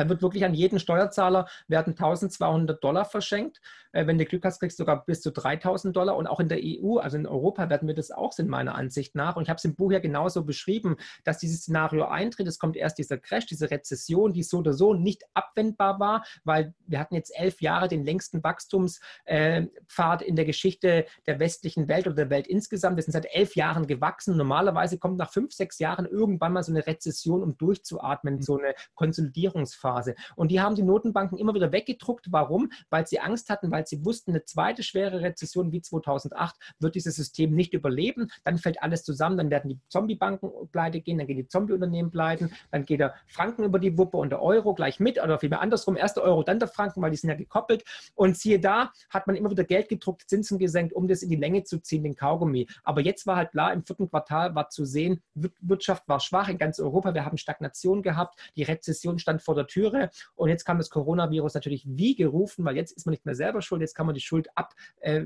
Da 0.00 0.08
wird 0.08 0.22
wirklich 0.22 0.46
an 0.46 0.54
jeden 0.54 0.78
Steuerzahler 0.78 1.46
werden 1.68 1.90
1200 1.90 2.82
Dollar 2.82 3.04
verschenkt. 3.04 3.60
Äh, 3.92 4.06
wenn 4.06 4.16
du 4.16 4.24
Glück 4.24 4.46
hast, 4.46 4.58
kriegst 4.58 4.78
du 4.78 4.82
sogar 4.82 5.04
bis 5.04 5.20
zu 5.20 5.30
3000 5.30 5.94
Dollar. 5.94 6.16
Und 6.16 6.26
auch 6.26 6.40
in 6.40 6.48
der 6.48 6.58
EU, 6.62 6.96
also 6.96 7.18
in 7.18 7.26
Europa, 7.26 7.68
werden 7.68 7.86
wir 7.86 7.94
das 7.94 8.10
auch 8.10 8.32
sehen, 8.32 8.48
meiner 8.48 8.76
Ansicht 8.76 9.14
nach. 9.14 9.36
Und 9.36 9.42
ich 9.42 9.50
habe 9.50 9.58
es 9.58 9.64
im 9.66 9.74
Buch 9.74 9.92
ja 9.92 9.98
genauso 9.98 10.42
beschrieben, 10.42 10.96
dass 11.24 11.36
dieses 11.36 11.64
Szenario 11.64 12.06
eintritt. 12.06 12.46
Es 12.46 12.58
kommt 12.58 12.78
erst 12.78 12.96
dieser 12.96 13.18
Crash, 13.18 13.44
diese 13.44 13.70
Rezession, 13.70 14.32
die 14.32 14.42
so 14.42 14.60
oder 14.60 14.72
so 14.72 14.94
nicht 14.94 15.22
abwendbar 15.34 16.00
war, 16.00 16.24
weil 16.44 16.72
wir 16.86 16.98
hatten 16.98 17.14
jetzt 17.14 17.38
elf 17.38 17.60
Jahre 17.60 17.88
den 17.88 18.02
längsten 18.02 18.42
Wachstumspfad 18.42 20.22
in 20.22 20.34
der 20.34 20.46
Geschichte 20.46 21.04
der 21.26 21.40
westlichen 21.40 21.88
Welt 21.88 22.06
oder 22.06 22.16
der 22.16 22.30
Welt 22.30 22.46
insgesamt. 22.46 22.96
Wir 22.96 23.02
sind 23.02 23.12
seit 23.12 23.26
elf 23.34 23.54
Jahren 23.54 23.86
gewachsen. 23.86 24.38
Normalerweise 24.38 24.98
kommt 24.98 25.18
nach 25.18 25.30
fünf, 25.30 25.52
sechs 25.52 25.78
Jahren 25.78 26.06
irgendwann 26.06 26.54
mal 26.54 26.62
so 26.62 26.72
eine 26.72 26.86
Rezession, 26.86 27.42
um 27.42 27.58
durchzuatmen, 27.58 28.36
mhm. 28.36 28.42
so 28.42 28.56
eine 28.56 28.74
Konsolidierungsphase. 28.94 29.89
Phase. 29.90 30.14
Und 30.36 30.50
die 30.50 30.60
haben 30.60 30.74
die 30.74 30.82
Notenbanken 30.82 31.38
immer 31.38 31.54
wieder 31.54 31.72
weggedruckt. 31.72 32.26
Warum? 32.30 32.70
Weil 32.90 33.06
sie 33.06 33.20
Angst 33.20 33.50
hatten, 33.50 33.70
weil 33.70 33.86
sie 33.86 34.04
wussten, 34.04 34.30
eine 34.30 34.44
zweite 34.44 34.82
schwere 34.82 35.20
Rezession 35.20 35.72
wie 35.72 35.82
2008 35.82 36.56
wird 36.78 36.94
dieses 36.94 37.16
System 37.16 37.54
nicht 37.54 37.74
überleben. 37.74 38.30
Dann 38.44 38.58
fällt 38.58 38.82
alles 38.82 39.02
zusammen, 39.02 39.36
dann 39.36 39.50
werden 39.50 39.68
die 39.68 39.78
Zombie-Banken 39.88 40.50
pleite 40.70 41.00
gehen, 41.00 41.18
dann 41.18 41.26
gehen 41.26 41.36
die 41.36 41.48
Zombie-Unternehmen 41.48 42.10
pleiten, 42.10 42.52
dann 42.70 42.84
geht 42.84 43.00
der 43.00 43.14
Franken 43.26 43.64
über 43.64 43.78
die 43.78 43.96
Wuppe 43.98 44.16
und 44.16 44.30
der 44.30 44.42
Euro 44.42 44.74
gleich 44.74 45.00
mit 45.00 45.20
oder 45.22 45.38
vielmehr 45.38 45.60
andersrum. 45.60 45.96
Erst 45.96 46.16
der 46.16 46.24
Euro, 46.24 46.42
dann 46.42 46.58
der 46.58 46.68
Franken, 46.68 47.02
weil 47.02 47.10
die 47.10 47.16
sind 47.16 47.30
ja 47.30 47.36
gekoppelt. 47.36 47.84
Und 48.14 48.36
siehe 48.36 48.60
da, 48.60 48.92
hat 49.08 49.26
man 49.26 49.36
immer 49.36 49.50
wieder 49.50 49.64
Geld 49.64 49.88
gedruckt, 49.88 50.28
Zinsen 50.28 50.58
gesenkt, 50.58 50.92
um 50.92 51.08
das 51.08 51.22
in 51.22 51.30
die 51.30 51.36
Länge 51.36 51.64
zu 51.64 51.80
ziehen, 51.80 52.04
den 52.04 52.14
Kaugummi. 52.14 52.68
Aber 52.84 53.00
jetzt 53.00 53.26
war 53.26 53.36
halt 53.36 53.50
klar, 53.50 53.72
im 53.72 53.84
vierten 53.84 54.08
Quartal 54.08 54.54
war 54.54 54.68
zu 54.68 54.84
sehen, 54.84 55.22
Wirtschaft 55.34 56.08
war 56.08 56.20
schwach 56.20 56.48
in 56.48 56.58
ganz 56.58 56.78
Europa. 56.78 57.14
Wir 57.14 57.24
haben 57.24 57.38
Stagnation 57.38 58.02
gehabt. 58.02 58.38
Die 58.56 58.62
Rezession 58.62 59.18
stand 59.18 59.42
vor 59.42 59.54
der 59.54 59.66
Türe. 59.70 60.10
Und 60.34 60.48
jetzt 60.48 60.64
kam 60.64 60.78
das 60.78 60.90
Coronavirus 60.90 61.54
natürlich 61.54 61.84
wie 61.86 62.14
gerufen, 62.14 62.64
weil 62.64 62.76
jetzt 62.76 62.92
ist 62.92 63.06
man 63.06 63.12
nicht 63.12 63.24
mehr 63.24 63.34
selber 63.34 63.62
schuld, 63.62 63.80
jetzt 63.80 63.94
kann 63.94 64.06
man 64.06 64.14
die 64.14 64.20
Schuld 64.20 64.48
ab, 64.56 64.74
äh, 65.00 65.22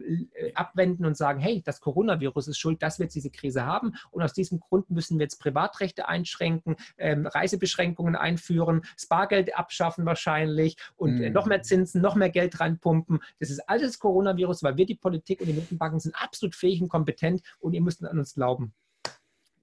abwenden 0.55 1.07
und 1.07 1.17
sagen, 1.17 1.41
hey, 1.41 1.63
das 1.65 1.81
Coronavirus 1.81 2.49
ist 2.49 2.59
schuld, 2.59 2.83
dass 2.83 2.99
wir 2.99 3.05
jetzt 3.05 3.15
diese 3.15 3.31
Krise 3.31 3.65
haben. 3.65 3.95
Und 4.11 4.23
aus 4.23 4.33
diesem 4.33 4.61
Grund 4.61 4.91
müssen 4.91 5.19
wir 5.19 5.25
jetzt 5.25 5.41
Privatrechte 5.41 6.09
einschränken, 6.09 6.77
ähm, 6.99 7.27
Reisebeschränkungen 7.27 8.17
einführen, 8.17 8.83
Spargeld 8.99 9.57
abschaffen 9.57 10.07
wahrscheinlich 10.07 10.77
und 10.97 11.21
äh, 11.21 11.31
noch 11.31 11.47
mehr 11.47 11.63
Zinsen, 11.63 12.01
noch 12.01 12.15
mehr 12.15 12.31
Geld 12.31 12.61
reinpumpen. 12.61 13.21
Das 13.41 13.51
ist 13.51 13.69
alles 13.69 13.99
Coronavirus, 13.99 14.63
weil 14.63 14.77
wir 14.77 14.87
die 14.87 14.95
Politik 14.95 15.41
und 15.41 15.47
die 15.47 15.55
Notenbanken 15.55 16.01
sind 16.01 16.15
absolut 16.15 16.55
fähig 16.55 16.83
und 16.83 16.89
kompetent 16.89 17.43
und 17.61 17.73
ihr 17.73 17.81
müsst 17.81 18.05
an 18.05 18.19
uns 18.19 18.35
glauben. 18.35 18.75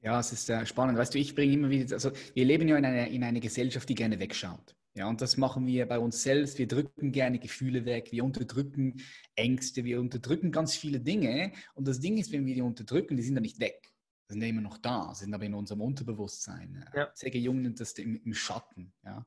Ja, 0.01 0.19
es 0.19 0.31
ist 0.31 0.49
äh, 0.49 0.65
spannend. 0.65 0.97
Weißt 0.97 1.13
du, 1.13 1.19
ich 1.19 1.35
bringe 1.35 1.53
immer 1.53 1.69
wieder, 1.69 1.93
also 1.93 2.11
wir 2.33 2.45
leben 2.45 2.67
ja 2.67 2.77
in 2.77 2.85
einer, 2.85 3.07
in 3.07 3.23
einer 3.23 3.39
Gesellschaft, 3.39 3.87
die 3.87 3.95
gerne 3.95 4.19
wegschaut. 4.19 4.75
Ja, 4.93 5.07
und 5.07 5.21
das 5.21 5.37
machen 5.37 5.67
wir 5.67 5.85
bei 5.87 5.99
uns 5.99 6.21
selbst. 6.21 6.57
Wir 6.57 6.67
drücken 6.67 7.11
gerne 7.11 7.39
Gefühle 7.39 7.85
weg, 7.85 8.11
wir 8.11 8.25
unterdrücken 8.25 9.01
Ängste, 9.35 9.85
wir 9.85 10.01
unterdrücken 10.01 10.51
ganz 10.51 10.75
viele 10.75 10.99
Dinge. 10.99 11.53
Und 11.75 11.87
das 11.87 11.99
Ding 11.99 12.17
ist, 12.17 12.31
wenn 12.33 12.45
wir 12.45 12.55
die 12.55 12.61
unterdrücken, 12.61 13.15
die 13.15 13.23
sind 13.23 13.35
dann 13.35 13.43
nicht 13.43 13.59
weg. 13.59 13.93
Die 14.29 14.33
sind 14.33 14.41
immer 14.41 14.61
noch 14.61 14.77
da, 14.77 15.13
sind 15.13 15.33
aber 15.33 15.45
in 15.45 15.53
unserem 15.53 15.81
Unterbewusstsein. 15.81 16.83
Ja. 16.93 17.09
Sehr 17.13 17.33
Jung 17.37 17.61
nennt 17.61 17.79
das 17.79 17.93
im, 17.93 18.21
im 18.23 18.33
Schatten. 18.33 18.91
Ja. 19.05 19.25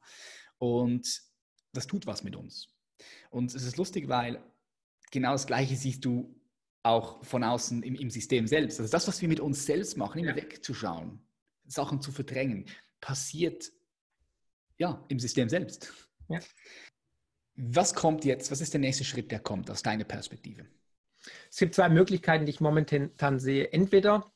Und 0.59 1.23
das 1.73 1.87
tut 1.87 2.07
was 2.07 2.25
mit 2.25 2.37
uns. 2.37 2.69
Und 3.31 3.55
es 3.55 3.65
ist 3.65 3.77
lustig, 3.77 4.09
weil 4.09 4.43
genau 5.11 5.33
das 5.33 5.47
Gleiche 5.47 5.77
siehst 5.77 6.05
du 6.05 6.35
auch 6.85 7.25
von 7.25 7.43
außen 7.43 7.83
im, 7.83 7.95
im 7.95 8.11
System 8.11 8.47
selbst. 8.47 8.79
Also 8.79 8.91
das, 8.91 9.09
was 9.09 9.21
wir 9.21 9.29
mit 9.29 9.41
uns 9.41 9.65
selbst 9.65 9.97
machen, 9.97 10.19
immer 10.19 10.31
ja. 10.31 10.37
wegzuschauen, 10.37 11.21
Sachen 11.67 12.01
zu 12.01 12.13
verdrängen, 12.13 12.67
passiert 13.01 13.73
ja 14.79 15.05
im 15.09 15.19
System 15.19 15.49
selbst. 15.49 15.93
Ja. 16.29 16.41
Was 17.57 17.95
kommt 17.95 18.25
jetzt? 18.25 18.51
Was 18.51 18.61
ist 18.61 18.75
der 18.75 18.81
nächste 18.81 19.05
Schritt, 19.05 19.31
der 19.31 19.41
kommt 19.41 19.71
aus 19.71 19.83
deiner 19.83 20.05
Perspektive? 20.05 20.67
Es 21.51 21.57
gibt 21.57 21.75
zwei 21.75 21.89
Möglichkeiten, 21.89 22.45
die 22.45 22.51
ich 22.51 22.61
momentan 22.61 23.39
sehe. 23.39 23.73
Entweder 23.73 24.31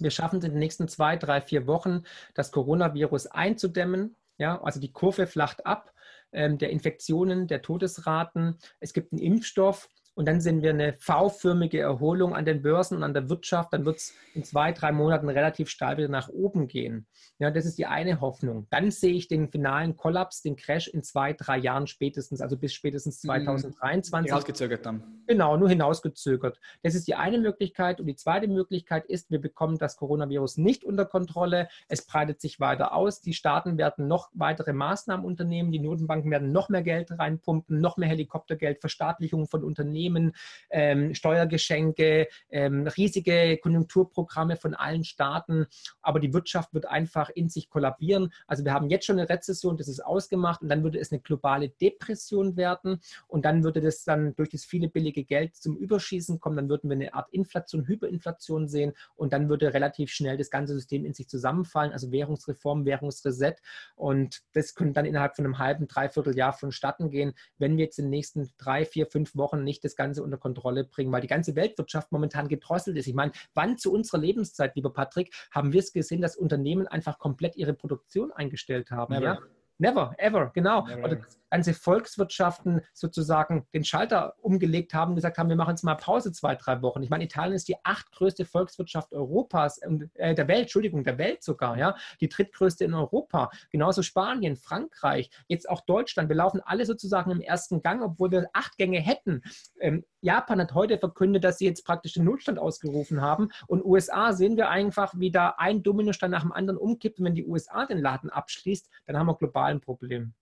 wir 0.00 0.10
schaffen 0.10 0.38
es 0.38 0.44
in 0.44 0.52
den 0.52 0.58
nächsten 0.58 0.88
zwei, 0.88 1.16
drei, 1.16 1.40
vier 1.40 1.66
Wochen, 1.66 2.02
das 2.34 2.50
Coronavirus 2.50 3.26
einzudämmen. 3.28 4.16
Ja, 4.38 4.60
also 4.62 4.80
die 4.80 4.92
Kurve 4.92 5.26
flacht 5.26 5.64
ab 5.66 5.92
ähm, 6.32 6.58
der 6.58 6.70
Infektionen, 6.70 7.46
der 7.46 7.62
Todesraten. 7.62 8.58
Es 8.80 8.92
gibt 8.92 9.12
einen 9.12 9.22
Impfstoff 9.22 9.88
und 10.14 10.26
dann 10.28 10.40
sehen 10.40 10.62
wir 10.62 10.70
eine 10.70 10.94
V-förmige 10.98 11.80
Erholung 11.80 12.36
an 12.36 12.44
den 12.44 12.62
Börsen 12.62 12.98
und 12.98 13.02
an 13.02 13.14
der 13.14 13.28
Wirtschaft, 13.28 13.72
dann 13.72 13.84
wird 13.84 13.96
es 13.96 14.14
in 14.34 14.44
zwei, 14.44 14.70
drei 14.70 14.92
Monaten 14.92 15.28
relativ 15.28 15.68
steil 15.68 15.96
wieder 15.96 16.08
nach 16.08 16.28
oben 16.28 16.68
gehen. 16.68 17.06
Ja, 17.38 17.50
das 17.50 17.66
ist 17.66 17.78
die 17.78 17.86
eine 17.86 18.20
Hoffnung. 18.20 18.68
Dann 18.70 18.92
sehe 18.92 19.12
ich 19.12 19.26
den 19.26 19.48
finalen 19.48 19.96
Kollaps, 19.96 20.40
den 20.42 20.54
Crash 20.54 20.86
in 20.86 21.02
zwei, 21.02 21.32
drei 21.32 21.58
Jahren 21.58 21.88
spätestens, 21.88 22.40
also 22.40 22.56
bis 22.56 22.72
spätestens 22.72 23.20
2023. 23.22 24.12
Mhm. 24.12 24.26
Hinausgezögert 24.26 24.86
dann. 24.86 25.02
Genau, 25.26 25.56
nur 25.56 25.68
hinausgezögert. 25.68 26.60
Das 26.82 26.94
ist 26.94 27.08
die 27.08 27.16
eine 27.16 27.38
Möglichkeit. 27.38 27.98
Und 27.98 28.06
die 28.06 28.14
zweite 28.14 28.46
Möglichkeit 28.46 29.06
ist, 29.06 29.32
wir 29.32 29.40
bekommen 29.40 29.78
das 29.78 29.96
Coronavirus 29.96 30.58
nicht 30.58 30.84
unter 30.84 31.06
Kontrolle. 31.06 31.68
Es 31.88 32.06
breitet 32.06 32.40
sich 32.40 32.60
weiter 32.60 32.94
aus. 32.94 33.20
Die 33.20 33.32
Staaten 33.32 33.78
werden 33.78 34.06
noch 34.06 34.30
weitere 34.32 34.72
Maßnahmen 34.72 35.26
unternehmen. 35.26 35.72
Die 35.72 35.80
Notenbanken 35.80 36.30
werden 36.30 36.52
noch 36.52 36.68
mehr 36.68 36.82
Geld 36.82 37.10
reinpumpen, 37.10 37.80
noch 37.80 37.96
mehr 37.96 38.08
Helikoptergeld, 38.08 38.80
Verstaatlichungen 38.80 39.48
von 39.48 39.64
Unternehmen 39.64 40.03
Unternehmen, 40.04 40.32
ähm, 40.70 41.14
Steuergeschenke, 41.14 42.28
ähm, 42.50 42.86
riesige 42.86 43.58
Konjunkturprogramme 43.58 44.56
von 44.56 44.74
allen 44.74 45.04
Staaten. 45.04 45.66
Aber 46.02 46.20
die 46.20 46.32
Wirtschaft 46.32 46.74
wird 46.74 46.86
einfach 46.86 47.30
in 47.30 47.48
sich 47.48 47.68
kollabieren. 47.68 48.32
Also 48.46 48.64
wir 48.64 48.72
haben 48.72 48.90
jetzt 48.90 49.06
schon 49.06 49.18
eine 49.18 49.28
Rezession, 49.28 49.76
das 49.76 49.88
ist 49.88 50.04
ausgemacht 50.04 50.62
und 50.62 50.68
dann 50.68 50.82
würde 50.82 50.98
es 50.98 51.12
eine 51.12 51.20
globale 51.20 51.68
Depression 51.68 52.56
werden 52.56 53.00
und 53.28 53.44
dann 53.44 53.64
würde 53.64 53.80
das 53.80 54.04
dann 54.04 54.34
durch 54.36 54.50
das 54.50 54.64
viele 54.64 54.88
billige 54.88 55.24
Geld 55.24 55.56
zum 55.56 55.76
Überschießen 55.76 56.40
kommen. 56.40 56.56
Dann 56.56 56.68
würden 56.68 56.90
wir 56.90 56.96
eine 56.96 57.14
Art 57.14 57.32
Inflation, 57.32 57.86
Hyperinflation 57.86 58.68
sehen 58.68 58.92
und 59.14 59.32
dann 59.32 59.48
würde 59.48 59.72
relativ 59.72 60.10
schnell 60.10 60.36
das 60.36 60.50
ganze 60.50 60.74
System 60.74 61.04
in 61.04 61.14
sich 61.14 61.28
zusammenfallen. 61.28 61.92
Also 61.92 62.12
Währungsreform, 62.12 62.84
Währungsreset 62.84 63.60
und 63.96 64.42
das 64.52 64.74
könnte 64.74 64.94
dann 64.94 65.06
innerhalb 65.06 65.36
von 65.36 65.44
einem 65.44 65.58
halben, 65.58 65.88
dreiviertel 65.88 66.36
Jahr 66.36 66.52
vonstatten 66.52 67.10
gehen, 67.10 67.34
wenn 67.58 67.76
wir 67.76 67.84
jetzt 67.84 67.98
in 67.98 68.06
den 68.06 68.10
nächsten 68.10 68.52
drei, 68.58 68.84
vier, 68.84 69.06
fünf 69.06 69.36
Wochen 69.36 69.62
nicht 69.62 69.84
das 69.84 69.93
das 69.94 69.96
Ganze 69.96 70.22
unter 70.22 70.36
Kontrolle 70.36 70.84
bringen, 70.84 71.12
weil 71.12 71.20
die 71.20 71.28
ganze 71.28 71.54
Weltwirtschaft 71.54 72.12
momentan 72.12 72.48
gedrosselt 72.48 72.96
ist. 72.96 73.06
Ich 73.06 73.14
meine, 73.14 73.32
wann 73.54 73.78
zu 73.78 73.92
unserer 73.92 74.18
Lebenszeit, 74.18 74.74
lieber 74.76 74.92
Patrick, 74.92 75.32
haben 75.50 75.72
wir 75.72 75.80
es 75.80 75.92
gesehen, 75.92 76.20
dass 76.20 76.36
Unternehmen 76.36 76.86
einfach 76.86 77.18
komplett 77.18 77.56
ihre 77.56 77.74
Produktion 77.74 78.32
eingestellt 78.32 78.90
haben? 78.90 79.14
Ja, 79.14 79.20
ja? 79.20 79.38
Never, 79.78 80.14
ever, 80.18 80.50
genau. 80.54 80.86
Never. 80.86 81.04
Oder 81.04 81.18
ganze 81.54 81.72
Volkswirtschaften 81.72 82.80
sozusagen 82.92 83.64
den 83.72 83.84
Schalter 83.84 84.34
umgelegt 84.40 84.92
haben, 84.92 85.14
gesagt 85.14 85.38
haben, 85.38 85.48
wir 85.48 85.54
machen 85.54 85.70
jetzt 85.70 85.84
mal 85.84 85.94
Pause 85.94 86.32
zwei, 86.32 86.56
drei 86.56 86.82
Wochen. 86.82 87.00
Ich 87.04 87.10
meine, 87.10 87.22
Italien 87.22 87.54
ist 87.54 87.68
die 87.68 87.76
achtgrößte 87.84 88.44
Volkswirtschaft 88.44 89.12
Europas, 89.12 89.78
äh, 90.14 90.34
der 90.34 90.48
Welt, 90.48 90.62
Entschuldigung, 90.62 91.04
der 91.04 91.16
Welt 91.16 91.44
sogar, 91.44 91.78
ja, 91.78 91.94
die 92.20 92.28
drittgrößte 92.28 92.84
in 92.84 92.92
Europa. 92.92 93.50
Genauso 93.70 94.02
Spanien, 94.02 94.56
Frankreich, 94.56 95.30
jetzt 95.46 95.68
auch 95.68 95.82
Deutschland. 95.82 96.28
Wir 96.28 96.34
laufen 96.34 96.60
alle 96.64 96.86
sozusagen 96.86 97.30
im 97.30 97.40
ersten 97.40 97.82
Gang, 97.82 98.02
obwohl 98.02 98.32
wir 98.32 98.48
acht 98.52 98.76
Gänge 98.76 98.98
hätten. 98.98 99.42
Ähm, 99.78 100.04
Japan 100.22 100.60
hat 100.60 100.74
heute 100.74 100.98
verkündet, 100.98 101.44
dass 101.44 101.58
sie 101.58 101.66
jetzt 101.66 101.84
praktisch 101.84 102.14
den 102.14 102.24
Notstand 102.24 102.58
ausgerufen 102.58 103.20
haben. 103.20 103.50
Und 103.68 103.84
USA 103.84 104.32
sehen 104.32 104.56
wir 104.56 104.70
einfach, 104.70 105.14
wie 105.18 105.30
da 105.30 105.54
ein 105.58 105.84
Dominostein 105.84 106.32
nach 106.32 106.42
dem 106.42 106.52
anderen 106.52 106.78
umkippt. 106.78 107.20
Und 107.20 107.26
wenn 107.26 107.34
die 107.34 107.46
USA 107.46 107.86
den 107.86 107.98
Laden 107.98 108.30
abschließt, 108.30 108.88
dann 109.06 109.18
haben 109.18 109.26
wir 109.26 109.36
global 109.36 109.63
ein 109.64 109.80
Problem. 109.80 110.34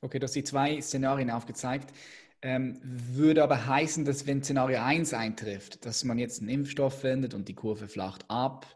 Okay, 0.00 0.18
du 0.18 0.24
hast 0.24 0.34
die 0.34 0.44
zwei 0.44 0.80
Szenarien 0.80 1.30
aufgezeigt. 1.30 1.92
Ähm, 2.42 2.80
würde 2.82 3.42
aber 3.42 3.66
heißen, 3.66 4.04
dass 4.06 4.26
wenn 4.26 4.42
Szenario 4.42 4.80
1 4.80 5.12
eintrifft, 5.12 5.84
dass 5.84 6.04
man 6.04 6.18
jetzt 6.18 6.40
einen 6.40 6.48
Impfstoff 6.48 7.04
wendet 7.04 7.34
und 7.34 7.48
die 7.48 7.54
Kurve 7.54 7.86
flacht 7.86 8.24
ab, 8.28 8.66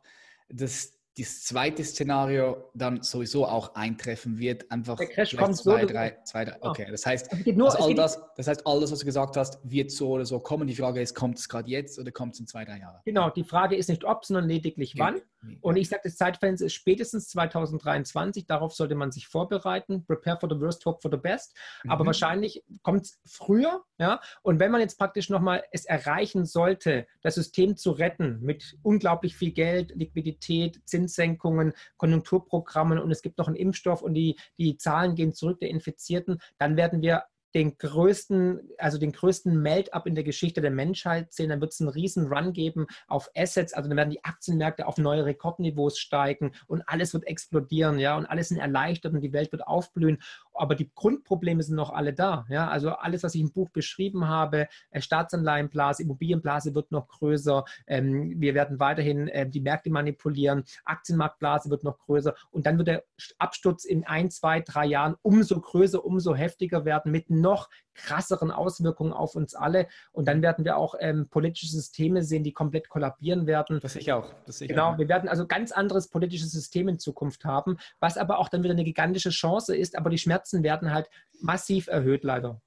dass 0.48 0.93
das 1.16 1.44
zweite 1.44 1.84
Szenario 1.84 2.70
dann 2.74 3.02
sowieso 3.02 3.46
auch 3.46 3.74
eintreffen 3.74 4.38
wird. 4.38 4.70
Einfach 4.70 4.96
der 4.96 5.08
Crash 5.08 5.36
kommt 5.36 5.56
zwei, 5.56 5.82
so 5.82 5.86
drei, 5.86 6.18
zwei, 6.24 6.44
drei, 6.44 6.56
okay. 6.60 6.88
Das 6.90 7.06
heißt, 7.06 7.32
also 7.32 7.52
nur, 7.52 7.70
also 7.70 7.84
all 7.84 7.94
das, 7.94 8.20
das 8.36 8.48
heißt, 8.48 8.66
alles, 8.66 8.90
was 8.90 8.98
du 8.98 9.04
gesagt 9.04 9.36
hast, 9.36 9.58
wird 9.62 9.92
so 9.92 10.10
oder 10.10 10.26
so 10.26 10.40
kommen. 10.40 10.66
Die 10.66 10.74
Frage 10.74 11.00
ist, 11.00 11.14
kommt 11.14 11.38
es 11.38 11.48
gerade 11.48 11.70
jetzt 11.70 11.98
oder 11.98 12.10
kommt 12.10 12.34
es 12.34 12.40
in 12.40 12.46
zwei, 12.46 12.64
drei 12.64 12.78
Jahren? 12.78 13.00
Genau, 13.04 13.30
die 13.30 13.44
Frage 13.44 13.76
ist 13.76 13.88
nicht 13.88 14.04
ob, 14.04 14.24
sondern 14.24 14.48
lediglich 14.48 14.98
wann. 14.98 15.20
Und 15.60 15.76
ich 15.76 15.88
sage, 15.88 16.02
das 16.04 16.16
Zeitfenster 16.16 16.66
ist 16.66 16.74
spätestens 16.74 17.28
2023. 17.28 18.46
Darauf 18.46 18.74
sollte 18.74 18.94
man 18.94 19.12
sich 19.12 19.28
vorbereiten. 19.28 20.04
Prepare 20.06 20.38
for 20.40 20.48
the 20.48 20.58
worst, 20.60 20.84
hope 20.86 21.00
for 21.02 21.10
the 21.10 21.16
best. 21.16 21.54
Aber 21.86 22.04
mhm. 22.04 22.08
wahrscheinlich 22.08 22.64
kommt 22.82 23.02
es 23.02 23.20
früher. 23.26 23.82
Ja? 23.98 24.20
Und 24.42 24.58
wenn 24.58 24.72
man 24.72 24.80
jetzt 24.80 24.98
praktisch 24.98 25.30
nochmal 25.30 25.62
es 25.70 25.84
erreichen 25.84 26.44
sollte, 26.44 27.06
das 27.22 27.34
System 27.34 27.76
zu 27.76 27.90
retten 27.92 28.40
mit 28.40 28.76
unglaublich 28.82 29.36
viel 29.36 29.52
Geld, 29.52 29.92
Liquidität, 29.94 30.80
Zins, 30.86 31.03
Zinssenkungen, 31.04 31.72
Konjunkturprogrammen 31.96 32.98
und 32.98 33.10
es 33.10 33.22
gibt 33.22 33.38
noch 33.38 33.46
einen 33.46 33.56
Impfstoff 33.56 34.02
und 34.02 34.14
die, 34.14 34.36
die 34.58 34.76
Zahlen 34.76 35.14
gehen 35.14 35.32
zurück 35.32 35.60
der 35.60 35.70
Infizierten, 35.70 36.38
dann 36.58 36.76
werden 36.76 37.02
wir 37.02 37.24
den 37.54 37.78
größten, 37.78 38.68
also 38.78 38.98
den 38.98 39.12
größten 39.12 39.62
Melt-up 39.62 40.08
in 40.08 40.16
der 40.16 40.24
Geschichte 40.24 40.60
der 40.60 40.72
Menschheit 40.72 41.32
sehen. 41.32 41.50
Dann 41.50 41.60
wird 41.60 41.72
es 41.72 41.80
einen 41.80 41.88
riesen 41.88 42.26
Run 42.26 42.52
geben 42.52 42.86
auf 43.06 43.30
Assets, 43.36 43.72
also 43.72 43.88
dann 43.88 43.96
werden 43.96 44.10
die 44.10 44.24
Aktienmärkte 44.24 44.86
auf 44.86 44.98
neue 44.98 45.24
Rekordniveaus 45.24 45.98
steigen 45.98 46.52
und 46.66 46.82
alles 46.88 47.14
wird 47.14 47.28
explodieren, 47.28 48.00
ja, 48.00 48.16
und 48.16 48.26
alles 48.26 48.48
sind 48.48 48.58
erleichtert 48.58 49.12
und 49.12 49.20
die 49.20 49.32
Welt 49.32 49.52
wird 49.52 49.66
aufblühen. 49.66 50.20
Aber 50.54 50.74
die 50.74 50.90
Grundprobleme 50.94 51.62
sind 51.62 51.76
noch 51.76 51.90
alle 51.90 52.12
da, 52.12 52.46
ja. 52.48 52.68
Also 52.68 52.90
alles, 52.90 53.22
was 53.22 53.34
ich 53.34 53.40
im 53.40 53.52
Buch 53.52 53.70
beschrieben 53.70 54.28
habe, 54.28 54.68
äh, 54.90 55.00
Staatsanleihenblase, 55.00 56.02
Immobilienblase 56.02 56.74
wird 56.74 56.92
noch 56.92 57.08
größer. 57.08 57.64
Ähm, 57.86 58.40
wir 58.40 58.54
werden 58.54 58.78
weiterhin 58.78 59.28
äh, 59.28 59.48
die 59.48 59.60
Märkte 59.60 59.90
manipulieren. 59.90 60.64
Aktienmarktblase 60.84 61.70
wird 61.70 61.84
noch 61.84 61.98
größer 61.98 62.34
und 62.50 62.66
dann 62.66 62.78
wird 62.78 62.88
der 62.88 63.04
Absturz 63.38 63.84
in 63.84 64.04
ein, 64.04 64.30
zwei, 64.30 64.60
drei 64.60 64.86
Jahren 64.86 65.16
umso 65.22 65.60
größer, 65.60 66.04
umso 66.04 66.34
heftiger 66.34 66.84
werden 66.84 67.12
mit 67.12 67.30
noch 67.30 67.68
krasseren 67.94 68.50
Auswirkungen 68.50 69.12
auf 69.12 69.34
uns 69.34 69.54
alle. 69.54 69.88
Und 70.12 70.26
dann 70.28 70.42
werden 70.42 70.64
wir 70.64 70.76
auch 70.76 70.94
ähm, 70.98 71.28
politische 71.28 71.68
Systeme 71.68 72.22
sehen, 72.22 72.44
die 72.44 72.52
komplett 72.52 72.88
kollabieren 72.88 73.46
werden. 73.46 73.80
Das 73.80 73.94
sehe 73.94 74.02
ich 74.02 74.12
auch. 74.12 74.34
Das 74.46 74.58
sehe 74.58 74.66
ich 74.66 74.70
genau, 74.70 74.92
auch. 74.92 74.98
wir 74.98 75.08
werden 75.08 75.28
also 75.28 75.46
ganz 75.46 75.72
anderes 75.72 76.08
politisches 76.08 76.52
System 76.52 76.88
in 76.88 76.98
Zukunft 76.98 77.44
haben, 77.44 77.78
was 78.00 78.16
aber 78.16 78.38
auch 78.38 78.48
dann 78.48 78.62
wieder 78.62 78.74
eine 78.74 78.84
gigantische 78.84 79.30
Chance 79.30 79.76
ist. 79.76 79.96
Aber 79.96 80.10
die 80.10 80.18
Schmerzen 80.18 80.62
werden 80.62 80.92
halt 80.92 81.08
massiv 81.40 81.88
erhöht, 81.88 82.24
leider. 82.24 82.60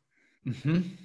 Mhm. 0.43 0.97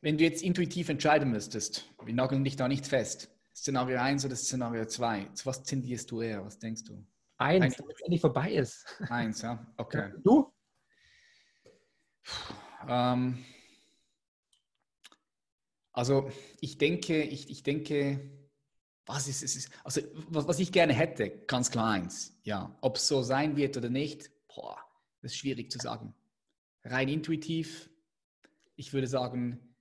Wenn 0.00 0.18
du 0.18 0.24
jetzt 0.24 0.42
intuitiv 0.42 0.90
entscheiden 0.90 1.30
müsstest, 1.30 1.90
wir 2.04 2.14
nageln 2.14 2.44
dich 2.44 2.56
da 2.56 2.68
nicht 2.68 2.86
fest, 2.86 3.30
Szenario 3.56 3.98
1 3.98 4.24
oder 4.26 4.36
Szenario 4.36 4.84
2, 4.84 5.30
zu 5.32 5.46
was 5.46 5.62
tendierst 5.62 6.10
du 6.10 6.20
eher? 6.20 6.44
Was 6.44 6.58
denkst 6.58 6.84
du? 6.84 7.02
Eins, 7.38 7.76
damit 7.76 7.96
es 7.96 8.02
endlich 8.02 8.20
vorbei 8.20 8.52
ist. 8.52 8.84
Eins, 9.08 9.42
ja, 9.42 9.66
okay. 9.76 10.12
Du? 10.22 10.52
Ähm, 12.88 13.44
also 15.94 16.30
ich 16.60 16.76
denke, 16.76 17.22
ich, 17.22 17.48
ich 17.48 17.62
denke, 17.62 18.20
was 19.06 19.28
ist 19.28 19.42
es? 19.42 19.70
Also 19.84 20.02
was, 20.28 20.48
was 20.48 20.58
ich 20.58 20.72
gerne 20.72 20.92
hätte, 20.92 21.30
ganz 21.46 21.70
klar 21.70 21.92
eins. 21.92 22.36
Ja, 22.42 22.76
ob 22.80 22.96
es 22.96 23.06
so 23.06 23.22
sein 23.22 23.56
wird 23.56 23.76
oder 23.76 23.88
nicht, 23.88 24.30
boah, 24.48 24.76
das 25.22 25.32
ist 25.32 25.38
schwierig 25.38 25.70
zu 25.70 25.78
sagen. 25.78 26.14
Rein 26.82 27.08
intuitiv, 27.08 27.88
ich 28.76 28.92
würde 28.92 29.06
sagen, 29.06 29.73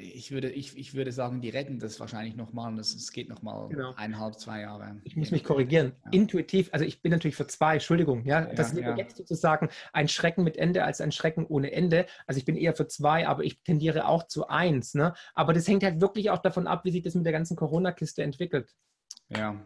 ich 0.00 0.30
würde, 0.30 0.50
ich, 0.50 0.76
ich 0.76 0.94
würde 0.94 1.12
sagen, 1.12 1.40
die 1.40 1.50
retten 1.50 1.78
das 1.78 2.00
wahrscheinlich 2.00 2.36
nochmal 2.36 2.72
und 2.72 2.78
es 2.78 3.12
geht 3.12 3.28
nochmal 3.28 3.68
genau. 3.68 3.92
eineinhalb, 3.96 4.38
zwei 4.38 4.60
Jahre. 4.60 4.96
Ich 5.04 5.16
muss 5.16 5.30
mich 5.30 5.44
korrigieren. 5.44 5.92
Ja. 6.04 6.10
Intuitiv, 6.12 6.68
also 6.72 6.84
ich 6.84 7.02
bin 7.02 7.12
natürlich 7.12 7.36
für 7.36 7.46
zwei, 7.46 7.74
Entschuldigung, 7.74 8.24
ja. 8.24 8.42
Das 8.42 8.72
ja, 8.72 8.78
ist 8.78 8.84
ja. 8.84 8.96
jetzt 8.96 9.16
sozusagen 9.16 9.68
ein 9.92 10.08
Schrecken 10.08 10.44
mit 10.44 10.56
Ende 10.56 10.84
als 10.84 11.00
ein 11.00 11.12
Schrecken 11.12 11.46
ohne 11.46 11.72
Ende. 11.72 12.06
Also 12.26 12.38
ich 12.38 12.44
bin 12.44 12.56
eher 12.56 12.74
für 12.74 12.88
zwei, 12.88 13.26
aber 13.26 13.44
ich 13.44 13.60
tendiere 13.62 14.08
auch 14.08 14.26
zu 14.26 14.48
eins. 14.48 14.94
Ne? 14.94 15.14
Aber 15.34 15.52
das 15.52 15.68
hängt 15.68 15.84
halt 15.84 16.00
wirklich 16.00 16.30
auch 16.30 16.38
davon 16.38 16.66
ab, 16.66 16.84
wie 16.84 16.90
sich 16.90 17.02
das 17.02 17.14
mit 17.14 17.24
der 17.24 17.32
ganzen 17.32 17.56
Corona-Kiste 17.56 18.22
entwickelt. 18.22 18.74
Ja, 19.28 19.60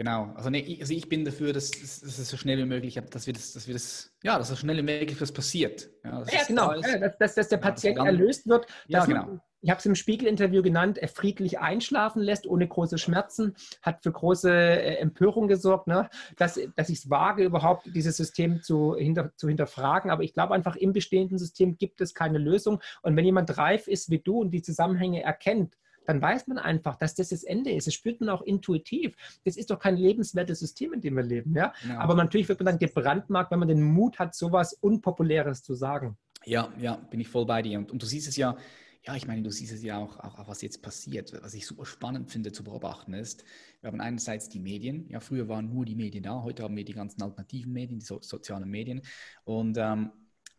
Genau, 0.00 0.32
also, 0.34 0.48
nee, 0.48 0.78
also 0.80 0.94
ich 0.94 1.10
bin 1.10 1.26
dafür, 1.26 1.52
dass, 1.52 1.72
dass 1.72 2.00
es 2.02 2.30
so 2.30 2.38
schnell 2.38 2.56
wie 2.56 2.64
möglich, 2.64 2.98
dass 3.10 3.26
wir 3.26 3.34
das, 3.34 3.52
dass 3.52 3.66
wir 3.66 3.74
das, 3.74 4.10
ja, 4.22 4.38
dass 4.38 4.48
so 4.48 4.56
schnell 4.56 4.78
wie 4.78 4.82
möglich 4.82 5.20
was 5.20 5.30
passiert. 5.30 5.90
Ja, 6.02 6.22
ja 6.22 6.44
genau, 6.48 6.72
da 6.72 6.88
ja, 6.88 6.98
dass, 7.00 7.18
dass, 7.18 7.34
dass, 7.34 7.48
der 7.50 7.58
Patient 7.58 7.98
ja, 7.98 8.06
erlöst 8.06 8.48
wird. 8.48 8.66
Ja, 8.86 9.04
genau. 9.04 9.38
ich 9.60 9.68
habe 9.68 9.78
es 9.78 9.84
im 9.84 9.94
Spiegel-Interview 9.94 10.62
genannt, 10.62 10.96
er 10.96 11.08
friedlich 11.08 11.58
einschlafen 11.58 12.22
lässt, 12.22 12.46
ohne 12.46 12.66
große 12.66 12.96
Schmerzen, 12.96 13.54
hat 13.82 14.02
für 14.02 14.10
große 14.10 14.50
äh, 14.50 14.94
Empörung 14.94 15.48
gesorgt, 15.48 15.86
ne? 15.86 16.08
dass, 16.38 16.58
dass 16.76 16.88
ich 16.88 17.00
es 17.00 17.10
wage, 17.10 17.44
überhaupt 17.44 17.84
dieses 17.94 18.16
System 18.16 18.62
zu, 18.62 18.96
hinter, 18.96 19.36
zu 19.36 19.48
hinterfragen. 19.48 20.10
Aber 20.10 20.22
ich 20.22 20.32
glaube 20.32 20.54
einfach, 20.54 20.76
im 20.76 20.94
bestehenden 20.94 21.36
System 21.36 21.76
gibt 21.76 22.00
es 22.00 22.14
keine 22.14 22.38
Lösung. 22.38 22.80
Und 23.02 23.16
wenn 23.16 23.26
jemand 23.26 23.54
reif 23.58 23.86
ist 23.86 24.08
wie 24.08 24.20
du 24.20 24.40
und 24.40 24.50
die 24.52 24.62
Zusammenhänge 24.62 25.22
erkennt, 25.22 25.76
dann 26.06 26.20
weiß 26.20 26.46
man 26.46 26.58
einfach, 26.58 26.96
dass 26.96 27.14
das 27.14 27.28
das 27.28 27.44
Ende 27.44 27.72
ist. 27.72 27.86
Das 27.86 27.94
spürt 27.94 28.20
man 28.20 28.28
auch 28.28 28.42
intuitiv. 28.42 29.14
Das 29.44 29.56
ist 29.56 29.70
doch 29.70 29.78
kein 29.78 29.96
lebenswertes 29.96 30.58
System, 30.58 30.92
in 30.92 31.00
dem 31.00 31.16
wir 31.16 31.22
leben. 31.22 31.54
Ja? 31.54 31.72
ja. 31.86 31.98
Aber 31.98 32.14
natürlich 32.14 32.48
wird 32.48 32.60
man 32.60 32.66
dann 32.66 32.78
gebrandmarkt, 32.78 33.50
wenn 33.50 33.58
man 33.58 33.68
den 33.68 33.82
Mut 33.82 34.18
hat, 34.18 34.34
sowas 34.34 34.72
Unpopuläres 34.72 35.62
zu 35.62 35.74
sagen. 35.74 36.16
Ja, 36.44 36.72
ja, 36.80 36.96
bin 36.96 37.20
ich 37.20 37.28
voll 37.28 37.46
bei 37.46 37.62
dir. 37.62 37.78
Und, 37.78 37.90
und 37.92 38.02
du 38.02 38.06
siehst 38.06 38.28
es 38.28 38.36
ja, 38.36 38.56
ja, 39.02 39.16
ich 39.16 39.26
meine, 39.26 39.42
du 39.42 39.50
siehst 39.50 39.72
es 39.72 39.82
ja 39.82 39.98
auch, 39.98 40.18
auch, 40.18 40.38
auch, 40.38 40.48
was 40.48 40.60
jetzt 40.60 40.82
passiert. 40.82 41.32
Was 41.42 41.54
ich 41.54 41.66
super 41.66 41.86
spannend 41.86 42.30
finde 42.30 42.52
zu 42.52 42.64
beobachten 42.64 43.14
ist, 43.14 43.44
wir 43.80 43.88
haben 43.88 44.00
einerseits 44.00 44.48
die 44.48 44.60
Medien. 44.60 45.08
Ja, 45.08 45.20
früher 45.20 45.48
waren 45.48 45.72
nur 45.72 45.86
die 45.86 45.94
Medien 45.94 46.24
da, 46.24 46.42
heute 46.42 46.64
haben 46.64 46.76
wir 46.76 46.84
die 46.84 46.92
ganzen 46.92 47.22
alternativen 47.22 47.72
Medien, 47.72 48.00
die 48.00 48.04
so, 48.04 48.20
sozialen 48.20 48.68
Medien. 48.68 49.00
Und 49.44 49.78
ähm, 49.78 50.10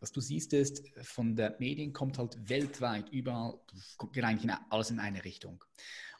was 0.02 0.10
du 0.10 0.20
siehst 0.20 0.52
ist, 0.52 0.82
von 1.00 1.36
der 1.36 1.56
Medien 1.60 1.92
kommt 1.92 2.18
halt 2.18 2.36
weltweit 2.50 3.08
überall, 3.10 3.60
geht 4.12 4.24
eigentlich 4.24 4.44
in, 4.44 4.50
alles 4.68 4.90
in 4.90 4.98
eine 4.98 5.24
Richtung. 5.24 5.64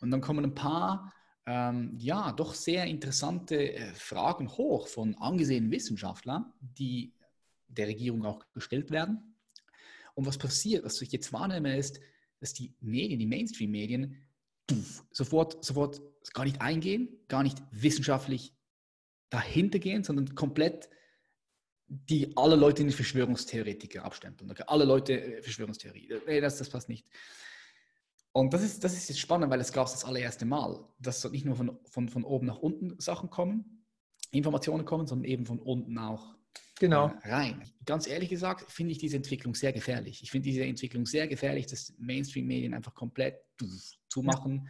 Und 0.00 0.12
dann 0.12 0.20
kommen 0.20 0.44
ein 0.44 0.54
paar, 0.54 1.12
ähm, 1.46 1.96
ja, 1.98 2.30
doch 2.30 2.54
sehr 2.54 2.84
interessante 2.84 3.74
äh, 3.74 3.92
Fragen 3.94 4.48
hoch 4.48 4.86
von 4.86 5.16
angesehenen 5.16 5.72
Wissenschaftlern, 5.72 6.52
die 6.60 7.12
der 7.66 7.88
Regierung 7.88 8.24
auch 8.24 8.44
gestellt 8.54 8.92
werden. 8.92 9.36
Und 10.14 10.26
was 10.26 10.38
passiert, 10.38 10.84
was 10.84 11.02
ich 11.02 11.10
jetzt 11.10 11.32
wahrnehme, 11.32 11.76
ist, 11.76 11.98
dass 12.38 12.52
die 12.52 12.72
Medien, 12.80 13.18
die 13.18 13.26
Mainstream-Medien, 13.26 14.16
sofort, 15.10 15.64
sofort 15.64 16.00
gar 16.34 16.44
nicht 16.44 16.60
eingehen, 16.60 17.08
gar 17.26 17.42
nicht 17.42 17.60
wissenschaftlich 17.72 18.54
dahinter 19.28 19.80
gehen, 19.80 20.04
sondern 20.04 20.36
komplett 20.36 20.88
die 21.94 22.34
alle 22.36 22.56
Leute 22.56 22.82
in 22.82 22.88
die 22.88 22.94
Verschwörungstheoretiker 22.94 24.04
abstempeln. 24.04 24.50
Okay? 24.50 24.64
Alle 24.66 24.84
Leute 24.84 25.20
äh, 25.20 25.42
Verschwörungstheorie. 25.42 26.08
Nee, 26.26 26.40
das, 26.40 26.56
das 26.56 26.70
passt 26.70 26.88
nicht. 26.88 27.06
Und 28.32 28.54
das 28.54 28.62
ist, 28.62 28.82
das 28.82 28.94
ist 28.94 29.10
jetzt 29.10 29.20
spannend, 29.20 29.50
weil 29.50 29.60
es 29.60 29.72
gab 29.72 29.86
es 29.86 29.92
das 29.92 30.04
allererste 30.04 30.46
Mal, 30.46 30.82
dass 30.98 31.30
nicht 31.30 31.44
nur 31.44 31.54
von, 31.54 31.78
von, 31.84 32.08
von 32.08 32.24
oben 32.24 32.46
nach 32.46 32.58
unten 32.58 32.98
Sachen 32.98 33.28
kommen, 33.28 33.84
Informationen 34.30 34.86
kommen, 34.86 35.06
sondern 35.06 35.30
eben 35.30 35.44
von 35.44 35.58
unten 35.58 35.98
auch 35.98 36.34
genau. 36.80 37.08
äh, 37.24 37.30
rein. 37.30 37.70
Ganz 37.84 38.06
ehrlich 38.06 38.30
gesagt 38.30 38.70
finde 38.72 38.92
ich 38.92 38.98
diese 38.98 39.16
Entwicklung 39.16 39.54
sehr 39.54 39.74
gefährlich. 39.74 40.22
Ich 40.22 40.30
finde 40.30 40.48
diese 40.48 40.64
Entwicklung 40.64 41.04
sehr 41.04 41.28
gefährlich, 41.28 41.66
dass 41.66 41.92
Mainstream-Medien 41.98 42.72
einfach 42.72 42.94
komplett 42.94 43.36
zumachen. 44.08 44.66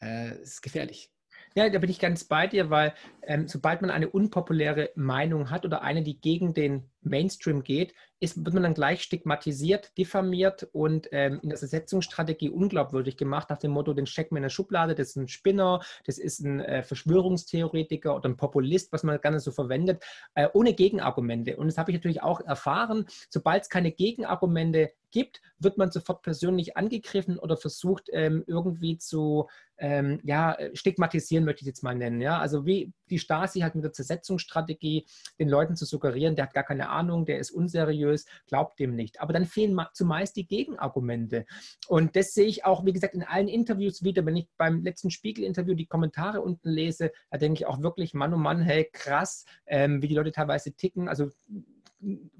Ja. 0.00 0.08
Äh, 0.08 0.42
ist 0.42 0.60
gefährlich. 0.60 1.11
Ja, 1.54 1.68
da 1.68 1.78
bin 1.78 1.90
ich 1.90 1.98
ganz 1.98 2.24
bei 2.24 2.46
dir, 2.46 2.70
weil 2.70 2.94
ähm, 3.22 3.46
sobald 3.48 3.82
man 3.82 3.90
eine 3.90 4.08
unpopuläre 4.10 4.90
Meinung 4.94 5.50
hat 5.50 5.64
oder 5.64 5.82
eine, 5.82 6.02
die 6.02 6.20
gegen 6.20 6.54
den 6.54 6.90
Mainstream 7.02 7.62
geht, 7.62 7.94
ist, 8.20 8.44
wird 8.44 8.54
man 8.54 8.62
dann 8.62 8.74
gleich 8.74 9.02
stigmatisiert, 9.02 9.96
diffamiert 9.98 10.68
und 10.72 11.08
ähm, 11.10 11.40
in 11.42 11.48
der 11.48 11.60
Ersetzungsstrategie 11.60 12.50
unglaubwürdig 12.50 13.16
gemacht, 13.16 13.50
nach 13.50 13.58
dem 13.58 13.72
Motto, 13.72 13.92
den 13.94 14.06
stecken 14.06 14.34
wir 14.34 14.38
in 14.38 14.44
der 14.44 14.50
Schublade, 14.50 14.94
das 14.94 15.08
ist 15.08 15.16
ein 15.16 15.28
Spinner, 15.28 15.80
das 16.06 16.18
ist 16.18 16.40
ein 16.40 16.60
äh, 16.60 16.82
Verschwörungstheoretiker 16.84 18.14
oder 18.14 18.28
ein 18.28 18.36
Populist, 18.36 18.92
was 18.92 19.02
man 19.02 19.20
gerne 19.20 19.40
so 19.40 19.50
verwendet, 19.50 20.04
äh, 20.34 20.48
ohne 20.54 20.72
Gegenargumente. 20.74 21.56
Und 21.56 21.66
das 21.66 21.78
habe 21.78 21.90
ich 21.90 21.96
natürlich 21.96 22.22
auch 22.22 22.40
erfahren, 22.40 23.06
sobald 23.28 23.64
es 23.64 23.68
keine 23.68 23.90
Gegenargumente 23.90 24.92
gibt, 25.10 25.42
wird 25.58 25.78
man 25.78 25.90
sofort 25.90 26.22
persönlich 26.22 26.76
angegriffen 26.76 27.38
oder 27.38 27.56
versucht 27.56 28.08
ähm, 28.12 28.44
irgendwie 28.46 28.98
zu 28.98 29.48
ähm, 29.78 30.20
ja, 30.24 30.56
stigmatisieren, 30.74 31.44
möchte 31.44 31.62
ich 31.62 31.66
jetzt 31.66 31.82
mal 31.82 31.94
nennen. 31.94 32.20
Ja? 32.20 32.38
Also 32.38 32.66
wie 32.66 32.92
die 33.10 33.18
Stasi 33.18 33.60
halt 33.60 33.74
mit 33.74 33.84
der 33.84 33.92
Zersetzungsstrategie 33.92 35.06
den 35.38 35.48
Leuten 35.48 35.76
zu 35.76 35.84
suggerieren, 35.84 36.34
der 36.34 36.46
hat 36.46 36.54
gar 36.54 36.64
keine 36.64 36.88
Ahnung, 36.92 37.24
der 37.24 37.38
ist 37.38 37.50
unseriös, 37.50 38.26
glaubt 38.46 38.78
dem 38.78 38.94
nicht. 38.94 39.20
Aber 39.20 39.32
dann 39.32 39.44
fehlen 39.44 39.78
zumeist 39.92 40.36
die 40.36 40.46
Gegenargumente. 40.46 41.44
Und 41.88 42.16
das 42.16 42.32
sehe 42.32 42.46
ich 42.46 42.64
auch, 42.64 42.84
wie 42.84 42.92
gesagt, 42.92 43.14
in 43.14 43.24
allen 43.24 43.48
Interviews 43.48 44.02
wieder. 44.02 44.24
Wenn 44.24 44.36
ich 44.36 44.48
beim 44.56 44.82
letzten 44.82 45.10
Spiegel-Interview 45.10 45.74
die 45.74 45.86
Kommentare 45.86 46.40
unten 46.40 46.68
lese, 46.68 47.12
da 47.30 47.38
denke 47.38 47.60
ich 47.60 47.66
auch 47.66 47.82
wirklich, 47.82 48.14
Mann, 48.14 48.34
oh 48.34 48.38
Mann, 48.38 48.62
hey, 48.62 48.88
krass, 48.92 49.44
ähm, 49.66 50.02
wie 50.02 50.08
die 50.08 50.14
Leute 50.14 50.32
teilweise 50.32 50.72
ticken. 50.72 51.08
Also 51.08 51.30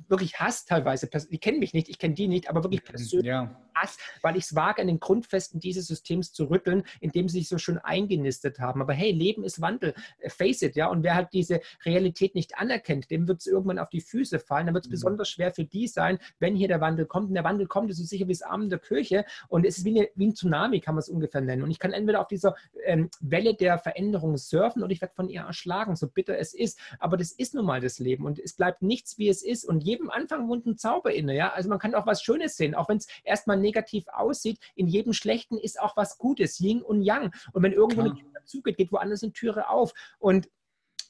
wirklich 0.09 0.39
Hass 0.39 0.65
teilweise. 0.65 1.09
Die 1.31 1.39
kennen 1.39 1.59
mich 1.59 1.73
nicht, 1.73 1.89
ich 1.89 1.99
kenne 1.99 2.15
die 2.15 2.29
nicht, 2.29 2.49
aber 2.49 2.63
wirklich 2.63 2.85
persönlich 2.85 3.27
ja. 3.27 3.57
Hass, 3.75 3.97
weil 4.21 4.37
ich 4.37 4.45
es 4.45 4.55
wage, 4.55 4.83
an 4.83 4.89
den 4.89 5.01
Grundfesten 5.01 5.61
dieses 5.61 5.87
Systems 5.87 6.33
zu 6.33 6.45
rütteln, 6.51 6.83
in 7.01 7.11
dem 7.11 7.29
sie 7.29 7.39
sich 7.39 7.49
so 7.49 7.59
schön 7.59 7.79
eingenistet 7.79 8.59
haben. 8.59 8.83
Aber 8.83 8.93
hey, 8.93 9.13
Leben 9.13 9.45
ist 9.45 9.61
Wandel. 9.61 9.95
Äh, 10.19 10.29
face 10.29 10.63
it, 10.63 10.77
ja. 10.77 10.89
Und 10.89 11.03
wer 11.03 11.15
halt 11.15 11.29
diese 11.33 11.61
Realität 11.85 12.35
nicht 12.35 12.59
anerkennt, 12.59 13.11
dem 13.11 13.29
wird 13.29 13.41
es 13.41 13.47
irgendwann 13.47 13.79
auf 13.79 13.89
die 13.89 14.01
Füße 14.01 14.39
fallen. 14.39 14.67
Dann 14.67 14.75
wird 14.75 14.85
es 14.85 14.89
mhm. 14.89 14.93
besonders 14.93 15.29
schwer 15.29 15.53
für 15.53 15.65
die 15.65 15.87
sein, 15.87 16.19
wenn 16.39 16.55
hier 16.57 16.69
der 16.69 16.81
Wandel 16.81 17.07
kommt. 17.07 17.29
Und 17.29 17.35
der 17.35 17.45
Wandel 17.45 17.67
kommt, 17.67 17.91
ist 17.91 17.99
so 17.99 18.05
sicher 18.05 18.29
wie 18.29 18.33
das 18.33 18.43
Arm 18.43 18.69
der 18.69 18.79
Kirche. 18.79 19.25
Und 19.49 19.65
es 19.65 19.79
ist 19.79 19.85
wie, 19.85 19.99
eine, 19.99 20.09
wie 20.15 20.27
ein 20.27 20.35
Tsunami, 20.35 20.81
kann 20.81 20.95
man 20.95 21.01
es 21.01 21.09
ungefähr 21.09 21.41
nennen. 21.41 21.63
Und 21.63 21.71
ich 21.71 21.79
kann 21.79 21.93
entweder 21.93 22.21
auf 22.21 22.29
dieser 22.29 22.55
ähm, 22.85 23.09
Welle 23.21 23.55
der 23.55 23.79
Veränderung 23.79 24.37
surfen 24.37 24.83
oder 24.83 24.93
ich 24.93 25.01
werde 25.01 25.15
von 25.15 25.29
ihr 25.29 25.43
erschlagen, 25.43 25.97
so 25.97 26.09
bitter 26.09 26.39
es 26.39 26.53
ist. 26.55 26.79
Aber 26.99 27.17
das 27.17 27.33
ist 27.33 27.55
nun 27.55 27.65
mal 27.65 27.81
das 27.81 27.99
Leben. 27.99 28.27
Und 28.27 28.39
es 28.39 28.55
bleibt 28.55 28.83
nichts, 28.83 29.19
wie 29.19 29.29
es 29.29 29.43
ist. 29.43 29.52
Und 29.65 29.85
jedem 29.85 30.11
Anfang 30.11 30.49
wohnt 30.49 30.67
ein 30.67 30.77
Zauber 30.77 31.13
inne. 31.13 31.35
Ja? 31.35 31.53
Also 31.53 31.69
man 31.69 31.79
kann 31.79 31.95
auch 31.95 32.07
was 32.07 32.23
Schönes 32.23 32.57
sehen, 32.57 32.75
auch 32.75 32.89
wenn 32.89 32.99
es 32.99 33.07
erstmal 33.25 33.57
negativ 33.57 34.05
aussieht. 34.09 34.59
In 34.75 34.89
jedem 34.89 35.13
Schlechten 35.13 35.59
ist 35.59 35.81
auch 35.81 35.97
was 35.97 36.19
Gutes, 36.19 36.59
Yin 36.61 36.83
und 36.83 37.03
Yang. 37.03 37.33
Und 37.53 37.63
wenn 37.63 37.73
irgendwo 37.73 38.03
Klar. 38.03 38.17
eine 38.17 38.33
Tür 38.33 38.45
zugeht, 38.45 38.77
geht 38.77 38.93
woanders 38.93 39.23
eine 39.23 39.33
Türe 39.33 39.69
auf. 39.69 39.93
Und 40.19 40.49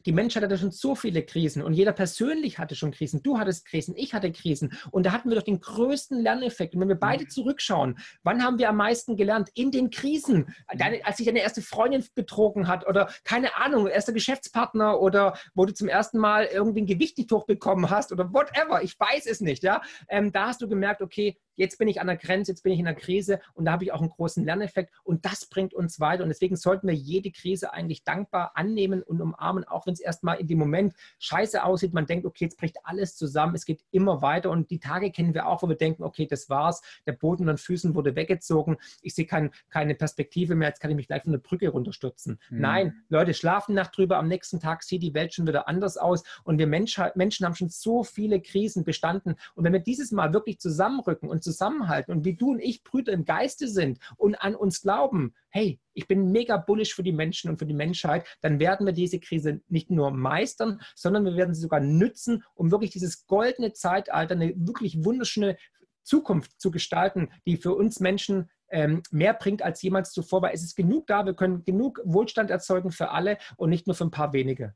die 0.06 0.12
Menschheit 0.12 0.42
hatte 0.42 0.58
schon 0.58 0.70
so 0.70 0.94
viele 0.94 1.22
Krisen 1.24 1.62
und 1.62 1.74
jeder 1.74 1.92
persönlich 1.92 2.58
hatte 2.58 2.74
schon 2.74 2.92
Krisen. 2.92 3.22
Du 3.22 3.38
hattest 3.38 3.66
Krisen, 3.66 3.94
ich 3.96 4.14
hatte 4.14 4.32
Krisen. 4.32 4.72
Und 4.90 5.06
da 5.06 5.12
hatten 5.12 5.28
wir 5.28 5.36
doch 5.36 5.42
den 5.42 5.60
größten 5.60 6.20
Lerneffekt. 6.20 6.74
Und 6.74 6.80
wenn 6.80 6.88
wir 6.88 6.96
beide 6.96 7.26
zurückschauen, 7.26 7.98
wann 8.22 8.42
haben 8.42 8.58
wir 8.58 8.68
am 8.68 8.76
meisten 8.76 9.16
gelernt? 9.16 9.50
In 9.54 9.70
den 9.70 9.90
Krisen. 9.90 10.54
Deine, 10.76 11.04
als 11.04 11.18
sich 11.18 11.26
deine 11.26 11.40
erste 11.40 11.62
Freundin 11.62 12.04
betrogen 12.14 12.68
hat 12.68 12.86
oder 12.86 13.10
keine 13.24 13.56
Ahnung, 13.56 13.86
erster 13.86 14.12
Geschäftspartner 14.12 15.00
oder 15.00 15.36
wo 15.54 15.64
du 15.64 15.74
zum 15.74 15.88
ersten 15.88 16.18
Mal 16.18 16.46
irgendwie 16.46 16.82
ein 16.82 16.86
Gewicht 16.86 17.18
nicht 17.18 17.30
hochbekommen 17.32 17.90
hast 17.90 18.12
oder 18.12 18.32
whatever. 18.32 18.82
Ich 18.82 18.98
weiß 18.98 19.26
es 19.26 19.40
nicht. 19.40 19.62
Ja? 19.62 19.82
Ähm, 20.08 20.32
da 20.32 20.48
hast 20.48 20.60
du 20.62 20.68
gemerkt, 20.68 21.02
okay, 21.02 21.36
jetzt 21.56 21.78
bin 21.78 21.88
ich 21.88 22.00
an 22.00 22.06
der 22.06 22.16
Grenze, 22.16 22.52
jetzt 22.52 22.62
bin 22.62 22.72
ich 22.72 22.78
in 22.78 22.84
der 22.84 22.94
Krise 22.94 23.40
und 23.54 23.64
da 23.64 23.72
habe 23.72 23.84
ich 23.84 23.92
auch 23.92 24.00
einen 24.00 24.10
großen 24.10 24.44
Lerneffekt 24.44 24.92
und 25.04 25.24
das 25.24 25.46
bringt 25.46 25.74
uns 25.74 26.00
weiter. 26.00 26.22
Und 26.22 26.28
deswegen 26.28 26.56
sollten 26.56 26.88
wir 26.88 26.94
jede 26.94 27.30
Krise 27.30 27.72
eigentlich 27.72 28.04
dankbar 28.04 28.52
annehmen 28.54 29.02
und 29.02 29.20
umarmen, 29.20 29.64
auch 29.64 29.86
wenn 29.86 29.94
es 29.94 30.00
erstmal 30.00 30.38
in 30.40 30.46
dem 30.46 30.58
Moment 30.58 30.94
scheiße 31.18 31.62
aussieht. 31.62 31.92
Man 31.92 32.06
denkt, 32.06 32.26
okay, 32.26 32.44
jetzt 32.44 32.58
bricht 32.58 32.78
alles 32.84 33.16
zusammen, 33.16 33.54
es 33.54 33.64
geht 33.64 33.84
immer 33.90 34.22
weiter 34.22 34.50
und 34.50 34.70
die 34.70 34.78
Tage 34.78 35.10
kennen 35.10 35.34
wir 35.34 35.46
auch, 35.46 35.62
wo 35.62 35.68
wir 35.68 35.76
denken, 35.76 36.02
okay, 36.02 36.26
das 36.26 36.48
war's, 36.48 36.82
der 37.06 37.12
Boden 37.12 37.48
an 37.48 37.56
den 37.56 37.58
Füßen 37.58 37.94
wurde 37.94 38.16
weggezogen, 38.16 38.76
ich 39.02 39.14
sehe 39.14 39.26
kein, 39.26 39.50
keine 39.70 39.94
Perspektive 39.94 40.54
mehr, 40.54 40.68
jetzt 40.68 40.80
kann 40.80 40.90
ich 40.90 40.96
mich 40.96 41.06
gleich 41.06 41.22
von 41.22 41.32
der 41.32 41.38
Brücke 41.38 41.68
runterstürzen. 41.68 42.38
Mhm. 42.50 42.60
Nein, 42.60 43.04
Leute, 43.08 43.34
schlafen 43.34 43.74
Nacht 43.74 43.96
drüber, 43.96 44.18
am 44.18 44.28
nächsten 44.28 44.60
Tag 44.60 44.82
sieht 44.82 45.02
die 45.02 45.14
Welt 45.14 45.34
schon 45.34 45.46
wieder 45.46 45.68
anders 45.68 45.96
aus 45.96 46.22
und 46.44 46.58
wir 46.58 46.66
Menschen, 46.66 47.04
Menschen 47.14 47.46
haben 47.46 47.54
schon 47.54 47.68
so 47.68 48.04
viele 48.04 48.40
Krisen 48.40 48.84
bestanden 48.84 49.36
und 49.54 49.64
wenn 49.64 49.72
wir 49.72 49.80
dieses 49.80 50.12
Mal 50.12 50.32
wirklich 50.32 50.58
zusammenrücken 50.58 51.28
und 51.28 51.41
zusammenhalten 51.42 52.14
und 52.14 52.24
wie 52.24 52.34
du 52.34 52.52
und 52.52 52.60
ich 52.60 52.82
Brüder 52.82 53.12
im 53.12 53.24
Geiste 53.24 53.68
sind 53.68 53.98
und 54.16 54.36
an 54.36 54.54
uns 54.54 54.82
glauben, 54.82 55.34
hey, 55.50 55.80
ich 55.92 56.08
bin 56.08 56.32
mega 56.32 56.56
bullish 56.56 56.94
für 56.94 57.02
die 57.02 57.12
Menschen 57.12 57.50
und 57.50 57.58
für 57.58 57.66
die 57.66 57.74
Menschheit, 57.74 58.26
dann 58.40 58.58
werden 58.58 58.86
wir 58.86 58.92
diese 58.92 59.20
Krise 59.20 59.60
nicht 59.68 59.90
nur 59.90 60.10
meistern, 60.10 60.80
sondern 60.94 61.24
wir 61.24 61.36
werden 61.36 61.54
sie 61.54 61.60
sogar 61.60 61.80
nützen, 61.80 62.44
um 62.54 62.70
wirklich 62.70 62.90
dieses 62.90 63.26
goldene 63.26 63.72
Zeitalter, 63.72 64.34
eine 64.34 64.54
wirklich 64.56 65.04
wunderschöne 65.04 65.56
Zukunft 66.02 66.60
zu 66.60 66.70
gestalten, 66.70 67.28
die 67.46 67.56
für 67.56 67.74
uns 67.74 68.00
Menschen 68.00 68.50
ähm, 68.70 69.02
mehr 69.10 69.34
bringt 69.34 69.62
als 69.62 69.82
jemals 69.82 70.12
zuvor, 70.12 70.42
weil 70.42 70.54
es 70.54 70.62
ist 70.62 70.74
genug 70.74 71.06
da, 71.06 71.26
wir 71.26 71.34
können 71.34 71.64
genug 71.64 72.00
Wohlstand 72.04 72.50
erzeugen 72.50 72.90
für 72.90 73.10
alle 73.10 73.38
und 73.56 73.70
nicht 73.70 73.86
nur 73.86 73.94
für 73.94 74.04
ein 74.04 74.10
paar 74.10 74.32
wenige. 74.32 74.74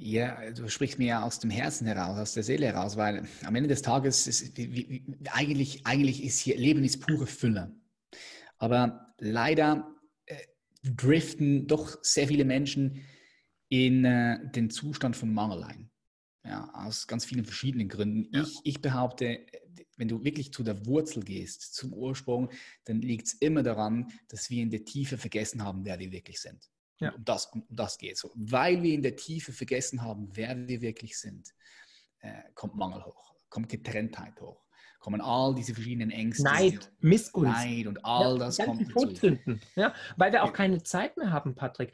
Ja, 0.00 0.50
du 0.52 0.68
sprichst 0.68 0.98
mir 0.98 1.08
ja 1.08 1.22
aus 1.22 1.40
dem 1.40 1.50
Herzen 1.50 1.86
heraus, 1.86 2.18
aus 2.18 2.34
der 2.34 2.44
Seele 2.44 2.66
heraus, 2.66 2.96
weil 2.96 3.26
am 3.44 3.54
Ende 3.56 3.68
des 3.68 3.82
Tages 3.82 4.28
ist 4.28 4.56
wie, 4.56 4.72
wie, 4.72 5.04
eigentlich, 5.32 5.86
eigentlich 5.86 6.22
ist 6.22 6.38
hier 6.38 6.56
Leben 6.56 6.84
ist 6.84 7.00
pure 7.00 7.26
Fülle. 7.26 7.74
Aber 8.58 9.14
leider 9.18 9.92
äh, 10.26 10.36
driften 10.84 11.66
doch 11.66 11.98
sehr 12.02 12.28
viele 12.28 12.44
Menschen 12.44 13.04
in 13.68 14.04
äh, 14.04 14.38
den 14.52 14.70
Zustand 14.70 15.16
von 15.16 15.34
Mangel 15.34 15.64
ein. 15.64 15.90
Ja, 16.44 16.70
aus 16.74 17.08
ganz 17.08 17.24
vielen 17.24 17.44
verschiedenen 17.44 17.88
Gründen. 17.88 18.28
Ja. 18.32 18.42
Ich, 18.42 18.60
ich 18.62 18.80
behaupte, 18.80 19.44
wenn 19.96 20.08
du 20.08 20.22
wirklich 20.22 20.52
zu 20.52 20.62
der 20.62 20.86
Wurzel 20.86 21.24
gehst, 21.24 21.74
zum 21.74 21.92
Ursprung, 21.92 22.50
dann 22.84 23.02
liegt 23.02 23.26
es 23.26 23.32
immer 23.34 23.64
daran, 23.64 24.12
dass 24.28 24.48
wir 24.48 24.62
in 24.62 24.70
der 24.70 24.84
Tiefe 24.84 25.18
vergessen 25.18 25.64
haben, 25.64 25.84
wer 25.84 25.98
wir 25.98 26.12
wirklich 26.12 26.40
sind. 26.40 26.70
Ja. 27.00 27.12
Um, 27.12 27.24
das, 27.24 27.46
um 27.46 27.64
das 27.68 27.98
geht 27.98 28.16
so. 28.16 28.30
Weil 28.34 28.82
wir 28.82 28.94
in 28.94 29.02
der 29.02 29.16
Tiefe 29.16 29.52
vergessen 29.52 30.02
haben, 30.02 30.28
wer 30.32 30.56
wir 30.68 30.80
wirklich 30.80 31.18
sind, 31.18 31.54
äh, 32.20 32.42
kommt 32.54 32.76
Mangel 32.76 33.04
hoch, 33.04 33.34
kommt 33.48 33.68
Getrenntheit 33.68 34.40
hoch, 34.40 34.64
kommen 34.98 35.20
all 35.20 35.54
diese 35.54 35.74
verschiedenen 35.74 36.10
Ängste. 36.10 36.42
Neid, 36.42 36.92
Missgunst. 37.00 37.52
Neid 37.52 37.86
und 37.86 38.04
all 38.04 38.32
ja, 38.32 38.38
das 38.38 38.58
kommt 38.58 38.90
Todzünden, 38.90 39.60
ja, 39.76 39.94
weil 40.16 40.32
wir 40.32 40.42
auch 40.42 40.52
keine 40.52 40.82
Zeit 40.82 41.16
mehr 41.16 41.30
haben, 41.30 41.54
Patrick. 41.54 41.92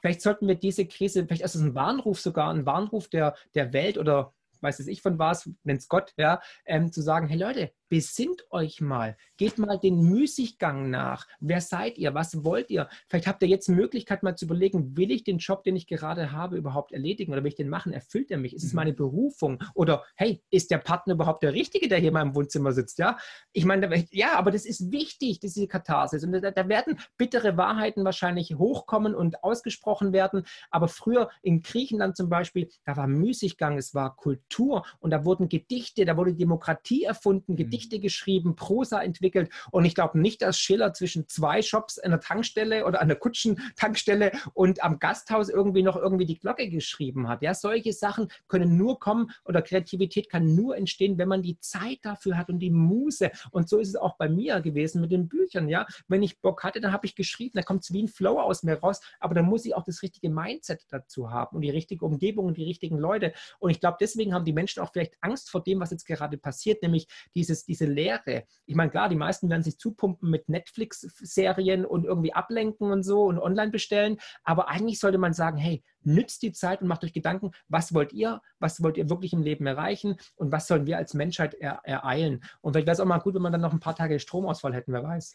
Vielleicht 0.00 0.20
sollten 0.20 0.48
wir 0.48 0.56
diese 0.56 0.86
Krise, 0.86 1.24
vielleicht 1.24 1.42
ist 1.42 1.54
es 1.54 1.62
ein 1.62 1.74
Warnruf 1.74 2.20
sogar, 2.20 2.52
ein 2.52 2.66
Warnruf 2.66 3.08
der, 3.08 3.36
der 3.54 3.72
Welt 3.72 3.98
oder 3.98 4.34
weiß 4.62 4.80
es 4.80 4.88
ich 4.88 5.00
von 5.00 5.18
was, 5.18 5.48
nennt 5.62 5.80
es 5.80 5.88
Gott, 5.88 6.12
ja, 6.16 6.40
ähm, 6.66 6.92
zu 6.92 7.02
sagen, 7.02 7.28
hey 7.28 7.38
Leute, 7.38 7.72
besinnt 7.90 8.46
euch 8.50 8.80
mal, 8.80 9.16
geht 9.36 9.58
mal 9.58 9.76
den 9.76 10.00
Müßiggang 10.00 10.88
nach. 10.88 11.26
Wer 11.40 11.60
seid 11.60 11.98
ihr? 11.98 12.14
Was 12.14 12.44
wollt 12.44 12.70
ihr? 12.70 12.88
Vielleicht 13.08 13.26
habt 13.26 13.42
ihr 13.42 13.48
jetzt 13.48 13.68
die 13.68 13.72
Möglichkeit, 13.72 14.22
mal 14.22 14.36
zu 14.36 14.44
überlegen, 14.44 14.96
will 14.96 15.10
ich 15.10 15.24
den 15.24 15.38
Job, 15.38 15.64
den 15.64 15.76
ich 15.76 15.88
gerade 15.88 16.32
habe, 16.32 16.56
überhaupt 16.56 16.92
erledigen 16.92 17.32
oder 17.32 17.42
will 17.42 17.48
ich 17.48 17.56
den 17.56 17.68
machen? 17.68 17.92
Erfüllt 17.92 18.30
er 18.30 18.38
mich? 18.38 18.54
Ist 18.54 18.62
es 18.62 18.72
mhm. 18.72 18.76
meine 18.76 18.92
Berufung? 18.92 19.62
Oder 19.74 20.04
hey, 20.14 20.40
ist 20.50 20.70
der 20.70 20.78
Partner 20.78 21.14
überhaupt 21.14 21.42
der 21.42 21.52
Richtige, 21.52 21.88
der 21.88 21.98
hier 21.98 22.08
in 22.08 22.14
meinem 22.14 22.34
Wohnzimmer 22.34 22.72
sitzt? 22.72 22.98
Ja, 22.98 23.18
ich 23.52 23.64
meine, 23.64 24.04
ja, 24.12 24.38
aber 24.38 24.52
das 24.52 24.64
ist 24.64 24.92
wichtig, 24.92 25.40
diese 25.40 25.66
Katharsis. 25.66 26.22
Und 26.22 26.32
da, 26.32 26.52
da 26.52 26.68
werden 26.68 26.96
bittere 27.18 27.56
Wahrheiten 27.56 28.04
wahrscheinlich 28.04 28.54
hochkommen 28.54 29.16
und 29.16 29.42
ausgesprochen 29.42 30.12
werden. 30.12 30.44
Aber 30.70 30.86
früher 30.86 31.28
in 31.42 31.60
Griechenland 31.60 32.16
zum 32.16 32.28
Beispiel, 32.28 32.70
da 32.84 32.96
war 32.96 33.08
Müßiggang, 33.08 33.78
es 33.78 33.94
war 33.94 34.14
Kultur 34.14 34.86
und 35.00 35.10
da 35.10 35.24
wurden 35.24 35.48
Gedichte, 35.48 36.04
da 36.04 36.16
wurde 36.16 36.34
Demokratie 36.34 37.02
erfunden, 37.02 37.56
Gedichte 37.56 37.79
Gedichte 37.80 37.98
geschrieben, 37.98 38.56
Prosa 38.56 39.02
entwickelt. 39.02 39.50
Und 39.70 39.86
ich 39.86 39.94
glaube 39.94 40.20
nicht, 40.20 40.42
dass 40.42 40.58
Schiller 40.58 40.92
zwischen 40.92 41.26
zwei 41.28 41.62
Shops 41.62 41.98
an 41.98 42.10
der 42.10 42.20
Tankstelle 42.20 42.84
oder 42.84 43.00
an 43.00 43.08
der 43.08 43.16
Kutschentankstelle 43.16 44.32
und 44.52 44.84
am 44.84 44.98
Gasthaus 44.98 45.48
irgendwie 45.48 45.82
noch 45.82 45.96
irgendwie 45.96 46.26
die 46.26 46.38
Glocke 46.38 46.68
geschrieben 46.68 47.28
hat. 47.28 47.42
Ja, 47.42 47.54
solche 47.54 47.94
Sachen 47.94 48.28
können 48.48 48.76
nur 48.76 48.98
kommen 48.98 49.30
oder 49.46 49.62
Kreativität 49.62 50.28
kann 50.28 50.54
nur 50.54 50.76
entstehen, 50.76 51.16
wenn 51.16 51.28
man 51.28 51.40
die 51.40 51.58
Zeit 51.60 51.98
dafür 52.02 52.36
hat 52.36 52.50
und 52.50 52.58
die 52.58 52.70
Muse. 52.70 53.30
Und 53.50 53.68
so 53.68 53.78
ist 53.78 53.88
es 53.88 53.96
auch 53.96 54.16
bei 54.18 54.28
mir 54.28 54.60
gewesen 54.60 55.00
mit 55.00 55.10
den 55.10 55.28
Büchern. 55.28 55.68
Ja, 55.68 55.86
wenn 56.06 56.22
ich 56.22 56.40
Bock 56.40 56.62
hatte, 56.62 56.80
dann 56.80 56.92
habe 56.92 57.06
ich 57.06 57.14
geschrieben, 57.14 57.52
da 57.54 57.62
kommt 57.62 57.84
es 57.84 57.92
wie 57.94 58.02
ein 58.02 58.08
Flow 58.08 58.38
aus 58.38 58.62
mir 58.62 58.74
raus. 58.74 59.00
Aber 59.20 59.34
dann 59.34 59.46
muss 59.46 59.64
ich 59.64 59.74
auch 59.74 59.84
das 59.84 60.02
richtige 60.02 60.28
Mindset 60.28 60.84
dazu 60.90 61.30
haben 61.30 61.56
und 61.56 61.62
die 61.62 61.70
richtige 61.70 62.04
Umgebung 62.04 62.46
und 62.46 62.58
die 62.58 62.64
richtigen 62.64 62.98
Leute. 62.98 63.32
Und 63.58 63.70
ich 63.70 63.80
glaube, 63.80 63.96
deswegen 64.00 64.34
haben 64.34 64.44
die 64.44 64.52
Menschen 64.52 64.82
auch 64.82 64.92
vielleicht 64.92 65.14
Angst 65.22 65.50
vor 65.50 65.62
dem, 65.62 65.80
was 65.80 65.90
jetzt 65.90 66.04
gerade 66.04 66.36
passiert, 66.36 66.82
nämlich 66.82 67.08
dieses 67.34 67.64
diese 67.70 67.86
Lehre. 67.86 68.44
Ich 68.66 68.74
meine, 68.74 68.90
klar, 68.90 69.08
die 69.08 69.16
meisten 69.16 69.48
werden 69.48 69.62
sich 69.62 69.78
zupumpen 69.78 70.28
mit 70.28 70.48
Netflix-Serien 70.48 71.86
und 71.86 72.04
irgendwie 72.04 72.34
ablenken 72.34 72.90
und 72.90 73.04
so 73.04 73.22
und 73.22 73.38
online 73.38 73.70
bestellen. 73.70 74.18
Aber 74.42 74.68
eigentlich 74.68 74.98
sollte 74.98 75.18
man 75.18 75.32
sagen, 75.32 75.56
hey, 75.56 75.84
nützt 76.02 76.42
die 76.42 76.52
Zeit 76.52 76.82
und 76.82 76.88
macht 76.88 77.04
euch 77.04 77.12
Gedanken, 77.12 77.52
was 77.68 77.94
wollt 77.94 78.12
ihr, 78.12 78.42
was 78.58 78.82
wollt 78.82 78.96
ihr 78.96 79.08
wirklich 79.08 79.32
im 79.32 79.42
Leben 79.42 79.66
erreichen 79.66 80.16
und 80.34 80.50
was 80.50 80.66
sollen 80.66 80.86
wir 80.86 80.96
als 80.96 81.14
Menschheit 81.14 81.54
er 81.54 81.80
ereilen. 81.84 82.42
Und 82.60 82.72
vielleicht 82.72 82.86
wäre 82.86 82.94
es 82.94 83.00
auch 83.00 83.06
mal 83.06 83.18
gut, 83.18 83.34
wenn 83.34 83.42
man 83.42 83.52
dann 83.52 83.60
noch 83.60 83.72
ein 83.72 83.80
paar 83.80 83.94
Tage 83.94 84.18
Stromausfall 84.18 84.74
hätten, 84.74 84.92
wer 84.92 85.04
weiß. 85.04 85.34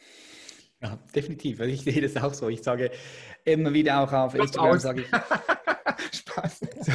Ja, 0.86 1.00
definitiv. 1.16 1.60
Also 1.60 1.74
ich 1.74 1.82
sehe 1.82 2.02
das 2.02 2.16
auch 2.18 2.34
so. 2.34 2.50
Ich 2.50 2.62
sage 2.62 2.92
immer 3.44 3.74
wieder 3.74 4.02
auch 4.02 4.12
auf 4.12 4.36
Instagram, 4.36 4.80
sage 4.80 5.02
ich. 5.02 5.08
Spaß. 6.12 6.60
so, 6.60 6.92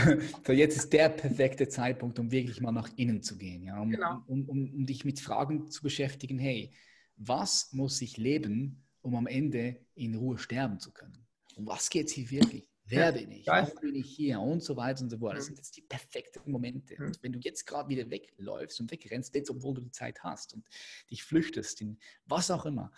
so, 0.47 0.53
jetzt 0.53 0.77
ist 0.77 0.93
der 0.93 1.09
perfekte 1.09 1.69
Zeitpunkt, 1.69 2.19
um 2.19 2.31
wirklich 2.31 2.61
mal 2.61 2.73
nach 2.73 2.89
innen 2.97 3.23
zu 3.23 3.37
gehen, 3.37 3.65
ja, 3.65 3.81
um, 3.81 3.91
genau. 3.91 4.23
um, 4.27 4.49
um, 4.49 4.75
um 4.75 4.87
dich 4.87 5.05
mit 5.05 5.21
Fragen 5.21 5.71
zu 5.71 5.83
beschäftigen, 5.83 6.39
hey, 6.39 6.73
was 7.17 7.73
muss 7.73 8.01
ich 8.01 8.17
leben, 8.17 8.85
um 9.03 9.15
am 9.15 9.27
Ende 9.27 9.77
in 9.95 10.15
Ruhe 10.15 10.39
sterben 10.39 10.79
zu 10.79 10.93
können? 10.93 11.27
Um 11.57 11.67
was 11.67 11.91
geht 11.91 12.07
es 12.07 12.13
hier 12.13 12.31
wirklich? 12.31 12.71
Wer 12.91 13.13
bin 13.13 13.31
ich? 13.31 13.47
Warum 13.47 13.81
bin 13.81 13.95
ich 13.95 14.11
hier? 14.11 14.41
Und 14.41 14.65
so 14.65 14.77
weiter 14.77 15.03
und 15.03 15.11
so 15.11 15.19
fort. 15.19 15.37
Das 15.37 15.47
sind 15.47 15.57
jetzt 15.57 15.77
die 15.77 15.83
perfekten 15.83 16.51
Momente. 16.51 16.97
Und 16.97 17.23
wenn 17.23 17.33
du 17.33 17.39
jetzt 17.39 17.65
gerade 17.65 17.89
wieder 17.89 18.11
wegläufst 18.11 18.81
und 18.81 18.91
wegrennst, 18.91 19.35
jetzt, 19.35 19.49
obwohl 19.49 19.75
du 19.75 19.83
die 19.83 19.93
Zeit 19.93 20.23
hast 20.25 20.55
und 20.55 20.67
dich 21.09 21.23
flüchtest 21.23 21.81
in 21.83 21.99
was 22.27 22.51
auch 22.51 22.67
immer, 22.67 22.91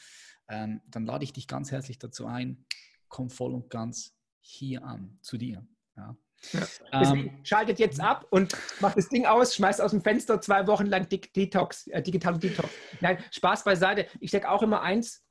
ähm, 0.52 0.82
dann 0.86 1.06
lade 1.06 1.24
ich 1.24 1.32
dich 1.32 1.48
ganz 1.48 1.72
herzlich 1.72 1.98
dazu 1.98 2.26
ein, 2.26 2.64
komm 3.08 3.30
voll 3.30 3.54
und 3.54 3.70
ganz 3.70 4.14
hier 4.40 4.84
an, 4.84 5.18
zu 5.22 5.38
dir. 5.38 5.66
Ja. 5.96 6.16
Ja. 6.52 7.12
Ähm, 7.12 7.38
schaltet 7.44 7.78
jetzt 7.78 8.00
ab 8.00 8.26
und 8.30 8.56
macht 8.80 8.96
das 8.96 9.08
Ding 9.08 9.26
aus, 9.26 9.54
schmeißt 9.54 9.80
aus 9.80 9.92
dem 9.92 10.02
Fenster 10.02 10.40
zwei 10.40 10.66
Wochen 10.66 10.86
lang 10.86 11.08
Detox, 11.08 11.86
äh, 11.86 12.02
digitale 12.02 12.38
Detox. 12.38 12.68
Nein, 13.00 13.18
Spaß 13.30 13.62
beiseite. 13.62 14.06
Ich 14.18 14.32
sage 14.32 14.50
auch 14.50 14.62
immer 14.62 14.82
eins, 14.82 15.24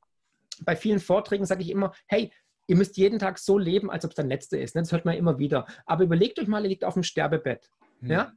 bei 0.63 0.75
vielen 0.75 0.99
Vorträgen 0.99 1.45
sage 1.45 1.63
ich 1.63 1.69
immer, 1.69 1.93
hey, 2.07 2.31
ihr 2.67 2.77
müsst 2.77 2.95
jeden 2.95 3.19
Tag 3.19 3.39
so 3.39 3.57
leben, 3.57 3.91
als 3.91 4.05
ob 4.05 4.11
es 4.11 4.15
der 4.15 4.25
letzte 4.25 4.57
ist. 4.57 4.75
Ne? 4.75 4.83
Das 4.83 4.91
hört 4.93 5.03
man 5.03 5.15
immer 5.15 5.37
wieder. 5.37 5.67
Aber 5.85 6.05
überlegt 6.05 6.39
euch 6.39 6.47
mal, 6.47 6.63
ihr 6.63 6.69
liegt 6.69 6.85
auf 6.85 6.93
dem 6.93 7.03
Sterbebett. 7.03 7.69
Hm. 7.99 8.09
Ja? 8.09 8.33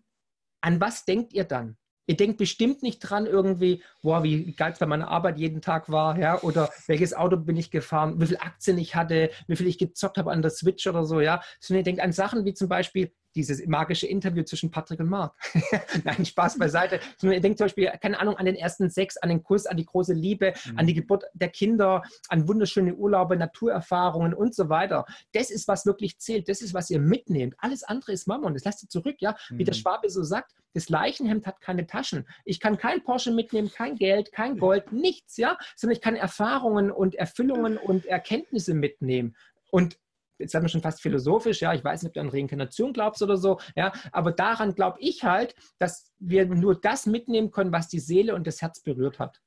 An 0.61 0.81
was 0.81 1.05
denkt 1.05 1.33
ihr 1.33 1.45
dann? 1.45 1.77
Ihr 2.07 2.17
denkt 2.17 2.39
bestimmt 2.39 2.83
nicht 2.83 2.99
dran 3.01 3.27
irgendwie, 3.27 3.83
boah, 4.03 4.23
wie 4.23 4.53
geil 4.53 4.73
es 4.73 4.79
bei 4.79 4.87
meiner 4.87 5.09
Arbeit 5.09 5.39
jeden 5.39 5.63
Tag 5.63 5.91
war, 5.91 6.19
ja, 6.19 6.41
oder 6.43 6.71
welches 6.87 7.15
Auto 7.15 7.37
bin 7.37 7.57
ich 7.57 7.71
gefahren, 7.71 8.21
wie 8.21 8.27
viel 8.27 8.37
Aktien 8.39 8.79
ich 8.79 8.95
hatte, 8.95 9.31
wie 9.47 9.57
viel 9.57 9.67
ich 9.67 9.79
gezockt 9.79 10.19
habe 10.19 10.31
an 10.31 10.43
der 10.43 10.51
Switch 10.51 10.87
oder 10.87 11.05
so, 11.05 11.21
ja. 11.21 11.41
Sondern 11.61 11.81
ihr 11.81 11.85
denkt 11.85 12.03
an 12.03 12.13
Sachen 12.13 12.45
wie 12.45 12.55
zum 12.55 12.69
Beispiel, 12.69 13.13
dieses 13.35 13.65
magische 13.67 14.07
Interview 14.07 14.43
zwischen 14.45 14.71
Patrick 14.71 15.01
und 15.01 15.09
Marc. 15.09 15.35
Nein, 16.05 16.25
Spaß 16.25 16.59
beiseite. 16.59 17.01
Denkt 17.21 17.59
zum 17.59 17.67
Beispiel, 17.67 17.91
keine 18.01 18.19
Ahnung, 18.21 18.37
an 18.37 18.47
den 18.47 18.57
ersten 18.57 18.91
Sex, 18.91 19.17
an 19.17 19.29
den 19.29 19.43
Kuss, 19.43 19.67
an 19.67 19.77
die 19.77 19.85
große 19.85 20.13
Liebe, 20.13 20.55
mhm. 20.65 20.79
an 20.79 20.87
die 20.87 20.95
Geburt 20.95 21.25
der 21.35 21.49
Kinder, 21.49 22.03
an 22.29 22.49
wunderschöne 22.49 22.95
Urlaube, 22.95 23.37
Naturerfahrungen 23.37 24.35
und 24.35 24.55
so 24.55 24.69
weiter. 24.69 25.05
Das 25.33 25.51
ist, 25.51 25.69
was 25.69 25.87
wirklich 25.87 26.19
zählt. 26.19 26.49
Das 26.49 26.63
ist, 26.63 26.75
was 26.75 26.91
ihr 26.91 27.01
mitnehmt. 27.01 27.55
Alles 27.59 27.83
andere 27.83 28.13
ist 28.13 28.27
Mammon. 28.27 28.55
Das 28.55 28.65
lasst 28.65 28.83
ihr 28.83 28.89
zurück, 28.89 29.17
ja. 29.21 29.37
Mhm. 29.51 29.59
Wie 29.59 29.65
der 29.65 29.75
mhm. 29.75 29.79
Schwabe 29.79 30.11
so 30.11 30.23
sagt, 30.23 30.55
das 30.75 30.89
Leichenhemd 30.89 31.47
hat 31.47 31.61
keine 31.61 31.87
Taschen. 31.87 32.27
Ich 32.45 32.61
kann 32.61 32.77
kein 32.77 33.03
Porsche 33.05 33.31
mitnehmen, 33.31 33.71
kein 33.73 33.97
Geld, 33.97 34.33
kein 34.33 34.59
Gold, 34.59 34.93
nichts, 34.93 35.37
ja. 35.37 35.57
Sondern 35.77 35.97
ich 35.97 36.03
kann 36.03 36.17
Erfahrungen 36.17 36.91
und 36.91 37.15
Erfüllungen 37.15 37.79
und 37.79 38.07
Erkenntnisse 38.07 38.75
mitnehmen. 38.75 39.37
Und 39.71 39.99
jetzt 40.39 40.53
sind 40.53 40.63
wir 40.63 40.69
schon 40.69 40.83
fast 40.83 41.01
philosophisch, 41.01 41.61
ja, 41.63 41.75
ich 41.75 41.85
weiß 41.85 42.03
nicht, 42.03 42.11
ob 42.11 42.15
du 42.15 42.21
an 42.21 42.29
Reinkarnation 42.29 42.93
glaubst 42.93 43.23
oder 43.23 43.37
so, 43.37 43.59
ja, 43.77 43.93
aber 44.13 44.33
daran 44.33 44.75
glaube 44.75 44.99
ich 45.01 45.25
halt, 45.25 45.55
dass 45.79 46.13
wir 46.19 46.47
nur 46.47 46.81
das 46.81 47.07
mitnehmen 47.07 47.51
können, 47.51 47.73
was 47.73 47.89
die 47.89 48.01
Seele 48.01 48.35
und 48.35 48.47
das 48.47 48.63
Herz 48.63 48.81
berührt 48.81 49.19
hat. 49.19 49.41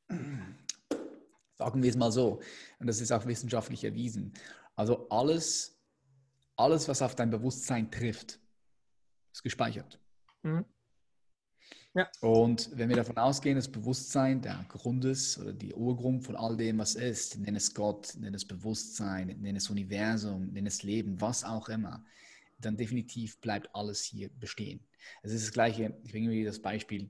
Sagen 1.56 1.82
wir 1.82 1.90
es 1.90 1.98
mal 1.98 2.12
so, 2.12 2.40
und 2.80 2.88
das 2.88 3.02
ist 3.02 3.12
auch 3.12 3.26
wissenschaftlich 3.26 3.84
erwiesen. 3.84 4.34
Also 4.76 5.08
alles, 5.10 5.80
alles 6.56 6.88
was 6.88 7.02
auf 7.02 7.16
dein 7.16 7.32
Bewusstsein 7.32 7.90
trifft, 7.90 8.40
ist 9.34 9.44
gespeichert. 9.44 10.00
Mhm. 10.44 10.66
Ja. 11.98 12.08
Und 12.22 12.70
wenn 12.78 12.90
wir 12.90 12.96
davon 12.96 13.18
ausgehen, 13.18 13.56
das 13.56 13.72
Bewusstsein 13.72 14.40
der 14.40 14.64
Grund 14.70 15.04
ist 15.04 15.40
oder 15.40 15.52
die 15.52 15.74
Urgrund 15.74 16.24
von 16.24 16.36
all 16.36 16.56
dem, 16.56 16.78
was 16.78 16.94
ist, 16.94 17.40
nenn 17.40 17.56
es 17.56 17.74
Gott, 17.74 18.14
nenn 18.20 18.36
es 18.36 18.46
Bewusstsein, 18.46 19.36
nenn 19.40 19.56
es 19.56 19.72
Universum, 19.72 20.54
nenn 20.54 20.68
es 20.68 20.84
Leben, 20.84 21.20
was 21.20 21.44
auch 21.44 21.70
immer, 21.70 22.06
dann 22.60 22.78
definitiv 22.78 23.42
bleibt 23.42 23.74
alles 23.74 24.04
hier 24.04 24.30
bestehen. 24.30 24.80
Es 25.24 25.32
ist 25.32 25.48
das 25.48 25.52
Gleiche, 25.52 25.98
ich 26.04 26.12
bringe 26.12 26.30
mir 26.30 26.46
das 26.46 26.62
Beispiel, 26.62 27.10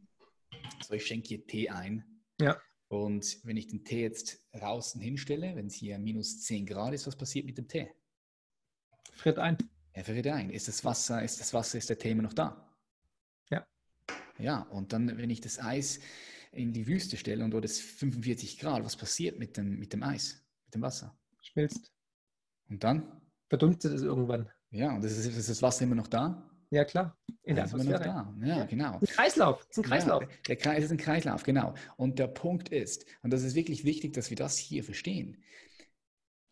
so 0.87 0.93
ich 0.93 1.05
schenke 1.05 1.27
hier 1.27 1.45
Tee 1.45 1.69
ein. 1.69 2.05
Ja. 2.39 2.57
Und 2.87 3.39
wenn 3.43 3.57
ich 3.57 3.67
den 3.67 3.83
Tee 3.83 4.03
jetzt 4.03 4.41
draußen 4.53 5.01
hinstelle, 5.01 5.53
wenn 5.57 5.67
es 5.67 5.73
hier 5.73 5.99
minus 5.99 6.43
10 6.43 6.65
Grad 6.65 6.93
ist, 6.93 7.07
was 7.07 7.17
passiert 7.17 7.45
mit 7.45 7.57
dem 7.57 7.67
Tee? 7.67 7.91
Friert 9.11 9.37
ein. 9.37 9.57
Er 9.91 10.05
friert 10.05 10.27
ein. 10.27 10.49
Ist 10.49 10.69
das 10.69 10.85
Wasser, 10.85 11.21
ist 11.21 11.41
das 11.41 11.53
Wasser, 11.53 11.77
ist 11.77 11.89
der 11.89 11.97
Tee 11.97 12.11
immer 12.11 12.23
noch 12.23 12.33
da? 12.33 12.66
Ja, 14.39 14.61
und 14.63 14.93
dann, 14.93 15.17
wenn 15.17 15.29
ich 15.29 15.41
das 15.41 15.59
Eis 15.59 15.99
in 16.51 16.73
die 16.73 16.87
Wüste 16.87 17.17
stelle 17.17 17.43
und 17.43 17.51
dort 17.51 17.65
ist 17.65 17.81
45 17.81 18.59
Grad, 18.59 18.83
was 18.83 18.95
passiert 18.95 19.39
mit 19.39 19.57
dem, 19.57 19.79
mit 19.79 19.93
dem 19.93 20.03
Eis, 20.03 20.43
mit 20.65 20.75
dem 20.75 20.81
Wasser? 20.81 21.17
Schmilzt. 21.41 21.91
Und 22.69 22.83
dann? 22.83 23.21
Verdunstet 23.49 23.93
es 23.93 24.01
irgendwann. 24.01 24.49
Ja, 24.71 24.93
und 24.95 25.03
ist, 25.03 25.17
ist 25.17 25.49
das 25.49 25.61
Wasser 25.61 25.83
immer 25.83 25.95
noch 25.95 26.07
da? 26.07 26.49
Ja, 26.69 26.83
klar. 26.83 27.17
In 27.43 27.55
der 27.55 27.65
Atmosphäre. 27.65 28.03
Da. 28.03 28.35
Ja, 28.41 28.57
ja, 28.57 28.65
genau. 28.65 28.99
Ein 28.99 29.05
Kreislauf. 29.05 29.61
Es 29.61 29.77
ist 29.77 29.77
ein 29.77 29.83
Kreislauf. 29.83 30.23
Ja, 30.23 30.29
der 30.49 30.55
Kreis 30.57 30.83
ist 30.83 30.91
ein 30.91 30.97
Kreislauf, 30.97 31.43
genau. 31.43 31.73
Und 31.95 32.19
der 32.19 32.27
Punkt 32.27 32.69
ist, 32.69 33.05
und 33.21 33.31
das 33.31 33.43
ist 33.43 33.55
wirklich 33.55 33.85
wichtig, 33.85 34.13
dass 34.13 34.29
wir 34.29 34.37
das 34.37 34.57
hier 34.57 34.83
verstehen. 34.83 35.41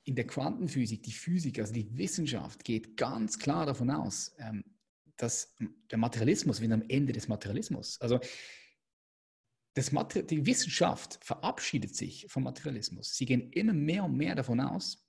In 0.06 0.16
der 0.16 0.26
Quantenphysik, 0.26 1.04
die 1.04 1.12
Physik, 1.12 1.60
also 1.60 1.74
die 1.74 1.98
Wissenschaft 1.98 2.64
geht 2.64 2.96
ganz 2.96 3.40
klar 3.40 3.66
davon 3.66 3.90
aus, 3.90 4.34
ähm, 4.38 4.64
dass 5.18 5.54
der 5.92 5.98
Materialismus, 5.98 6.62
wir 6.62 6.72
am 6.72 6.84
Ende 6.88 7.14
des 7.14 7.28
Materialismus. 7.28 8.00
Also 8.02 8.20
das 9.74 9.92
Mater 9.92 10.24
die 10.24 10.46
Wissenschaft 10.46 11.20
verabschiedet 11.22 11.96
sich 11.96 12.26
vom 12.30 12.44
Materialismus. 12.44 13.16
Sie 13.16 13.26
gehen 13.26 13.52
immer 13.52 13.74
mehr 13.74 14.06
und 14.06 14.16
mehr 14.16 14.36
davon 14.36 14.60
aus, 14.62 15.06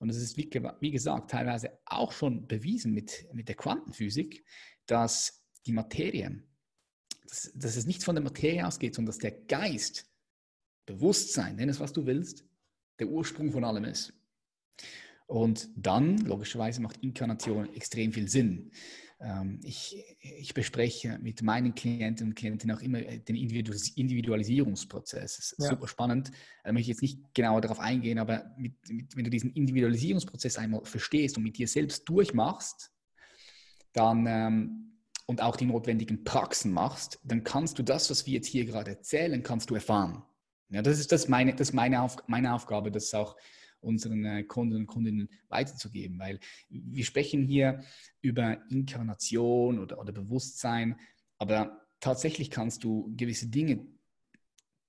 und 0.00 0.10
es 0.10 0.16
ist, 0.16 0.36
wie, 0.36 0.48
wie, 0.80 0.90
gesagt, 0.90 1.30
teilweise 1.30 1.78
auch 1.84 2.12
schon 2.12 2.46
bewiesen 2.46 2.92
mit, 2.92 3.26
mit 3.32 3.48
der 3.48 3.56
Quantenphysik, 3.56 4.44
dass 4.86 5.44
die 5.66 5.72
Materie, 5.72 6.42
dass, 7.26 7.52
dass 7.54 7.76
es 7.76 7.86
nicht 7.86 8.04
von 8.04 8.14
der 8.14 8.22
Materie 8.22 8.66
ausgeht, 8.66 8.94
sondern 8.94 9.10
dass 9.12 9.18
der 9.18 9.32
Geist, 9.32 10.06
Bewusstsein, 10.86 11.56
nenn 11.56 11.68
es 11.68 11.80
was 11.80 11.92
du 11.92 12.06
willst, 12.06 12.46
der 12.98 13.08
Ursprung 13.08 13.52
von 13.52 13.64
allem 13.64 13.84
ist. 13.84 14.14
Und 15.26 15.68
dann, 15.76 16.16
logischerweise, 16.18 16.80
macht 16.80 17.02
Inkarnation 17.02 17.74
extrem 17.74 18.12
viel 18.12 18.28
Sinn. 18.28 18.72
Ähm, 19.20 19.60
ich, 19.64 20.04
ich 20.20 20.54
bespreche 20.54 21.18
mit 21.20 21.42
meinen 21.42 21.74
Klienten 21.74 22.28
und 22.28 22.34
Klientinnen 22.34 22.76
auch 22.76 22.82
immer 22.82 23.00
den 23.00 23.36
Individualisierungsprozess. 23.36 25.36
Das 25.36 25.52
ist 25.52 25.64
ja. 25.64 25.70
super 25.70 25.88
spannend. 25.88 26.30
Da 26.62 26.72
möchte 26.72 26.82
ich 26.82 26.88
jetzt 26.88 27.02
nicht 27.02 27.34
genauer 27.34 27.60
darauf 27.60 27.80
eingehen, 27.80 28.18
aber 28.18 28.54
mit, 28.56 28.74
mit, 28.88 29.16
wenn 29.16 29.24
du 29.24 29.30
diesen 29.30 29.52
Individualisierungsprozess 29.52 30.58
einmal 30.58 30.84
verstehst 30.84 31.36
und 31.36 31.42
mit 31.42 31.58
dir 31.58 31.66
selbst 31.66 32.08
durchmachst, 32.08 32.92
dann 33.92 34.26
ähm, 34.28 34.84
und 35.26 35.42
auch 35.42 35.56
die 35.56 35.66
notwendigen 35.66 36.24
Praxen 36.24 36.72
machst, 36.72 37.18
dann 37.22 37.44
kannst 37.44 37.78
du 37.78 37.82
das, 37.82 38.08
was 38.10 38.24
wir 38.24 38.34
jetzt 38.34 38.46
hier 38.46 38.64
gerade 38.64 38.92
erzählen, 38.92 39.42
kannst 39.42 39.68
du 39.68 39.74
erfahren. 39.74 40.22
Ja, 40.70 40.80
das 40.80 40.98
ist 40.98 41.12
das 41.12 41.28
meine, 41.28 41.54
das 41.54 41.72
meine, 41.72 42.02
Auf, 42.02 42.16
meine 42.26 42.54
Aufgabe, 42.54 42.90
das 42.90 43.12
auch 43.14 43.36
unseren 43.80 44.24
äh, 44.24 44.44
Kunden 44.44 44.76
und 44.76 44.86
Kundinnen 44.86 45.28
weiterzugeben, 45.48 46.18
weil 46.18 46.40
wir 46.68 47.04
sprechen 47.04 47.42
hier 47.42 47.82
über 48.20 48.58
Inkarnation 48.70 49.78
oder, 49.78 49.98
oder 49.98 50.12
Bewusstsein, 50.12 50.96
aber 51.38 51.86
tatsächlich 52.00 52.50
kannst 52.50 52.84
du 52.84 53.12
gewisse 53.16 53.48
Dinge 53.48 53.86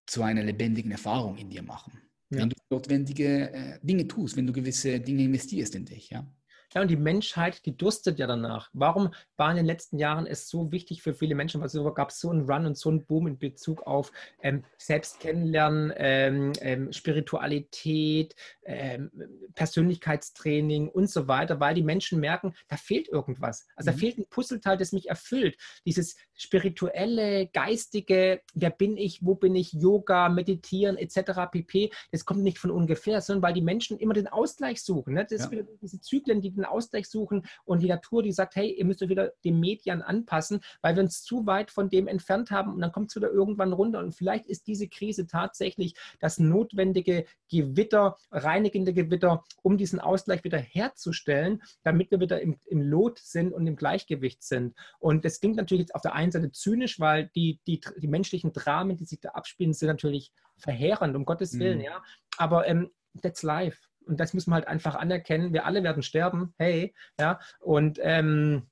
zu 0.06 0.24
einer 0.24 0.44
lebendigen 0.44 0.92
Erfahrung 0.92 1.38
in 1.38 1.50
dir 1.50 1.62
machen. 1.62 1.94
Ja. 2.32 2.40
Wenn 2.40 2.50
du 2.50 2.56
notwendige 2.70 3.52
äh, 3.52 3.80
Dinge 3.82 4.08
tust, 4.08 4.38
wenn 4.38 4.48
du 4.48 4.54
gewisse 4.54 5.00
Dinge 5.00 5.24
investierst 5.24 5.76
in 5.76 5.86
dich, 5.86 6.10
ja. 6.10 6.32
Ja, 6.74 6.82
und 6.82 6.90
die 6.90 6.98
Menschheit, 6.98 7.66
die 7.66 7.76
durstet 7.76 8.20
ja 8.20 8.28
danach. 8.28 8.70
Warum 8.74 9.12
war 9.38 9.50
in 9.50 9.58
den 9.58 9.66
letzten 9.66 9.98
Jahren 9.98 10.28
es 10.28 10.50
so 10.50 10.72
wichtig 10.72 11.02
für 11.02 11.14
viele 11.16 11.34
Menschen? 11.34 11.62
Weil 11.62 11.68
es 11.68 11.96
gab 11.96 12.12
so 12.12 12.30
einen 12.30 12.50
Run 12.50 12.68
und 12.68 12.78
so 12.78 12.90
einen 12.90 13.06
Boom 13.06 13.26
in 13.26 13.40
Bezug 13.40 13.82
auf 13.88 14.12
ähm, 14.44 14.64
Selbstkennenlernen, 14.78 15.92
ähm, 15.98 16.54
ähm, 16.62 16.94
Spiritualität, 16.94 18.36
ähm, 18.66 19.12
Persönlichkeitstraining 19.56 20.90
und 20.90 21.10
so 21.10 21.28
weiter, 21.28 21.60
weil 21.60 21.74
die 21.74 21.82
Menschen 21.82 22.20
merken, 22.20 22.54
da 22.68 22.78
fehlt 22.78 23.08
irgendwas. 23.08 23.68
Also 23.76 23.90
mhm. 23.90 23.96
da 23.96 24.00
fehlt 24.00 24.18
ein 24.20 24.30
Puzzleteil, 24.30 24.78
das 24.78 24.92
mich 24.92 25.10
erfüllt. 25.10 25.58
Dieses 25.86 26.18
spirituelle, 26.36 27.48
geistige, 27.48 28.42
wer 28.54 28.70
bin 28.70 28.96
ich, 28.96 29.26
wo 29.26 29.34
bin 29.34 29.56
ich, 29.56 29.74
Yoga, 29.74 30.30
Meditieren 30.30 30.98
etc. 30.98 31.52
pp. 31.52 31.92
Das 32.12 32.26
kommt 32.26 32.44
nicht 32.44 32.60
von 32.60 32.70
ungefähr, 32.70 33.22
sondern 33.22 33.42
weil 33.42 33.54
die 33.54 33.62
Menschen 33.62 33.98
immer 33.98 34.14
den 34.14 34.28
Ausgleich 34.28 34.84
suchen. 34.84 35.16
Ne? 35.16 35.26
Das 35.28 35.42
ja. 35.42 35.50
sind 35.50 35.68
diese 35.82 36.00
Zyklen, 36.00 36.42
die 36.42 36.59
den 36.60 36.66
Ausgleich 36.66 37.08
suchen 37.08 37.46
und 37.66 37.82
die 37.82 37.88
Natur, 37.88 38.24
die 38.24 38.32
sagt, 38.32 38.56
hey, 38.56 38.72
ihr 38.72 38.86
müsst 38.86 39.02
euch 39.02 39.10
wieder 39.10 39.34
den 39.44 39.60
Medien 39.60 40.02
anpassen, 40.02 40.62
weil 40.82 40.96
wir 40.96 41.04
uns 41.04 41.24
zu 41.24 41.46
weit 41.46 41.72
von 41.72 41.90
dem 41.90 42.08
entfernt 42.08 42.52
haben 42.52 42.74
und 42.74 42.82
dann 42.82 42.92
kommt 42.92 43.10
es 43.10 43.16
wieder 43.16 43.32
irgendwann 43.32 43.74
runter 43.74 44.00
und 44.00 44.14
vielleicht 44.14 44.46
ist 44.48 44.68
diese 44.68 44.88
Krise 44.88 45.28
tatsächlich 45.28 45.96
das 46.20 46.40
notwendige 46.40 47.26
Gewitter, 47.50 48.18
reinigende 48.32 48.94
Gewitter, 48.94 49.44
um 49.62 49.78
diesen 49.78 50.00
Ausgleich 50.00 50.44
wieder 50.44 50.60
herzustellen, 50.60 51.62
damit 51.84 52.12
wir 52.12 52.20
wieder 52.20 52.42
im, 52.42 52.60
im 52.66 52.82
Lot 52.82 53.20
sind 53.20 53.54
und 53.54 53.68
im 53.68 53.76
Gleichgewicht 53.76 54.44
sind. 54.44 54.76
Und 55.00 55.26
das 55.26 55.40
klingt 55.40 55.58
natürlich 55.58 55.82
jetzt 55.82 55.96
auf 55.96 56.02
der 56.02 56.14
einen 56.14 56.32
Seite 56.32 56.52
zynisch, 56.52 57.00
weil 57.00 57.30
die, 57.36 57.60
die, 57.68 57.82
die 57.98 58.08
menschlichen 58.08 58.54
Dramen, 58.54 58.98
die 58.98 59.06
sich 59.06 59.20
da 59.20 59.30
abspielen, 59.30 59.74
sind 59.74 59.88
natürlich 59.88 60.32
verheerend, 60.58 61.16
um 61.16 61.26
Gottes 61.26 61.58
Willen, 61.58 61.80
mhm. 61.80 61.86
ja. 61.86 62.04
Aber 62.38 62.68
ähm, 62.68 62.92
that's 63.22 63.44
life 63.44 63.89
und 64.10 64.20
das 64.20 64.34
muss 64.34 64.48
man 64.48 64.56
halt 64.56 64.68
einfach 64.68 64.96
anerkennen. 64.96 65.54
Wir 65.54 65.66
alle 65.66 65.84
werden 65.84 66.04
sterben, 66.04 66.54
hey, 66.58 66.94
ja, 67.20 67.40
und 67.60 68.00
ähm, 68.02 68.68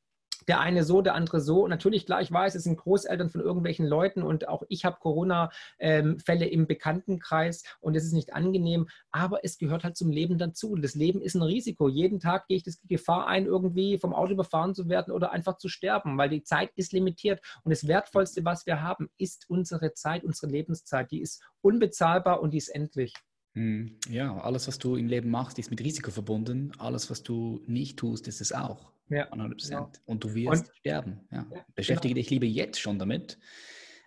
der 0.47 0.61
eine 0.61 0.83
so, 0.83 1.01
der 1.01 1.13
andere 1.13 1.41
so. 1.41 1.63
Und 1.63 1.69
natürlich, 1.69 2.05
klar, 2.05 2.21
ich 2.21 2.31
weiß, 2.31 2.55
es 2.55 2.63
sind 2.63 2.77
Großeltern 2.77 3.29
von 3.29 3.41
irgendwelchen 3.41 3.85
Leuten 3.85 4.23
und 4.23 4.47
auch 4.47 4.63
ich 4.69 4.85
habe 4.85 4.97
Corona-Fälle 4.99 6.45
im 6.45 6.67
Bekanntenkreis 6.67 7.63
und 7.79 7.95
es 7.95 8.05
ist 8.05 8.13
nicht 8.13 8.33
angenehm, 8.33 8.87
aber 9.11 9.43
es 9.43 9.57
gehört 9.57 9.83
halt 9.83 9.97
zum 9.97 10.09
Leben 10.09 10.37
dazu. 10.37 10.75
Das 10.75 10.95
Leben 10.95 11.21
ist 11.21 11.35
ein 11.35 11.41
Risiko. 11.41 11.89
Jeden 11.89 12.19
Tag 12.19 12.47
gehe 12.47 12.57
ich 12.57 12.63
das 12.63 12.79
Gefahr 12.87 13.27
ein, 13.27 13.45
irgendwie 13.45 13.97
vom 13.97 14.13
Auto 14.13 14.33
überfahren 14.33 14.73
zu 14.73 14.87
werden 14.87 15.11
oder 15.11 15.31
einfach 15.31 15.57
zu 15.57 15.67
sterben, 15.67 16.17
weil 16.17 16.29
die 16.29 16.43
Zeit 16.43 16.71
ist 16.75 16.93
limitiert 16.93 17.41
und 17.63 17.71
das 17.71 17.87
Wertvollste, 17.87 18.45
was 18.45 18.65
wir 18.65 18.81
haben, 18.81 19.09
ist 19.17 19.49
unsere 19.49 19.93
Zeit, 19.93 20.23
unsere 20.23 20.51
Lebenszeit. 20.51 21.11
Die 21.11 21.21
ist 21.21 21.43
unbezahlbar 21.61 22.41
und 22.41 22.51
die 22.51 22.57
ist 22.57 22.69
endlich. 22.69 23.13
Hm, 23.57 23.97
ja, 24.07 24.37
alles, 24.37 24.67
was 24.67 24.77
du 24.77 24.95
im 24.97 25.07
Leben 25.07 25.31
machst, 25.31 25.57
ist 25.57 25.71
mit 25.71 25.81
Risiko 25.81 26.11
verbunden. 26.11 26.73
Alles, 26.77 27.09
was 27.09 27.23
du 27.23 27.63
nicht 27.65 27.97
tust, 27.97 28.27
ist 28.27 28.39
es 28.39 28.51
auch. 28.51 28.93
Ja, 29.09 29.23
100 29.31 29.63
Genau. 29.63 29.91
Und 30.05 30.23
du 30.23 30.35
wirst 30.35 30.67
und, 30.67 30.75
sterben. 30.75 31.27
Ja. 31.31 31.47
ja 31.51 31.65
Beschäftige 31.73 32.13
genau. 32.13 32.21
dich 32.21 32.29
lieber 32.29 32.45
jetzt 32.45 32.79
schon 32.79 32.99
damit, 32.99 33.39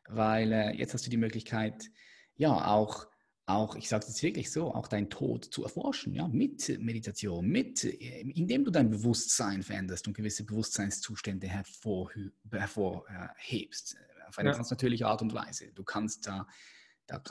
weil 0.09 0.53
äh, 0.53 0.70
jetzt 0.76 0.94
hast 0.94 1.05
du 1.05 1.11
die 1.11 1.16
Möglichkeit, 1.16 1.90
ja, 2.36 2.64
auch, 2.68 3.09
auch 3.46 3.74
ich 3.74 3.88
sage 3.88 4.05
es 4.05 4.11
jetzt 4.11 4.22
wirklich 4.22 4.53
so, 4.53 4.72
auch 4.72 4.86
deinen 4.86 5.11
Tod 5.11 5.46
zu 5.46 5.64
erforschen, 5.64 6.14
ja, 6.14 6.28
mit 6.28 6.68
Meditation, 6.78 7.48
mit, 7.48 7.82
äh, 7.82 8.20
indem 8.20 8.64
du 8.64 8.70
dein 8.70 8.88
Bewusstsein 8.88 9.64
veränderst 9.64 10.07
und 10.07 10.14
gewisse 10.14 10.44
Bewusstseinszustände 10.44 11.48
hervorhebst, 11.48 12.36
hervor, 12.53 13.05
äh, 13.09 14.28
auf 14.28 14.38
eine 14.38 14.51
ja. 14.51 14.55
ganz 14.55 14.70
natürliche 14.70 15.09
Art 15.09 15.22
und 15.22 15.34
Weise. 15.34 15.72
Du 15.74 15.82
kannst 15.82 16.28
da 16.28 16.46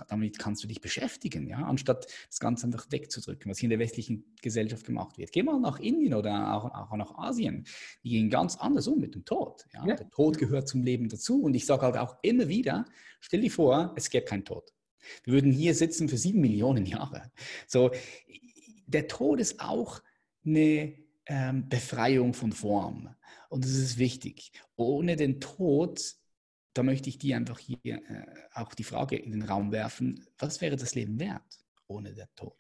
damit 0.08 0.40
kannst 0.40 0.64
du 0.64 0.68
dich 0.68 0.82
beschäftigen, 0.82 1.48
ja, 1.48 1.58
anstatt 1.58 2.08
das 2.28 2.40
Ganze 2.40 2.66
einfach 2.66 2.88
wegzudrücken, 2.90 3.50
was 3.50 3.60
hier 3.60 3.68
in 3.68 3.72
der 3.72 3.80
westlichen 3.80 4.36
Gesellschaft 4.42 4.86
gemacht 4.86 5.18
wird. 5.18 5.32
Geh 5.32 5.44
mal 5.44 5.60
nach 5.60 5.80
Indien 5.80 6.14
oder 6.14 6.56
auch, 6.56 6.66
auch 6.66 6.96
nach 6.98 7.16
Asien. 7.18 7.66
Die 8.04 8.10
gehen 8.10 8.30
ganz 8.30 8.56
anders 8.56 8.88
um 8.88 9.00
mit 9.00 9.16
dem 9.16 9.26
Tod. 9.26 9.66
Ja? 9.74 9.86
ja. 9.88 9.96
Der 9.96 10.10
Tod 10.10 10.38
gehört 10.38 10.68
zum 10.68 10.84
Leben 10.84 11.10
dazu. 11.10 11.42
Und 11.42 11.54
ich 11.54 11.66
sage 11.66 11.84
halt 11.84 11.98
auch 11.98 12.18
immer 12.22 12.48
wieder, 12.48 12.86
stell 13.20 13.42
dir 13.42 13.52
vor, 13.52 13.94
es 13.96 14.10
gäbe 14.10 14.26
keinen 14.26 14.46
Tod. 14.46 14.74
Wir 15.24 15.34
würden 15.34 15.52
hier 15.52 15.76
sitzen 15.76 16.10
für 16.10 16.18
sieben 16.18 16.42
Millionen 16.42 16.86
Jahre. 16.86 17.32
So, 17.68 17.92
der 18.86 19.08
Tod 19.08 19.40
ist 19.40 19.60
auch 19.60 20.02
eine 20.46 20.94
ähm, 21.26 21.70
Befreiung 21.70 22.34
von 22.34 22.52
Form. 22.52 23.16
Und 23.50 23.64
das 23.64 23.72
ist 23.72 23.98
wichtig. 23.98 24.52
Ohne 24.76 25.16
den 25.16 25.40
Tod 25.40 26.16
da 26.80 26.84
möchte 26.84 27.10
ich 27.10 27.18
dir 27.18 27.36
einfach 27.36 27.60
hier 27.60 27.78
äh, 27.84 28.26
auch 28.54 28.74
die 28.74 28.86
Frage 28.86 29.18
in 29.18 29.32
den 29.32 29.42
Raum 29.42 29.74
werfen, 29.74 30.26
was 30.38 30.62
wäre 30.62 30.78
das 30.78 30.96
Leben 30.96 31.20
wert 31.20 31.60
ohne 31.88 32.14
der 32.14 32.34
Tod? 32.36 32.56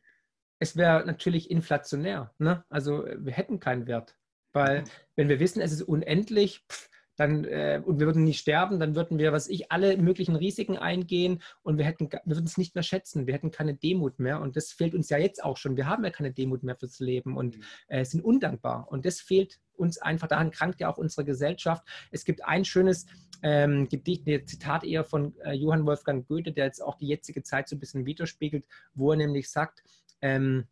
Es 0.61 0.75
wäre 0.75 1.05
natürlich 1.05 1.49
inflationär. 1.49 2.33
Ne? 2.37 2.65
Also 2.67 3.05
wir 3.05 3.31
hätten 3.31 3.61
keinen 3.61 3.87
Wert. 3.87 4.17
Weil 4.51 4.83
wenn 5.15 5.29
wir 5.29 5.39
wissen, 5.39 5.61
es 5.61 5.71
ist 5.71 5.83
unendlich, 5.83 6.65
pff, 6.69 6.89
dann, 7.19 7.43
äh, 7.43 7.81
und 7.85 7.99
wir 7.99 8.05
würden 8.05 8.23
nie 8.23 8.33
sterben, 8.33 8.79
dann 8.79 8.95
würden 8.95 9.19
wir, 9.19 9.33
was 9.33 9.49
ich, 9.49 9.73
alle 9.73 9.97
möglichen 9.97 10.37
Risiken 10.37 10.77
eingehen 10.77 11.41
und 11.63 11.77
wir 11.77 11.83
hätten, 11.83 12.09
wir 12.09 12.21
würden 12.37 12.45
es 12.45 12.57
nicht 12.57 12.75
mehr 12.75 12.83
schätzen. 12.83 13.27
Wir 13.27 13.33
hätten 13.33 13.51
keine 13.51 13.73
Demut 13.73 14.19
mehr 14.19 14.39
und 14.39 14.55
das 14.55 14.71
fehlt 14.71 14.95
uns 14.95 15.09
ja 15.09 15.17
jetzt 15.17 15.43
auch 15.43 15.57
schon. 15.57 15.75
Wir 15.75 15.87
haben 15.87 16.05
ja 16.05 16.11
keine 16.11 16.31
Demut 16.31 16.63
mehr 16.63 16.77
fürs 16.77 16.99
Leben 17.01 17.35
und 17.35 17.57
mhm. 17.57 17.63
äh, 17.89 18.05
sind 18.05 18.23
undankbar 18.23 18.87
und 18.89 19.05
das 19.05 19.19
fehlt 19.19 19.59
uns 19.75 19.97
einfach. 19.97 20.29
Daran 20.29 20.51
krankt 20.51 20.79
ja 20.79 20.89
auch 20.89 20.97
unsere 20.97 21.25
Gesellschaft. 21.25 21.83
Es 22.11 22.23
gibt 22.23 22.45
ein 22.45 22.63
schönes 22.63 23.05
ähm, 23.43 23.89
Gedicht, 23.89 24.25
ein 24.25 24.47
Zitat 24.47 24.85
eher 24.85 25.03
von 25.03 25.37
äh, 25.39 25.51
Johann 25.51 25.85
Wolfgang 25.85 26.25
Goethe, 26.25 26.53
der 26.53 26.65
jetzt 26.65 26.81
auch 26.81 26.95
die 26.95 27.07
jetzige 27.07 27.43
Zeit 27.43 27.67
so 27.67 27.75
ein 27.75 27.79
bisschen 27.79 28.05
widerspiegelt, 28.05 28.65
wo 28.93 29.11
er 29.11 29.17
nämlich 29.17 29.51
sagt, 29.51 29.83
ähm, 30.21 30.67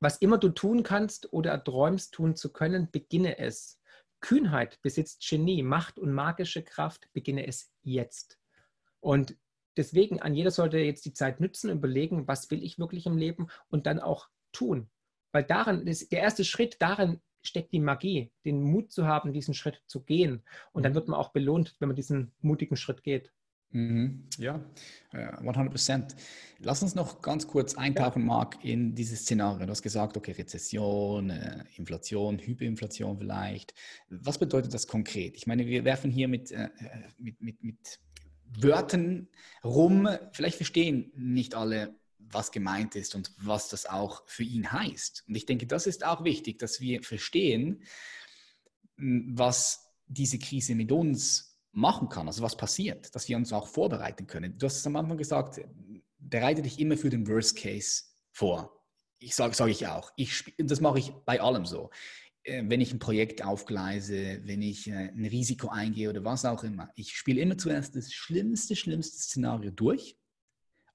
was 0.00 0.16
immer 0.18 0.38
du 0.38 0.48
tun 0.48 0.84
kannst 0.84 1.34
oder 1.34 1.50
erträumst 1.50 2.14
tun 2.14 2.34
zu 2.34 2.50
können, 2.50 2.88
beginne 2.90 3.38
es. 3.38 3.77
Kühnheit 4.20 4.80
besitzt 4.82 5.26
Genie, 5.28 5.62
Macht 5.62 5.98
und 5.98 6.12
magische 6.12 6.62
Kraft, 6.62 7.08
beginne 7.12 7.46
es 7.46 7.70
jetzt. 7.82 8.38
Und 9.00 9.36
deswegen, 9.76 10.20
an 10.20 10.34
jeder 10.34 10.50
sollte 10.50 10.78
jetzt 10.78 11.04
die 11.04 11.12
Zeit 11.12 11.40
nützen, 11.40 11.70
überlegen, 11.70 12.26
was 12.26 12.50
will 12.50 12.62
ich 12.62 12.78
wirklich 12.78 13.06
im 13.06 13.16
Leben 13.16 13.48
und 13.68 13.86
dann 13.86 14.00
auch 14.00 14.28
tun. 14.52 14.90
Weil 15.32 15.44
daran 15.44 15.86
ist 15.86 16.10
der 16.10 16.20
erste 16.20 16.44
Schritt, 16.44 16.76
darin 16.80 17.20
steckt 17.42 17.72
die 17.72 17.80
Magie, 17.80 18.32
den 18.44 18.62
Mut 18.62 18.90
zu 18.90 19.06
haben, 19.06 19.32
diesen 19.32 19.54
Schritt 19.54 19.82
zu 19.86 20.02
gehen. 20.02 20.42
Und 20.72 20.82
dann 20.82 20.92
mhm. 20.92 20.96
wird 20.96 21.08
man 21.08 21.20
auch 21.20 21.30
belohnt, 21.30 21.76
wenn 21.78 21.88
man 21.88 21.96
diesen 21.96 22.32
mutigen 22.40 22.76
Schritt 22.76 23.02
geht. 23.02 23.32
Mhm. 23.70 24.24
Ja, 24.38 24.64
100 25.12 25.56
äh, 25.56 25.68
Prozent. 25.68 26.16
Lass 26.60 26.82
uns 26.82 26.94
noch 26.94 27.20
ganz 27.20 27.46
kurz 27.46 27.74
eintauchen, 27.74 28.24
Marc, 28.24 28.64
in 28.64 28.94
dieses 28.94 29.20
Szenario. 29.20 29.66
Du 29.66 29.70
hast 29.70 29.82
gesagt, 29.82 30.16
okay, 30.16 30.32
Rezession, 30.32 31.30
äh, 31.30 31.64
Inflation, 31.76 32.38
Hyperinflation 32.38 33.18
vielleicht. 33.18 33.74
Was 34.08 34.38
bedeutet 34.38 34.72
das 34.72 34.86
konkret? 34.86 35.36
Ich 35.36 35.46
meine, 35.46 35.66
wir 35.66 35.84
werfen 35.84 36.10
hier 36.10 36.28
mit, 36.28 36.50
äh, 36.50 36.70
mit, 37.18 37.40
mit, 37.42 37.62
mit 37.62 38.00
Wörtern 38.56 39.28
rum. 39.62 40.08
Vielleicht 40.32 40.56
verstehen 40.56 41.12
nicht 41.14 41.54
alle, 41.54 41.94
was 42.18 42.50
gemeint 42.50 42.96
ist 42.96 43.14
und 43.14 43.32
was 43.38 43.68
das 43.68 43.86
auch 43.86 44.22
für 44.26 44.44
ihn 44.44 44.72
heißt. 44.72 45.24
Und 45.28 45.34
ich 45.34 45.46
denke, 45.46 45.66
das 45.66 45.86
ist 45.86 46.04
auch 46.04 46.24
wichtig, 46.24 46.58
dass 46.58 46.80
wir 46.80 47.02
verstehen, 47.02 47.82
was 48.96 49.86
diese 50.08 50.38
Krise 50.38 50.74
mit 50.74 50.90
uns 50.90 51.47
machen 51.78 52.08
kann, 52.08 52.26
also 52.26 52.42
was 52.42 52.56
passiert, 52.56 53.14
dass 53.14 53.28
wir 53.28 53.36
uns 53.36 53.52
auch 53.52 53.66
vorbereiten 53.66 54.26
können. 54.26 54.58
Du 54.58 54.66
hast 54.66 54.78
es 54.78 54.86
am 54.86 54.96
Anfang 54.96 55.16
gesagt, 55.16 55.60
bereite 56.18 56.62
dich 56.62 56.78
immer 56.80 56.96
für 56.96 57.10
den 57.10 57.26
Worst 57.26 57.56
Case 57.56 58.02
vor. 58.32 58.82
Ich 59.18 59.34
sage 59.34 59.54
sag 59.54 59.68
ich 59.68 59.86
auch. 59.86 60.12
Ich, 60.16 60.54
das 60.58 60.80
mache 60.80 60.98
ich 60.98 61.12
bei 61.24 61.40
allem 61.40 61.64
so. 61.64 61.90
Äh, 62.42 62.64
wenn 62.66 62.80
ich 62.80 62.92
ein 62.92 62.98
Projekt 62.98 63.44
aufgleise, 63.44 64.40
wenn 64.44 64.62
ich 64.62 64.88
äh, 64.88 65.08
ein 65.08 65.24
Risiko 65.24 65.68
eingehe 65.68 66.10
oder 66.10 66.24
was 66.24 66.44
auch 66.44 66.64
immer. 66.64 66.90
Ich 66.94 67.16
spiele 67.16 67.40
immer 67.40 67.58
zuerst 67.58 67.96
das 67.96 68.12
schlimmste, 68.12 68.76
schlimmste 68.76 69.18
Szenario 69.18 69.70
durch 69.70 70.16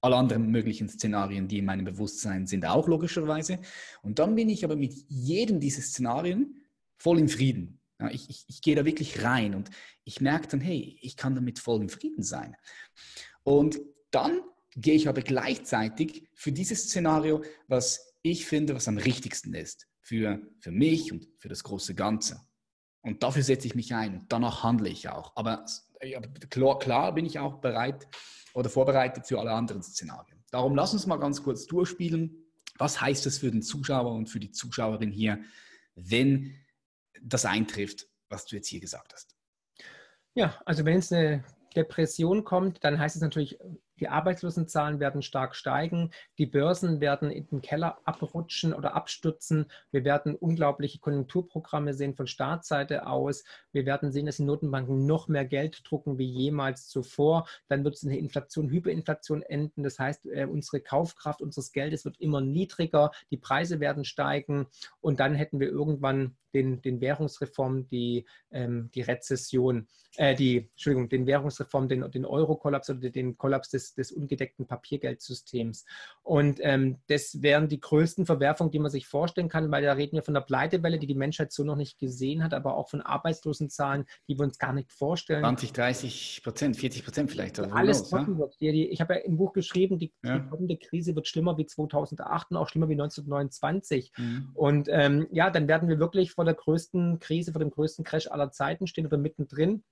alle 0.04 0.16
anderen 0.16 0.50
möglichen 0.50 0.86
Szenarien, 0.86 1.48
die 1.48 1.58
in 1.58 1.64
meinem 1.64 1.86
Bewusstsein 1.86 2.46
sind, 2.46 2.66
auch 2.66 2.86
logischerweise. 2.88 3.58
Und 4.02 4.18
dann 4.18 4.34
bin 4.34 4.50
ich 4.50 4.62
aber 4.62 4.76
mit 4.76 4.92
jedem 5.08 5.60
dieser 5.60 5.80
Szenarien 5.80 6.62
voll 6.98 7.18
im 7.18 7.28
Frieden. 7.30 7.80
Ich, 8.10 8.28
ich, 8.28 8.44
ich 8.48 8.60
gehe 8.62 8.74
da 8.74 8.84
wirklich 8.84 9.22
rein 9.22 9.54
und 9.54 9.70
ich 10.04 10.20
merke 10.20 10.48
dann, 10.48 10.60
hey, 10.60 10.98
ich 11.00 11.16
kann 11.16 11.34
damit 11.34 11.58
voll 11.58 11.80
im 11.80 11.88
Frieden 11.88 12.22
sein. 12.22 12.56
Und 13.42 13.80
dann 14.10 14.40
gehe 14.74 14.94
ich 14.94 15.08
aber 15.08 15.22
gleichzeitig 15.22 16.28
für 16.34 16.52
dieses 16.52 16.84
Szenario, 16.84 17.42
was 17.68 18.14
ich 18.22 18.46
finde, 18.46 18.74
was 18.74 18.88
am 18.88 18.98
richtigsten 18.98 19.54
ist, 19.54 19.86
für, 20.00 20.40
für 20.60 20.72
mich 20.72 21.12
und 21.12 21.28
für 21.38 21.48
das 21.48 21.62
große 21.62 21.94
Ganze. 21.94 22.40
Und 23.02 23.22
dafür 23.22 23.42
setze 23.42 23.66
ich 23.66 23.74
mich 23.74 23.94
ein 23.94 24.20
und 24.20 24.32
danach 24.32 24.62
handle 24.62 24.88
ich 24.88 25.08
auch. 25.08 25.36
Aber 25.36 25.64
ja, 26.02 26.20
klar, 26.20 26.78
klar 26.78 27.14
bin 27.14 27.26
ich 27.26 27.38
auch 27.38 27.60
bereit, 27.60 28.06
oder 28.54 28.70
vorbereitet 28.70 29.26
für 29.26 29.38
alle 29.38 29.52
anderen 29.52 29.82
Szenarien. 29.82 30.38
Darum 30.50 30.74
lass 30.74 30.92
uns 30.92 31.06
mal 31.06 31.16
ganz 31.16 31.42
kurz 31.42 31.66
durchspielen. 31.66 32.46
Was 32.78 33.00
heißt 33.00 33.26
das 33.26 33.38
für 33.38 33.50
den 33.50 33.62
Zuschauer 33.62 34.12
und 34.12 34.28
für 34.28 34.40
die 34.40 34.50
Zuschauerin 34.50 35.10
hier, 35.10 35.40
wenn 35.94 36.54
das 37.20 37.44
eintrifft, 37.44 38.08
was 38.28 38.46
du 38.46 38.56
jetzt 38.56 38.68
hier 38.68 38.80
gesagt 38.80 39.12
hast? 39.12 39.36
Ja, 40.34 40.60
also 40.64 40.84
wenn 40.84 40.98
es 40.98 41.12
eine 41.12 41.44
Depression 41.76 42.44
kommt, 42.44 42.82
dann 42.84 42.98
heißt 42.98 43.16
es 43.16 43.22
natürlich 43.22 43.58
die 44.00 44.08
Arbeitslosenzahlen 44.08 44.98
werden 44.98 45.22
stark 45.22 45.54
steigen, 45.54 46.10
die 46.38 46.46
Börsen 46.46 47.00
werden 47.00 47.30
in 47.30 47.46
den 47.46 47.62
Keller 47.62 47.98
abrutschen 48.04 48.74
oder 48.74 48.94
abstürzen. 48.94 49.66
Wir 49.92 50.04
werden 50.04 50.34
unglaubliche 50.34 50.98
Konjunkturprogramme 50.98 51.94
sehen 51.94 52.14
von 52.14 52.26
Staatsseite 52.26 53.06
aus. 53.06 53.44
Wir 53.72 53.86
werden 53.86 54.10
sehen, 54.10 54.26
dass 54.26 54.38
die 54.38 54.44
Notenbanken 54.44 55.06
noch 55.06 55.28
mehr 55.28 55.44
Geld 55.44 55.82
drucken 55.88 56.18
wie 56.18 56.26
jemals 56.26 56.88
zuvor. 56.88 57.46
Dann 57.68 57.84
wird 57.84 57.94
es 57.94 58.02
in 58.02 58.10
der 58.10 58.18
Inflation, 58.18 58.68
Hyperinflation 58.68 59.42
enden. 59.42 59.84
Das 59.84 59.98
heißt, 59.98 60.26
äh, 60.26 60.46
unsere 60.46 60.80
Kaufkraft 60.80 61.40
unseres 61.40 61.70
Geldes 61.70 62.04
wird 62.04 62.20
immer 62.20 62.40
niedriger, 62.40 63.12
die 63.30 63.36
Preise 63.36 63.78
werden 63.78 64.04
steigen 64.04 64.66
und 65.00 65.20
dann 65.20 65.34
hätten 65.34 65.60
wir 65.60 65.68
irgendwann 65.68 66.36
den, 66.54 66.80
den 66.82 67.00
Währungsreform, 67.00 67.88
die, 67.88 68.26
ähm, 68.50 68.90
die 68.94 69.02
Rezession, 69.02 69.88
äh, 70.16 70.34
die, 70.34 70.68
Entschuldigung, 70.70 71.08
den 71.08 71.26
Währungsreform, 71.26 71.88
den, 71.88 72.10
den 72.10 72.24
Euro-Kollaps 72.24 72.90
oder 72.90 73.10
den 73.10 73.36
Kollaps 73.36 73.70
des 73.70 73.94
des, 73.94 74.12
ungedeckten 74.12 74.66
Papiergeldsystems. 74.66 75.84
Und 76.22 76.58
ähm, 76.62 76.98
das 77.08 77.42
wären 77.42 77.68
die 77.68 77.80
größten 77.80 78.26
Verwerfungen, 78.26 78.70
die 78.70 78.78
man 78.78 78.90
sich 78.90 79.06
vorstellen 79.06 79.48
kann, 79.48 79.70
weil 79.70 79.82
da 79.82 79.92
reden 79.92 80.16
wir 80.16 80.22
von 80.22 80.34
der 80.34 80.40
Pleitewelle, 80.42 80.98
die 80.98 81.06
die 81.06 81.14
Menschheit 81.14 81.52
so 81.52 81.64
noch 81.64 81.76
nicht 81.76 81.98
gesehen 81.98 82.44
hat, 82.44 82.54
aber 82.54 82.76
auch 82.76 82.88
von 82.88 83.00
Arbeitslosenzahlen, 83.00 84.04
die 84.28 84.38
wir 84.38 84.44
uns 84.44 84.58
gar 84.58 84.72
nicht 84.72 84.92
vorstellen. 84.92 85.42
20, 85.42 85.72
30 85.72 86.40
Prozent, 86.44 86.76
40 86.76 87.04
Prozent 87.04 87.30
vielleicht. 87.30 87.58
Also 87.58 87.74
alles 87.74 88.08
toppen 88.08 88.38
wird. 88.38 88.54
ich 88.60 89.00
habe 89.00 89.14
ja 89.14 89.20
im 89.20 89.36
Buch 89.36 89.52
geschrieben, 89.52 89.98
die, 89.98 90.12
ja. 90.22 90.38
die, 90.38 90.48
kommende 90.48 90.76
Krise 90.76 91.14
wird 91.14 91.26
schlimmer 91.28 91.58
wie 91.58 91.66
2008 91.66 92.50
und 92.50 92.56
auch 92.56 92.68
schlimmer 92.68 92.88
wie 92.88 92.94
1929. 92.94 94.12
Mhm. 94.16 94.50
Und 94.54 94.88
ähm, 94.90 95.26
ja, 95.32 95.50
dann 95.50 95.68
werden 95.68 95.88
wir 95.88 95.98
wirklich 95.98 96.32
vor 96.44 96.52
der 96.52 96.62
größten 96.62 97.20
Krise, 97.20 97.52
vor 97.52 97.60
dem 97.60 97.70
größten 97.70 98.04
Crash 98.04 98.26
aller 98.26 98.50
Zeiten 98.50 98.86
stehen 98.86 99.06
oder 99.06 99.16
mittendrin. 99.16 99.82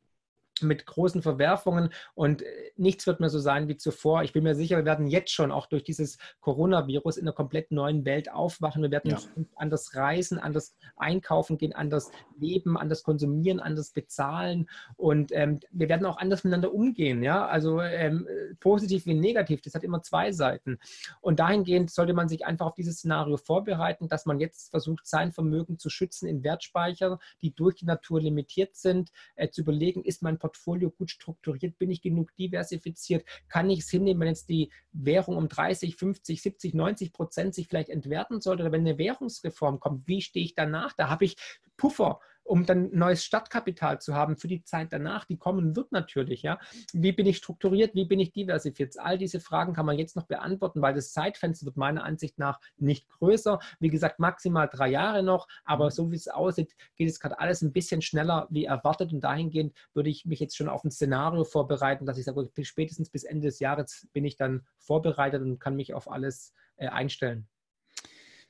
Mit 0.62 0.86
großen 0.86 1.22
Verwerfungen 1.22 1.90
und 2.14 2.42
äh, 2.42 2.46
nichts 2.76 3.06
wird 3.06 3.20
mehr 3.20 3.30
so 3.30 3.38
sein 3.38 3.68
wie 3.68 3.76
zuvor. 3.76 4.22
Ich 4.22 4.32
bin 4.32 4.44
mir 4.44 4.54
sicher, 4.54 4.76
wir 4.76 4.84
werden 4.84 5.06
jetzt 5.06 5.32
schon 5.32 5.52
auch 5.52 5.66
durch 5.66 5.84
dieses 5.84 6.18
Coronavirus 6.40 7.16
in 7.16 7.24
einer 7.24 7.34
komplett 7.34 7.70
neuen 7.70 8.04
Welt 8.04 8.30
aufwachen. 8.30 8.82
Wir 8.82 8.90
werden 8.90 9.10
ja. 9.10 9.18
anders 9.56 9.94
reisen, 9.94 10.38
anders 10.38 10.76
einkaufen 10.96 11.58
gehen, 11.58 11.72
anders 11.74 12.10
leben, 12.38 12.76
anders 12.76 13.02
konsumieren, 13.02 13.60
anders 13.60 13.90
bezahlen 13.90 14.68
und 14.96 15.32
ähm, 15.32 15.60
wir 15.70 15.88
werden 15.88 16.06
auch 16.06 16.18
anders 16.18 16.44
miteinander 16.44 16.72
umgehen. 16.72 17.22
Ja, 17.22 17.46
also 17.46 17.80
ähm, 17.80 18.26
positiv 18.60 19.06
wie 19.06 19.14
negativ. 19.14 19.62
Das 19.62 19.74
hat 19.74 19.84
immer 19.84 20.02
zwei 20.02 20.32
Seiten. 20.32 20.78
Und 21.20 21.40
dahingehend 21.40 21.90
sollte 21.90 22.14
man 22.14 22.28
sich 22.28 22.46
einfach 22.46 22.66
auf 22.66 22.74
dieses 22.74 22.98
Szenario 22.98 23.36
vorbereiten, 23.36 24.08
dass 24.08 24.26
man 24.26 24.40
jetzt 24.40 24.70
versucht, 24.70 25.06
sein 25.06 25.32
Vermögen 25.32 25.78
zu 25.78 25.90
schützen 25.90 26.28
in 26.28 26.44
Wertspeicher, 26.44 27.18
die 27.40 27.54
durch 27.54 27.76
die 27.76 27.86
Natur 27.86 28.20
limitiert 28.20 28.76
sind, 28.76 29.10
äh, 29.36 29.48
zu 29.48 29.62
überlegen, 29.62 30.04
ist 30.04 30.22
mein 30.22 30.38
Portfolio 30.38 30.51
gut 30.96 31.10
strukturiert? 31.10 31.78
Bin 31.78 31.90
ich 31.90 32.02
genug 32.02 32.34
diversifiziert? 32.36 33.24
Kann 33.48 33.70
ich 33.70 33.80
es 33.80 33.90
hinnehmen, 33.90 34.20
wenn 34.20 34.28
jetzt 34.28 34.48
die 34.48 34.70
Währung 34.92 35.36
um 35.36 35.48
30, 35.48 35.96
50, 35.96 36.42
70, 36.42 36.74
90 36.74 37.12
Prozent 37.12 37.54
sich 37.54 37.68
vielleicht 37.68 37.88
entwerten 37.88 38.40
sollte 38.40 38.62
oder 38.62 38.72
wenn 38.72 38.80
eine 38.82 38.98
Währungsreform 38.98 39.80
kommt? 39.80 40.06
Wie 40.06 40.22
stehe 40.22 40.44
ich 40.44 40.54
danach? 40.54 40.92
Da 40.92 41.08
habe 41.08 41.24
ich 41.24 41.36
Puffer 41.76 42.20
um 42.44 42.66
dann 42.66 42.90
neues 42.92 43.24
Stadtkapital 43.24 44.00
zu 44.00 44.14
haben 44.14 44.36
für 44.36 44.48
die 44.48 44.62
Zeit 44.62 44.92
danach, 44.92 45.24
die 45.24 45.36
kommen 45.36 45.76
wird 45.76 45.92
natürlich. 45.92 46.42
Ja? 46.42 46.58
Wie 46.92 47.12
bin 47.12 47.26
ich 47.26 47.36
strukturiert, 47.38 47.94
wie 47.94 48.04
bin 48.04 48.20
ich 48.20 48.32
diversifiziert? 48.32 48.98
All 48.98 49.18
diese 49.18 49.40
Fragen 49.40 49.74
kann 49.74 49.86
man 49.86 49.98
jetzt 49.98 50.16
noch 50.16 50.26
beantworten, 50.26 50.82
weil 50.82 50.94
das 50.94 51.12
Zeitfenster 51.12 51.66
wird 51.66 51.76
meiner 51.76 52.04
Ansicht 52.04 52.38
nach 52.38 52.60
nicht 52.76 53.08
größer. 53.08 53.58
Wie 53.80 53.90
gesagt, 53.90 54.18
maximal 54.18 54.68
drei 54.68 54.88
Jahre 54.88 55.22
noch, 55.22 55.48
aber 55.64 55.90
so 55.90 56.10
wie 56.10 56.16
es 56.16 56.28
aussieht, 56.28 56.74
geht 56.96 57.08
es 57.08 57.20
gerade 57.20 57.38
alles 57.38 57.62
ein 57.62 57.72
bisschen 57.72 58.02
schneller 58.02 58.46
wie 58.50 58.64
erwartet 58.64 59.12
und 59.12 59.20
dahingehend 59.20 59.76
würde 59.94 60.10
ich 60.10 60.24
mich 60.24 60.40
jetzt 60.40 60.56
schon 60.56 60.68
auf 60.68 60.84
ein 60.84 60.90
Szenario 60.90 61.44
vorbereiten, 61.44 62.06
dass 62.06 62.18
ich 62.18 62.24
sage, 62.24 62.50
spätestens 62.62 63.10
bis 63.10 63.24
Ende 63.24 63.48
des 63.48 63.60
Jahres 63.60 64.08
bin 64.12 64.24
ich 64.24 64.36
dann 64.36 64.66
vorbereitet 64.78 65.42
und 65.42 65.58
kann 65.58 65.76
mich 65.76 65.94
auf 65.94 66.10
alles 66.10 66.54
äh, 66.76 66.88
einstellen. 66.88 67.46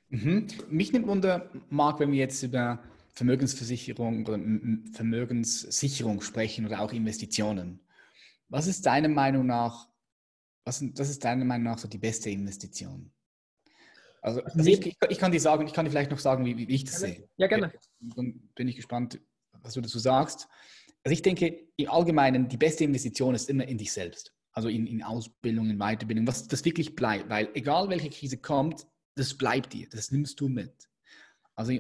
Mhm. 0.09 0.47
Mich 0.69 0.93
nimmt 0.93 1.07
Wunder, 1.07 1.51
Marc, 1.71 1.99
wenn 2.01 2.13
wir 2.13 2.19
jetzt 2.19 2.43
über 2.43 2.79
Vermögensversicherung 3.13 4.27
oder 4.27 4.39
Vermögenssicherung 4.93 6.21
sprechen 6.23 6.67
oder 6.67 6.81
auch 6.81 6.93
Investitionen. 6.93 7.81
Was 8.49 8.67
ist 8.67 8.87
deiner 8.87 9.09
Meinung 9.09 9.47
nach, 9.47 9.89
was, 10.65 10.83
was 10.97 11.11
ist 11.11 11.25
deiner 11.25 11.45
Meinung 11.45 11.65
nach 11.65 11.79
so 11.79 11.89
die 11.89 11.99
beste 11.99 12.31
Investition? 12.31 13.13
Also, 14.23 14.43
also 14.43 14.71
ich, 14.71 14.87
ich, 14.87 14.97
ich, 15.09 15.19
kann 15.19 15.33
dir 15.33 15.41
sagen, 15.41 15.67
ich 15.67 15.73
kann 15.73 15.85
dir 15.85 15.91
vielleicht 15.91 16.11
noch 16.11 16.19
sagen, 16.19 16.45
wie, 16.45 16.57
wie 16.57 16.75
ich 16.75 16.85
das 16.85 17.01
sehe. 17.01 17.29
Ja, 17.37 17.49
gerne. 17.49 17.73
Dann 18.01 18.49
bin 18.55 18.69
ich 18.69 18.77
gespannt, 18.77 19.21
was 19.63 19.75
du 19.75 19.81
dazu 19.81 19.99
sagst. 19.99 20.49
Also 21.05 21.13
ich 21.13 21.23
denke, 21.23 21.67
im 21.77 21.91
Allgemeinen, 21.91 22.49
die 22.49 22.57
beste 22.57 22.85
Investition 22.85 23.35
ist 23.35 23.51
immer 23.51 23.67
in 23.67 23.79
dich 23.79 23.93
selbst. 23.93 24.33
Also 24.53 24.69
in, 24.69 24.87
in 24.87 25.03
Ausbildung, 25.03 25.69
in 25.69 25.79
Weiterbildung, 25.79 26.27
was 26.27 26.47
das 26.47 26.65
wirklich 26.65 26.95
bleibt. 26.95 27.29
Weil 27.29 27.51
egal 27.55 27.89
welche 27.89 28.11
Krise 28.11 28.39
kommt, 28.39 28.87
das 29.17 29.35
bleibt 29.35 29.73
dir, 29.73 29.89
das 29.89 30.11
nimmst 30.13 30.41
du 30.41 30.49
mit. 30.49 30.89
Also 31.55 31.73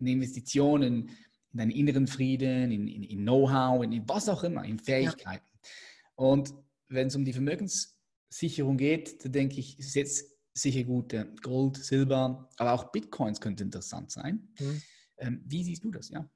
eine 0.00 0.10
Investition 0.10 0.82
in, 0.82 1.08
in 1.52 1.58
deinen 1.58 1.70
inneren 1.70 2.06
Frieden, 2.06 2.70
in, 2.70 2.88
in, 2.88 3.02
in 3.02 3.22
Know-how, 3.22 3.84
in, 3.84 3.92
in, 3.92 4.08
was 4.08 4.28
auch 4.28 4.44
immer, 4.44 4.64
in 4.64 4.78
Fähigkeiten. 4.78 5.46
Ja. 5.52 5.70
Und 6.16 6.54
wenn 6.88 7.08
es 7.08 7.16
um 7.16 7.24
die 7.24 7.32
Vermögenssicherung 7.32 8.76
geht, 8.76 9.24
dann 9.24 9.32
denke 9.32 9.60
ich, 9.60 9.78
ist 9.78 9.94
jetzt 9.94 10.36
sicher 10.52 10.84
gut, 10.84 11.14
Gold, 11.42 11.76
Silber, 11.76 12.48
aber 12.56 12.72
auch 12.72 12.92
Bitcoins 12.92 13.40
könnte 13.40 13.62
interessant 13.62 14.10
sein. 14.10 14.48
Mhm. 14.58 14.82
Ähm, 15.18 15.42
wie 15.46 15.62
siehst 15.64 15.84
du 15.84 15.90
das? 15.90 16.10
Ja. 16.10 16.28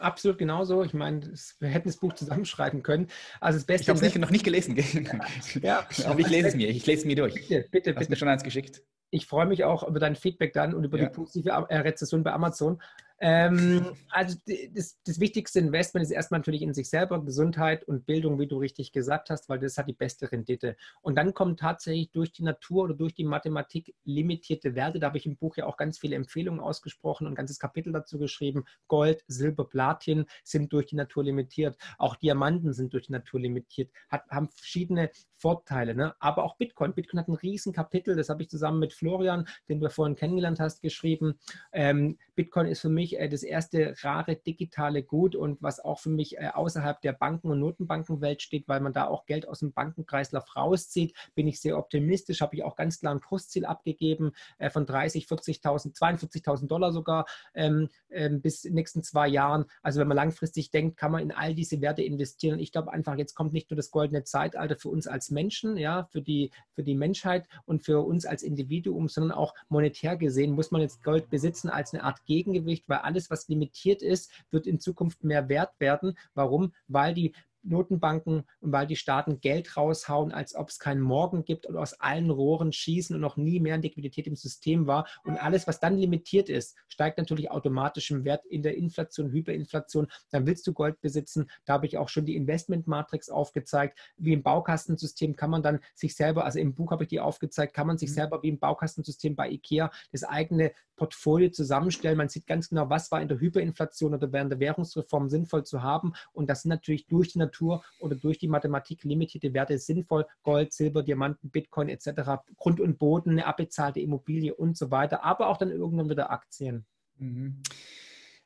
Absolut 0.00 0.38
genauso. 0.38 0.82
Ich 0.82 0.94
meine, 0.94 1.30
wir 1.58 1.68
hätten 1.68 1.88
das 1.88 1.98
Buch 1.98 2.14
zusammenschreiben 2.14 2.82
können. 2.82 3.08
Also 3.38 3.58
das 3.58 3.66
Beste. 3.66 3.82
Ich 3.82 3.88
habe 3.90 4.06
es 4.06 4.14
noch 4.14 4.30
nicht 4.30 4.44
gelesen. 4.44 4.76
ja. 5.62 5.86
Aber 6.06 6.20
ich 6.20 6.28
lese 6.28 6.48
es 6.48 6.54
mir. 6.54 6.68
Ich 6.68 6.86
lese 6.86 7.00
es 7.00 7.04
mir 7.04 7.16
durch. 7.16 7.34
Bitte, 7.34 7.68
bitte, 7.70 7.90
Hast 7.90 7.98
bitte. 7.98 8.10
mir 8.10 8.16
schon 8.16 8.28
eins 8.28 8.42
geschickt. 8.42 8.82
Ich 9.10 9.26
freue 9.26 9.46
mich 9.46 9.64
auch 9.64 9.86
über 9.86 10.00
dein 10.00 10.16
Feedback 10.16 10.54
dann 10.54 10.72
und 10.72 10.84
über 10.84 10.98
ja. 10.98 11.06
die 11.06 11.12
positive 11.12 11.50
äh, 11.68 11.78
Rezession 11.78 12.22
bei 12.22 12.32
Amazon. 12.32 12.80
Ähm, 13.22 13.92
also 14.08 14.38
das, 14.74 14.98
das, 15.04 15.20
wichtigste 15.20 15.58
Investment 15.58 16.04
ist 16.04 16.10
erstmal 16.10 16.40
natürlich 16.40 16.62
in 16.62 16.72
sich 16.72 16.88
selber, 16.88 17.22
Gesundheit 17.22 17.84
und 17.84 18.06
Bildung, 18.06 18.38
wie 18.38 18.46
du 18.46 18.56
richtig 18.56 18.92
gesagt 18.92 19.28
hast, 19.28 19.50
weil 19.50 19.58
das 19.58 19.76
hat 19.76 19.88
die 19.88 19.92
beste 19.92 20.32
Rendite. 20.32 20.74
Und 21.02 21.16
dann 21.16 21.34
kommen 21.34 21.58
tatsächlich 21.58 22.10
durch 22.12 22.32
die 22.32 22.42
Natur 22.42 22.84
oder 22.84 22.94
durch 22.94 23.14
die 23.14 23.24
Mathematik 23.24 23.94
limitierte 24.04 24.74
Werte. 24.74 25.00
Da 25.00 25.08
habe 25.08 25.18
ich 25.18 25.26
im 25.26 25.36
Buch 25.36 25.58
ja 25.58 25.66
auch 25.66 25.76
ganz 25.76 25.98
viele 25.98 26.16
Empfehlungen 26.16 26.60
ausgesprochen 26.60 27.26
und 27.26 27.34
ein 27.34 27.36
ganzes 27.36 27.58
Kapitel 27.58 27.92
dazu 27.92 28.18
geschrieben. 28.18 28.64
Gold, 28.88 29.22
Silber, 29.26 29.68
Platin 29.68 30.24
sind 30.42 30.72
durch 30.72 30.86
die 30.86 30.96
Natur 30.96 31.24
limitiert. 31.24 31.76
Auch 31.98 32.16
Diamanten 32.16 32.72
sind 32.72 32.94
durch 32.94 33.06
die 33.06 33.12
Natur 33.12 33.40
limitiert, 33.40 33.90
hat, 34.08 34.26
haben 34.30 34.48
verschiedene 34.48 35.10
Vorteile. 35.40 35.94
Ne? 35.94 36.14
Aber 36.20 36.44
auch 36.44 36.56
Bitcoin. 36.56 36.94
Bitcoin 36.94 37.20
hat 37.20 37.28
ein 37.28 37.34
riesen 37.34 37.72
Kapitel, 37.72 38.14
das 38.14 38.28
habe 38.28 38.42
ich 38.42 38.50
zusammen 38.50 38.78
mit 38.78 38.92
Florian, 38.92 39.46
den 39.68 39.80
du 39.80 39.88
vorhin 39.90 40.14
kennengelernt 40.14 40.60
hast, 40.60 40.82
geschrieben. 40.82 41.38
Ähm, 41.72 42.18
Bitcoin 42.34 42.66
ist 42.66 42.80
für 42.80 42.88
mich 42.88 43.09
äh, 43.18 43.28
das 43.28 43.42
erste 43.42 43.94
rare 44.02 44.36
digitale 44.36 45.02
Gut 45.02 45.34
und 45.34 45.62
was 45.62 45.80
auch 45.80 45.98
für 45.98 46.10
mich 46.10 46.38
äh, 46.38 46.50
außerhalb 46.52 47.00
der 47.00 47.12
Banken- 47.12 47.50
und 47.50 47.60
Notenbankenwelt 47.60 48.42
steht, 48.42 48.68
weil 48.68 48.80
man 48.80 48.92
da 48.92 49.06
auch 49.06 49.26
Geld 49.26 49.48
aus 49.48 49.60
dem 49.60 49.72
Bankenkreislauf 49.72 50.56
rauszieht, 50.56 51.14
bin 51.34 51.48
ich 51.48 51.60
sehr 51.60 51.78
optimistisch. 51.78 52.40
Habe 52.40 52.56
ich 52.56 52.64
auch 52.64 52.76
ganz 52.76 53.00
klar 53.00 53.14
ein 53.14 53.20
Kursziel 53.20 53.64
abgegeben 53.64 54.32
äh, 54.58 54.70
von 54.70 54.86
30, 54.86 55.26
40.000, 55.26 55.96
42.000 55.96 56.66
Dollar 56.66 56.92
sogar 56.92 57.26
ähm, 57.54 57.88
ähm, 58.10 58.40
bis 58.40 58.64
nächsten 58.64 59.02
zwei 59.02 59.28
Jahren. 59.28 59.64
Also 59.82 60.00
wenn 60.00 60.08
man 60.08 60.16
langfristig 60.16 60.70
denkt, 60.70 60.96
kann 60.96 61.12
man 61.12 61.22
in 61.22 61.32
all 61.32 61.54
diese 61.54 61.80
Werte 61.80 62.02
investieren. 62.02 62.54
Und 62.54 62.60
ich 62.60 62.72
glaube 62.72 62.92
einfach, 62.92 63.16
jetzt 63.16 63.34
kommt 63.34 63.52
nicht 63.52 63.70
nur 63.70 63.76
das 63.76 63.90
goldene 63.90 64.24
Zeitalter 64.24 64.76
für 64.76 64.88
uns 64.88 65.06
als 65.06 65.30
Menschen, 65.30 65.76
ja, 65.76 66.04
für 66.10 66.22
die, 66.22 66.50
für 66.74 66.82
die 66.82 66.94
Menschheit 66.94 67.46
und 67.64 67.82
für 67.82 68.00
uns 68.00 68.26
als 68.26 68.42
Individuum, 68.42 69.08
sondern 69.08 69.32
auch 69.32 69.54
monetär 69.68 70.16
gesehen 70.16 70.52
muss 70.52 70.70
man 70.70 70.82
jetzt 70.82 71.02
Gold 71.02 71.30
besitzen 71.30 71.70
als 71.70 71.94
eine 71.94 72.04
Art 72.04 72.24
Gegengewicht, 72.26 72.88
weil 72.88 72.98
alles, 73.04 73.30
was 73.30 73.48
limitiert 73.48 74.02
ist, 74.02 74.30
wird 74.50 74.66
in 74.66 74.80
Zukunft 74.80 75.24
mehr 75.24 75.48
wert 75.48 75.78
werden. 75.78 76.16
Warum? 76.34 76.72
Weil 76.88 77.14
die 77.14 77.34
Notenbanken 77.62 78.44
und 78.60 78.72
weil 78.72 78.86
die 78.86 78.96
Staaten 78.96 79.40
Geld 79.40 79.76
raushauen, 79.76 80.32
als 80.32 80.54
ob 80.54 80.68
es 80.68 80.78
keinen 80.78 81.00
Morgen 81.00 81.44
gibt 81.44 81.66
und 81.66 81.76
aus 81.76 81.94
allen 82.00 82.30
Rohren 82.30 82.72
schießen 82.72 83.14
und 83.14 83.20
noch 83.20 83.36
nie 83.36 83.60
mehr 83.60 83.78
Liquidität 83.78 84.26
im 84.26 84.36
System 84.36 84.86
war. 84.86 85.06
Und 85.24 85.36
alles, 85.36 85.66
was 85.66 85.80
dann 85.80 85.96
limitiert 85.96 86.48
ist, 86.48 86.76
steigt 86.88 87.18
natürlich 87.18 87.50
automatisch 87.50 88.10
im 88.10 88.24
Wert 88.24 88.44
in 88.46 88.62
der 88.62 88.76
Inflation, 88.76 89.30
Hyperinflation. 89.30 90.08
Dann 90.30 90.46
willst 90.46 90.66
du 90.66 90.72
Gold 90.72 91.00
besitzen. 91.00 91.50
Da 91.64 91.74
habe 91.74 91.86
ich 91.86 91.98
auch 91.98 92.08
schon 92.08 92.24
die 92.24 92.36
Investmentmatrix 92.36 93.28
aufgezeigt. 93.28 93.98
Wie 94.16 94.32
im 94.32 94.42
Baukastensystem 94.42 95.36
kann 95.36 95.50
man 95.50 95.62
dann 95.62 95.80
sich 95.94 96.14
selber, 96.14 96.44
also 96.44 96.58
im 96.58 96.74
Buch 96.74 96.90
habe 96.90 97.04
ich 97.04 97.08
die 97.08 97.20
aufgezeigt, 97.20 97.74
kann 97.74 97.86
man 97.86 97.98
sich 97.98 98.10
mhm. 98.10 98.14
selber 98.14 98.42
wie 98.42 98.48
im 98.48 98.58
Baukastensystem 98.58 99.36
bei 99.36 99.50
IKEA 99.50 99.90
das 100.12 100.24
eigene 100.24 100.72
Portfolio 100.96 101.50
zusammenstellen. 101.50 102.18
Man 102.18 102.28
sieht 102.28 102.46
ganz 102.46 102.68
genau, 102.68 102.90
was 102.90 103.10
war 103.10 103.22
in 103.22 103.28
der 103.28 103.40
Hyperinflation 103.40 104.14
oder 104.14 104.32
während 104.32 104.52
der 104.52 104.60
Währungsreform 104.60 105.28
sinnvoll 105.28 105.64
zu 105.64 105.82
haben. 105.82 106.12
Und 106.32 106.50
das 106.50 106.62
sind 106.62 106.70
natürlich 106.70 107.06
durch 107.06 107.32
die 107.32 107.38
Natur 107.50 107.82
oder 107.98 108.14
durch 108.14 108.38
die 108.38 108.48
Mathematik 108.48 109.04
limitierte 109.04 109.52
Werte 109.52 109.78
sinnvoll. 109.78 110.26
Gold, 110.42 110.72
Silber, 110.72 111.02
Diamanten, 111.02 111.50
Bitcoin 111.50 111.88
etc. 111.88 112.42
Grund 112.56 112.80
und 112.80 112.98
Boden, 112.98 113.30
eine 113.30 113.46
abbezahlte 113.46 114.00
Immobilie 114.00 114.54
und 114.54 114.76
so 114.76 114.90
weiter. 114.90 115.24
Aber 115.24 115.48
auch 115.48 115.56
dann 115.56 115.70
irgendwann 115.70 116.08
wieder 116.08 116.30
Aktien. 116.30 116.86
Mhm. 117.18 117.62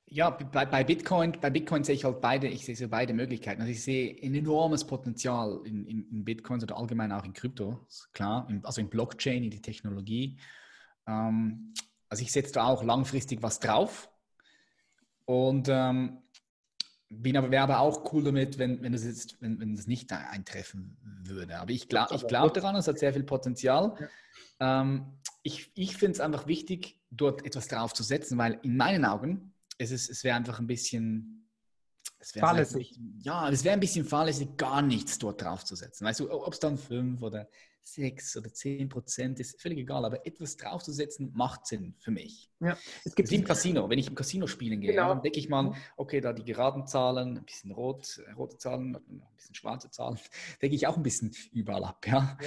Ja, 0.06 0.30
bei, 0.30 0.66
bei, 0.66 0.84
Bitcoin, 0.84 1.32
bei 1.40 1.50
Bitcoin 1.50 1.82
sehe 1.82 1.94
ich 1.94 2.04
halt 2.04 2.20
beide, 2.20 2.46
ich 2.46 2.64
sehe 2.64 2.76
so 2.76 2.88
beide 2.88 3.14
Möglichkeiten. 3.14 3.62
Also 3.62 3.72
ich 3.72 3.82
sehe 3.82 4.16
ein 4.22 4.34
enormes 4.34 4.84
Potenzial 4.86 5.60
in, 5.64 5.86
in, 5.86 6.08
in 6.10 6.24
Bitcoins 6.24 6.62
oder 6.62 6.76
allgemein 6.76 7.10
auch 7.10 7.24
in 7.24 7.32
Krypto, 7.32 7.86
klar, 8.12 8.46
also 8.62 8.80
in 8.80 8.90
Blockchain, 8.90 9.44
in 9.44 9.50
die 9.50 9.62
Technologie. 9.62 10.38
Ähm, 11.06 11.72
also 12.08 12.22
ich 12.22 12.32
setze 12.32 12.52
da 12.52 12.66
auch 12.66 12.84
langfristig 12.84 13.42
was 13.42 13.58
drauf 13.60 14.10
und 15.24 15.68
ähm, 15.70 16.18
bin 17.22 17.36
aber, 17.36 17.50
wäre 17.50 17.62
aber 17.62 17.80
auch 17.80 18.12
cool 18.12 18.24
damit, 18.24 18.58
wenn, 18.58 18.82
wenn, 18.82 18.92
das 18.92 19.04
jetzt, 19.04 19.40
wenn, 19.40 19.60
wenn 19.60 19.76
das 19.76 19.86
nicht 19.86 20.12
eintreffen 20.12 20.96
würde. 21.22 21.58
Aber 21.58 21.70
ich, 21.70 21.88
glaub, 21.88 22.12
ich 22.12 22.26
glaube 22.26 22.52
daran, 22.52 22.76
es 22.76 22.88
hat 22.88 22.98
sehr 22.98 23.12
viel 23.12 23.24
Potenzial. 23.24 23.96
Ja. 24.60 24.82
Ähm, 24.82 25.18
ich 25.42 25.70
ich 25.74 25.96
finde 25.96 26.12
es 26.12 26.20
einfach 26.20 26.46
wichtig, 26.46 27.00
dort 27.10 27.44
etwas 27.44 27.68
drauf 27.68 27.92
zu 27.92 28.02
setzen, 28.02 28.38
weil 28.38 28.58
in 28.62 28.76
meinen 28.76 29.04
Augen 29.04 29.54
es, 29.78 29.90
ist, 29.90 30.10
es 30.10 30.24
wäre 30.24 30.36
einfach 30.36 30.58
ein 30.58 30.66
bisschen 30.66 31.48
es 32.18 32.32
fahrlässig. 32.32 32.98
Ja, 33.18 33.48
es 33.50 33.64
wäre 33.64 33.74
ein 33.74 33.80
bisschen 33.80 34.04
fahrlässig, 34.04 34.56
gar 34.56 34.82
nichts 34.82 35.18
dort 35.18 35.42
drauf 35.42 35.64
zu 35.64 35.76
setzen. 35.76 36.04
Weißt 36.04 36.20
du, 36.20 36.30
ob 36.30 36.52
es 36.52 36.60
dann 36.60 36.78
5 36.78 37.22
oder 37.22 37.48
6 37.84 38.38
oder 38.38 38.52
10 38.52 38.88
Prozent, 38.88 39.40
ist 39.40 39.60
völlig 39.60 39.78
egal, 39.78 40.04
aber 40.04 40.26
etwas 40.26 40.56
draufzusetzen 40.56 41.30
macht 41.34 41.66
Sinn 41.66 41.94
für 41.98 42.10
mich. 42.10 42.50
Ja, 42.60 42.78
es 43.04 43.14
gibt 43.14 43.30
im 43.30 43.44
Casino. 43.44 43.90
Wenn 43.90 43.98
ich 43.98 44.08
im 44.08 44.14
Casino 44.14 44.46
spielen 44.46 44.80
gehe, 44.80 44.92
genau. 44.92 45.08
dann 45.08 45.22
denke 45.22 45.38
ich 45.38 45.50
mal, 45.50 45.74
okay, 45.96 46.20
da 46.20 46.32
die 46.32 46.44
geraden 46.44 46.86
Zahlen, 46.86 47.36
ein 47.36 47.44
bisschen 47.44 47.72
rot, 47.72 48.22
äh, 48.26 48.32
rote 48.32 48.56
Zahlen, 48.56 48.96
ein 48.96 49.22
bisschen 49.36 49.54
schwarze 49.54 49.90
Zahlen, 49.90 50.18
denke 50.62 50.74
ich 50.74 50.86
auch 50.86 50.96
ein 50.96 51.02
bisschen 51.02 51.32
überall 51.52 51.84
ab. 51.84 52.06
Ja, 52.06 52.38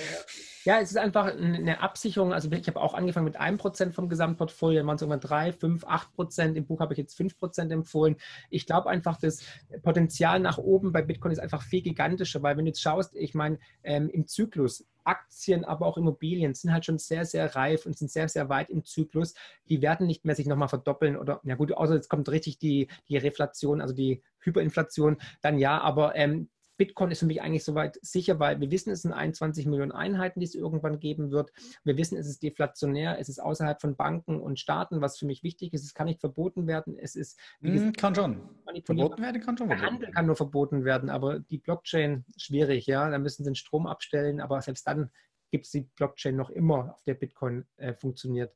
ja 0.66 0.80
es 0.80 0.90
ist 0.90 0.98
einfach 0.98 1.28
eine 1.28 1.82
Absicherung. 1.82 2.34
Also 2.34 2.52
ich 2.52 2.68
habe 2.68 2.82
auch 2.82 2.96
angefangen 2.96 3.26
mit 3.26 3.40
1% 3.40 3.92
vom 3.92 4.10
Gesamtportfolio, 4.10 4.80
dann 4.80 4.88
waren 4.88 4.96
es 4.96 5.02
irgendwann 5.04 5.22
3, 5.22 5.54
5, 5.54 5.86
8%. 5.86 6.54
Im 6.54 6.66
Buch 6.66 6.80
habe 6.80 6.94
ich 6.94 6.98
jetzt 6.98 7.20
5% 7.20 7.72
empfohlen. 7.72 8.16
Ich 8.50 8.66
glaube 8.66 8.90
einfach, 8.90 9.20
das 9.20 9.44
Potenzial 9.84 10.40
nach 10.40 10.58
oben 10.58 10.92
bei 10.92 11.04
Bitcoin 11.04 11.32
ist 11.32 11.40
einfach 11.40 11.62
viel 11.62 11.84
gigantischer, 11.84 12.42
weil 12.42 12.58
wenn 12.58 12.66
du 12.66 12.70
jetzt 12.70 12.82
schaust, 12.82 13.16
ich 13.16 13.36
meine, 13.36 13.60
ähm, 13.84 14.10
im 14.10 14.26
Zyklus, 14.26 14.86
Aktien, 15.08 15.66
aber 15.66 15.86
auch 15.86 15.98
Immobilien 15.98 16.54
sind 16.54 16.72
halt 16.74 16.86
schon 16.86 17.00
sehr, 17.00 17.26
sehr 17.26 17.56
reif 17.56 17.86
und 17.86 17.98
sind 17.98 18.12
sehr, 18.12 18.30
sehr 18.30 18.50
weit 18.50 18.70
im 18.70 18.86
Zyklus. 18.86 19.34
Die 19.70 19.82
werden 19.82 20.08
nicht 20.08 20.26
mehr 20.26 20.36
sich 20.36 20.48
nochmal 20.48 20.68
verdoppeln 20.68 21.18
oder, 21.18 21.40
na 21.44 21.56
gut, 21.56 21.72
außer 21.72 21.96
jetzt 21.96 22.10
kommt 22.10 22.30
richtig 22.30 22.60
die, 22.60 22.88
die 23.08 23.18
Reflation, 23.18 23.82
also 23.82 23.94
die 23.94 24.22
Hyperinflation, 24.40 25.18
dann 25.42 25.58
ja, 25.58 25.80
aber 25.80 26.16
ähm, 26.16 26.50
Bitcoin 26.78 27.12
ist 27.12 27.20
für 27.20 27.26
mich 27.26 27.42
eigentlich 27.42 27.64
soweit 27.64 28.00
sicher, 28.02 28.40
weil 28.40 28.60
wir 28.60 28.72
wissen, 28.72 28.92
es 28.92 29.02
sind 29.02 29.14
21 29.14 29.66
Millionen 29.66 29.92
Einheiten, 29.92 30.40
die 30.40 30.46
es 30.46 30.56
irgendwann 30.56 31.00
geben 31.00 31.32
wird. 31.32 31.52
Wir 31.84 31.98
wissen, 31.98 32.18
es 32.18 32.28
ist 32.28 32.44
deflationär, 32.44 33.20
es 33.20 33.30
ist 33.30 33.40
außerhalb 33.40 33.82
von 33.82 33.96
Banken 33.96 34.40
und 34.40 34.60
Staaten, 34.60 35.02
was 35.02 35.18
für 35.18 35.26
mich 35.26 35.44
wichtig 35.44 35.74
ist. 35.74 35.84
Es 35.84 35.94
kann 35.94 36.06
nicht 36.06 36.22
verboten 36.22 36.68
werden. 36.68 36.98
Es 36.98 37.16
ist, 37.16 37.40
wie 37.60 37.72
gesagt, 37.72 37.98
hm, 37.98 38.02
kann 38.02 38.16
schon. 38.16 38.42
Verboten 38.86 39.22
werden 39.22 39.42
kann 39.42 39.58
schon. 39.58 39.70
Der 39.70 39.82
Handel 39.82 40.12
kann 40.12 40.28
nur 40.28 40.36
verboten 40.36 40.86
werden, 40.86 41.10
aber 41.10 41.40
die 41.40 41.58
Blockchain 41.58 42.26
schwierig, 42.38 42.86
ja. 42.86 43.10
Da 43.10 43.18
müssen 43.18 43.44
sie 43.44 43.50
den 43.50 43.56
Strom 43.56 43.88
abstellen, 43.88 44.40
aber 44.40 44.62
selbst 44.62 44.88
dann 44.88 45.10
gibt 45.52 45.66
es 45.66 45.72
die 45.72 45.90
Blockchain 45.96 46.36
noch 46.36 46.50
immer, 46.50 46.94
auf 46.94 47.04
der 47.04 47.14
Bitcoin 47.14 47.66
äh, 47.78 47.94
funktioniert. 47.94 48.54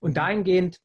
Und 0.00 0.10
mhm. 0.10 0.14
dahingehend 0.14 0.80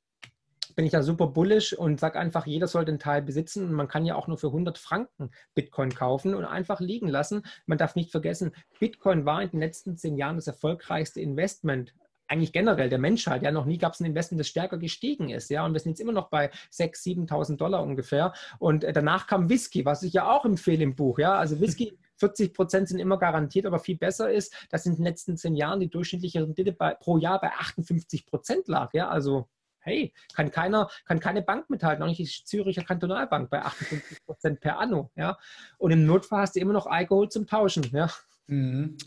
bin 0.76 0.86
ich 0.86 0.92
da 0.92 1.04
super 1.04 1.28
bullish 1.28 1.74
und 1.74 2.00
sage 2.00 2.20
einfach, 2.20 2.46
jeder 2.46 2.68
sollte 2.68 2.92
einen 2.92 3.00
Teil 3.00 3.22
besitzen. 3.22 3.66
Und 3.66 3.74
man 3.74 3.88
kann 3.88 4.06
ja 4.06 4.16
auch 4.16 4.28
nur 4.28 4.38
für 4.38 4.48
100 4.48 4.78
Franken 4.78 5.32
Bitcoin 5.54 5.94
kaufen 5.94 6.36
und 6.36 6.46
einfach 6.46 6.80
liegen 6.80 7.08
lassen. 7.08 7.44
Man 7.66 7.78
darf 7.78 7.96
nicht 7.96 8.12
vergessen, 8.12 8.54
Bitcoin 8.80 9.26
war 9.26 9.42
in 9.42 9.50
den 9.50 9.60
letzten 9.60 9.98
zehn 9.98 10.18
Jahren 10.18 10.36
das 10.36 10.48
erfolgreichste 10.48 11.22
Investment 11.22 11.94
eigentlich 12.28 12.54
generell 12.54 12.90
der 12.90 13.00
Menschheit. 13.00 13.44
Ja, 13.44 13.52
noch 13.52 13.66
nie 13.66 13.78
gab 13.78 13.94
es 13.94 14.00
ein 14.00 14.06
Investment, 14.06 14.40
das 14.40 14.48
stärker 14.48 14.78
gestiegen 14.78 15.30
ist. 15.30 15.50
Ja, 15.50 15.66
und 15.66 15.74
wir 15.74 15.80
sind 15.80 15.92
jetzt 15.92 16.00
immer 16.00 16.12
noch 16.12 16.30
bei 16.30 16.52
6.000, 16.72 17.28
7.000 17.30 17.58
Dollar 17.58 17.84
ungefähr. 17.84 18.34
Und 18.60 18.84
äh, 18.84 18.94
danach 18.94 19.28
kam 19.28 19.50
Whisky, 19.50 19.86
was 19.86 20.04
ich 20.04 20.14
ja 20.14 20.30
auch 20.30 20.46
empfehle 20.46 20.84
im 20.84 20.96
Buch. 20.96 21.20
Ja, 21.20 21.36
also 21.36 21.60
Whisky 21.60 21.98
40 22.18 22.54
Prozent 22.54 22.88
sind 22.88 23.00
immer 23.00 23.20
garantiert, 23.20 23.66
aber 23.66 23.78
viel 23.78 23.98
besser 23.98 24.32
ist, 24.32 24.54
dass 24.70 24.86
in 24.86 24.96
den 24.96 25.04
letzten 25.04 25.36
zehn 25.36 25.56
Jahren 25.56 25.82
die 25.82 25.90
durchschnittliche 25.90 26.42
Rendite 26.42 26.72
bei, 26.72 26.94
pro 26.94 27.18
Jahr 27.18 27.42
bei 27.42 27.50
58 27.52 28.26
Prozent 28.26 28.68
lag. 28.70 28.94
Ja, 28.94 29.10
also 29.10 29.50
hey, 29.86 30.14
kann 30.34 30.52
keiner, 30.52 30.90
kann 31.06 31.20
keine 31.20 31.42
Bank 31.42 31.70
mithalten, 31.70 32.04
auch 32.04 32.08
nicht 32.08 32.20
die 32.20 32.46
Züricher 32.46 32.84
Kantonalbank 32.84 33.50
bei 33.50 33.62
58 33.62 34.26
Prozent 34.26 34.60
per 34.60 34.80
Anno. 34.80 35.12
Ja? 35.16 35.38
Und 35.78 35.92
im 35.92 36.06
Notfall 36.06 36.42
hast 36.42 36.56
du 36.56 36.60
immer 36.60 36.74
noch 36.74 36.88
Alkohol 36.88 37.30
zum 37.30 37.48
Tauschen. 37.48 37.84
Ja? 37.94 38.12
Mhm. 38.48 38.98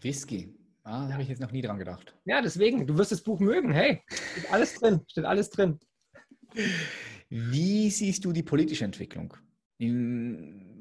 Whisky. 0.00 0.54
Ah, 0.84 1.06
da 1.06 1.12
habe 1.12 1.22
ich 1.22 1.28
jetzt 1.28 1.40
noch 1.40 1.52
nie 1.52 1.62
dran 1.62 1.78
gedacht. 1.78 2.14
Ja, 2.24 2.42
deswegen, 2.42 2.86
du 2.86 2.98
wirst 2.98 3.12
das 3.12 3.22
Buch 3.22 3.40
mögen. 3.40 3.72
Hey, 3.72 4.02
steht 4.08 4.52
alles 4.52 4.74
drin, 4.74 5.00
steht 5.06 5.24
alles 5.24 5.50
drin. 5.50 5.78
Wie 7.28 7.90
siehst 7.90 8.24
du 8.24 8.32
die 8.32 8.42
politische 8.42 8.84
Entwicklung? 8.84 9.34
In 9.78 10.71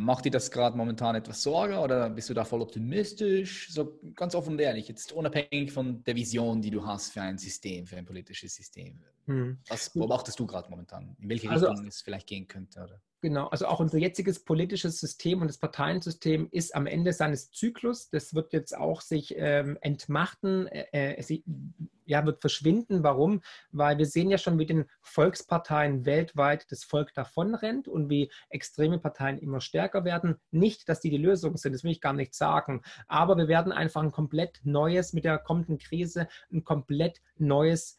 Macht 0.00 0.24
dir 0.24 0.30
das 0.30 0.50
gerade 0.50 0.76
momentan 0.76 1.14
etwas 1.14 1.42
Sorge 1.42 1.78
oder 1.78 2.08
bist 2.08 2.30
du 2.30 2.34
da 2.34 2.44
voll 2.44 2.62
optimistisch? 2.62 3.70
So 3.70 4.00
ganz 4.14 4.34
offen 4.34 4.54
und 4.54 4.60
ehrlich, 4.60 4.88
jetzt 4.88 5.12
unabhängig 5.12 5.72
von 5.72 6.02
der 6.04 6.16
Vision, 6.16 6.62
die 6.62 6.70
du 6.70 6.84
hast 6.86 7.12
für 7.12 7.20
ein 7.20 7.36
System, 7.36 7.86
für 7.86 7.96
ein 7.96 8.06
politisches 8.06 8.54
System. 8.54 9.02
Hm. 9.26 9.58
Was 9.68 9.90
beobachtest 9.90 10.38
du 10.40 10.46
gerade 10.46 10.70
momentan? 10.70 11.16
In 11.20 11.28
welche 11.28 11.50
also, 11.50 11.68
Richtung 11.68 11.86
es 11.86 12.00
vielleicht 12.00 12.26
gehen 12.26 12.48
könnte? 12.48 12.80
Oder? 12.80 13.00
Genau, 13.22 13.48
also 13.48 13.66
auch 13.66 13.80
unser 13.80 13.98
jetziges 13.98 14.42
politisches 14.44 14.98
System 14.98 15.42
und 15.42 15.48
das 15.48 15.58
Parteiensystem 15.58 16.48
ist 16.52 16.74
am 16.74 16.86
Ende 16.86 17.12
seines 17.12 17.50
Zyklus. 17.50 18.08
Das 18.08 18.34
wird 18.34 18.54
jetzt 18.54 18.74
auch 18.74 19.02
sich 19.02 19.34
ähm, 19.36 19.76
entmachten, 19.82 20.66
äh, 20.68 21.16
es 21.16 21.30
ja, 22.06 22.24
wird 22.24 22.40
verschwinden. 22.40 23.02
Warum? 23.02 23.42
Weil 23.72 23.98
wir 23.98 24.06
sehen 24.06 24.30
ja 24.30 24.38
schon, 24.38 24.58
wie 24.58 24.64
den 24.64 24.86
Volksparteien 25.02 26.06
weltweit 26.06 26.66
das 26.72 26.82
Volk 26.82 27.12
davonrennt 27.12 27.88
und 27.88 28.08
wie 28.08 28.32
extreme 28.48 28.98
Parteien 28.98 29.38
immer 29.38 29.60
stärker 29.60 30.04
werden. 30.06 30.36
Nicht, 30.50 30.88
dass 30.88 31.00
die 31.00 31.10
die 31.10 31.18
Lösung 31.18 31.58
sind, 31.58 31.74
das 31.74 31.84
will 31.84 31.92
ich 31.92 32.00
gar 32.00 32.14
nicht 32.14 32.34
sagen. 32.34 32.80
Aber 33.06 33.36
wir 33.36 33.48
werden 33.48 33.70
einfach 33.70 34.02
ein 34.02 34.12
komplett 34.12 34.60
neues, 34.64 35.12
mit 35.12 35.24
der 35.24 35.38
kommenden 35.38 35.78
Krise, 35.78 36.26
ein 36.50 36.64
komplett 36.64 37.20
neues 37.36 37.98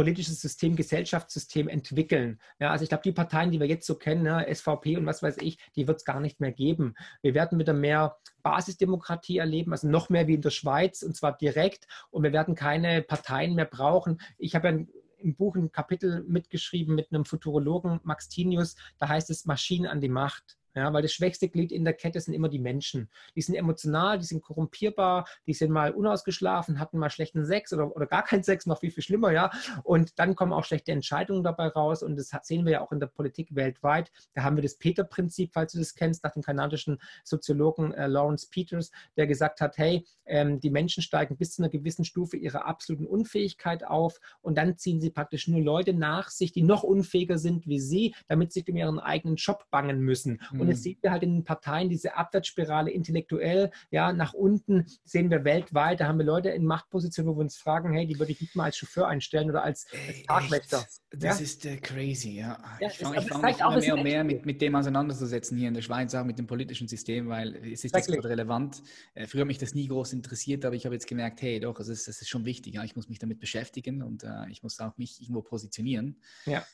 politisches 0.00 0.40
System, 0.40 0.76
Gesellschaftssystem 0.76 1.68
entwickeln. 1.68 2.40
Ja, 2.58 2.70
also 2.70 2.84
ich 2.84 2.88
glaube, 2.88 3.02
die 3.02 3.12
Parteien, 3.12 3.50
die 3.50 3.60
wir 3.60 3.66
jetzt 3.66 3.86
so 3.86 3.96
kennen, 3.96 4.22
ne, 4.22 4.46
SVP 4.50 4.96
und 4.96 5.04
was 5.04 5.22
weiß 5.22 5.36
ich, 5.42 5.58
die 5.76 5.86
wird 5.86 5.98
es 5.98 6.06
gar 6.06 6.20
nicht 6.20 6.40
mehr 6.40 6.52
geben. 6.52 6.94
Wir 7.20 7.34
werden 7.34 7.58
wieder 7.58 7.74
mehr 7.74 8.16
Basisdemokratie 8.42 9.36
erleben, 9.36 9.72
also 9.72 9.88
noch 9.88 10.08
mehr 10.08 10.26
wie 10.26 10.36
in 10.36 10.40
der 10.40 10.48
Schweiz 10.48 11.02
und 11.02 11.14
zwar 11.14 11.36
direkt. 11.36 11.86
Und 12.10 12.22
wir 12.22 12.32
werden 12.32 12.54
keine 12.54 13.02
Parteien 13.02 13.54
mehr 13.54 13.66
brauchen. 13.66 14.22
Ich 14.38 14.54
habe 14.54 14.68
ja 14.70 14.78
im 15.18 15.34
Buch 15.34 15.54
ein 15.54 15.70
Kapitel 15.70 16.24
mitgeschrieben 16.26 16.94
mit 16.94 17.12
einem 17.12 17.26
Futurologen, 17.26 18.00
Max 18.02 18.30
Tinius, 18.30 18.76
da 18.96 19.06
heißt 19.06 19.28
es 19.28 19.44
Maschinen 19.44 19.86
an 19.86 20.00
die 20.00 20.08
Macht. 20.08 20.56
Ja, 20.74 20.92
weil 20.92 21.02
das 21.02 21.12
schwächste 21.12 21.48
Glied 21.48 21.72
in 21.72 21.84
der 21.84 21.94
Kette 21.94 22.20
sind 22.20 22.34
immer 22.34 22.48
die 22.48 22.58
Menschen. 22.58 23.10
Die 23.34 23.42
sind 23.42 23.56
emotional, 23.56 24.18
die 24.18 24.24
sind 24.24 24.42
korrumpierbar, 24.42 25.26
die 25.46 25.54
sind 25.54 25.72
mal 25.72 25.90
unausgeschlafen, 25.90 26.78
hatten 26.78 26.98
mal 26.98 27.10
schlechten 27.10 27.44
Sex 27.44 27.72
oder, 27.72 27.94
oder 27.94 28.06
gar 28.06 28.22
keinen 28.22 28.42
Sex, 28.42 28.66
noch 28.66 28.80
viel, 28.80 28.90
viel 28.90 29.02
schlimmer, 29.02 29.32
ja. 29.32 29.50
Und 29.82 30.18
dann 30.18 30.34
kommen 30.36 30.52
auch 30.52 30.64
schlechte 30.64 30.92
Entscheidungen 30.92 31.42
dabei 31.42 31.68
raus. 31.68 32.02
Und 32.02 32.16
das 32.16 32.30
sehen 32.42 32.64
wir 32.64 32.72
ja 32.72 32.80
auch 32.82 32.92
in 32.92 33.00
der 33.00 33.08
Politik 33.08 33.54
weltweit. 33.54 34.12
Da 34.34 34.42
haben 34.42 34.56
wir 34.56 34.62
das 34.62 34.76
Peter-Prinzip, 34.76 35.52
falls 35.52 35.72
du 35.72 35.78
das 35.78 35.94
kennst, 35.94 36.22
nach 36.24 36.32
dem 36.32 36.42
kanadischen 36.42 36.98
Soziologen 37.24 37.92
äh, 37.92 38.06
Lawrence 38.06 38.48
Peters, 38.50 38.90
der 39.16 39.26
gesagt 39.26 39.60
hat, 39.60 39.76
hey, 39.78 40.06
ähm, 40.26 40.60
die 40.60 40.70
Menschen 40.70 41.02
steigen 41.02 41.36
bis 41.36 41.54
zu 41.54 41.62
einer 41.62 41.70
gewissen 41.70 42.04
Stufe 42.04 42.36
ihrer 42.36 42.66
absoluten 42.66 43.06
Unfähigkeit 43.06 43.84
auf 43.84 44.20
und 44.40 44.56
dann 44.56 44.78
ziehen 44.78 45.00
sie 45.00 45.10
praktisch 45.10 45.48
nur 45.48 45.60
Leute 45.60 45.92
nach 45.92 46.30
sich, 46.30 46.52
die 46.52 46.62
noch 46.62 46.82
unfähiger 46.82 47.38
sind 47.38 47.66
wie 47.66 47.80
sie, 47.80 48.14
damit 48.28 48.52
sie 48.52 48.64
um 48.68 48.76
ihren 48.76 48.98
eigenen 48.98 49.36
Job 49.36 49.66
bangen 49.70 50.00
müssen. 50.00 50.40
Und 50.60 50.68
jetzt 50.68 50.78
mhm. 50.78 50.82
sehen 50.82 50.98
wir 51.02 51.10
halt 51.10 51.22
in 51.22 51.34
den 51.34 51.44
Parteien 51.44 51.88
diese 51.88 52.16
Abwärtsspirale 52.16 52.90
intellektuell, 52.90 53.70
ja, 53.90 54.12
nach 54.12 54.32
unten 54.32 54.86
sehen 55.04 55.30
wir 55.30 55.44
weltweit, 55.44 56.00
da 56.00 56.08
haben 56.08 56.18
wir 56.18 56.26
Leute 56.26 56.50
in 56.50 56.64
Machtpositionen, 56.64 57.32
wo 57.32 57.36
wir 57.36 57.42
uns 57.42 57.56
fragen, 57.56 57.92
hey, 57.92 58.06
die 58.06 58.18
würde 58.18 58.32
ich 58.32 58.40
nicht 58.40 58.56
mal 58.56 58.64
als 58.64 58.76
Chauffeur 58.76 59.08
einstellen 59.08 59.50
oder 59.50 59.62
als, 59.62 59.86
als 60.06 60.22
Tagwächter. 60.24 60.86
Das 61.10 61.38
ja? 61.38 61.44
ist 61.44 61.66
äh, 61.66 61.76
crazy, 61.78 62.36
ja. 62.36 62.58
ja 62.80 62.88
ich 62.88 62.98
fange 62.98 63.22
fang 63.22 63.42
mich 63.42 63.58
immer 63.58 63.76
mehr 63.80 63.94
und 63.94 64.02
mehr 64.02 64.24
mit, 64.24 64.46
mit 64.46 64.62
dem 64.62 64.76
auseinanderzusetzen 64.76 65.58
hier 65.58 65.68
in 65.68 65.74
der 65.74 65.82
Schweiz, 65.82 66.14
auch 66.14 66.24
mit 66.24 66.38
dem 66.38 66.46
politischen 66.46 66.86
System, 66.86 67.28
weil 67.28 67.56
es 67.56 67.84
ist 67.84 67.94
jetzt 67.94 68.06
gerade 68.06 68.28
relevant. 68.28 68.82
Äh, 69.14 69.26
früher 69.26 69.40
hat 69.40 69.48
mich 69.48 69.58
das 69.58 69.74
nie 69.74 69.88
groß 69.88 70.12
interessiert, 70.12 70.64
aber 70.64 70.76
ich 70.76 70.84
habe 70.84 70.94
jetzt 70.94 71.06
gemerkt, 71.06 71.42
hey, 71.42 71.58
doch, 71.58 71.78
es 71.80 71.88
ist, 71.88 72.06
es 72.06 72.20
ist 72.20 72.28
schon 72.28 72.44
wichtig. 72.44 72.74
Ja? 72.74 72.84
Ich 72.84 72.94
muss 72.94 73.08
mich 73.08 73.18
damit 73.18 73.40
beschäftigen 73.40 74.02
und 74.02 74.22
äh, 74.22 74.48
ich 74.50 74.62
muss 74.62 74.78
auch 74.80 74.96
mich 74.98 75.20
irgendwo 75.20 75.42
positionieren. 75.42 76.20
Ja. 76.46 76.64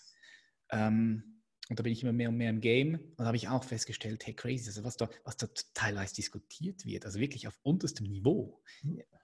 Ähm, 0.71 1.36
und 1.69 1.79
da 1.79 1.83
bin 1.83 1.93
ich 1.93 2.03
immer 2.03 2.13
mehr 2.13 2.29
und 2.29 2.37
mehr 2.37 2.51
im 2.51 2.61
Game. 2.61 2.95
Und 2.95 3.19
da 3.19 3.27
habe 3.27 3.37
ich 3.37 3.49
auch 3.49 3.65
festgestellt, 3.65 4.25
hey, 4.27 4.35
crazy, 4.35 4.69
also 4.69 4.85
was 4.85 4.97
da, 4.97 5.09
was 5.25 5.37
da 5.37 5.49
teilweise 5.75 6.15
diskutiert 6.15 6.85
wird, 6.85 7.05
also 7.05 7.19
wirklich 7.19 7.49
auf 7.49 7.59
unterstem 7.63 8.07
Niveau. 8.07 8.63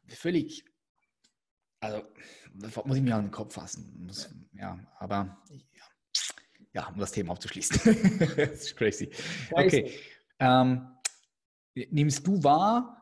Völlig, 0.09 0.65
also 1.81 2.05
muss 2.85 2.97
ich 2.97 3.03
mir 3.03 3.15
an 3.15 3.27
den 3.27 3.31
Kopf 3.31 3.55
fassen. 3.55 4.07
Muss, 4.07 4.29
ja, 4.55 4.79
aber 4.99 5.43
ja, 5.51 5.85
ja, 6.73 6.89
um 6.89 6.99
das 6.99 7.13
Thema 7.13 7.33
abzuschließen. 7.33 8.29
das 8.37 8.63
ist 8.63 8.77
crazy. 8.77 9.11
Okay. 9.51 9.93
Ähm, 10.39 10.89
nimmst 11.75 12.27
du 12.27 12.43
wahr, 12.43 13.02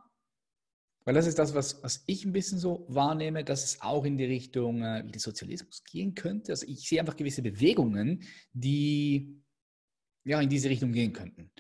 weil 1.05 1.14
das 1.14 1.26
ist 1.26 1.38
das, 1.38 1.55
was, 1.55 1.82
was 1.82 2.03
ich 2.07 2.24
ein 2.24 2.32
bisschen 2.32 2.59
so 2.59 2.84
wahrnehme, 2.88 3.44
dass 3.44 3.64
es 3.64 3.80
auch 3.80 4.05
in 4.05 4.18
die 4.18 4.24
Richtung 4.24 4.82
äh, 4.82 5.03
wie 5.07 5.12
der 5.12 5.20
Sozialismus 5.20 5.82
gehen 5.84 6.14
könnte. 6.14 6.53
Also 6.53 6.66
ich 6.66 6.88
sehe 6.88 7.01
einfach 7.01 7.16
gewisse 7.16 7.42
Bewegungen, 7.42 8.22
die 8.53 9.40
ja 10.24 10.40
in 10.40 10.48
diese 10.48 10.68
Richtung 10.68 10.92
gehen 10.92 11.12
könnten. 11.12 11.51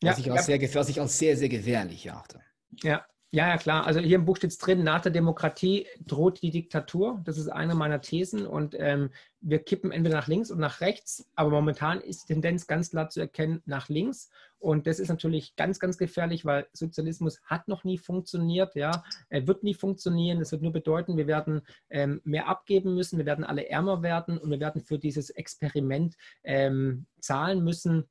Was, 0.00 0.18
ja, 0.18 0.24
ich, 0.24 0.30
als 0.32 0.46
ja. 0.48 0.58
sehr, 0.58 0.74
was 0.74 0.88
ich 0.88 1.00
als 1.00 1.18
sehr, 1.18 1.36
sehr 1.36 1.48
gefährlich 1.48 2.06
erachte. 2.06 2.40
Ja, 2.82 3.06
ja, 3.34 3.48
ja, 3.48 3.56
klar. 3.56 3.84
Also 3.84 3.98
hier 3.98 4.14
im 4.14 4.26
Buch 4.26 4.36
steht 4.36 4.52
es 4.52 4.58
drin, 4.58 4.84
nach 4.84 5.00
der 5.00 5.10
Demokratie 5.10 5.88
droht 6.06 6.40
die 6.40 6.52
Diktatur. 6.52 7.20
Das 7.24 7.36
ist 7.36 7.48
eine 7.48 7.74
meiner 7.74 8.00
Thesen. 8.00 8.46
Und 8.46 8.76
ähm, 8.78 9.10
wir 9.40 9.58
kippen 9.58 9.90
entweder 9.90 10.14
nach 10.14 10.28
links 10.28 10.52
oder 10.52 10.60
nach 10.60 10.80
rechts. 10.80 11.28
Aber 11.34 11.50
momentan 11.50 12.00
ist 12.00 12.22
die 12.22 12.32
Tendenz 12.32 12.68
ganz 12.68 12.90
klar 12.90 13.10
zu 13.10 13.18
erkennen 13.18 13.60
nach 13.66 13.88
links. 13.88 14.30
Und 14.60 14.86
das 14.86 15.00
ist 15.00 15.08
natürlich 15.08 15.56
ganz, 15.56 15.80
ganz 15.80 15.98
gefährlich, 15.98 16.44
weil 16.44 16.68
Sozialismus 16.72 17.42
hat 17.44 17.66
noch 17.66 17.82
nie 17.82 17.98
funktioniert. 17.98 18.76
Ja, 18.76 19.02
er 19.30 19.48
wird 19.48 19.64
nie 19.64 19.74
funktionieren. 19.74 20.38
Das 20.38 20.52
wird 20.52 20.62
nur 20.62 20.72
bedeuten, 20.72 21.16
wir 21.16 21.26
werden 21.26 21.62
ähm, 21.90 22.20
mehr 22.22 22.46
abgeben 22.46 22.94
müssen. 22.94 23.18
Wir 23.18 23.26
werden 23.26 23.44
alle 23.44 23.68
ärmer 23.68 24.04
werden 24.04 24.38
und 24.38 24.48
wir 24.48 24.60
werden 24.60 24.80
für 24.80 25.00
dieses 25.00 25.30
Experiment 25.30 26.14
ähm, 26.44 27.06
zahlen 27.18 27.64
müssen 27.64 28.04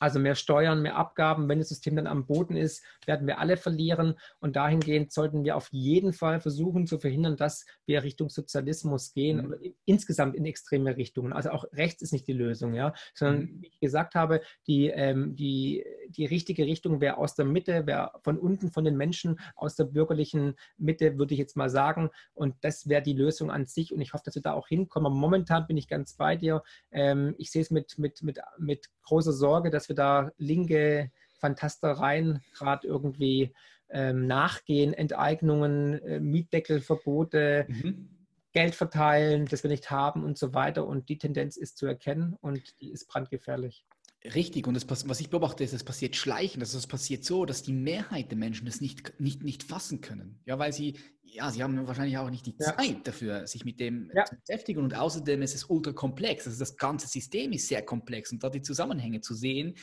Also 0.00 0.18
mehr 0.18 0.34
Steuern, 0.34 0.82
mehr 0.82 0.96
Abgaben. 0.96 1.48
Wenn 1.48 1.58
das 1.58 1.68
System 1.68 1.96
dann 1.96 2.06
am 2.06 2.26
Boden 2.26 2.56
ist, 2.56 2.84
werden 3.06 3.26
wir 3.26 3.38
alle 3.38 3.56
verlieren. 3.56 4.14
Und 4.40 4.56
dahingehend 4.56 5.12
sollten 5.12 5.44
wir 5.44 5.56
auf 5.56 5.68
jeden 5.70 6.12
Fall 6.12 6.40
versuchen 6.40 6.86
zu 6.86 6.98
verhindern, 6.98 7.36
dass 7.36 7.66
wir 7.86 8.02
Richtung 8.02 8.28
Sozialismus 8.28 9.12
gehen 9.12 9.38
mhm. 9.38 9.46
oder 9.46 9.58
insgesamt 9.84 10.34
in 10.36 10.44
extreme 10.44 10.96
Richtungen. 10.96 11.32
Also 11.32 11.50
auch 11.50 11.64
rechts 11.72 12.02
ist 12.02 12.12
nicht 12.12 12.26
die 12.26 12.32
Lösung, 12.32 12.74
ja. 12.74 12.94
Sondern 13.14 13.42
mhm. 13.42 13.62
wie 13.62 13.66
ich 13.68 13.80
gesagt 13.80 14.14
habe, 14.14 14.40
die, 14.66 14.88
ähm, 14.88 15.36
die, 15.36 15.84
die 16.16 16.26
richtige 16.26 16.64
Richtung 16.64 17.00
wäre 17.00 17.18
aus 17.18 17.34
der 17.34 17.44
Mitte, 17.44 17.86
wäre 17.86 18.12
von 18.22 18.38
unten 18.38 18.70
von 18.70 18.84
den 18.84 18.96
Menschen, 18.96 19.40
aus 19.56 19.76
der 19.76 19.84
bürgerlichen 19.84 20.54
Mitte, 20.76 21.18
würde 21.18 21.34
ich 21.34 21.40
jetzt 21.40 21.56
mal 21.56 21.70
sagen. 21.70 22.10
Und 22.34 22.54
das 22.62 22.88
wäre 22.88 23.02
die 23.02 23.12
Lösung 23.12 23.50
an 23.50 23.66
sich. 23.66 23.92
Und 23.92 24.00
ich 24.00 24.12
hoffe, 24.12 24.24
dass 24.24 24.34
wir 24.34 24.42
da 24.42 24.52
auch 24.52 24.68
hinkommen. 24.68 25.06
Aber 25.06 25.14
momentan 25.14 25.66
bin 25.66 25.76
ich 25.76 25.88
ganz 25.88 26.14
bei 26.14 26.36
dir. 26.36 26.62
Ähm, 26.90 27.34
ich 27.38 27.50
sehe 27.50 27.62
es 27.62 27.70
mit, 27.70 27.98
mit, 27.98 28.22
mit, 28.22 28.38
mit 28.58 28.88
großer 29.02 29.32
Sorge, 29.32 29.70
dass 29.70 29.88
wir 29.88 29.96
da 29.96 30.30
linke 30.38 31.10
Fantastereien 31.38 32.40
gerade 32.54 32.86
irgendwie 32.86 33.52
ähm, 33.90 34.26
nachgehen, 34.26 34.94
Enteignungen, 34.94 36.00
äh, 36.02 36.20
Mietdeckelverbote, 36.20 37.66
mhm. 37.68 38.08
Geld 38.52 38.74
verteilen, 38.74 39.46
das 39.46 39.62
wir 39.64 39.70
nicht 39.70 39.90
haben 39.90 40.24
und 40.24 40.38
so 40.38 40.54
weiter. 40.54 40.86
Und 40.86 41.08
die 41.08 41.18
Tendenz 41.18 41.56
ist 41.56 41.76
zu 41.76 41.86
erkennen 41.86 42.36
und 42.40 42.80
die 42.80 42.90
ist 42.90 43.08
brandgefährlich. 43.08 43.84
Richtig, 44.32 44.66
und 44.66 44.72
das, 44.72 44.88
was 44.88 45.20
ich 45.20 45.28
beobachte, 45.28 45.64
ist, 45.64 45.74
es 45.74 45.84
passiert 45.84 46.16
schleichend. 46.16 46.62
Also 46.62 46.78
es 46.78 46.86
passiert 46.86 47.24
so, 47.24 47.44
dass 47.44 47.62
die 47.62 47.74
Mehrheit 47.74 48.30
der 48.30 48.38
Menschen 48.38 48.64
das 48.64 48.80
nicht, 48.80 49.20
nicht, 49.20 49.42
nicht 49.42 49.62
fassen 49.62 50.00
können. 50.00 50.40
Ja, 50.46 50.58
weil 50.58 50.72
sie, 50.72 50.98
ja, 51.22 51.50
sie 51.50 51.62
haben 51.62 51.86
wahrscheinlich 51.86 52.16
auch 52.16 52.30
nicht 52.30 52.46
die 52.46 52.56
ja. 52.58 52.74
Zeit 52.74 53.06
dafür, 53.06 53.46
sich 53.46 53.66
mit 53.66 53.80
dem 53.80 54.10
ja. 54.14 54.24
zu 54.24 54.36
beschäftigen. 54.36 54.80
Und 54.80 54.94
außerdem 54.94 55.42
ist 55.42 55.54
es 55.54 55.64
ultra 55.64 55.92
komplex. 55.92 56.46
Also 56.46 56.58
das 56.58 56.78
ganze 56.78 57.06
System 57.06 57.52
ist 57.52 57.68
sehr 57.68 57.82
komplex. 57.82 58.32
Und 58.32 58.42
da 58.42 58.48
die 58.48 58.62
Zusammenhänge 58.62 59.20
zu 59.20 59.34
sehen, 59.34 59.74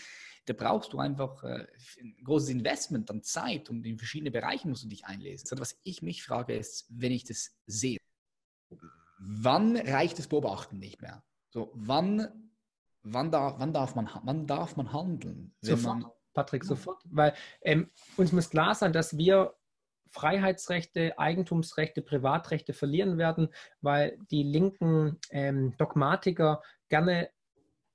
da 0.46 0.54
brauchst 0.54 0.94
du 0.94 0.98
einfach 0.98 1.44
äh, 1.44 1.68
ein 2.00 2.18
großes 2.24 2.50
Investment 2.50 3.12
an 3.12 3.22
Zeit 3.22 3.70
und 3.70 3.86
in 3.86 4.00
verschiedene 4.00 4.32
Bereiche 4.32 4.68
musst 4.68 4.84
du 4.84 4.88
dich 4.88 5.06
einlesen. 5.06 5.48
Also 5.52 5.62
was 5.62 5.80
ich 5.84 6.02
mich 6.02 6.24
frage, 6.24 6.56
ist, 6.56 6.88
wenn 6.90 7.12
ich 7.12 7.26
das 7.26 7.52
sehe, 7.68 8.00
wann 9.20 9.78
reicht 9.78 10.18
das 10.18 10.28
Beobachten 10.28 10.80
nicht 10.80 11.00
mehr? 11.00 11.24
So, 11.52 11.72
wann 11.76 12.51
wann, 13.04 13.32
da, 13.32 13.56
wann, 13.58 13.74
darf, 13.74 13.96
man, 13.96 14.10
wann 14.24 14.48
darf 14.48 14.76
man 14.76 14.94
handeln? 14.94 15.54
Sofort, 15.62 16.02
man, 16.02 16.12
Patrick, 16.34 16.64
sofort. 16.64 17.02
Weil 17.06 17.34
ähm, 17.62 17.90
uns 18.18 18.32
muss 18.32 18.50
klar 18.50 18.76
sein, 18.76 18.94
dass 18.94 19.18
wir 19.18 19.54
Freiheitsrechte, 20.12 21.18
Eigentumsrechte, 21.18 22.02
Privatrechte 22.02 22.74
verlieren 22.74 23.18
werden, 23.18 23.50
weil 23.80 24.18
die 24.30 24.44
linken 24.44 25.18
ähm, 25.30 25.76
Dogmatiker 25.78 26.62
gerne 26.90 27.30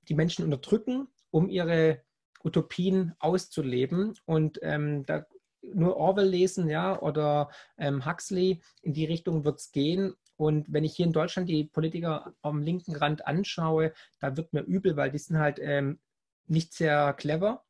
die 0.09 0.15
Menschen 0.15 0.43
unterdrücken, 0.43 1.07
um 1.29 1.47
ihre 1.49 2.01
Utopien 2.43 3.13
auszuleben. 3.19 4.15
Und 4.25 4.59
ähm, 4.63 5.05
da 5.05 5.25
nur 5.61 5.97
Orwell 5.97 6.27
lesen, 6.27 6.69
ja, 6.69 6.99
oder 6.99 7.49
ähm, 7.77 8.05
Huxley, 8.05 8.61
in 8.81 8.93
die 8.93 9.05
Richtung 9.05 9.45
wird 9.45 9.59
es 9.59 9.71
gehen. 9.71 10.15
Und 10.37 10.71
wenn 10.71 10.83
ich 10.83 10.95
hier 10.95 11.05
in 11.05 11.13
Deutschland 11.13 11.49
die 11.49 11.65
Politiker 11.65 12.33
am 12.41 12.61
linken 12.61 12.95
Rand 12.95 13.27
anschaue, 13.27 13.93
da 14.19 14.37
wird 14.37 14.53
mir 14.53 14.61
übel, 14.61 14.95
weil 14.95 15.11
die 15.11 15.17
sind 15.17 15.37
halt 15.37 15.59
ähm, 15.59 15.99
nicht 16.45 16.73
sehr 16.73 17.13
clever 17.13 17.65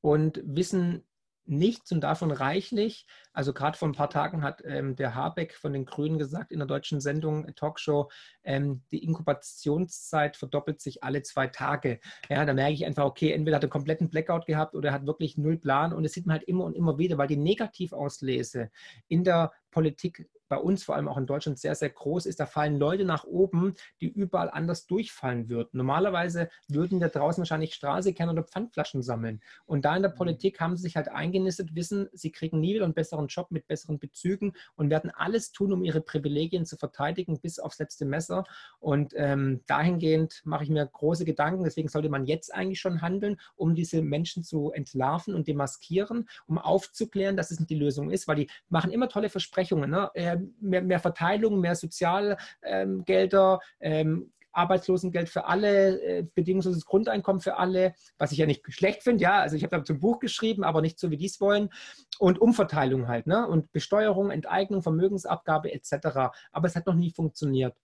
und 0.00 0.40
wissen 0.44 1.04
nichts 1.50 1.90
und 1.90 2.00
davon 2.02 2.30
reichlich. 2.30 3.06
Also 3.32 3.52
gerade 3.52 3.76
vor 3.76 3.88
ein 3.88 3.94
paar 3.94 4.10
Tagen 4.10 4.42
hat 4.42 4.62
ähm, 4.64 4.94
der 4.94 5.14
Habeck 5.14 5.54
von 5.54 5.72
den 5.72 5.84
Grünen 5.84 6.18
gesagt 6.18 6.52
in 6.52 6.60
der 6.60 6.68
deutschen 6.68 7.00
Sendung 7.00 7.44
äh, 7.44 7.52
Talkshow, 7.52 8.08
ähm, 8.44 8.82
die 8.92 9.02
Inkubationszeit 9.02 10.36
verdoppelt 10.36 10.80
sich 10.80 11.02
alle 11.02 11.22
zwei 11.22 11.48
Tage. 11.48 12.00
Ja, 12.28 12.44
da 12.44 12.54
merke 12.54 12.74
ich 12.74 12.86
einfach, 12.86 13.04
okay, 13.04 13.32
entweder 13.32 13.56
hat 13.56 13.64
er 13.64 13.68
kompletten 13.68 14.10
Blackout 14.10 14.46
gehabt 14.46 14.74
oder 14.74 14.90
er 14.90 14.94
hat 14.94 15.06
wirklich 15.06 15.36
null 15.36 15.58
Plan 15.58 15.92
und 15.92 16.04
das 16.04 16.12
sieht 16.12 16.26
man 16.26 16.38
halt 16.38 16.48
immer 16.48 16.64
und 16.64 16.76
immer 16.76 16.98
wieder, 16.98 17.18
weil 17.18 17.28
die 17.28 17.36
Negativauslese 17.36 18.70
in 19.08 19.24
der 19.24 19.52
Politik 19.70 20.28
bei 20.50 20.58
uns, 20.58 20.82
vor 20.82 20.96
allem 20.96 21.08
auch 21.08 21.16
in 21.16 21.26
Deutschland, 21.26 21.58
sehr, 21.58 21.76
sehr 21.76 21.90
groß 21.90 22.26
ist. 22.26 22.40
Da 22.40 22.44
fallen 22.44 22.76
Leute 22.76 23.04
nach 23.04 23.24
oben, 23.24 23.74
die 24.00 24.08
überall 24.08 24.50
anders 24.50 24.84
durchfallen 24.86 25.48
würden. 25.48 25.70
Normalerweise 25.72 26.50
würden 26.68 27.00
wir 27.00 27.08
draußen 27.08 27.40
wahrscheinlich 27.40 27.72
Straße 27.72 28.12
kennen 28.12 28.32
oder 28.32 28.42
Pfandflaschen 28.42 29.00
sammeln. 29.00 29.40
Und 29.64 29.84
da 29.84 29.94
in 29.94 30.02
der 30.02 30.10
mhm. 30.10 30.16
Politik 30.16 30.60
haben 30.60 30.76
sie 30.76 30.82
sich 30.82 30.96
halt 30.96 31.08
eingenistet, 31.08 31.76
wissen, 31.76 32.08
sie 32.12 32.32
kriegen 32.32 32.58
nie 32.58 32.74
wieder 32.74 32.84
einen 32.84 32.94
besseren 32.94 33.28
Job 33.28 33.52
mit 33.52 33.68
besseren 33.68 34.00
Bezügen 34.00 34.52
und 34.74 34.90
werden 34.90 35.10
alles 35.10 35.52
tun, 35.52 35.72
um 35.72 35.84
ihre 35.84 36.00
Privilegien 36.00 36.66
zu 36.66 36.76
verteidigen, 36.76 37.40
bis 37.40 37.60
aufs 37.60 37.78
letzte 37.78 38.04
Messer. 38.04 38.42
Und 38.80 39.12
ähm, 39.16 39.60
dahingehend 39.68 40.42
mache 40.44 40.64
ich 40.64 40.70
mir 40.70 40.84
große 40.84 41.24
Gedanken. 41.24 41.62
Deswegen 41.62 41.88
sollte 41.88 42.08
man 42.08 42.26
jetzt 42.26 42.52
eigentlich 42.52 42.80
schon 42.80 43.02
handeln, 43.02 43.40
um 43.54 43.76
diese 43.76 44.02
Menschen 44.02 44.42
zu 44.42 44.72
entlarven 44.72 45.36
und 45.36 45.46
demaskieren, 45.46 46.28
um 46.48 46.58
aufzuklären, 46.58 47.36
dass 47.36 47.52
es 47.52 47.60
nicht 47.60 47.70
die 47.70 47.76
Lösung 47.76 48.10
ist, 48.10 48.26
weil 48.26 48.34
die 48.34 48.50
machen 48.68 48.90
immer 48.90 49.08
tolle 49.08 49.28
Versprechungen. 49.30 49.90
Ne? 49.90 50.10
Äh, 50.14 50.39
mehr, 50.60 50.82
mehr 50.82 51.00
Verteilung, 51.00 51.60
mehr 51.60 51.74
Sozialgelder, 51.74 53.60
ähm, 53.80 54.32
Arbeitslosengeld 54.52 55.28
für 55.28 55.44
alle, 55.46 56.00
äh, 56.02 56.26
bedingungsloses 56.34 56.84
Grundeinkommen 56.84 57.40
für 57.40 57.56
alle, 57.56 57.94
was 58.18 58.32
ich 58.32 58.38
ja 58.38 58.46
nicht 58.46 58.62
schlecht 58.72 59.02
finde, 59.02 59.22
ja, 59.22 59.40
also 59.40 59.56
ich 59.56 59.62
habe 59.62 59.76
da 59.76 59.84
zum 59.84 60.00
Buch 60.00 60.18
geschrieben, 60.18 60.64
aber 60.64 60.80
nicht 60.80 60.98
so, 60.98 61.10
wie 61.10 61.16
die 61.16 61.26
es 61.26 61.40
wollen. 61.40 61.70
Und 62.18 62.40
Umverteilung 62.40 63.08
halt, 63.08 63.26
ne? 63.26 63.46
Und 63.46 63.72
Besteuerung, 63.72 64.30
Enteignung, 64.30 64.82
Vermögensabgabe 64.82 65.72
etc. 65.72 66.30
Aber 66.52 66.66
es 66.66 66.76
hat 66.76 66.86
noch 66.86 66.94
nie 66.94 67.12
funktioniert. 67.12 67.74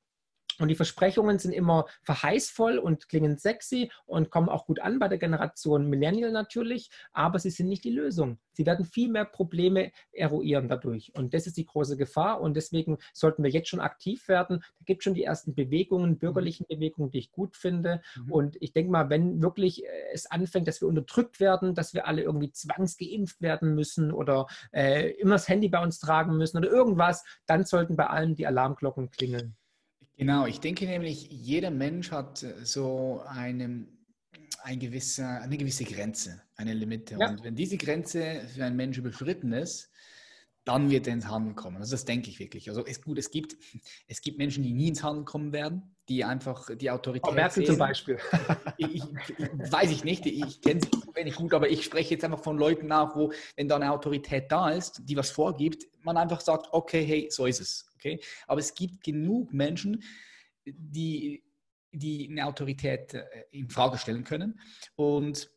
Und 0.58 0.68
die 0.68 0.74
Versprechungen 0.74 1.38
sind 1.38 1.52
immer 1.52 1.86
verheißvoll 2.02 2.78
und 2.78 3.08
klingen 3.08 3.38
sexy 3.38 3.90
und 4.04 4.30
kommen 4.30 4.48
auch 4.48 4.66
gut 4.66 4.80
an 4.80 4.98
bei 4.98 5.08
der 5.08 5.18
Generation 5.18 5.88
Millennial 5.88 6.32
natürlich, 6.32 6.90
aber 7.12 7.38
sie 7.38 7.50
sind 7.50 7.68
nicht 7.68 7.84
die 7.84 7.90
Lösung. 7.90 8.38
Sie 8.56 8.64
werden 8.64 8.86
viel 8.86 9.10
mehr 9.10 9.26
Probleme 9.26 9.92
eruieren 10.12 10.68
dadurch. 10.68 11.12
Und 11.14 11.34
das 11.34 11.46
ist 11.46 11.58
die 11.58 11.66
große 11.66 11.96
Gefahr. 11.98 12.40
Und 12.40 12.56
deswegen 12.56 12.96
sollten 13.12 13.44
wir 13.44 13.50
jetzt 13.50 13.68
schon 13.68 13.80
aktiv 13.80 14.28
werden. 14.28 14.60
Da 14.78 14.84
gibt 14.86 15.00
es 15.00 15.04
schon 15.04 15.14
die 15.14 15.24
ersten 15.24 15.54
Bewegungen, 15.54 16.18
bürgerlichen 16.18 16.64
mhm. 16.68 16.74
Bewegungen, 16.74 17.10
die 17.10 17.18
ich 17.18 17.32
gut 17.32 17.56
finde. 17.56 18.00
Mhm. 18.16 18.32
Und 18.32 18.56
ich 18.60 18.72
denke 18.72 18.90
mal, 18.90 19.10
wenn 19.10 19.42
wirklich 19.42 19.84
äh, 19.84 19.88
es 20.12 20.30
anfängt, 20.30 20.68
dass 20.68 20.80
wir 20.80 20.88
unterdrückt 20.88 21.38
werden, 21.38 21.74
dass 21.74 21.92
wir 21.92 22.06
alle 22.06 22.22
irgendwie 22.22 22.50
zwangsgeimpft 22.50 23.42
werden 23.42 23.74
müssen 23.74 24.10
oder 24.10 24.46
äh, 24.72 25.10
immer 25.20 25.34
das 25.34 25.48
Handy 25.48 25.68
bei 25.68 25.82
uns 25.82 25.98
tragen 25.98 26.36
müssen 26.38 26.56
oder 26.56 26.70
irgendwas, 26.70 27.24
dann 27.44 27.64
sollten 27.66 27.96
bei 27.96 28.06
allen 28.06 28.34
die 28.34 28.46
Alarmglocken 28.46 29.10
klingeln. 29.10 29.56
Genau, 30.16 30.46
ich 30.46 30.60
denke 30.60 30.86
nämlich, 30.86 31.28
jeder 31.30 31.70
Mensch 31.70 32.10
hat 32.10 32.42
äh, 32.42 32.64
so 32.64 33.22
eine, 33.26 33.86
ein 34.62 34.78
gewisse, 34.78 35.26
eine 35.26 35.58
gewisse 35.58 35.84
Grenze, 35.84 36.42
eine 36.56 36.72
Limite. 36.72 37.16
Ja. 37.20 37.30
Und 37.30 37.44
wenn 37.44 37.54
diese 37.54 37.76
Grenze 37.76 38.46
für 38.54 38.64
einen 38.64 38.76
Menschen 38.76 39.00
überschritten 39.00 39.52
ist, 39.52 39.90
dann 40.64 40.90
wird 40.90 41.06
er 41.06 41.12
ins 41.12 41.28
Handeln 41.28 41.54
kommen. 41.54 41.76
Also 41.76 41.92
das 41.92 42.06
denke 42.06 42.30
ich 42.30 42.38
wirklich. 42.38 42.68
Also 42.68 42.84
es, 42.84 43.00
gut, 43.02 43.18
es 43.18 43.30
gibt, 43.30 43.56
es 44.08 44.20
gibt 44.20 44.38
Menschen, 44.38 44.62
die 44.62 44.72
nie 44.72 44.88
ins 44.88 45.02
Handeln 45.02 45.26
kommen 45.26 45.52
werden, 45.52 45.95
die 46.08 46.24
einfach 46.24 46.70
die 46.76 46.90
Autorität. 46.90 47.30
Oh, 47.30 47.34
Merkel 47.34 47.64
sehen. 47.64 47.66
zum 47.66 47.78
Beispiel. 47.78 48.18
ich, 48.76 48.94
ich, 48.94 49.02
weiß 49.72 49.90
ich 49.90 50.04
nicht, 50.04 50.26
ich 50.26 50.60
kenne 50.60 50.80
sie 50.80 50.90
wenig 51.14 51.34
gut, 51.34 51.52
aber 51.52 51.68
ich 51.68 51.84
spreche 51.84 52.14
jetzt 52.14 52.24
einfach 52.24 52.42
von 52.42 52.58
Leuten 52.58 52.86
nach, 52.86 53.16
wo, 53.16 53.32
wenn 53.56 53.68
da 53.68 53.76
eine 53.76 53.90
Autorität 53.90 54.50
da 54.50 54.70
ist, 54.70 55.02
die 55.04 55.16
was 55.16 55.30
vorgibt, 55.30 55.84
man 56.02 56.16
einfach 56.16 56.40
sagt, 56.40 56.68
okay, 56.72 57.04
hey, 57.04 57.28
so 57.30 57.46
ist 57.46 57.60
es. 57.60 57.86
Okay? 57.96 58.20
Aber 58.46 58.60
es 58.60 58.74
gibt 58.74 59.02
genug 59.02 59.52
Menschen, 59.52 60.02
die, 60.64 61.42
die 61.92 62.28
eine 62.30 62.46
Autorität 62.46 63.14
äh, 63.14 63.24
in 63.50 63.68
Frage 63.68 63.98
stellen 63.98 64.24
können 64.24 64.60
und 64.94 65.50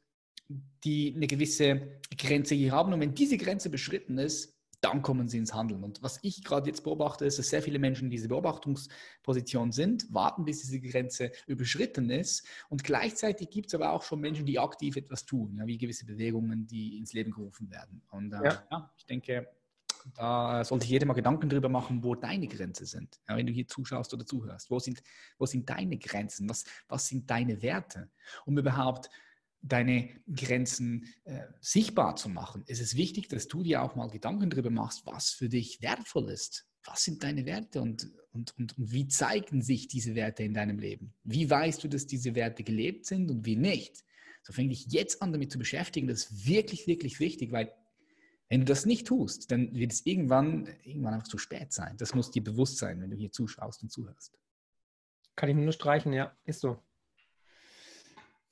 die 0.84 1.14
eine 1.16 1.28
gewisse 1.28 2.00
Grenze 2.18 2.56
hier 2.56 2.72
haben. 2.72 2.94
Und 2.94 3.00
wenn 3.00 3.14
diese 3.14 3.38
Grenze 3.38 3.70
beschritten 3.70 4.18
ist, 4.18 4.59
dann 4.82 5.02
kommen 5.02 5.28
sie 5.28 5.38
ins 5.38 5.54
Handeln. 5.54 5.84
Und 5.84 6.02
was 6.02 6.20
ich 6.22 6.44
gerade 6.44 6.68
jetzt 6.68 6.84
beobachte, 6.84 7.26
ist, 7.26 7.40
dass 7.40 7.50
sehr 7.50 7.62
viele 7.62 7.80
Menschen 7.80 8.06
in 8.06 8.12
dieser 8.12 8.30
Beobachtungsposition 8.30 9.72
sind, 9.72 10.14
warten, 10.14 10.46
bis 10.46 10.62
diese 10.62 10.80
Grenze 10.80 11.32
überschritten 11.48 12.10
ist. 12.10 12.46
Und 12.70 12.84
gleichzeitig 12.84 13.50
gibt 13.50 13.68
es 13.68 13.76
aber 13.76 13.92
auch 13.92 14.04
schon 14.04 14.20
Menschen, 14.20 14.46
die 14.46 14.60
aktiv 14.60 14.96
etwas 14.96 15.26
tun, 15.26 15.56
ja, 15.58 15.68
wie 15.68 15.78
gewisse 15.78 16.06
Bewegungen, 16.06 16.66
die 16.68 16.98
ins 16.98 17.14
Leben 17.14 17.32
gerufen 17.32 17.70
werden. 17.70 18.02
Und 18.12 18.34
äh, 18.34 18.44
ja. 18.44 18.64
ja. 18.72 18.94
ich 18.98 19.06
denke, 19.06 19.48
da 20.16 20.64
sollte 20.64 20.88
jeder 20.88 21.06
mal 21.06 21.14
Gedanken 21.14 21.50
darüber 21.50 21.70
machen, 21.70 22.04
wo 22.04 22.16
deine 22.16 22.48
Grenzen 22.48 22.86
sind. 22.86 23.20
Ja, 23.28 23.36
wenn 23.36 23.46
du 23.46 23.54
hier 23.54 23.68
zuschaust 23.68 24.14
oder 24.14 24.26
zuhörst, 24.26 24.72
wo 24.72 24.80
sind, 24.80 25.02
wo 25.38 25.46
sind 25.46 25.70
deine 25.70 25.98
Grenzen? 25.98 26.50
Was, 26.50 26.64
was 26.88 27.08
sind 27.08 27.30
deine 27.30 27.62
Werte? 27.62 28.10
Um 28.46 28.58
überhaupt 28.58 29.10
deine 29.62 30.10
Grenzen 30.34 31.06
äh, 31.26 31.42
sichtbar 31.60 32.16
zu 32.16 32.30
machen, 32.30 32.64
ist 32.68 32.82
es 32.82 32.96
wichtig, 32.96 33.28
dass 33.28 33.48
du 33.48 33.64
dir 33.64 33.84
auch 33.84 33.96
mal 33.96 34.10
Gedanken 34.10 34.50
darüber 34.50 34.70
machst, 34.70 35.06
was 35.06 35.32
für 35.32 35.50
dich 35.50 35.82
wertvoll 35.82 36.30
ist. 36.30 36.68
Was 36.86 37.04
sind 37.04 37.24
deine 37.24 37.46
Werte 37.46 37.82
und, 37.82 38.10
und, 38.32 38.58
und, 38.58 38.78
und 38.78 38.92
wie 38.92 39.08
zeigen 39.08 39.62
sich 39.62 39.88
diese 39.88 40.16
Werte 40.16 40.44
in 40.44 40.54
deinem 40.54 40.80
Leben? 40.80 41.14
Wie 41.24 41.50
weißt 41.50 41.84
du, 41.84 41.90
dass 41.90 42.08
diese 42.08 42.36
Werte 42.36 42.64
gelebt 42.64 43.06
sind 43.06 43.30
und 43.30 43.46
wie 43.46 43.58
nicht? 43.58 44.04
So 44.44 44.54
fänge 44.54 44.72
ich 44.72 44.88
jetzt 44.88 45.22
an, 45.22 45.34
damit 45.34 45.52
zu 45.52 45.60
beschäftigen. 45.60 46.08
Das 46.08 46.24
ist 46.24 46.48
wirklich, 46.48 46.88
wirklich 46.88 47.20
wichtig, 47.20 47.52
weil 47.52 47.74
wenn 48.48 48.62
du 48.62 48.66
das 48.66 48.86
nicht 48.86 49.06
tust, 49.06 49.52
dann 49.52 49.76
wird 49.76 49.92
es 49.92 50.06
irgendwann, 50.06 50.68
irgendwann 50.84 51.14
einfach 51.14 51.28
zu 51.28 51.38
spät 51.38 51.72
sein. 51.72 51.98
Das 51.98 52.16
muss 52.16 52.32
dir 52.32 52.44
bewusst 52.44 52.78
sein, 52.78 53.00
wenn 53.02 53.12
du 53.12 53.18
hier 53.18 53.32
zuschaust 53.32 53.84
und 53.84 53.92
zuhörst. 53.92 54.40
Kann 55.36 55.50
ich 55.50 55.56
nur 55.56 55.72
streichen, 55.72 56.14
ja, 56.14 56.36
ist 56.46 56.62
so. 56.62 56.84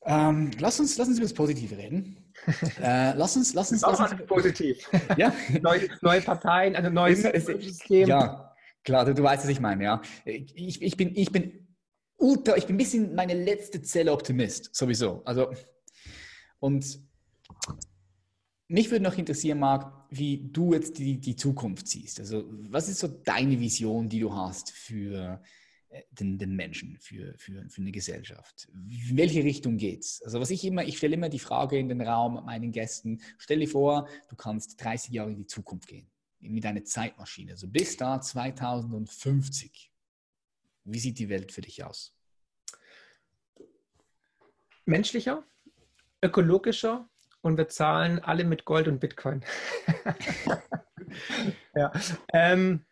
Ähm, 0.08 0.52
lass, 0.60 0.80
uns, 0.80 0.98
lass 0.98 1.08
uns 1.10 1.18
über 1.18 1.26
das 1.26 1.34
Positive 1.34 1.78
reden. 1.78 2.18
äh, 2.82 3.14
lass 3.14 3.36
uns, 3.36 3.54
lass 3.54 3.72
uns, 3.72 3.82
lass 3.82 4.00
uns 4.00 4.26
positiv. 4.26 4.90
Ja? 5.18 5.34
neue, 5.62 5.90
neue 6.02 6.22
Parteien, 6.22 6.76
ein 6.76 6.94
neues 6.94 7.24
System. 7.24 8.08
Ja, 8.08 8.56
klar, 8.86 9.04
du, 9.04 9.14
du 9.14 9.22
weißt, 9.22 9.44
was 9.44 9.50
ich 9.50 9.60
meine. 9.60 9.84
Ja, 9.84 10.02
ich, 10.24 10.82
ich 10.82 10.96
bin, 10.96 11.14
ich 11.14 11.32
bin 11.32 11.68
ultra, 12.16 12.56
ich 12.56 12.66
bin 12.66 12.76
ein 12.76 12.78
bisschen 12.78 13.16
meine 13.16 13.34
letzte 13.34 13.82
Zelle 13.82 14.14
Optimist 14.14 14.74
sowieso. 14.74 15.22
Also 15.26 15.52
und 16.60 17.00
mich 18.70 18.90
würde 18.92 19.04
noch 19.04 19.18
interessieren, 19.18 19.60
Marc, 19.60 19.94
wie 20.10 20.50
du 20.52 20.74
jetzt 20.74 20.98
die, 20.98 21.20
die 21.20 21.36
Zukunft 21.36 21.88
siehst. 21.88 22.20
Also 22.20 22.46
was 22.70 22.90
ist 22.90 23.00
so 23.00 23.08
deine 23.08 23.60
Vision, 23.60 24.10
die 24.10 24.20
du 24.20 24.34
hast 24.34 24.72
für 24.72 25.42
den, 26.12 26.38
den 26.38 26.56
Menschen, 26.56 26.98
für, 27.00 27.38
für, 27.38 27.68
für 27.70 27.82
eine 27.82 27.92
Gesellschaft? 27.92 28.68
In 28.74 29.18
welche 29.18 29.44
Richtung 29.44 29.78
geht's? 29.78 30.22
Also 30.24 30.40
was 30.40 30.50
ich 30.50 30.64
immer, 30.66 30.84
ich 30.84 30.98
stelle 30.98 31.16
immer 31.16 31.30
die 31.30 31.40
Frage 31.40 31.78
in 31.78 31.90
den 31.90 32.02
Raum 32.02 32.46
meinen 32.46 32.72
Gästen, 32.72 33.22
stell 33.38 33.60
dir 33.60 33.68
vor, 33.68 34.08
du 34.30 34.36
kannst 34.36 34.84
30 34.84 35.12
Jahre 35.14 35.32
in 35.32 35.38
die 35.38 35.48
Zukunft 35.48 35.88
gehen, 35.88 36.10
mit 36.40 36.64
deiner 36.64 36.84
Zeitmaschine, 36.84 37.52
also 37.52 37.68
bis 37.68 37.98
da 37.98 38.22
2050. 38.22 39.92
Wie 40.86 41.00
sieht 41.00 41.20
die 41.20 41.30
Welt 41.30 41.52
für 41.52 41.62
dich 41.62 41.84
aus? 41.84 42.14
Menschlicher, 44.86 45.44
ökologischer, 46.24 47.10
und 47.42 47.58
wir 47.58 47.70
zahlen 47.70 48.20
alle 48.20 48.44
mit 48.44 48.66
Gold 48.66 48.88
und 48.88 49.00
Bitcoin. 49.00 49.44
ja. 51.76 51.92
Ähm, 52.34 52.86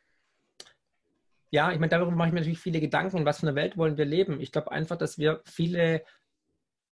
ja, 1.56 1.72
ich 1.72 1.80
meine, 1.80 1.90
darüber 1.90 2.11
mache 2.11 2.27
ich 2.27 2.34
mir 2.34 2.41
natürlich 2.41 2.60
viele 2.60 2.82
Gedanken, 2.82 3.19
in 3.19 3.26
was 3.26 3.40
für 3.40 3.48
einer 3.48 3.56
Welt 3.56 3.77
wollen 3.77 3.98
wir 3.98 4.03
leben. 4.03 4.41
Ich 4.41 4.52
glaube 4.52 4.73
einfach, 4.73 4.98
dass 4.98 5.18
wir 5.18 5.41
viele 5.45 6.03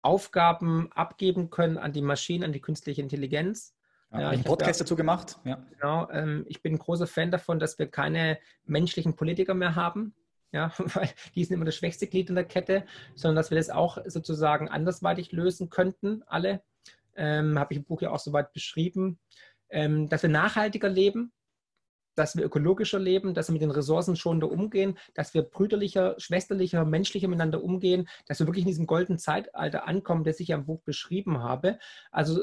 Aufgaben 0.02 0.88
abgeben 0.92 1.50
können 1.50 1.78
an 1.78 1.92
die 1.92 2.00
Maschinen, 2.00 2.44
an 2.44 2.52
die 2.52 2.60
künstliche 2.60 3.02
Intelligenz. 3.02 3.74
Ja, 4.12 4.20
ja, 4.20 4.28
ich 4.28 4.34
einen 4.34 4.44
Podcast 4.44 4.80
dazu 4.80 4.94
gemacht. 4.94 5.40
Ja. 5.42 5.66
Genau, 5.72 6.08
ähm, 6.10 6.44
ich 6.48 6.62
bin 6.62 6.74
ein 6.74 6.78
großer 6.78 7.08
Fan 7.08 7.32
davon, 7.32 7.58
dass 7.58 7.80
wir 7.80 7.88
keine 7.88 8.38
menschlichen 8.64 9.16
Politiker 9.16 9.54
mehr 9.54 9.74
haben, 9.74 10.14
ja, 10.52 10.72
weil 10.78 11.10
die 11.34 11.44
sind 11.44 11.54
immer 11.54 11.64
das 11.64 11.74
schwächste 11.74 12.06
Glied 12.06 12.28
in 12.28 12.36
der 12.36 12.44
Kette, 12.44 12.84
sondern 13.16 13.36
dass 13.36 13.50
wir 13.50 13.58
das 13.58 13.68
auch 13.68 13.98
sozusagen 14.06 14.68
andersweitig 14.68 15.32
lösen 15.32 15.70
könnten, 15.70 16.22
alle 16.28 16.62
ähm, 17.16 17.58
habe 17.58 17.74
ich 17.74 17.78
im 17.78 17.84
Buch 17.84 18.00
ja 18.00 18.10
auch 18.10 18.20
soweit 18.20 18.52
beschrieben, 18.52 19.18
ähm, 19.70 20.08
dass 20.08 20.22
wir 20.22 20.30
nachhaltiger 20.30 20.88
leben, 20.88 21.32
dass 22.14 22.36
wir 22.36 22.44
ökologischer 22.44 22.98
leben, 22.98 23.34
dass 23.34 23.48
wir 23.48 23.52
mit 23.52 23.62
den 23.62 23.70
Ressourcen 23.70 24.16
schonender 24.16 24.50
umgehen, 24.50 24.98
dass 25.14 25.34
wir 25.34 25.42
brüderlicher, 25.42 26.14
schwesterlicher, 26.18 26.84
menschlicher 26.84 27.28
miteinander 27.28 27.62
umgehen, 27.62 28.08
dass 28.26 28.40
wir 28.40 28.46
wirklich 28.46 28.64
in 28.64 28.68
diesem 28.68 28.86
goldenen 28.86 29.18
Zeitalter 29.18 29.86
ankommen, 29.86 30.24
das 30.24 30.40
ich 30.40 30.48
ja 30.48 30.56
im 30.56 30.66
Buch 30.66 30.82
beschrieben 30.82 31.42
habe. 31.42 31.78
Also 32.10 32.40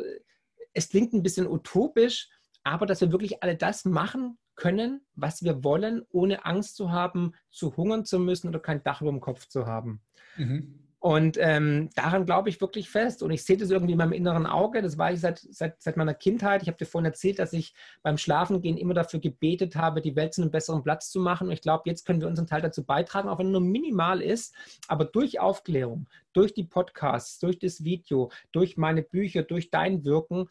es 0.73 0.89
klingt 0.89 1.13
ein 1.13 1.23
bisschen 1.23 1.47
utopisch, 1.47 2.29
aber 2.63 2.85
dass 2.85 3.01
wir 3.01 3.11
wirklich 3.11 3.43
alle 3.43 3.55
das 3.55 3.85
machen 3.85 4.37
können, 4.55 5.01
was 5.15 5.43
wir 5.43 5.63
wollen, 5.63 6.05
ohne 6.09 6.45
Angst 6.45 6.75
zu 6.75 6.91
haben, 6.91 7.33
zu 7.49 7.77
hungern 7.77 8.05
zu 8.05 8.19
müssen 8.19 8.49
oder 8.49 8.59
kein 8.59 8.83
Dach 8.83 9.01
über 9.01 9.11
dem 9.11 9.21
Kopf 9.21 9.47
zu 9.47 9.65
haben. 9.65 10.01
Mhm. 10.35 10.88
Und 11.01 11.37
ähm, 11.39 11.89
daran 11.95 12.25
glaube 12.25 12.49
ich 12.49 12.59
wirklich 12.59 12.89
fest. 12.89 13.23
Und 13.23 13.31
ich 13.31 13.45
sehe 13.45 13.55
das 13.55 13.71
irgendwie 13.71 13.93
in 13.93 13.97
meinem 13.97 14.11
inneren 14.11 14.45
Auge. 14.45 14.81
Das 14.81 14.97
war 14.97 15.13
ich 15.13 15.21
seit, 15.21 15.39
seit, 15.39 15.81
seit 15.81 15.95
meiner 15.95 16.13
Kindheit. 16.13 16.61
Ich 16.61 16.67
habe 16.67 16.77
dir 16.77 16.85
vorhin 16.85 17.05
erzählt, 17.05 17.39
dass 17.39 17.53
ich 17.53 17.73
beim 18.03 18.17
Schlafengehen 18.17 18.77
immer 18.77 18.93
dafür 18.93 19.21
gebetet 19.21 19.77
habe, 19.77 20.01
die 20.01 20.17
Welt 20.17 20.33
zu 20.33 20.41
einem 20.41 20.51
besseren 20.51 20.83
Platz 20.83 21.09
zu 21.09 21.21
machen. 21.21 21.47
Und 21.47 21.53
ich 21.53 21.61
glaube, 21.61 21.83
jetzt 21.85 22.05
können 22.05 22.19
wir 22.19 22.27
unseren 22.27 22.47
Teil 22.47 22.61
dazu 22.61 22.85
beitragen, 22.85 23.29
auch 23.29 23.39
wenn 23.39 23.51
nur 23.51 23.61
minimal 23.61 24.21
ist. 24.21 24.53
Aber 24.89 25.05
durch 25.05 25.39
Aufklärung, 25.39 26.07
durch 26.33 26.53
die 26.53 26.65
Podcasts, 26.65 27.39
durch 27.39 27.57
das 27.59 27.83
Video, 27.85 28.29
durch 28.51 28.75
meine 28.75 29.01
Bücher, 29.01 29.43
durch 29.43 29.69
dein 29.69 30.03
Wirken 30.03 30.47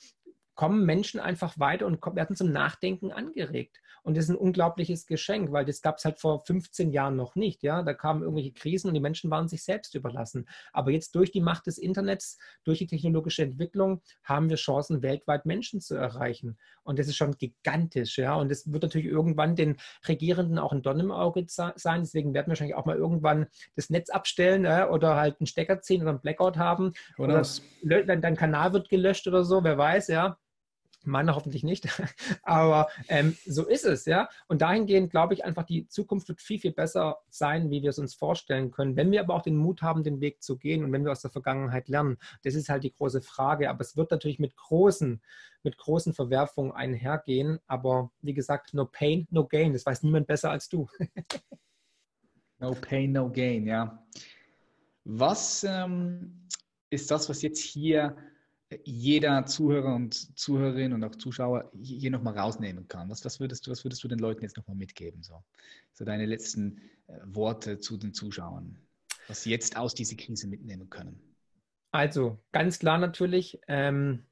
kommen 0.58 0.84
Menschen 0.84 1.20
einfach 1.20 1.56
weiter 1.60 1.86
und 1.86 2.04
werden 2.16 2.34
zum 2.34 2.50
Nachdenken 2.50 3.12
angeregt. 3.12 3.80
Und 4.02 4.16
das 4.16 4.24
ist 4.24 4.30
ein 4.30 4.36
unglaubliches 4.36 5.06
Geschenk, 5.06 5.52
weil 5.52 5.64
das 5.64 5.82
gab 5.82 5.98
es 5.98 6.04
halt 6.04 6.18
vor 6.18 6.40
15 6.40 6.90
Jahren 6.90 7.14
noch 7.14 7.36
nicht. 7.36 7.62
Ja? 7.62 7.84
Da 7.84 7.94
kamen 7.94 8.22
irgendwelche 8.22 8.50
Krisen 8.50 8.88
und 8.88 8.94
die 8.94 9.00
Menschen 9.00 9.30
waren 9.30 9.46
sich 9.46 9.62
selbst 9.62 9.94
überlassen. 9.94 10.48
Aber 10.72 10.90
jetzt 10.90 11.14
durch 11.14 11.30
die 11.30 11.40
Macht 11.40 11.68
des 11.68 11.78
Internets, 11.78 12.38
durch 12.64 12.78
die 12.78 12.88
technologische 12.88 13.44
Entwicklung, 13.44 14.02
haben 14.24 14.50
wir 14.50 14.56
Chancen, 14.56 15.00
weltweit 15.00 15.46
Menschen 15.46 15.80
zu 15.80 15.94
erreichen. 15.94 16.58
Und 16.82 16.98
das 16.98 17.06
ist 17.06 17.14
schon 17.14 17.36
gigantisch. 17.36 18.18
Ja? 18.18 18.34
Und 18.34 18.50
das 18.50 18.72
wird 18.72 18.82
natürlich 18.82 19.06
irgendwann 19.06 19.54
den 19.54 19.76
Regierenden 20.08 20.58
auch 20.58 20.72
ein 20.72 20.82
Don 20.82 20.98
im 20.98 21.12
Auge 21.12 21.44
sein. 21.46 22.00
Deswegen 22.00 22.34
werden 22.34 22.46
wir 22.46 22.50
wahrscheinlich 22.50 22.74
auch 22.74 22.86
mal 22.86 22.96
irgendwann 22.96 23.46
das 23.76 23.90
Netz 23.90 24.10
abstellen 24.10 24.64
ja? 24.64 24.90
oder 24.90 25.14
halt 25.14 25.38
einen 25.38 25.46
Stecker 25.46 25.82
ziehen 25.82 26.02
oder 26.02 26.10
einen 26.10 26.20
Blackout 26.20 26.56
haben. 26.56 26.94
Oder, 27.16 27.46
oder 27.84 28.16
dein 28.16 28.36
Kanal 28.36 28.72
wird 28.72 28.88
gelöscht 28.88 29.28
oder 29.28 29.44
so, 29.44 29.62
wer 29.62 29.78
weiß, 29.78 30.08
ja. 30.08 30.36
Meiner 31.04 31.36
hoffentlich 31.36 31.62
nicht, 31.62 31.88
aber 32.42 32.88
ähm, 33.08 33.36
so 33.46 33.66
ist 33.66 33.84
es, 33.84 34.04
ja. 34.04 34.28
Und 34.48 34.62
dahingehend 34.62 35.10
glaube 35.10 35.34
ich 35.34 35.44
einfach, 35.44 35.64
die 35.64 35.86
Zukunft 35.88 36.28
wird 36.28 36.40
viel, 36.40 36.58
viel 36.58 36.72
besser 36.72 37.18
sein, 37.30 37.70
wie 37.70 37.82
wir 37.82 37.90
es 37.90 37.98
uns 37.98 38.14
vorstellen 38.14 38.70
können. 38.70 38.96
Wenn 38.96 39.10
wir 39.12 39.20
aber 39.20 39.34
auch 39.34 39.42
den 39.42 39.56
Mut 39.56 39.82
haben, 39.82 40.02
den 40.02 40.20
Weg 40.20 40.42
zu 40.42 40.58
gehen 40.58 40.84
und 40.84 40.92
wenn 40.92 41.04
wir 41.04 41.12
aus 41.12 41.22
der 41.22 41.30
Vergangenheit 41.30 41.88
lernen, 41.88 42.18
das 42.42 42.54
ist 42.54 42.68
halt 42.68 42.84
die 42.84 42.92
große 42.92 43.22
Frage. 43.22 43.70
Aber 43.70 43.80
es 43.80 43.96
wird 43.96 44.10
natürlich 44.10 44.38
mit 44.38 44.56
großen, 44.56 45.22
mit 45.62 45.78
großen 45.78 46.14
Verwerfungen 46.14 46.72
einhergehen. 46.72 47.58
Aber 47.66 48.10
wie 48.20 48.34
gesagt, 48.34 48.74
no 48.74 48.84
pain, 48.84 49.26
no 49.30 49.46
gain. 49.46 49.72
Das 49.72 49.86
weiß 49.86 50.02
niemand 50.02 50.26
besser 50.26 50.50
als 50.50 50.68
du. 50.68 50.88
no 52.58 52.72
pain, 52.72 53.12
no 53.12 53.30
gain, 53.30 53.66
ja. 53.66 54.04
Was 55.04 55.64
ähm, 55.64 56.46
ist 56.90 57.10
das, 57.10 57.28
was 57.28 57.42
jetzt 57.42 57.62
hier 57.62 58.16
jeder 58.84 59.46
Zuhörer 59.46 59.94
und 59.94 60.38
Zuhörerin 60.38 60.92
und 60.92 61.02
auch 61.04 61.14
Zuschauer 61.14 61.70
hier 61.80 62.10
nochmal 62.10 62.38
rausnehmen 62.38 62.86
kann? 62.88 63.08
Was, 63.08 63.24
was, 63.24 63.40
würdest 63.40 63.66
du, 63.66 63.70
was 63.70 63.84
würdest 63.84 64.04
du 64.04 64.08
den 64.08 64.18
Leuten 64.18 64.42
jetzt 64.42 64.56
nochmal 64.56 64.76
mitgeben? 64.76 65.22
So, 65.22 65.42
so 65.94 66.04
deine 66.04 66.26
letzten 66.26 66.78
äh, 67.06 67.18
Worte 67.24 67.78
zu 67.78 67.96
den 67.96 68.12
Zuschauern, 68.12 68.78
was 69.26 69.42
sie 69.42 69.50
jetzt 69.50 69.76
aus 69.76 69.94
dieser 69.94 70.16
Krise 70.16 70.48
mitnehmen 70.48 70.90
können. 70.90 71.20
Also, 71.90 72.38
ganz 72.52 72.78
klar 72.78 72.98
natürlich, 72.98 73.58
ähm, 73.68 74.26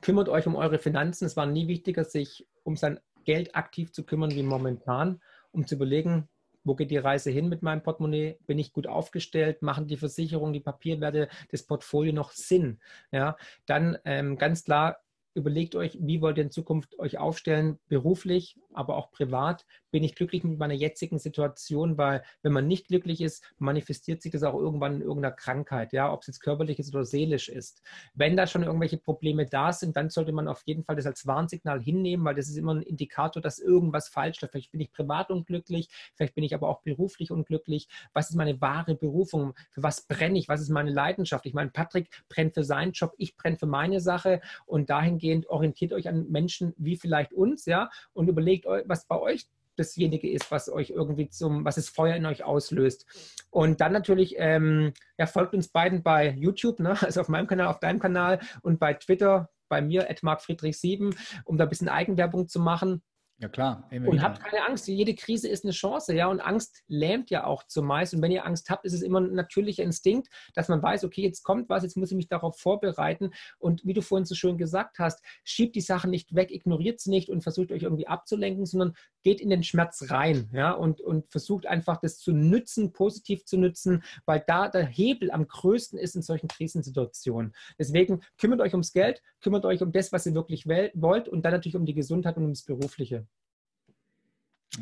kümmert 0.00 0.28
euch 0.28 0.46
um 0.46 0.56
eure 0.56 0.78
Finanzen. 0.78 1.26
Es 1.26 1.36
war 1.36 1.46
nie 1.46 1.68
wichtiger, 1.68 2.04
sich 2.04 2.48
um 2.64 2.76
sein 2.76 2.98
Geld 3.24 3.54
aktiv 3.54 3.92
zu 3.92 4.04
kümmern 4.04 4.32
wie 4.32 4.42
momentan, 4.42 5.20
um 5.52 5.66
zu 5.66 5.76
überlegen, 5.76 6.28
wo 6.64 6.74
geht 6.74 6.90
die 6.90 6.96
Reise 6.96 7.30
hin 7.30 7.48
mit 7.48 7.62
meinem 7.62 7.82
Portemonnaie? 7.82 8.38
Bin 8.46 8.58
ich 8.58 8.72
gut 8.72 8.86
aufgestellt? 8.86 9.62
Machen 9.62 9.86
die 9.86 9.96
Versicherungen, 9.96 10.52
die 10.52 10.60
Papierwerte, 10.60 11.28
das 11.50 11.62
Portfolio 11.62 12.12
noch 12.12 12.32
Sinn? 12.32 12.80
Ja, 13.10 13.36
dann 13.66 13.98
ähm, 14.04 14.36
ganz 14.36 14.64
klar 14.64 14.98
überlegt 15.34 15.74
euch, 15.74 15.98
wie 16.00 16.20
wollt 16.20 16.38
ihr 16.38 16.44
in 16.44 16.50
Zukunft 16.50 16.98
euch 16.98 17.18
aufstellen, 17.18 17.78
beruflich, 17.88 18.56
aber 18.72 18.96
auch 18.96 19.10
privat. 19.10 19.64
Bin 19.90 20.04
ich 20.04 20.14
glücklich 20.14 20.44
mit 20.44 20.58
meiner 20.58 20.74
jetzigen 20.74 21.18
Situation? 21.18 21.96
Weil 21.98 22.22
wenn 22.42 22.52
man 22.52 22.66
nicht 22.66 22.88
glücklich 22.88 23.20
ist, 23.20 23.42
manifestiert 23.58 24.22
sich 24.22 24.32
das 24.32 24.42
auch 24.42 24.54
irgendwann 24.54 24.96
in 24.96 25.02
irgendeiner 25.02 25.34
Krankheit, 25.34 25.92
ja, 25.92 26.12
ob 26.12 26.20
es 26.20 26.28
jetzt 26.28 26.40
körperlich 26.40 26.78
ist 26.78 26.94
oder 26.94 27.04
seelisch 27.04 27.48
ist. 27.48 27.82
Wenn 28.14 28.36
da 28.36 28.46
schon 28.46 28.62
irgendwelche 28.62 28.98
Probleme 28.98 29.46
da 29.46 29.72
sind, 29.72 29.96
dann 29.96 30.10
sollte 30.10 30.32
man 30.32 30.48
auf 30.48 30.62
jeden 30.66 30.84
Fall 30.84 30.96
das 30.96 31.06
als 31.06 31.26
Warnsignal 31.26 31.80
hinnehmen, 31.80 32.24
weil 32.24 32.34
das 32.34 32.48
ist 32.48 32.56
immer 32.56 32.74
ein 32.74 32.82
Indikator, 32.82 33.42
dass 33.42 33.58
irgendwas 33.58 34.08
falsch 34.08 34.42
ist. 34.42 34.50
Vielleicht 34.50 34.72
bin 34.72 34.80
ich 34.80 34.92
privat 34.92 35.30
unglücklich, 35.30 35.88
vielleicht 36.14 36.34
bin 36.34 36.44
ich 36.44 36.54
aber 36.54 36.68
auch 36.68 36.82
beruflich 36.82 37.30
unglücklich. 37.30 37.88
Was 38.12 38.30
ist 38.30 38.36
meine 38.36 38.60
wahre 38.60 38.94
Berufung? 38.94 39.54
Für 39.70 39.82
was 39.82 40.06
brenne 40.06 40.38
ich? 40.38 40.48
Was 40.48 40.60
ist 40.60 40.68
meine 40.68 40.90
Leidenschaft? 40.90 41.46
Ich 41.46 41.54
meine, 41.54 41.70
Patrick 41.70 42.10
brennt 42.28 42.54
für 42.54 42.64
seinen 42.64 42.92
Job, 42.92 43.14
ich 43.18 43.36
brenne 43.36 43.56
für 43.56 43.66
meine 43.66 44.00
Sache 44.00 44.40
und 44.66 44.90
dahingehend 45.18 45.48
orientiert 45.48 45.92
euch 45.92 46.08
an 46.08 46.30
Menschen 46.30 46.74
wie 46.76 46.96
vielleicht 46.96 47.32
uns, 47.32 47.66
ja, 47.66 47.90
und 48.12 48.28
überlegt, 48.28 48.66
was 48.66 49.06
bei 49.06 49.18
euch 49.18 49.46
dasjenige 49.76 50.30
ist, 50.30 50.50
was 50.50 50.68
euch 50.68 50.90
irgendwie 50.90 51.28
zum, 51.28 51.64
was 51.64 51.76
das 51.76 51.88
Feuer 51.88 52.16
in 52.16 52.26
euch 52.26 52.42
auslöst. 52.42 53.06
Und 53.50 53.80
dann 53.80 53.92
natürlich, 53.92 54.34
ähm, 54.38 54.92
ja, 55.18 55.26
folgt 55.26 55.54
uns 55.54 55.68
beiden 55.68 56.02
bei 56.02 56.30
YouTube, 56.30 56.80
ne? 56.80 56.90
also 57.02 57.20
auf 57.20 57.28
meinem 57.28 57.46
Kanal, 57.46 57.68
auf 57.68 57.78
deinem 57.78 58.00
Kanal 58.00 58.40
und 58.62 58.80
bei 58.80 58.94
Twitter 58.94 59.50
bei 59.68 59.82
mir, 59.82 60.08
markfriedrich7, 60.10 61.14
um 61.44 61.58
da 61.58 61.64
ein 61.64 61.68
bisschen 61.68 61.90
Eigenwerbung 61.90 62.48
zu 62.48 62.58
machen. 62.58 63.02
Ja, 63.40 63.48
klar. 63.48 63.88
Und 63.92 64.20
habt 64.20 64.40
keine 64.40 64.66
Angst. 64.66 64.88
Jede 64.88 65.14
Krise 65.14 65.48
ist 65.48 65.64
eine 65.64 65.72
Chance, 65.72 66.12
ja. 66.12 66.26
Und 66.26 66.40
Angst 66.40 66.82
lähmt 66.88 67.30
ja 67.30 67.44
auch 67.44 67.62
zumeist. 67.62 68.12
Und 68.12 68.20
wenn 68.20 68.32
ihr 68.32 68.44
Angst 68.44 68.68
habt, 68.68 68.84
ist 68.84 68.94
es 68.94 69.02
immer 69.02 69.20
ein 69.20 69.32
natürlicher 69.32 69.84
Instinkt, 69.84 70.28
dass 70.54 70.68
man 70.68 70.82
weiß, 70.82 71.04
okay, 71.04 71.22
jetzt 71.22 71.44
kommt 71.44 71.68
was, 71.68 71.84
jetzt 71.84 71.96
muss 71.96 72.10
ich 72.10 72.16
mich 72.16 72.26
darauf 72.26 72.58
vorbereiten. 72.58 73.30
Und 73.58 73.84
wie 73.84 73.92
du 73.92 74.02
vorhin 74.02 74.24
so 74.24 74.34
schön 74.34 74.58
gesagt 74.58 74.98
hast, 74.98 75.22
schiebt 75.44 75.76
die 75.76 75.80
Sachen 75.80 76.10
nicht 76.10 76.34
weg, 76.34 76.50
ignoriert 76.50 76.98
sie 76.98 77.10
nicht 77.10 77.28
und 77.28 77.42
versucht 77.42 77.70
euch 77.70 77.84
irgendwie 77.84 78.08
abzulenken, 78.08 78.66
sondern 78.66 78.94
geht 79.22 79.40
in 79.40 79.50
den 79.50 79.62
Schmerz 79.62 80.10
rein, 80.10 80.50
ja. 80.52 80.72
Und, 80.72 81.00
und 81.00 81.30
versucht 81.30 81.66
einfach 81.66 82.00
das 82.00 82.18
zu 82.18 82.32
nützen, 82.32 82.92
positiv 82.92 83.44
zu 83.44 83.56
nützen, 83.56 84.02
weil 84.26 84.42
da 84.48 84.68
der 84.68 84.84
Hebel 84.84 85.30
am 85.30 85.46
größten 85.46 85.96
ist 85.96 86.16
in 86.16 86.22
solchen 86.22 86.48
Krisensituationen. 86.48 87.54
Deswegen 87.78 88.20
kümmert 88.36 88.60
euch 88.60 88.72
ums 88.72 88.92
Geld, 88.92 89.22
kümmert 89.40 89.64
euch 89.64 89.80
um 89.80 89.92
das, 89.92 90.10
was 90.10 90.26
ihr 90.26 90.34
wirklich 90.34 90.66
wollt 90.66 91.28
und 91.28 91.44
dann 91.44 91.52
natürlich 91.52 91.76
um 91.76 91.86
die 91.86 91.94
Gesundheit 91.94 92.36
und 92.36 92.42
ums 92.42 92.64
Berufliche. 92.64 93.27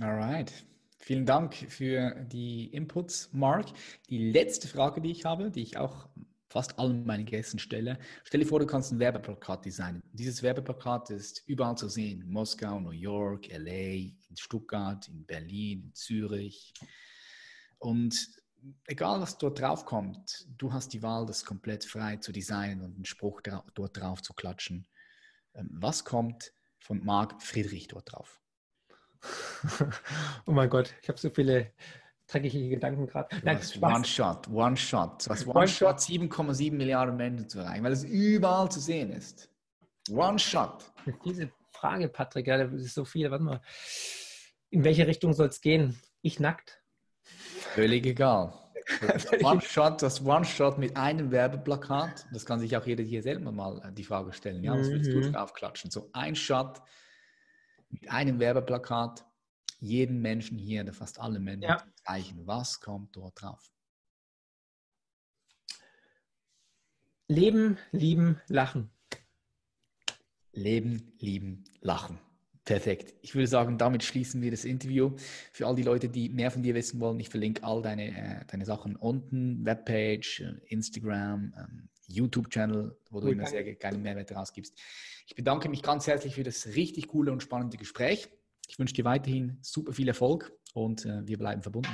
Alright. 0.01 0.53
Vielen 0.99 1.25
Dank 1.25 1.55
für 1.55 2.11
die 2.27 2.67
Inputs, 2.67 3.31
Mark. 3.33 3.67
Die 4.11 4.31
letzte 4.33 4.67
Frage, 4.67 5.01
die 5.01 5.13
ich 5.13 5.25
habe, 5.25 5.51
die 5.51 5.63
ich 5.63 5.77
auch 5.79 6.09
fast 6.49 6.79
allen 6.79 7.07
meinen 7.07 7.27
Gästen 7.27 7.59
stelle. 7.59 7.99
Stell 8.25 8.41
dir 8.41 8.47
vor, 8.47 8.61
du 8.61 8.67
kannst 8.67 8.93
ein 8.93 8.99
Werbeplakat 8.99 9.65
designen. 9.65 10.03
Dieses 10.13 10.43
Werbeplakat 10.43 11.11
ist 11.11 11.43
überall 11.47 11.77
zu 11.77 11.89
sehen. 11.89 12.23
In 12.23 12.31
Moskau, 12.31 12.81
New 12.81 12.91
York, 12.91 13.49
LA, 13.49 14.13
in 14.29 14.37
Stuttgart, 14.37 15.07
in 15.09 15.25
Berlin, 15.27 15.85
in 15.85 15.95
Zürich. 15.95 16.73
Und 17.79 18.29
egal, 18.87 19.21
was 19.21 19.39
dort 19.39 19.61
drauf 19.61 19.85
kommt, 19.85 20.47
du 20.57 20.73
hast 20.73 20.93
die 20.93 21.03
Wahl, 21.03 21.27
das 21.27 21.45
komplett 21.45 21.85
frei 21.85 22.17
zu 22.17 22.33
designen 22.33 22.83
und 22.83 22.97
einen 22.97 23.05
Spruch 23.05 23.41
dort 23.43 23.97
drauf 23.97 24.23
zu 24.23 24.35
klatschen. 24.35 24.87
Ähm, 25.55 25.69
was 25.73 26.05
kommt 26.05 26.53
von 26.79 27.05
Marc 27.05 27.43
Friedrich 27.43 27.89
dort 27.89 28.13
drauf? 28.13 28.41
oh 30.47 30.53
mein 30.53 30.69
Gott, 30.71 30.95
ich 31.03 31.09
habe 31.09 31.19
so 31.19 31.31
viele 31.31 31.73
dreckige 32.27 32.69
Gedanken 32.69 33.07
gerade. 33.07 33.29
One 33.81 34.05
Shot, 34.05 34.49
One 34.49 34.77
Shot. 34.77 35.29
Was 35.29 35.47
One, 35.47 35.69
Shot 35.69 35.99
7,7 35.99 36.73
Milliarden 36.73 37.17
Menschen 37.17 37.49
zu 37.49 37.61
erreichen, 37.61 37.85
weil 37.85 37.93
es 37.93 38.05
überall 38.05 38.71
zu 38.71 38.81
sehen 38.81 39.11
ist. 39.11 39.51
One 40.11 40.39
Shot. 40.39 40.93
Diese 41.25 41.51
Frage, 41.73 42.09
Patrick, 42.09 42.47
ja, 42.47 42.59
das 42.59 42.73
ist 42.73 42.95
so 42.95 43.05
viel. 43.05 43.31
Warte 43.31 43.45
mal. 43.45 43.61
In 44.71 44.85
welche 44.85 45.07
Richtung 45.07 45.33
soll 45.33 45.49
es 45.49 45.61
gehen? 45.61 45.99
Ich 46.23 46.41
nackt? 46.41 46.83
Völlig 47.75 48.07
egal. 48.07 48.53
One 49.43 49.61
Shot, 49.61 50.03
das 50.03 50.25
One 50.25 50.45
Shot 50.45 50.79
mit 50.79 50.97
einem 50.97 51.31
Werbeplakat, 51.31 52.27
das 52.33 52.47
kann 52.47 52.61
sich 52.61 52.77
auch 52.77 52.87
jeder 52.87 53.03
hier 53.03 53.23
selber 53.23 53.51
mal 53.51 53.83
äh, 53.85 53.93
die 53.93 54.05
Frage 54.05 54.33
stellen. 54.33 54.63
Ja, 54.63 54.79
was 54.79 54.89
willst 54.89 55.11
du 55.11 55.17
mhm. 55.17 55.33
drauf 55.33 55.55
klatschen? 55.55 55.91
So 55.91 56.09
ein 56.13 56.37
Shot 56.37 56.81
mit 58.01 58.11
einem 58.11 58.39
Werbeplakat, 58.39 59.25
jeden 59.79 60.21
Menschen 60.21 60.59
hier, 60.59 60.83
oder 60.83 60.93
fast 60.93 61.19
alle 61.19 61.41
Menschen 61.41 61.69
ja. 61.69 61.83
zeichnen, 62.05 62.47
was 62.47 62.81
kommt 62.81 63.17
dort 63.17 63.41
drauf? 63.41 63.73
Leben, 67.29 67.79
lieben, 67.93 68.41
lachen. 68.49 68.91
Leben, 70.53 71.13
lieben, 71.19 71.65
lachen. 71.81 72.19
Perfekt. 72.65 73.15
Ich 73.23 73.35
würde 73.35 73.47
sagen, 73.47 73.79
damit 73.79 74.03
schließen 74.03 74.43
wir 74.43 74.51
das 74.51 74.65
Interview. 74.65 75.15
Für 75.53 75.67
all 75.67 75.77
die 75.77 75.83
Leute, 75.83 76.09
die 76.09 76.29
mehr 76.29 76.51
von 76.51 76.63
dir 76.63 76.75
wissen 76.75 77.01
wollen, 77.01 77.21
ich 77.21 77.29
verlinke 77.29 77.63
all 77.63 77.81
deine, 77.81 78.09
äh, 78.09 78.45
deine 78.47 78.65
Sachen 78.65 78.97
unten, 78.97 79.65
Webpage, 79.65 80.41
äh, 80.41 80.55
Instagram, 80.67 81.55
ähm, 81.57 81.89
YouTube-Channel, 82.09 82.97
wo 83.11 83.21
du 83.21 83.29
immer 83.29 83.47
sehr 83.47 83.65
geile 83.75 83.99
Mehrwerte 83.99 84.35
rausgibst. 84.35 84.79
Ich 85.27 85.35
bedanke 85.35 85.69
mich 85.69 85.83
ganz 85.83 86.07
herzlich 86.07 86.35
für 86.35 86.43
das 86.43 86.67
richtig 86.75 87.09
coole 87.09 87.33
und 87.33 87.43
spannende 87.43 87.77
Gespräch. 87.77 88.29
Ich 88.69 88.79
wünsche 88.79 88.95
dir 88.95 89.05
weiterhin 89.05 89.59
super 89.63 89.93
viel 89.93 90.09
Erfolg 90.09 90.53
und 90.75 91.05
äh, 91.05 91.27
wir 91.27 91.39
bleiben 91.39 91.63
verbunden. 91.63 91.91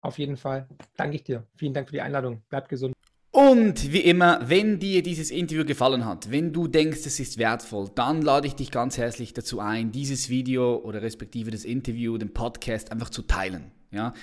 Auf 0.00 0.18
jeden 0.18 0.36
Fall. 0.36 0.68
Danke 0.96 1.16
ich 1.16 1.24
dir. 1.24 1.46
Vielen 1.56 1.74
Dank 1.74 1.88
für 1.88 1.94
die 1.94 2.00
Einladung. 2.00 2.42
Bleib 2.48 2.68
gesund. 2.68 2.94
Und 3.36 3.92
wie 3.92 4.00
immer, 4.00 4.40
wenn 4.48 4.78
dir 4.78 5.02
dieses 5.02 5.30
Interview 5.30 5.66
gefallen 5.66 6.06
hat, 6.06 6.30
wenn 6.30 6.54
du 6.54 6.68
denkst, 6.68 7.00
es 7.04 7.20
ist 7.20 7.36
wertvoll, 7.36 7.90
dann 7.94 8.22
lade 8.22 8.46
ich 8.46 8.54
dich 8.54 8.70
ganz 8.70 8.96
herzlich 8.96 9.34
dazu 9.34 9.60
ein, 9.60 9.92
dieses 9.92 10.30
Video 10.30 10.76
oder 10.76 11.02
respektive 11.02 11.50
das 11.50 11.66
Interview, 11.66 12.16
den 12.16 12.32
Podcast 12.32 12.92
einfach 12.92 13.10
zu 13.10 13.20
teilen. 13.22 13.72
Ja? 13.90 14.14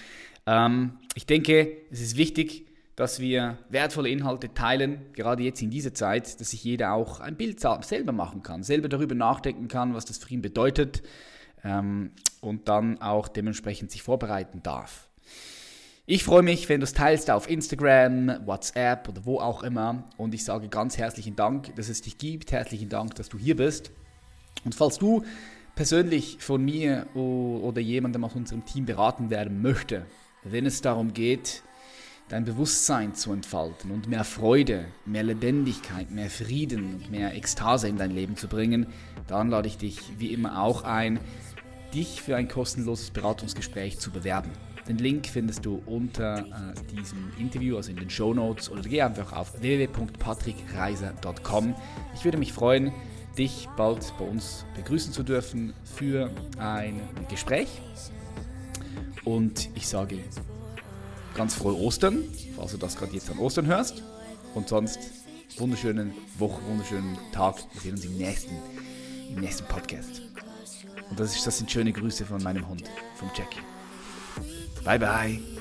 Ähm, 0.47 0.97
ich 1.13 1.27
denke, 1.27 1.77
es 1.91 2.01
ist 2.01 2.17
wichtig, 2.17 2.65
dass 2.95 3.19
wir 3.19 3.57
wertvolle 3.69 4.09
Inhalte 4.09 4.53
teilen, 4.53 5.01
gerade 5.13 5.43
jetzt 5.43 5.61
in 5.61 5.71
dieser 5.71 5.93
Zeit, 5.93 6.39
dass 6.39 6.51
sich 6.51 6.63
jeder 6.63 6.93
auch 6.93 7.19
ein 7.19 7.35
Bild 7.35 7.59
selber 7.59 8.11
machen 8.11 8.43
kann, 8.43 8.63
selber 8.63 8.89
darüber 8.89 9.15
nachdenken 9.15 9.67
kann, 9.67 9.93
was 9.93 10.05
das 10.05 10.19
für 10.19 10.29
ihn 10.31 10.41
bedeutet 10.41 11.01
ähm, 11.63 12.11
und 12.41 12.67
dann 12.67 13.01
auch 13.01 13.27
dementsprechend 13.27 13.91
sich 13.91 14.03
vorbereiten 14.03 14.61
darf. 14.61 15.07
Ich 16.05 16.25
freue 16.25 16.43
mich, 16.43 16.67
wenn 16.67 16.81
du 16.81 16.83
es 16.83 16.91
teilst 16.91 17.31
auf 17.31 17.49
Instagram, 17.49 18.45
WhatsApp 18.45 19.07
oder 19.07 19.25
wo 19.25 19.39
auch 19.39 19.63
immer. 19.63 20.03
Und 20.17 20.33
ich 20.33 20.43
sage 20.43 20.67
ganz 20.67 20.97
herzlichen 20.97 21.37
Dank, 21.37 21.73
dass 21.77 21.87
es 21.87 22.01
dich 22.01 22.17
gibt. 22.17 22.51
Herzlichen 22.51 22.89
Dank, 22.89 23.15
dass 23.15 23.29
du 23.29 23.37
hier 23.37 23.55
bist. 23.55 23.91
Und 24.65 24.75
falls 24.75 24.97
du 24.97 25.23
persönlich 25.75 26.39
von 26.39 26.63
mir 26.63 27.07
oder 27.15 27.79
jemandem 27.79 28.25
aus 28.25 28.35
unserem 28.35 28.65
Team 28.65 28.85
beraten 28.85 29.29
werden 29.29 29.61
möchte, 29.61 30.05
wenn 30.43 30.65
es 30.65 30.81
darum 30.81 31.13
geht, 31.13 31.63
dein 32.29 32.45
Bewusstsein 32.45 33.15
zu 33.15 33.33
entfalten 33.33 33.89
und 33.91 34.07
mehr 34.07 34.23
Freude, 34.23 34.85
mehr 35.05 35.23
Lebendigkeit, 35.23 36.11
mehr 36.11 36.29
Frieden 36.29 36.93
und 36.93 37.11
mehr 37.11 37.35
Ekstase 37.35 37.87
in 37.87 37.97
dein 37.97 38.11
Leben 38.11 38.37
zu 38.37 38.47
bringen, 38.47 38.87
dann 39.27 39.49
lade 39.49 39.67
ich 39.67 39.77
dich 39.77 39.99
wie 40.17 40.33
immer 40.33 40.61
auch 40.61 40.83
ein, 40.83 41.19
dich 41.93 42.21
für 42.21 42.35
ein 42.35 42.47
kostenloses 42.47 43.11
Beratungsgespräch 43.11 43.99
zu 43.99 44.11
bewerben. 44.11 44.51
Den 44.87 44.97
Link 44.97 45.27
findest 45.27 45.65
du 45.65 45.81
unter 45.85 46.39
äh, 46.39 46.73
diesem 46.93 47.31
Interview, 47.39 47.77
also 47.77 47.91
in 47.91 47.97
den 47.97 48.09
Show 48.09 48.33
Notes, 48.33 48.69
oder 48.69 48.81
geh 48.81 49.01
einfach 49.01 49.31
auf 49.31 49.61
www.patrickreiser.com. 49.61 51.73
Ich 52.15 52.25
würde 52.25 52.37
mich 52.37 52.51
freuen, 52.51 52.91
dich 53.37 53.69
bald 53.77 54.13
bei 54.19 54.25
uns 54.25 54.65
begrüßen 54.75 55.13
zu 55.13 55.23
dürfen 55.23 55.73
für 55.83 56.29
ein 56.57 56.99
Gespräch. 57.29 57.69
Und 59.23 59.69
ich 59.75 59.87
sage 59.87 60.19
ganz 61.33 61.55
frohe 61.55 61.75
Ostern, 61.75 62.23
falls 62.55 62.71
du 62.71 62.77
das 62.77 62.95
gerade 62.95 63.13
jetzt 63.13 63.29
an 63.29 63.39
Ostern 63.39 63.65
hörst. 63.65 64.03
Und 64.53 64.69
sonst 64.69 64.99
wunderschönen 65.57 66.13
Woche, 66.37 66.61
wunderschönen 66.67 67.17
Tag. 67.31 67.57
Wir 67.73 67.81
sehen 67.81 67.91
uns 67.91 68.05
im 68.05 68.17
nächsten, 68.17 68.55
im 69.29 69.41
nächsten 69.41 69.65
Podcast. 69.65 70.21
Und 71.09 71.19
das, 71.19 71.35
ist, 71.35 71.45
das 71.45 71.57
sind 71.57 71.69
schöne 71.69 71.91
Grüße 71.91 72.25
von 72.25 72.41
meinem 72.41 72.67
Hund, 72.67 72.83
vom 73.15 73.29
Jackie. 73.35 73.59
Bye 74.83 74.99
bye. 74.99 75.52